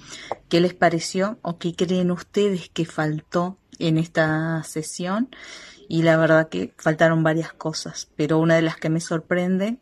¿Qué 0.48 0.62
les 0.62 0.72
pareció 0.72 1.38
o 1.42 1.58
qué 1.58 1.74
creen 1.74 2.10
ustedes 2.10 2.70
que 2.70 2.86
faltó 2.86 3.58
en 3.78 3.98
esta 3.98 4.62
sesión? 4.64 5.28
Y 5.86 6.02
la 6.02 6.16
verdad 6.16 6.48
que 6.48 6.72
faltaron 6.78 7.22
varias 7.22 7.52
cosas, 7.52 8.08
pero 8.16 8.38
una 8.38 8.56
de 8.56 8.62
las 8.62 8.76
que 8.78 8.88
me 8.88 9.00
sorprende 9.00 9.78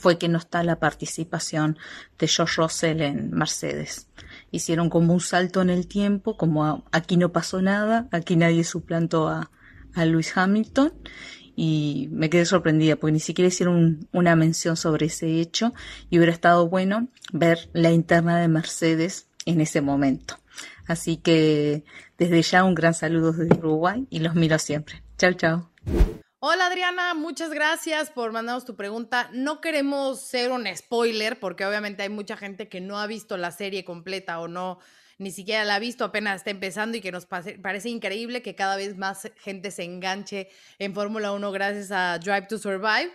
fue 0.00 0.16
que 0.18 0.28
no 0.28 0.38
está 0.38 0.62
la 0.62 0.78
participación 0.80 1.76
de 2.18 2.26
George 2.26 2.54
Russell 2.60 3.00
en 3.02 3.30
Mercedes. 3.32 4.08
Hicieron 4.50 4.88
como 4.88 5.12
un 5.12 5.20
salto 5.20 5.60
en 5.60 5.68
el 5.70 5.86
tiempo, 5.86 6.36
como 6.36 6.84
aquí 6.90 7.16
no 7.16 7.32
pasó 7.32 7.60
nada, 7.60 8.08
aquí 8.10 8.36
nadie 8.36 8.64
suplantó 8.64 9.28
a, 9.28 9.50
a 9.94 10.02
Hamilton 10.34 10.92
y 11.54 12.08
me 12.12 12.30
quedé 12.30 12.46
sorprendida 12.46 12.96
porque 12.96 13.12
ni 13.12 13.20
siquiera 13.20 13.48
hicieron 13.48 13.76
un- 13.76 14.08
una 14.12 14.36
mención 14.36 14.76
sobre 14.76 15.06
ese 15.06 15.40
hecho 15.40 15.74
y 16.08 16.16
hubiera 16.16 16.32
estado 16.32 16.68
bueno 16.68 17.08
ver 17.32 17.68
la 17.74 17.90
interna 17.90 18.38
de 18.40 18.48
Mercedes 18.48 19.26
en 19.44 19.60
ese 19.60 19.80
momento. 19.82 20.36
Así 20.86 21.18
que 21.18 21.84
desde 22.18 22.42
ya 22.42 22.64
un 22.64 22.74
gran 22.74 22.94
saludo 22.94 23.32
desde 23.32 23.58
Uruguay 23.58 24.06
y 24.10 24.20
los 24.20 24.34
miro 24.34 24.58
siempre. 24.58 25.02
Chao, 25.18 25.32
chao. 25.34 25.70
Hola 26.42 26.68
Adriana, 26.68 27.12
muchas 27.12 27.50
gracias 27.50 28.10
por 28.10 28.32
mandarnos 28.32 28.64
tu 28.64 28.74
pregunta. 28.74 29.28
No 29.34 29.60
queremos 29.60 30.22
ser 30.22 30.52
un 30.52 30.66
spoiler 30.74 31.38
porque 31.38 31.66
obviamente 31.66 32.02
hay 32.02 32.08
mucha 32.08 32.34
gente 32.34 32.66
que 32.66 32.80
no 32.80 32.98
ha 32.98 33.06
visto 33.06 33.36
la 33.36 33.50
serie 33.50 33.84
completa 33.84 34.40
o 34.40 34.48
no, 34.48 34.78
ni 35.18 35.32
siquiera 35.32 35.64
la 35.64 35.74
ha 35.74 35.78
visto, 35.78 36.02
apenas 36.02 36.36
está 36.36 36.48
empezando 36.48 36.96
y 36.96 37.02
que 37.02 37.12
nos 37.12 37.26
parece 37.26 37.90
increíble 37.90 38.40
que 38.40 38.54
cada 38.54 38.76
vez 38.76 38.96
más 38.96 39.30
gente 39.36 39.70
se 39.70 39.82
enganche 39.82 40.48
en 40.78 40.94
Fórmula 40.94 41.32
1 41.32 41.52
gracias 41.52 41.90
a 41.92 42.18
Drive 42.18 42.46
to 42.46 42.56
Survive. 42.56 43.12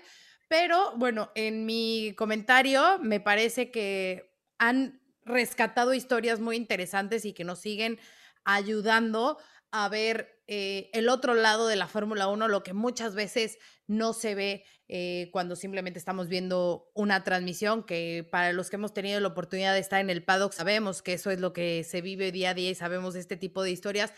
Pero 0.48 0.96
bueno, 0.96 1.32
en 1.34 1.66
mi 1.66 2.14
comentario 2.16 3.00
me 3.00 3.20
parece 3.20 3.72
que 3.72 4.38
han 4.60 5.02
rescatado 5.24 5.96
historias 5.96 6.40
muy 6.40 6.58
interesantes 6.58 7.26
y 7.26 7.34
que 7.34 7.44
nos 7.44 7.58
siguen 7.58 8.00
ayudando 8.44 9.40
a 9.72 9.90
ver 9.90 10.35
eh, 10.48 10.90
el 10.94 11.10
otro 11.10 11.34
lado 11.34 11.68
de 11.68 11.76
la 11.76 11.88
Fórmula 11.88 12.28
1, 12.28 12.48
lo 12.48 12.62
que 12.62 12.74
muchas 12.74 13.16
veces 13.16 13.58
no 13.88 14.14
se 14.14 14.36
ve 14.36 14.64
eh, 14.88 15.30
cuando 15.32 15.56
simplemente 15.56 15.98
estamos 15.98 16.28
viendo 16.28 16.92
una 16.94 17.24
transmisión, 17.24 17.84
que 17.84 18.28
para 18.32 18.54
los 18.54 18.70
que 18.70 18.76
hemos 18.76 18.94
tenido 18.94 19.20
la 19.20 19.30
oportunidad 19.30 19.74
de 19.74 19.80
estar 19.80 20.00
en 20.00 20.12
el 20.12 20.24
paddock 20.24 20.54
sabemos 20.54 21.02
que 21.02 21.14
eso 21.14 21.32
es 21.32 21.40
lo 21.40 21.52
que 21.54 21.84
se 21.84 22.02
vive 22.02 22.32
día 22.32 22.52
a 22.52 22.54
día 22.54 22.70
y 22.70 22.76
sabemos 22.76 23.16
este 23.16 23.38
tipo 23.38 23.64
de 23.64 23.72
historias, 23.72 24.14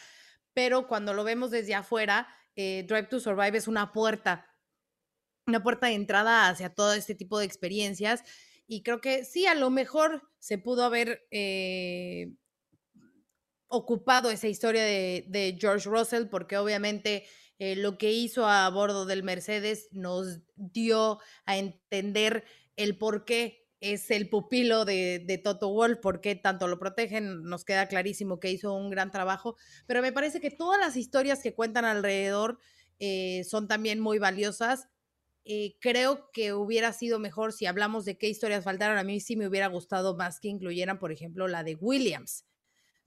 pero 0.54 0.88
cuando 0.88 1.14
lo 1.14 1.24
vemos 1.24 1.52
desde 1.52 1.76
afuera, 1.76 2.28
eh, 2.56 2.84
Drive 2.88 3.08
to 3.08 3.20
Survive 3.22 3.58
es 3.58 3.68
una 3.70 3.94
puerta, 3.94 4.48
una 5.46 5.64
puerta 5.64 5.88
de 5.88 5.94
entrada 5.94 6.50
hacia 6.50 6.74
todo 6.74 6.94
este 6.94 7.16
tipo 7.16 7.40
de 7.40 7.46
experiencias. 7.46 8.24
Y 8.66 8.84
creo 8.84 9.00
que 9.00 9.24
sí, 9.24 9.46
a 9.46 9.56
lo 9.56 9.70
mejor 9.70 10.30
se 10.40 10.58
pudo 10.58 10.84
haber 10.84 11.26
ocupado 13.68 14.32
esa 14.32 14.48
historia 14.48 14.84
de, 14.84 15.58
George 15.60 15.90
Russell, 15.90 16.28
porque 16.28 16.58
obviamente 16.58 17.26
eh, 17.60 17.76
lo 17.76 17.98
que 17.98 18.12
hizo 18.12 18.48
a 18.48 18.70
bordo 18.70 19.06
del 19.06 19.24
Mercedes 19.24 19.90
nos 19.92 20.40
dio 20.56 21.20
a 21.46 21.58
entender 21.58 22.44
el 22.76 22.98
por 22.98 23.26
qué 23.26 23.68
es 23.80 24.10
el 24.10 24.30
pupilo 24.30 24.86
de, 24.86 25.24
de, 25.26 25.38
Toto 25.38 25.70
Wolf, 25.70 26.00
por 26.00 26.22
qué 26.22 26.36
tanto 26.36 26.68
lo 26.68 26.80
protegen, 26.80 27.44
nos 27.44 27.64
queda 27.64 27.88
clarísimo 27.88 28.40
que 28.40 28.52
hizo 28.52 28.74
un 28.74 28.90
gran 28.90 29.12
trabajo, 29.12 29.56
pero 29.86 30.02
me 30.02 30.12
parece 30.12 30.40
que 30.40 30.50
todas 30.50 30.80
las 30.80 30.96
historias 30.96 31.42
que 31.42 31.54
cuentan 31.54 31.86
alrededor 31.86 32.58
eh, 33.00 33.44
son 33.44 33.68
también 33.68 34.00
muy 34.00 34.20
valiosas. 34.20 34.90
Eh, 35.46 35.78
creo 35.80 36.30
que 36.32 36.54
hubiera 36.54 36.92
sido 36.92 37.20
mejor 37.20 37.54
si 37.54 37.66
hablamos 37.66 38.06
de 38.06 38.18
qué 38.18 38.28
historias 38.28 38.64
faltaron. 38.64 38.98
A 38.98 39.04
mí 39.04 39.20
sí 39.20 39.36
me 39.36 39.48
hubiera 39.48 39.68
gustado 39.68 40.16
más 40.16 40.40
que 40.40 40.50
incluyeran, 40.50 41.00
por 41.00 41.12
ejemplo, 41.12 41.48
la 41.48 41.64
de 41.64 41.76
Williams, 41.76 42.46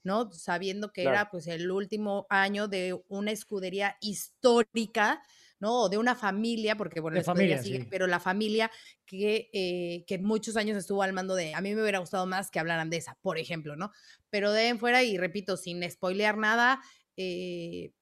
¿no? 0.03 0.33
Sabiendo 0.33 0.93
que 0.93 1.03
era 1.03 1.31
pues 1.31 1.47
el 1.47 1.71
último 1.71 2.27
año 2.31 2.69
de 2.69 3.01
una 3.09 3.31
escudería 3.31 3.97
histórica 4.01 5.23
¿no? 5.61 5.83
O 5.83 5.89
de 5.89 5.99
una 5.99 6.17
familia, 6.17 6.77
porque 6.77 7.01
bueno, 7.01 7.19
la 7.19 7.23
familia 7.23 7.63
sigue, 7.63 7.87
pero 7.89 8.07
la 8.07 8.19
familia 8.19 8.71
que, 9.05 9.51
eh, 9.53 10.05
que 10.07 10.19
muchos 10.19 10.57
años 10.57 10.77
estuvo 10.77 11.03
al 11.03 11.13
mando 11.13 11.35
de, 11.35 11.55
a 11.55 11.61
mí 11.61 11.75
me 11.75 11.83
hubiera 11.83 11.99
gustado 11.99 12.27
más 12.27 12.51
que 12.51 12.59
hablaran 12.59 12.89
de 12.89 12.97
esa, 12.97 13.19
por 13.21 13.39
ejemplo, 13.39 13.77
¿no? 13.77 13.93
Pero 14.31 14.53
de 14.53 14.69
en 14.69 14.79
fuera, 14.79 15.03
y 15.03 15.19
repito, 15.19 15.59
sin 15.59 15.89
spoilear 15.89 16.39
nada, 16.39 16.81
eh, 17.17 17.93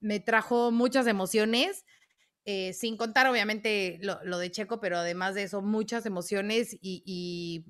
me 0.00 0.20
trajo 0.20 0.70
muchas 0.70 1.06
emociones. 1.06 1.84
Eh, 2.44 2.72
sin 2.72 2.96
contar 2.96 3.26
obviamente 3.26 3.98
lo, 4.00 4.38
de 4.38 4.50
Checo, 4.50 4.80
pero 4.80 4.96
además 4.96 5.34
de 5.34 5.42
eso, 5.42 5.60
muchas 5.60 6.06
emociones 6.06 6.72
y, 6.80 7.02
y 7.04 7.66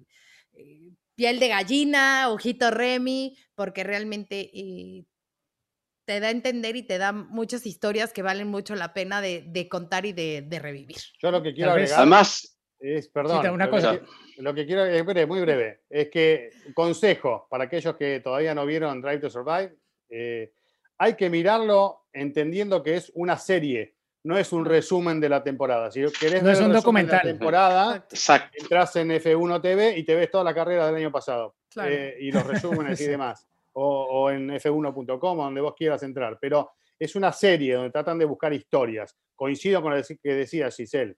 piel 1.19 1.41
de 1.41 1.49
gallina, 1.49 2.31
ojito 2.31 2.71
Remy, 2.71 3.37
porque 3.57 3.83
realmente 3.83 4.53
te 6.05 6.21
da 6.21 6.29
a 6.29 6.31
entender 6.31 6.77
y 6.77 6.85
te 6.85 6.97
da 6.97 7.11
muchas 7.11 7.66
historias 7.66 8.12
que 8.12 8.23
valen 8.23 8.47
mucho 8.47 8.77
la 8.77 8.95
pena 8.95 9.21
de, 9.21 9.69
contar 9.69 10.07
y 10.07 10.12
de, 10.12 10.59
revivir. 10.62 10.99
Yo 11.21 11.33
lo 11.33 11.43
que 11.43 11.53
quiero 11.53 11.73
agregar 11.73 11.99
Además, 11.99 12.57
es, 12.79 13.09
perdón, 13.09 13.51
una 13.51 13.69
cosa. 13.69 14.01
lo 14.37 14.55
que 14.55 14.64
quiero 14.64 14.87
es 14.87 15.27
muy 15.27 15.41
breve, 15.41 15.81
es 15.91 16.09
que 16.09 16.51
consejo 16.73 17.49
para 17.51 17.64
aquellos 17.64 17.97
que 17.97 18.21
todavía 18.21 18.55
no 18.55 18.64
vieron 18.64 19.03
Drive 19.03 19.19
to 19.19 19.29
Survive, 19.29 19.77
eh, 20.11 20.53
hay 20.99 21.14
que 21.14 21.29
mirarlo 21.31 22.07
entendiendo 22.12 22.81
que 22.81 22.95
es 22.95 23.11
una 23.16 23.37
serie, 23.37 23.97
no 24.29 24.37
es 24.37 24.53
un 24.53 24.66
resumen 24.66 25.20
de 25.20 25.31
la 25.31 25.43
temporada. 25.43 25.91
Si 25.91 26.05
querés 26.12 26.43
no 26.43 26.51
es 26.51 26.61
un 26.61 26.70
documental. 26.70 27.20
De 27.22 27.33
la 27.33 27.39
temporada, 27.39 28.07
entras 28.53 28.97
en 28.97 29.09
F1 29.09 29.62
TV 29.62 29.97
y 29.97 30.05
te 30.05 30.14
ves 30.14 30.31
toda 30.31 30.45
la 30.45 30.55
carrera 30.55 30.85
del 30.85 30.97
año 30.97 31.11
pasado 31.11 31.57
eh, 31.83 32.14
y 32.20 32.31
los 32.31 32.47
resúmenes 32.47 33.01
y 33.01 33.05
demás 33.09 33.49
o, 33.72 34.31
en 34.31 34.51
f1.com, 34.51 35.39
donde 35.39 35.61
vos 35.62 35.74
quieras 35.74 36.03
entrar, 36.03 36.37
pero 36.39 36.72
es 36.99 37.16
una 37.16 37.33
serie 37.33 37.74
donde 37.74 37.91
tratan 37.91 38.18
de 38.18 38.26
buscar 38.26 38.53
historias. 38.53 39.16
Coincido 39.35 39.81
con 39.81 39.97
lo 39.97 40.03
que 40.03 40.35
decía 40.35 40.70
Giselle. 40.70 41.16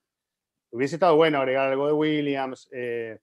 Hubiese 0.70 0.94
estado 0.94 1.16
bueno 1.16 1.38
agregar 1.38 1.72
algo 1.72 1.88
de 1.88 1.92
Williams, 1.92 2.68
eh, 2.70 3.18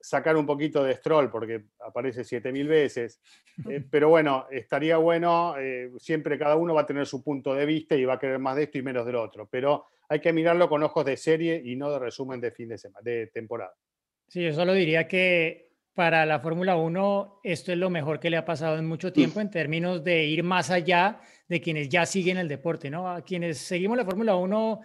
sacar 0.00 0.36
un 0.36 0.46
poquito 0.46 0.82
de 0.82 0.94
Stroll, 0.94 1.30
porque 1.30 1.64
aparece 1.80 2.24
7000 2.24 2.68
veces. 2.68 3.20
Eh, 3.68 3.84
pero 3.90 4.08
bueno, 4.08 4.46
estaría 4.50 4.96
bueno, 4.96 5.56
eh, 5.58 5.90
siempre 5.98 6.38
cada 6.38 6.56
uno 6.56 6.74
va 6.74 6.82
a 6.82 6.86
tener 6.86 7.06
su 7.06 7.22
punto 7.22 7.54
de 7.54 7.66
vista 7.66 7.94
y 7.94 8.04
va 8.04 8.14
a 8.14 8.18
querer 8.18 8.38
más 8.38 8.56
de 8.56 8.64
esto 8.64 8.78
y 8.78 8.82
menos 8.82 9.04
del 9.06 9.16
otro. 9.16 9.48
Pero 9.50 9.86
hay 10.08 10.20
que 10.20 10.32
mirarlo 10.32 10.68
con 10.68 10.82
ojos 10.82 11.04
de 11.04 11.16
serie 11.16 11.60
y 11.64 11.76
no 11.76 11.90
de 11.90 11.98
resumen 11.98 12.40
de 12.40 12.50
fin 12.50 12.68
de 12.68 12.78
semana, 12.78 13.02
de 13.02 13.28
temporada. 13.28 13.74
Sí, 14.26 14.42
yo 14.42 14.52
solo 14.52 14.72
diría 14.72 15.06
que 15.06 15.70
para 15.94 16.24
la 16.24 16.40
Fórmula 16.40 16.76
1 16.76 17.40
esto 17.42 17.72
es 17.72 17.78
lo 17.78 17.90
mejor 17.90 18.20
que 18.20 18.30
le 18.30 18.36
ha 18.36 18.44
pasado 18.44 18.78
en 18.78 18.86
mucho 18.86 19.12
tiempo 19.12 19.40
en 19.40 19.50
términos 19.50 20.02
de 20.02 20.24
ir 20.24 20.42
más 20.42 20.70
allá 20.70 21.20
de 21.48 21.60
quienes 21.60 21.88
ya 21.88 22.06
siguen 22.06 22.38
el 22.38 22.48
deporte, 22.48 22.90
¿no? 22.90 23.08
A 23.08 23.22
quienes 23.22 23.58
seguimos 23.58 23.96
la 23.96 24.04
Fórmula 24.04 24.36
1 24.36 24.80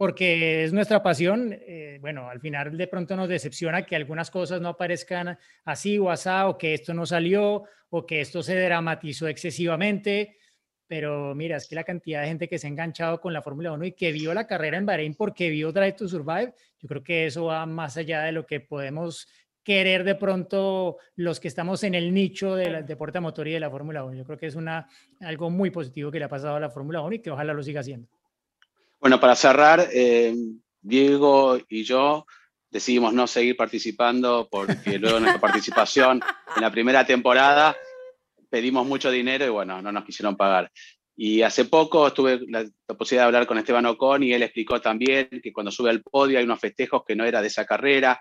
porque 0.00 0.64
es 0.64 0.72
nuestra 0.72 1.02
pasión, 1.02 1.52
eh, 1.52 1.98
bueno, 2.00 2.30
al 2.30 2.40
final 2.40 2.74
de 2.74 2.86
pronto 2.86 3.14
nos 3.16 3.28
decepciona 3.28 3.84
que 3.84 3.94
algunas 3.94 4.30
cosas 4.30 4.58
no 4.58 4.70
aparezcan 4.70 5.36
así 5.66 5.98
o 5.98 6.08
así, 6.10 6.30
o 6.46 6.56
que 6.56 6.72
esto 6.72 6.94
no 6.94 7.04
salió, 7.04 7.64
o 7.90 8.06
que 8.06 8.22
esto 8.22 8.42
se 8.42 8.58
dramatizó 8.58 9.28
excesivamente, 9.28 10.38
pero 10.86 11.34
mira, 11.34 11.58
es 11.58 11.68
que 11.68 11.74
la 11.74 11.84
cantidad 11.84 12.22
de 12.22 12.28
gente 12.28 12.48
que 12.48 12.58
se 12.58 12.66
ha 12.66 12.70
enganchado 12.70 13.20
con 13.20 13.34
la 13.34 13.42
Fórmula 13.42 13.72
1 13.72 13.84
y 13.84 13.92
que 13.92 14.10
vio 14.10 14.32
la 14.32 14.46
carrera 14.46 14.78
en 14.78 14.86
Bahrein 14.86 15.14
porque 15.16 15.50
vio 15.50 15.70
Drive 15.70 15.92
to 15.92 16.08
Survive, 16.08 16.54
yo 16.78 16.88
creo 16.88 17.02
que 17.02 17.26
eso 17.26 17.44
va 17.44 17.66
más 17.66 17.98
allá 17.98 18.22
de 18.22 18.32
lo 18.32 18.46
que 18.46 18.60
podemos 18.60 19.28
querer 19.62 20.04
de 20.04 20.14
pronto 20.14 20.96
los 21.16 21.40
que 21.40 21.48
estamos 21.48 21.84
en 21.84 21.94
el 21.94 22.14
nicho 22.14 22.54
del 22.54 22.86
deporte 22.86 23.20
motor 23.20 23.48
y 23.48 23.52
de 23.52 23.60
la 23.60 23.68
Fórmula 23.68 24.02
1. 24.04 24.16
Yo 24.16 24.24
creo 24.24 24.38
que 24.38 24.46
es 24.46 24.54
una, 24.54 24.88
algo 25.20 25.50
muy 25.50 25.70
positivo 25.70 26.10
que 26.10 26.18
le 26.18 26.24
ha 26.24 26.30
pasado 26.30 26.56
a 26.56 26.60
la 26.60 26.70
Fórmula 26.70 27.02
1 27.02 27.16
y 27.16 27.18
que 27.18 27.30
ojalá 27.30 27.52
lo 27.52 27.62
siga 27.62 27.80
haciendo. 27.80 28.08
Bueno, 29.00 29.18
para 29.18 29.34
cerrar, 29.34 29.88
eh, 29.92 30.34
Diego 30.80 31.58
y 31.68 31.84
yo 31.84 32.26
decidimos 32.70 33.12
no 33.12 33.26
seguir 33.26 33.56
participando 33.56 34.48
porque 34.50 34.98
luego 34.98 35.18
nuestra 35.18 35.40
participación 35.40 36.20
en 36.54 36.62
la 36.62 36.70
primera 36.70 37.04
temporada 37.04 37.76
pedimos 38.48 38.86
mucho 38.86 39.10
dinero 39.10 39.44
y 39.44 39.48
bueno, 39.48 39.82
no 39.82 39.90
nos 39.90 40.04
quisieron 40.04 40.36
pagar. 40.36 40.70
Y 41.16 41.42
hace 41.42 41.64
poco 41.64 42.12
tuve 42.12 42.40
la, 42.48 42.62
la, 42.62 42.94
posibilidad 42.96 43.24
de 43.24 43.26
hablar 43.26 43.46
con 43.46 43.58
Esteban 43.58 43.86
Ocon 43.86 44.22
y 44.22 44.32
él 44.32 44.42
explicó 44.42 44.80
también 44.80 45.28
que 45.42 45.52
cuando 45.52 45.70
sube 45.70 45.90
al 45.90 46.02
podio 46.02 46.38
hay 46.38 46.44
unos 46.44 46.60
festejos 46.60 47.02
que 47.06 47.16
no 47.16 47.24
era 47.24 47.42
de 47.42 47.48
esa 47.48 47.66
carrera 47.66 48.20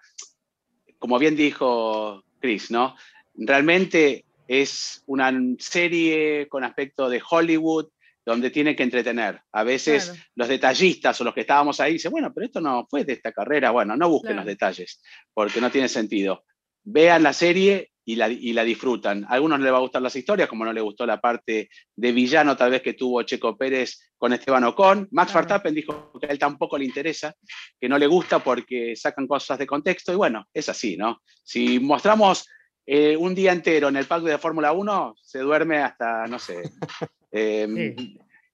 como 0.99 1.17
bien 1.17 1.35
dijo 1.35 2.23
Chris, 2.39 2.69
¿no? 2.69 2.95
Realmente 3.33 4.25
es 4.47 5.01
una 5.07 5.31
serie 5.57 6.47
con 6.49 6.63
aspecto 6.63 7.09
de 7.09 7.21
Hollywood 7.27 7.87
donde 8.25 8.49
tiene 8.51 8.75
que 8.75 8.83
entretener. 8.83 9.41
A 9.51 9.63
veces 9.63 10.13
los 10.35 10.47
detallistas 10.47 11.19
o 11.19 11.23
los 11.23 11.33
que 11.33 11.41
estábamos 11.41 11.79
ahí 11.79 11.93
dicen, 11.93 12.11
bueno, 12.11 12.31
pero 12.33 12.45
esto 12.45 12.61
no 12.61 12.85
fue 12.89 13.03
de 13.03 13.13
esta 13.13 13.31
carrera. 13.31 13.71
Bueno, 13.71 13.95
no 13.95 14.09
busquen 14.09 14.35
los 14.35 14.45
detalles, 14.45 15.01
porque 15.33 15.61
no 15.61 15.71
tiene 15.71 15.87
sentido. 15.87 16.43
Vean 16.83 17.23
la 17.23 17.33
serie 17.33 17.91
y 18.09 18.15
la, 18.53 18.63
disfrutan. 18.63 19.23
A 19.25 19.33
algunos 19.33 19.59
no 19.59 19.65
les 19.65 19.73
va 19.73 19.77
a 19.77 19.81
gustar 19.81 20.01
las 20.01 20.15
historias, 20.15 20.49
como 20.49 20.65
no 20.65 20.73
le 20.73 20.81
gustó 20.81 21.05
la 21.05 21.21
parte 21.21 21.69
de 21.95 22.11
villano 22.11 22.57
tal 22.57 22.71
vez 22.71 22.81
que 22.81 22.93
tuvo 22.93 23.21
Checo 23.21 23.55
Pérez 23.55 23.99
con 24.17 24.33
Esteban 24.33 24.63
Ocon. 24.63 25.07
Max 25.11 25.31
Verstappen 25.31 25.75
dijo 25.75 26.11
que 26.19 26.25
a 26.25 26.31
él 26.31 26.39
tampoco 26.39 26.75
le 26.77 26.85
interesa, 26.85 27.35
que 27.79 27.87
no 27.87 27.99
le 27.99 28.07
gusta 28.07 28.39
porque 28.39 28.95
sacan 28.95 29.27
cosas 29.27 29.59
de 29.59 29.67
contexto 29.67 30.11
y 30.11 30.15
bueno, 30.15 30.47
es 30.51 30.69
así, 30.69 30.97
¿no? 30.97 31.21
Si 31.43 31.79
mostramos 31.79 32.47
eh, 32.87 33.15
un 33.15 33.35
día 33.35 33.51
entero 33.51 33.89
en 33.89 33.97
el 33.97 34.05
parque 34.05 34.31
de 34.31 34.39
Fórmula 34.39 34.71
1, 34.71 35.15
se 35.21 35.39
duerme 35.39 35.77
hasta, 35.77 36.25
no 36.25 36.39
sé, 36.39 36.63
em, 37.31 37.95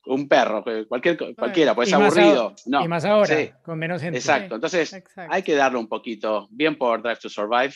un 0.06 0.28
perro, 0.28 0.64
cualquier, 0.88 1.18
cualquiera, 1.36 1.74
puede 1.74 1.90
ser 1.90 2.02
aburrido. 2.02 2.56
no, 2.66 2.84
y 2.84 2.88
más 2.88 3.06
ahora, 3.06 3.62
con 3.64 3.80
menos 3.80 4.02
gente. 4.02 4.18
Exacto, 4.18 4.56
entonces 4.56 4.96
hay 5.30 5.44
que 5.44 5.56
darle 5.56 5.80
un 5.80 5.88
poquito, 5.88 6.48
bien 6.52 6.78
por 6.78 7.02
Drive 7.02 7.18
to 7.18 7.30
Survive, 7.30 7.74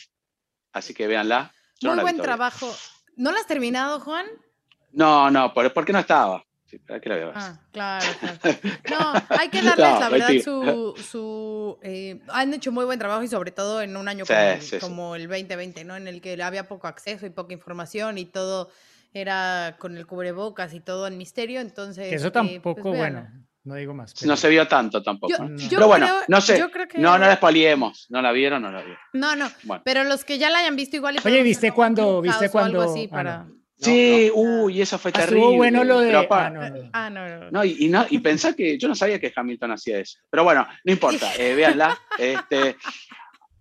así 0.72 0.94
que 0.94 1.06
véanla. 1.06 1.52
Muy 1.82 1.98
buen 2.00 2.18
trabajo. 2.18 2.72
¿No 3.16 3.32
lo 3.32 3.38
has 3.38 3.46
terminado, 3.46 4.00
Juan? 4.00 4.26
No, 4.92 5.30
no, 5.30 5.52
porque 5.52 5.92
no 5.92 5.98
estaba. 5.98 6.44
Sí, 6.70 6.80
que 7.02 7.08
la 7.08 7.16
veas. 7.16 7.32
Ah, 7.34 7.60
claro, 7.72 8.06
claro. 8.20 8.38
No, 8.88 9.36
hay 9.36 9.48
que 9.48 9.60
darles 9.62 10.00
la 10.00 10.08
verdad 10.08 10.28
su... 10.44 10.94
su 10.96 11.78
eh, 11.82 12.20
han 12.28 12.54
hecho 12.54 12.70
muy 12.70 12.84
buen 12.84 12.98
trabajo 12.98 13.24
y 13.24 13.28
sobre 13.28 13.50
todo 13.50 13.82
en 13.82 13.96
un 13.96 14.06
año 14.06 14.24
como, 14.80 15.16
el 15.16 15.26
2020, 15.26 15.84
¿no? 15.84 15.96
En 15.96 16.06
el 16.06 16.20
que 16.20 16.40
había 16.40 16.68
poco 16.68 16.86
acceso 16.86 17.26
y 17.26 17.30
poca 17.30 17.52
información 17.52 18.18
y 18.18 18.24
todo 18.24 18.70
era 19.12 19.76
con 19.78 19.96
el 19.96 20.06
cubrebocas 20.06 20.74
y 20.74 20.80
todo 20.80 21.06
en 21.06 21.18
misterio, 21.18 21.60
entonces... 21.60 22.12
eso 22.12 22.28
eh, 22.28 22.30
pues 22.30 22.32
tampoco, 22.32 22.92
bueno, 22.92 23.28
no 23.62 23.74
digo 23.74 23.92
más. 23.92 24.14
No 24.24 24.36
se 24.36 24.48
vio 24.48 24.66
tanto 24.66 25.02
tampoco. 25.02 25.34
pero 25.68 25.86
bueno, 25.86 26.08
no 26.28 26.40
sé. 26.40 26.58
No, 26.96 27.18
no 27.18 27.18
la 27.18 27.32
expoliemos. 27.32 28.06
¿No 28.08 28.22
la 28.22 28.32
vieron? 28.32 28.62
No 28.62 28.72
la 28.72 28.78
vieron. 28.78 28.98
No, 29.12 29.36
no. 29.36 29.50
Pero 29.84 30.04
los 30.04 30.24
que 30.24 30.38
ya 30.38 30.48
la 30.50 30.60
hayan 30.60 30.76
visto 30.76 30.96
igual. 30.96 31.18
Oye, 31.22 31.42
¿viste 31.42 31.70
cuando? 31.72 32.22
¿Viste 32.22 32.48
cuando? 32.48 32.80
Así 32.80 33.06
ah, 33.10 33.14
para... 33.14 33.46
sí, 33.76 34.30
uy, 34.34 34.80
eso 34.80 34.98
fue 34.98 35.10
ah, 35.14 35.20
terrible. 35.20 35.56
bueno 35.56 35.84
lo 35.84 36.00
de. 36.00 36.26
ah, 36.30 36.50
no, 36.50 36.70
no. 36.70 36.90
Ah, 36.92 37.10
no, 37.50 37.64
y, 37.64 37.76
y, 37.78 37.92
y 38.10 38.18
pensá 38.20 38.54
que 38.54 38.78
yo 38.78 38.88
no 38.88 38.94
sabía 38.94 39.20
que 39.20 39.32
Hamilton 39.34 39.72
hacía 39.72 39.98
eso. 39.98 40.18
Pero 40.30 40.42
bueno, 40.42 40.66
no 40.84 40.92
importa, 40.92 41.30
eh, 41.36 41.54
véanla. 41.54 41.98
Este, 42.18 42.76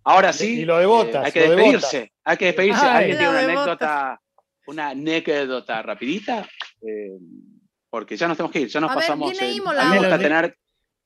ahora 0.05 0.31
sí. 0.31 0.61
Y 0.61 0.65
lo 0.65 0.77
de 0.77 0.85
botas. 0.85 1.23
Eh, 1.23 1.25
hay 1.25 1.31
que 1.33 1.41
despedirse. 1.41 2.13
hay 2.23 2.37
que 2.37 2.45
despedirse. 2.45 2.85
¿Alguien 2.85 3.17
tiene 3.17 3.31
una 3.31 3.39
anécdota, 3.39 4.21
una 4.69 4.89
anécdota 4.89 5.81
rapidita? 5.81 6.47
Eh, 6.81 7.17
porque 7.89 8.15
ya 8.15 8.27
nos 8.27 8.37
tenemos 8.37 8.51
que 8.51 8.61
ir, 8.61 8.67
ya 8.67 8.79
nos 8.79 8.93
pasamos. 8.93 9.33
tener... 9.37 10.55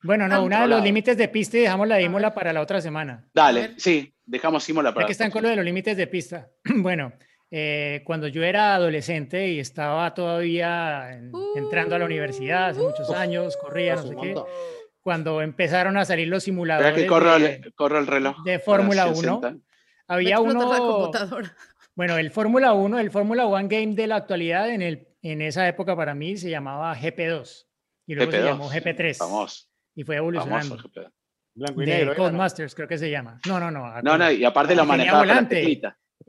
Bueno, 0.04 0.28
no, 0.28 0.44
una 0.44 0.64
de 0.64 0.68
los 0.68 0.84
límites 0.84 1.18
de 1.18 1.30
pista 1.30 1.58
y 1.58 1.62
dejamos 1.62 1.88
la 1.88 1.96
de 1.96 2.04
Imola 2.04 2.34
para 2.34 2.52
la 2.52 2.62
otra 2.62 2.82
semana. 2.82 3.26
Dale, 3.34 3.74
sí, 3.78 4.14
dejamos 4.26 4.68
Imola 4.68 4.94
para. 4.94 5.06
Ya 5.06 5.08
que 5.08 5.14
están 5.14 5.32
con 5.32 5.44
lo 5.44 5.50
de 5.50 5.56
los 5.56 5.64
límites 5.64 5.96
de 5.96 6.08
pista. 6.08 6.50
bueno, 6.76 7.14
eh, 7.50 8.02
cuando 8.04 8.28
yo 8.28 8.44
era 8.44 8.76
adolescente 8.76 9.48
y 9.48 9.60
estaba 9.60 10.14
todavía 10.14 11.22
entrando 11.56 11.96
a 11.96 12.00
la 12.00 12.06
universidad 12.06 12.70
hace 12.70 12.82
muchos 12.82 13.10
años, 13.12 13.56
corría, 13.56 13.96
no 13.96 14.04
sé 14.04 14.16
qué. 14.22 14.36
Cuando 15.00 15.42
empezaron 15.42 15.96
a 15.98 16.06
salir 16.06 16.28
los 16.28 16.44
simuladores. 16.44 16.94
que 16.94 17.08
corro, 17.08 17.36
el, 17.36 17.74
corro 17.74 18.00
el 18.00 18.08
reloj. 18.08 18.44
De 18.44 18.60
Fórmula 18.60 19.08
1. 19.08 19.42
Había 20.08 20.40
uno. 20.40 21.12
Bueno, 21.96 22.18
el 22.18 22.32
Fórmula 22.32 22.74
1, 22.74 23.00
el 23.00 23.12
Fórmula 23.12 23.46
1 23.46 23.68
Game 23.70 23.94
de 23.96 24.08
la 24.08 24.16
actualidad 24.18 24.70
en 24.70 24.82
el 24.82 25.08
en 25.22 25.42
esa 25.42 25.68
época 25.68 25.96
para 25.96 26.14
mí 26.14 26.36
se 26.38 26.50
llamaba 26.50 26.94
GP2 26.98 27.66
y 28.08 28.16
luego 28.16 28.32
se 28.32 28.44
llamó 28.44 28.70
GP3. 28.70 29.68
Y 29.96 30.04
fue 30.04 30.18
evolucionando. 30.18 30.78
Blanco 31.56 31.82
y 31.84 31.86
de 31.86 31.92
negro. 31.92 32.12
era, 32.12 32.18
¿no? 32.20 32.26
Codemasters, 32.26 32.74
creo 32.76 32.88
que 32.88 32.98
se 32.98 33.10
llama. 33.12 33.40
No, 33.48 33.60
no, 33.60 33.70
no. 33.72 34.02
No, 34.02 34.18
no, 34.18 34.32
y 34.32 34.44
aparte 34.44 34.76
lo 34.76 34.86
manejaba 34.86 35.20
la 35.26 35.34
volante. 35.34 35.82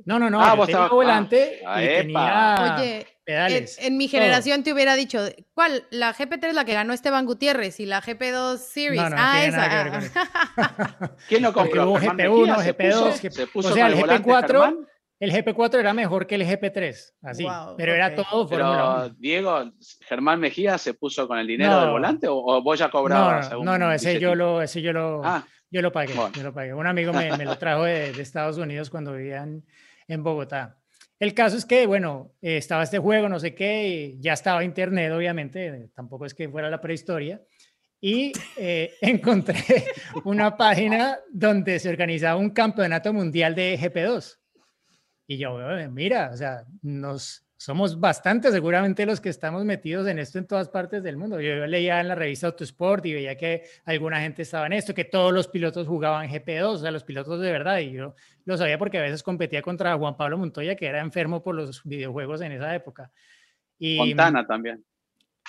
No, 0.05 0.19
no, 0.19 0.29
no. 0.29 0.41
Ah, 0.43 0.55
vos 0.55 0.67
tenía 0.67 0.83
estabas- 0.83 0.91
volante 0.91 1.61
ah, 1.67 1.83
y 1.83 1.87
epa. 1.87 1.97
tenía 2.03 2.77
Oye, 2.79 2.99
En, 2.99 3.07
pedales. 3.25 3.79
en 3.81 3.97
mi 3.97 4.07
todo. 4.09 4.21
generación 4.21 4.63
te 4.63 4.73
hubiera 4.73 4.97
dicho, 4.97 5.21
¿cuál? 5.55 5.85
La 5.91 6.13
GP3 6.15 6.53
la 6.53 6.65
que 6.65 6.75
ganó 6.75 6.93
Esteban 6.93 7.25
Gutiérrez 7.27 7.81
y 7.81 7.87
la 7.87 8.03
GP2 8.03 8.59
Series. 8.59 9.01
No, 9.03 9.09
no, 9.11 9.17
ah, 9.19 9.39
que 9.41 9.47
esa. 9.49 10.13
ah. 10.57 11.17
¿Quién 11.29 11.43
lo 11.43 11.53
Porque 11.53 11.71
compró? 11.71 11.89
hubo 11.91 11.99
Germán 11.99 12.19
GP1, 12.19 12.47
Mejía, 12.47 12.65
se 12.65 12.77
GP2, 12.77 12.93
puso- 12.93 13.21
que- 13.21 13.31
se 13.31 13.47
puso 13.47 13.69
o 13.69 13.73
sea, 13.73 13.87
el 13.87 13.95
el 13.95 14.01
volante 14.01 14.29
GP4 14.31 14.47
Germán. 14.49 14.87
El 15.21 15.31
GP4 15.33 15.79
era 15.79 15.95
mejor 15.95 16.27
que 16.27 16.35
el 16.35 16.43
GP3, 16.43 17.13
así. 17.23 17.45
Wow, 17.45 17.77
pero 17.77 17.95
era 17.95 18.09
ok. 18.09 18.15
todo 18.29 18.49
Pero 18.49 18.71
1. 18.73 19.09
Diego, 19.19 19.73
Germán 20.07 20.41
Mejía 20.41 20.77
se 20.77 20.95
puso 20.95 21.27
con 21.29 21.39
el 21.39 21.47
dinero 21.47 21.71
No. 21.71 21.81
del 21.83 21.91
volante 21.91 22.27
o, 22.29 22.37
o 22.37 22.63
vos 22.63 22.79
ya 22.79 22.87
No, 22.87 22.91
cobrabas? 22.93 23.51
no, 23.53 23.63
no, 23.65 23.79
no, 23.79 23.93
ese 23.93 24.19
yo 24.19 24.35
lo, 24.35 24.61
ese 24.61 24.83
yo 24.83 24.93
lo, 24.93 25.23
Ah, 25.25 25.47
yo 25.71 25.83
lo 25.83 25.93
pagué, 25.93 26.15
bueno. 26.15 26.33
yo 26.35 26.43
lo 26.43 26.53
pagué. 26.53 26.75
Un 26.75 26.87
amigo 26.87 27.13
me, 27.13 27.35
me 27.37 27.45
lo 27.45 27.57
trajo 27.57 27.85
de, 27.85 28.13
de 28.13 28.23
Estados 28.23 28.59
Unidos 28.59 28.91
cuando 28.91 29.13
vivía 29.15 29.43
en, 29.45 29.65
en 30.09 30.23
Bogotá. 30.23 30.79
El 31.21 31.33
caso 31.33 31.57
es 31.57 31.65
que, 31.65 31.87
bueno, 31.87 32.33
eh, 32.43 32.57
estaba 32.57 32.83
este 32.83 32.99
juego, 32.99 33.29
no 33.29 33.39
sé 33.39 33.55
qué, 33.55 33.89
y 33.89 34.21
ya 34.21 34.33
estaba 34.33 34.65
internet, 34.65 35.13
obviamente, 35.13 35.69
eh, 35.69 35.89
tampoco 35.95 36.27
es 36.27 36.35
que 36.35 36.49
fuera 36.49 36.69
la 36.69 36.81
prehistoria, 36.81 37.41
y 38.01 38.33
eh, 38.57 38.93
encontré 39.01 39.57
una 40.25 40.57
página 40.57 41.17
donde 41.33 41.79
se 41.79 41.89
organizaba 41.89 42.37
un 42.39 42.51
campeonato 42.51 43.13
mundial 43.13 43.55
de 43.55 43.79
GP2. 43.79 44.39
Y 45.27 45.39
yo, 45.39 45.59
"Eh, 45.79 45.89
mira, 45.89 46.31
o 46.33 46.37
sea, 46.37 46.65
nos 46.83 47.41
somos 47.57 47.99
bastante 47.99 48.51
seguramente 48.51 49.07
los 49.07 49.23
que 49.23 49.31
estamos 49.31 49.65
metidos 49.65 50.07
en 50.07 50.19
esto 50.19 50.39
en 50.39 50.47
todas 50.47 50.69
partes 50.69 51.03
del 51.03 51.17
mundo. 51.17 51.41
Yo 51.41 51.67
leía 51.67 51.99
en 52.01 52.09
la 52.09 52.15
revista 52.15 52.49
Autosport 52.49 53.07
y 53.07 53.15
veía 53.15 53.37
que 53.39 53.63
alguna 53.87 54.21
gente 54.21 54.43
estaba 54.43 54.67
en 54.67 54.75
esto, 54.75 54.93
que 54.93 55.05
todos 55.05 55.33
los 55.33 55.49
pilotos 55.49 55.87
jugaban 55.87 56.29
GP2, 56.29 56.63
o 56.81 56.83
sea, 56.83 56.91
los 56.91 57.05
pilotos 57.05 57.41
de 57.41 57.51
verdad. 57.53 57.79
Y 57.79 57.93
yo 57.93 58.17
lo 58.45 58.59
sabía 58.59 58.77
porque 58.77 58.99
a 58.99 59.03
veces 59.03 59.23
competía 59.23 59.63
contra 59.63 59.97
Juan 59.97 60.15
Pablo 60.17 60.37
Montoya, 60.37 60.75
que 60.77 60.87
era 60.87 61.01
enfermo 61.01 61.43
por 61.43 61.55
los 61.55 61.83
videojuegos 61.85 62.43
en 62.43 62.53
esa 62.53 62.75
época. 62.75 63.11
Y, 63.79 63.97
Fontana 63.97 64.47
también. 64.47 64.85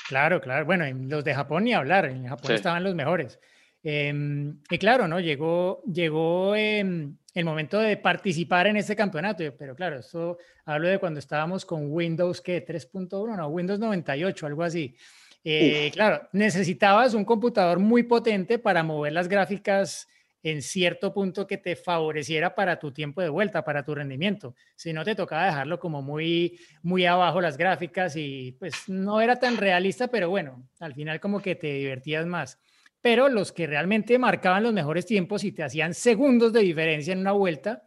Claro, 0.07 0.39
claro. 0.39 0.65
Bueno, 0.65 0.85
en 0.85 1.09
los 1.09 1.23
de 1.25 1.33
Japón 1.35 1.65
ni 1.65 1.73
hablar, 1.73 2.05
en 2.05 2.27
Japón 2.27 2.47
Sí. 2.47 2.53
estaban 2.53 2.83
los 2.83 2.95
mejores. 2.95 3.39
Em, 3.87 4.57
y 4.67 4.79
claro, 4.79 5.07
¿no? 5.07 5.19
Llegó, 5.19 5.83
llegó 5.83 6.55
em, 6.55 7.15
el 7.35 7.45
momento 7.45 7.79
de 7.79 7.97
participar 7.97 8.65
en 8.65 8.77
este 8.77 8.95
campeonato, 8.95 9.43
pero 9.59 9.75
claro, 9.75 9.99
esto 9.99 10.39
hablo 10.65 10.87
de 10.87 10.97
cuando 10.97 11.19
estábamos 11.19 11.67
con 11.67 11.91
Windows, 11.91 12.41
¿qué? 12.41 12.65
3.1, 12.65 13.37
no, 13.37 13.47
Windows 13.47 13.79
98, 13.79 14.47
algo 14.47 14.63
así. 14.63 14.95
Eh, 15.43 15.91
claro, 15.93 16.27
necesitabas 16.31 17.13
un 17.13 17.23
computador 17.25 17.77
muy 17.77 18.01
potente 18.01 18.57
para 18.57 18.81
mover 18.81 19.13
las 19.13 19.27
gráficas 19.27 20.07
en 20.41 20.63
cierto 20.63 21.13
punto 21.13 21.45
que 21.45 21.59
te 21.59 21.75
favoreciera 21.75 22.55
para 22.55 22.79
tu 22.79 22.91
tiempo 22.91 23.21
de 23.21 23.29
vuelta, 23.29 23.63
para 23.63 23.83
tu 23.83 23.93
rendimiento. 23.93 24.55
Si 24.75 24.93
no, 24.93 25.05
te 25.05 25.13
tocaba 25.13 25.45
dejarlo 25.45 25.79
como 25.79 26.01
muy, 26.01 26.59
muy 26.81 27.05
abajo 27.05 27.39
las 27.39 27.55
gráficas 27.55 28.15
y 28.15 28.53
pues 28.53 28.89
no 28.89 29.21
era 29.21 29.35
tan 29.35 29.57
realista, 29.57 30.07
pero 30.07 30.31
bueno, 30.31 30.67
al 30.79 30.95
final 30.95 31.19
como 31.19 31.39
que 31.39 31.53
te 31.53 31.71
divertías 31.73 32.25
más. 32.25 32.59
Pero 33.05 33.29
los 33.29 33.51
que 33.51 33.67
realmente 33.67 34.17
marcaban 34.17 34.63
los 34.63 34.73
mejores 34.73 35.05
tiempos 35.05 35.43
y 35.43 35.51
te 35.51 35.61
hacían 35.61 35.93
segundos 35.93 36.51
de 36.53 36.61
diferencia 36.61 37.13
en 37.13 37.19
una 37.19 37.33
vuelta, 37.33 37.83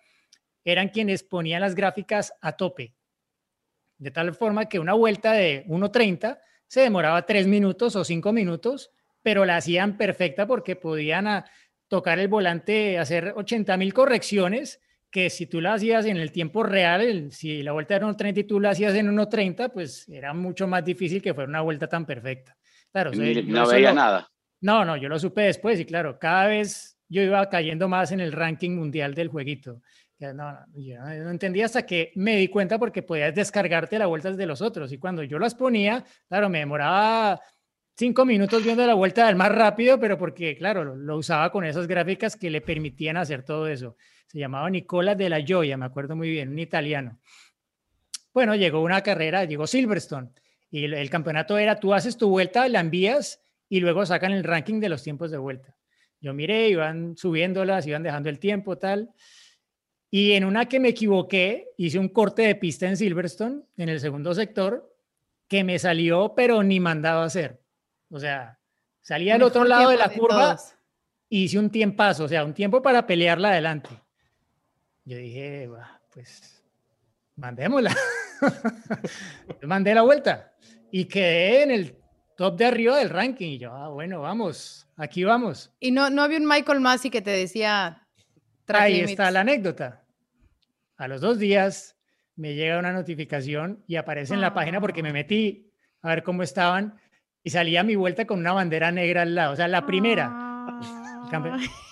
eran 0.64 0.90
quienes 0.90 1.24
ponían 1.24 1.60
las 1.60 1.74
gráficas 1.74 2.32
a 2.40 2.52
tope. 2.52 2.94
De 3.98 4.12
tal 4.12 4.32
forma 4.32 4.68
que 4.68 4.78
una 4.78 4.92
vuelta 4.92 5.32
de 5.32 5.64
1.30 5.66 6.38
se 6.68 6.82
demoraba 6.82 7.26
3 7.26 7.48
minutos 7.48 7.96
o 7.96 8.04
5 8.04 8.32
minutos, 8.32 8.92
pero 9.20 9.44
la 9.44 9.56
hacían 9.56 9.96
perfecta 9.96 10.46
porque 10.46 10.76
podían 10.76 11.26
a- 11.26 11.44
tocar 11.88 12.20
el 12.20 12.28
volante, 12.28 12.96
hacer 12.96 13.32
80 13.34 13.76
mil 13.76 13.92
correcciones, 13.92 14.80
que 15.10 15.30
si 15.30 15.46
tú 15.46 15.60
la 15.60 15.74
hacías 15.74 16.06
en 16.06 16.18
el 16.18 16.30
tiempo 16.30 16.62
real, 16.62 17.00
el- 17.00 17.32
si 17.32 17.64
la 17.64 17.72
vuelta 17.72 17.96
era 17.96 18.06
1.30 18.06 18.38
y 18.38 18.44
tú 18.44 18.60
la 18.60 18.70
hacías 18.70 18.94
en 18.94 19.08
1.30, 19.08 19.70
pues 19.70 20.08
era 20.08 20.32
mucho 20.32 20.68
más 20.68 20.84
difícil 20.84 21.20
que 21.20 21.34
fuera 21.34 21.48
una 21.48 21.62
vuelta 21.62 21.88
tan 21.88 22.06
perfecta. 22.06 22.56
Claro, 22.92 23.10
o 23.10 23.14
sea, 23.14 23.24
no 23.64 23.66
veía 23.74 23.92
nada. 23.92 24.30
No, 24.60 24.84
no, 24.84 24.96
yo 24.96 25.08
lo 25.08 25.18
supe 25.18 25.42
después 25.42 25.78
y 25.80 25.84
claro, 25.84 26.18
cada 26.18 26.46
vez 26.46 26.98
yo 27.08 27.22
iba 27.22 27.48
cayendo 27.48 27.88
más 27.88 28.12
en 28.12 28.20
el 28.20 28.32
ranking 28.32 28.72
mundial 28.72 29.14
del 29.14 29.28
jueguito. 29.28 29.82
No, 30.18 30.32
no, 30.32 30.66
yo 30.74 30.98
no 30.98 31.30
entendía 31.30 31.66
hasta 31.66 31.86
que 31.86 32.10
me 32.16 32.36
di 32.36 32.48
cuenta 32.48 32.76
porque 32.76 33.02
podías 33.02 33.34
descargarte 33.34 33.98
las 34.00 34.08
vueltas 34.08 34.36
de 34.36 34.46
los 34.46 34.60
otros 34.60 34.92
y 34.92 34.98
cuando 34.98 35.22
yo 35.22 35.38
las 35.38 35.54
ponía, 35.54 36.04
claro, 36.28 36.48
me 36.48 36.58
demoraba 36.58 37.40
cinco 37.96 38.24
minutos 38.24 38.64
viendo 38.64 38.84
la 38.84 38.94
vuelta 38.94 39.26
del 39.26 39.36
más 39.36 39.54
rápido, 39.54 40.00
pero 40.00 40.18
porque, 40.18 40.56
claro, 40.56 40.84
lo, 40.84 40.96
lo 40.96 41.16
usaba 41.16 41.52
con 41.52 41.64
esas 41.64 41.86
gráficas 41.86 42.34
que 42.34 42.50
le 42.50 42.60
permitían 42.60 43.16
hacer 43.16 43.44
todo 43.44 43.68
eso. 43.68 43.96
Se 44.26 44.40
llamaba 44.40 44.68
Nicola 44.68 45.14
de 45.14 45.28
la 45.28 45.40
Gioia, 45.40 45.76
me 45.76 45.86
acuerdo 45.86 46.16
muy 46.16 46.30
bien, 46.30 46.48
un 46.48 46.58
italiano. 46.58 47.20
Bueno, 48.34 48.56
llegó 48.56 48.82
una 48.82 49.02
carrera, 49.02 49.44
llegó 49.44 49.68
Silverstone 49.68 50.30
y 50.68 50.84
el, 50.84 50.94
el 50.94 51.10
campeonato 51.10 51.56
era, 51.58 51.78
tú 51.78 51.94
haces 51.94 52.16
tu 52.16 52.28
vuelta, 52.28 52.68
la 52.68 52.80
envías 52.80 53.40
y 53.68 53.80
luego 53.80 54.04
sacan 54.06 54.32
el 54.32 54.44
ranking 54.44 54.80
de 54.80 54.88
los 54.88 55.02
tiempos 55.02 55.30
de 55.30 55.38
vuelta. 55.38 55.74
Yo 56.20 56.32
miré, 56.34 56.68
iban 56.68 57.16
subiéndolas, 57.16 57.86
iban 57.86 58.02
dejando 58.02 58.28
el 58.28 58.38
tiempo, 58.38 58.76
tal. 58.76 59.10
Y 60.10 60.32
en 60.32 60.44
una 60.44 60.66
que 60.66 60.80
me 60.80 60.88
equivoqué, 60.88 61.68
hice 61.76 61.98
un 61.98 62.08
corte 62.08 62.42
de 62.42 62.54
pista 62.54 62.88
en 62.88 62.96
Silverstone, 62.96 63.62
en 63.76 63.88
el 63.88 64.00
segundo 64.00 64.34
sector, 64.34 64.94
que 65.46 65.64
me 65.64 65.78
salió, 65.78 66.34
pero 66.34 66.62
ni 66.62 66.80
mandaba 66.80 67.24
hacer. 67.24 67.60
O 68.10 68.18
sea, 68.18 68.58
salía 69.00 69.34
al 69.34 69.42
otro 69.42 69.64
lado 69.64 69.90
de 69.90 69.96
la 69.96 70.08
curva, 70.08 70.56
todos. 70.56 70.74
hice 71.28 71.58
un 71.58 71.70
tiempazo, 71.70 72.24
o 72.24 72.28
sea, 72.28 72.44
un 72.44 72.54
tiempo 72.54 72.82
para 72.82 73.06
pelearla 73.06 73.50
adelante. 73.50 73.90
Yo 75.04 75.16
dije, 75.16 75.66
"Bah, 75.68 76.00
pues 76.12 76.62
mandémosla. 77.36 77.94
Mandé 79.62 79.94
la 79.94 80.02
vuelta 80.02 80.52
y 80.90 81.04
quedé 81.06 81.62
en 81.62 81.70
el 81.70 81.97
top 82.38 82.56
de 82.56 82.64
arriba 82.64 82.96
del 82.96 83.10
ranking. 83.10 83.48
Y 83.48 83.58
yo, 83.58 83.74
ah, 83.74 83.88
bueno, 83.88 84.20
vamos, 84.20 84.86
aquí 84.96 85.24
vamos. 85.24 85.72
Y 85.80 85.90
no, 85.90 86.08
no 86.08 86.22
había 86.22 86.38
un 86.38 86.46
Michael 86.46 86.80
Massey 86.80 87.10
que 87.10 87.20
te 87.20 87.30
decía. 87.30 88.06
Ahí 88.68 88.94
limits. 88.94 89.12
está 89.12 89.30
la 89.30 89.40
anécdota. 89.40 90.04
A 90.96 91.08
los 91.08 91.20
dos 91.20 91.38
días 91.38 91.96
me 92.36 92.54
llega 92.54 92.78
una 92.78 92.92
notificación 92.92 93.82
y 93.86 93.96
aparece 93.96 94.34
en 94.34 94.40
la 94.40 94.54
página 94.54 94.80
porque 94.80 95.02
me 95.02 95.12
metí 95.12 95.72
a 96.02 96.08
ver 96.08 96.22
cómo 96.22 96.42
estaban 96.42 97.00
y 97.42 97.50
salía 97.50 97.82
mi 97.82 97.96
vuelta 97.96 98.26
con 98.26 98.38
una 98.38 98.52
bandera 98.52 98.92
negra 98.92 99.22
al 99.22 99.34
lado. 99.34 99.54
O 99.54 99.56
sea, 99.56 99.66
la 99.68 99.84
primera. 99.84 100.44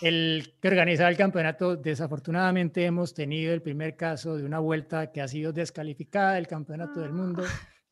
El 0.00 0.54
que 0.62 0.68
organizaba 0.68 1.10
el 1.10 1.16
campeonato, 1.16 1.76
desafortunadamente 1.76 2.84
hemos 2.84 3.12
tenido 3.14 3.52
el 3.52 3.62
primer 3.62 3.96
caso 3.96 4.36
de 4.36 4.44
una 4.44 4.60
vuelta 4.60 5.12
que 5.12 5.20
ha 5.20 5.28
sido 5.28 5.52
descalificada 5.52 6.34
del 6.34 6.46
campeonato 6.46 7.00
del 7.00 7.12
mundo 7.12 7.42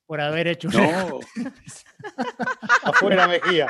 por 0.06 0.20
haber 0.20 0.48
hecho 0.48 0.68
un 0.68 0.74
No. 0.74 1.20
Afuera 2.82 3.26
Mejía. 3.28 3.68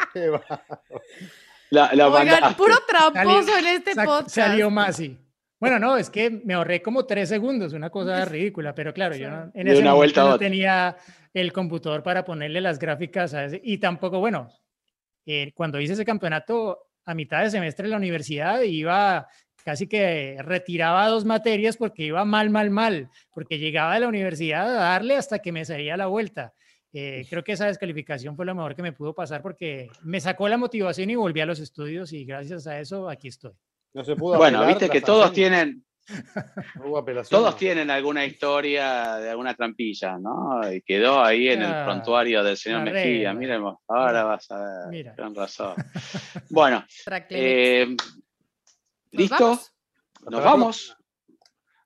La, 1.70 1.90
la 1.94 2.08
Oigan, 2.08 2.54
puro 2.54 2.74
tramposo 2.86 3.42
Salió- 3.52 3.58
en 3.58 3.66
este 3.76 3.94
podcast. 3.94 4.28
Salió 4.30 4.70
Masi. 4.70 5.18
Bueno, 5.58 5.78
no, 5.78 5.96
es 5.96 6.10
que 6.10 6.30
me 6.30 6.54
ahorré 6.54 6.82
como 6.82 7.06
tres 7.06 7.28
segundos, 7.30 7.72
una 7.72 7.88
cosa 7.90 8.24
ridícula, 8.26 8.74
pero 8.74 8.92
claro, 8.92 9.16
yo 9.16 9.30
no- 9.30 9.50
en 9.54 9.68
ese 9.68 9.80
una 9.80 9.94
momento 9.94 10.28
no 10.28 10.38
tenía 10.38 10.96
el 11.32 11.52
computador 11.52 12.02
para 12.02 12.24
ponerle 12.24 12.60
las 12.60 12.78
gráficas 12.78 13.32
a 13.34 13.44
ese, 13.46 13.60
y 13.64 13.78
tampoco, 13.78 14.18
bueno, 14.20 14.50
eh, 15.26 15.52
cuando 15.54 15.80
hice 15.80 15.94
ese 15.94 16.04
campeonato 16.04 16.88
a 17.06 17.14
mitad 17.14 17.42
de 17.42 17.50
semestre 17.50 17.86
en 17.86 17.90
la 17.92 17.96
universidad 17.96 18.60
iba 18.62 19.26
casi 19.64 19.86
que 19.88 20.36
retiraba 20.40 21.08
dos 21.08 21.24
materias 21.24 21.76
porque 21.76 22.04
iba 22.04 22.24
mal, 22.24 22.50
mal, 22.50 22.70
mal, 22.70 23.10
porque 23.32 23.58
llegaba 23.58 23.94
de 23.94 24.00
la 24.00 24.08
universidad 24.08 24.68
a 24.68 24.78
darle 24.90 25.16
hasta 25.16 25.40
que 25.40 25.52
me 25.52 25.64
salía 25.64 25.96
la 25.96 26.06
vuelta. 26.06 26.52
Eh, 26.92 27.26
creo 27.28 27.42
que 27.42 27.52
esa 27.52 27.66
descalificación 27.66 28.36
fue 28.36 28.46
lo 28.46 28.54
mejor 28.54 28.76
que 28.76 28.82
me 28.82 28.92
pudo 28.92 29.14
pasar 29.14 29.42
porque 29.42 29.88
me 30.02 30.20
sacó 30.20 30.48
la 30.48 30.56
motivación 30.56 31.10
y 31.10 31.16
volví 31.16 31.40
a 31.40 31.46
los 31.46 31.58
estudios 31.58 32.12
y 32.12 32.24
gracias 32.24 32.68
a 32.68 32.78
eso 32.78 33.08
aquí 33.08 33.28
estoy. 33.28 33.52
No 33.94 34.04
se 34.04 34.14
pudo 34.14 34.36
Bueno, 34.36 34.64
viste 34.66 34.88
que 34.88 35.00
todos 35.00 35.32
tienen, 35.32 35.84
No 36.76 36.86
hubo 36.86 36.98
apelación, 36.98 37.40
todos 37.40 37.56
tienen 37.56 37.90
alguna 37.90 38.24
historia 38.26 39.16
de 39.16 39.30
alguna 39.30 39.54
trampilla, 39.54 40.18
¿no? 40.18 40.60
Y 40.72 40.82
quedó 40.82 41.24
ahí 41.24 41.48
en 41.48 41.62
el 41.62 41.72
Ah, 41.72 41.84
prontuario 41.84 42.44
del 42.44 42.56
señor 42.56 42.82
Mejía. 42.82 43.32
Miremos, 43.32 43.78
ahora 43.88 44.24
vas 44.24 44.50
a 44.50 44.58
ver. 44.58 44.88
Mira. 44.90 45.16
Con 45.16 45.34
razón. 45.34 45.74
Bueno, 46.50 46.84
eh, 47.30 47.86
¿Nos 47.88 48.23
¿listo? 49.14 49.36
vamos? 49.38 49.74
Hasta 50.14 50.30
Nos 50.30 50.40
la 50.40 50.50
vamos. 50.50 50.96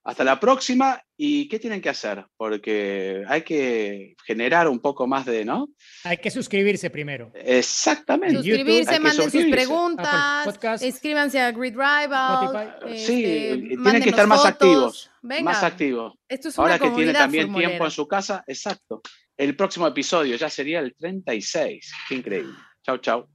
Hasta 0.04 0.24
la 0.24 0.40
próxima. 0.40 1.02
¿Y 1.18 1.48
qué 1.48 1.58
tienen 1.58 1.82
que 1.82 1.90
hacer? 1.90 2.24
Porque 2.36 3.24
hay 3.28 3.42
que 3.42 4.14
generar 4.24 4.68
un 4.68 4.78
poco 4.78 5.06
más 5.06 5.26
de, 5.26 5.44
¿no? 5.44 5.68
Hay 6.04 6.16
que 6.16 6.30
suscribirse 6.30 6.88
primero. 6.88 7.30
Exactamente. 7.34 8.36
YouTube 8.36 8.56
Suscribirse, 8.56 9.00
manden 9.00 9.30
sus 9.30 9.44
preguntas, 9.50 10.46
Podcast. 10.46 10.82
escríbanse 10.84 11.40
a 11.40 11.52
Grid 11.52 11.72
Rival. 11.74 12.44
Spotify. 12.44 12.98
Sí, 12.98 13.24
este, 13.24 13.76
tienen 13.82 14.02
que 14.02 14.08
estar 14.08 14.26
más 14.26 14.38
fotos. 14.42 14.54
activos. 14.54 15.10
Venga, 15.20 15.42
Más 15.42 15.62
activos. 15.62 16.14
Esto 16.26 16.48
es 16.48 16.56
una 16.56 16.62
Ahora 16.64 16.74
que 16.78 16.84
tiene 16.84 16.94
comunidad 16.94 17.20
también 17.20 17.52
tiempo 17.52 17.84
en 17.84 17.90
su 17.90 18.08
casa, 18.08 18.44
exacto. 18.46 19.02
El 19.36 19.54
próximo 19.56 19.86
episodio 19.86 20.36
ya 20.36 20.48
sería 20.48 20.80
el 20.80 20.94
36. 20.94 21.92
Qué 22.08 22.14
increíble. 22.14 22.54
Chau, 22.82 22.96
chau. 22.98 23.28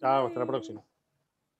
Chao, 0.00 0.26
hasta 0.26 0.40
la 0.40 0.46
próxima. 0.46 0.82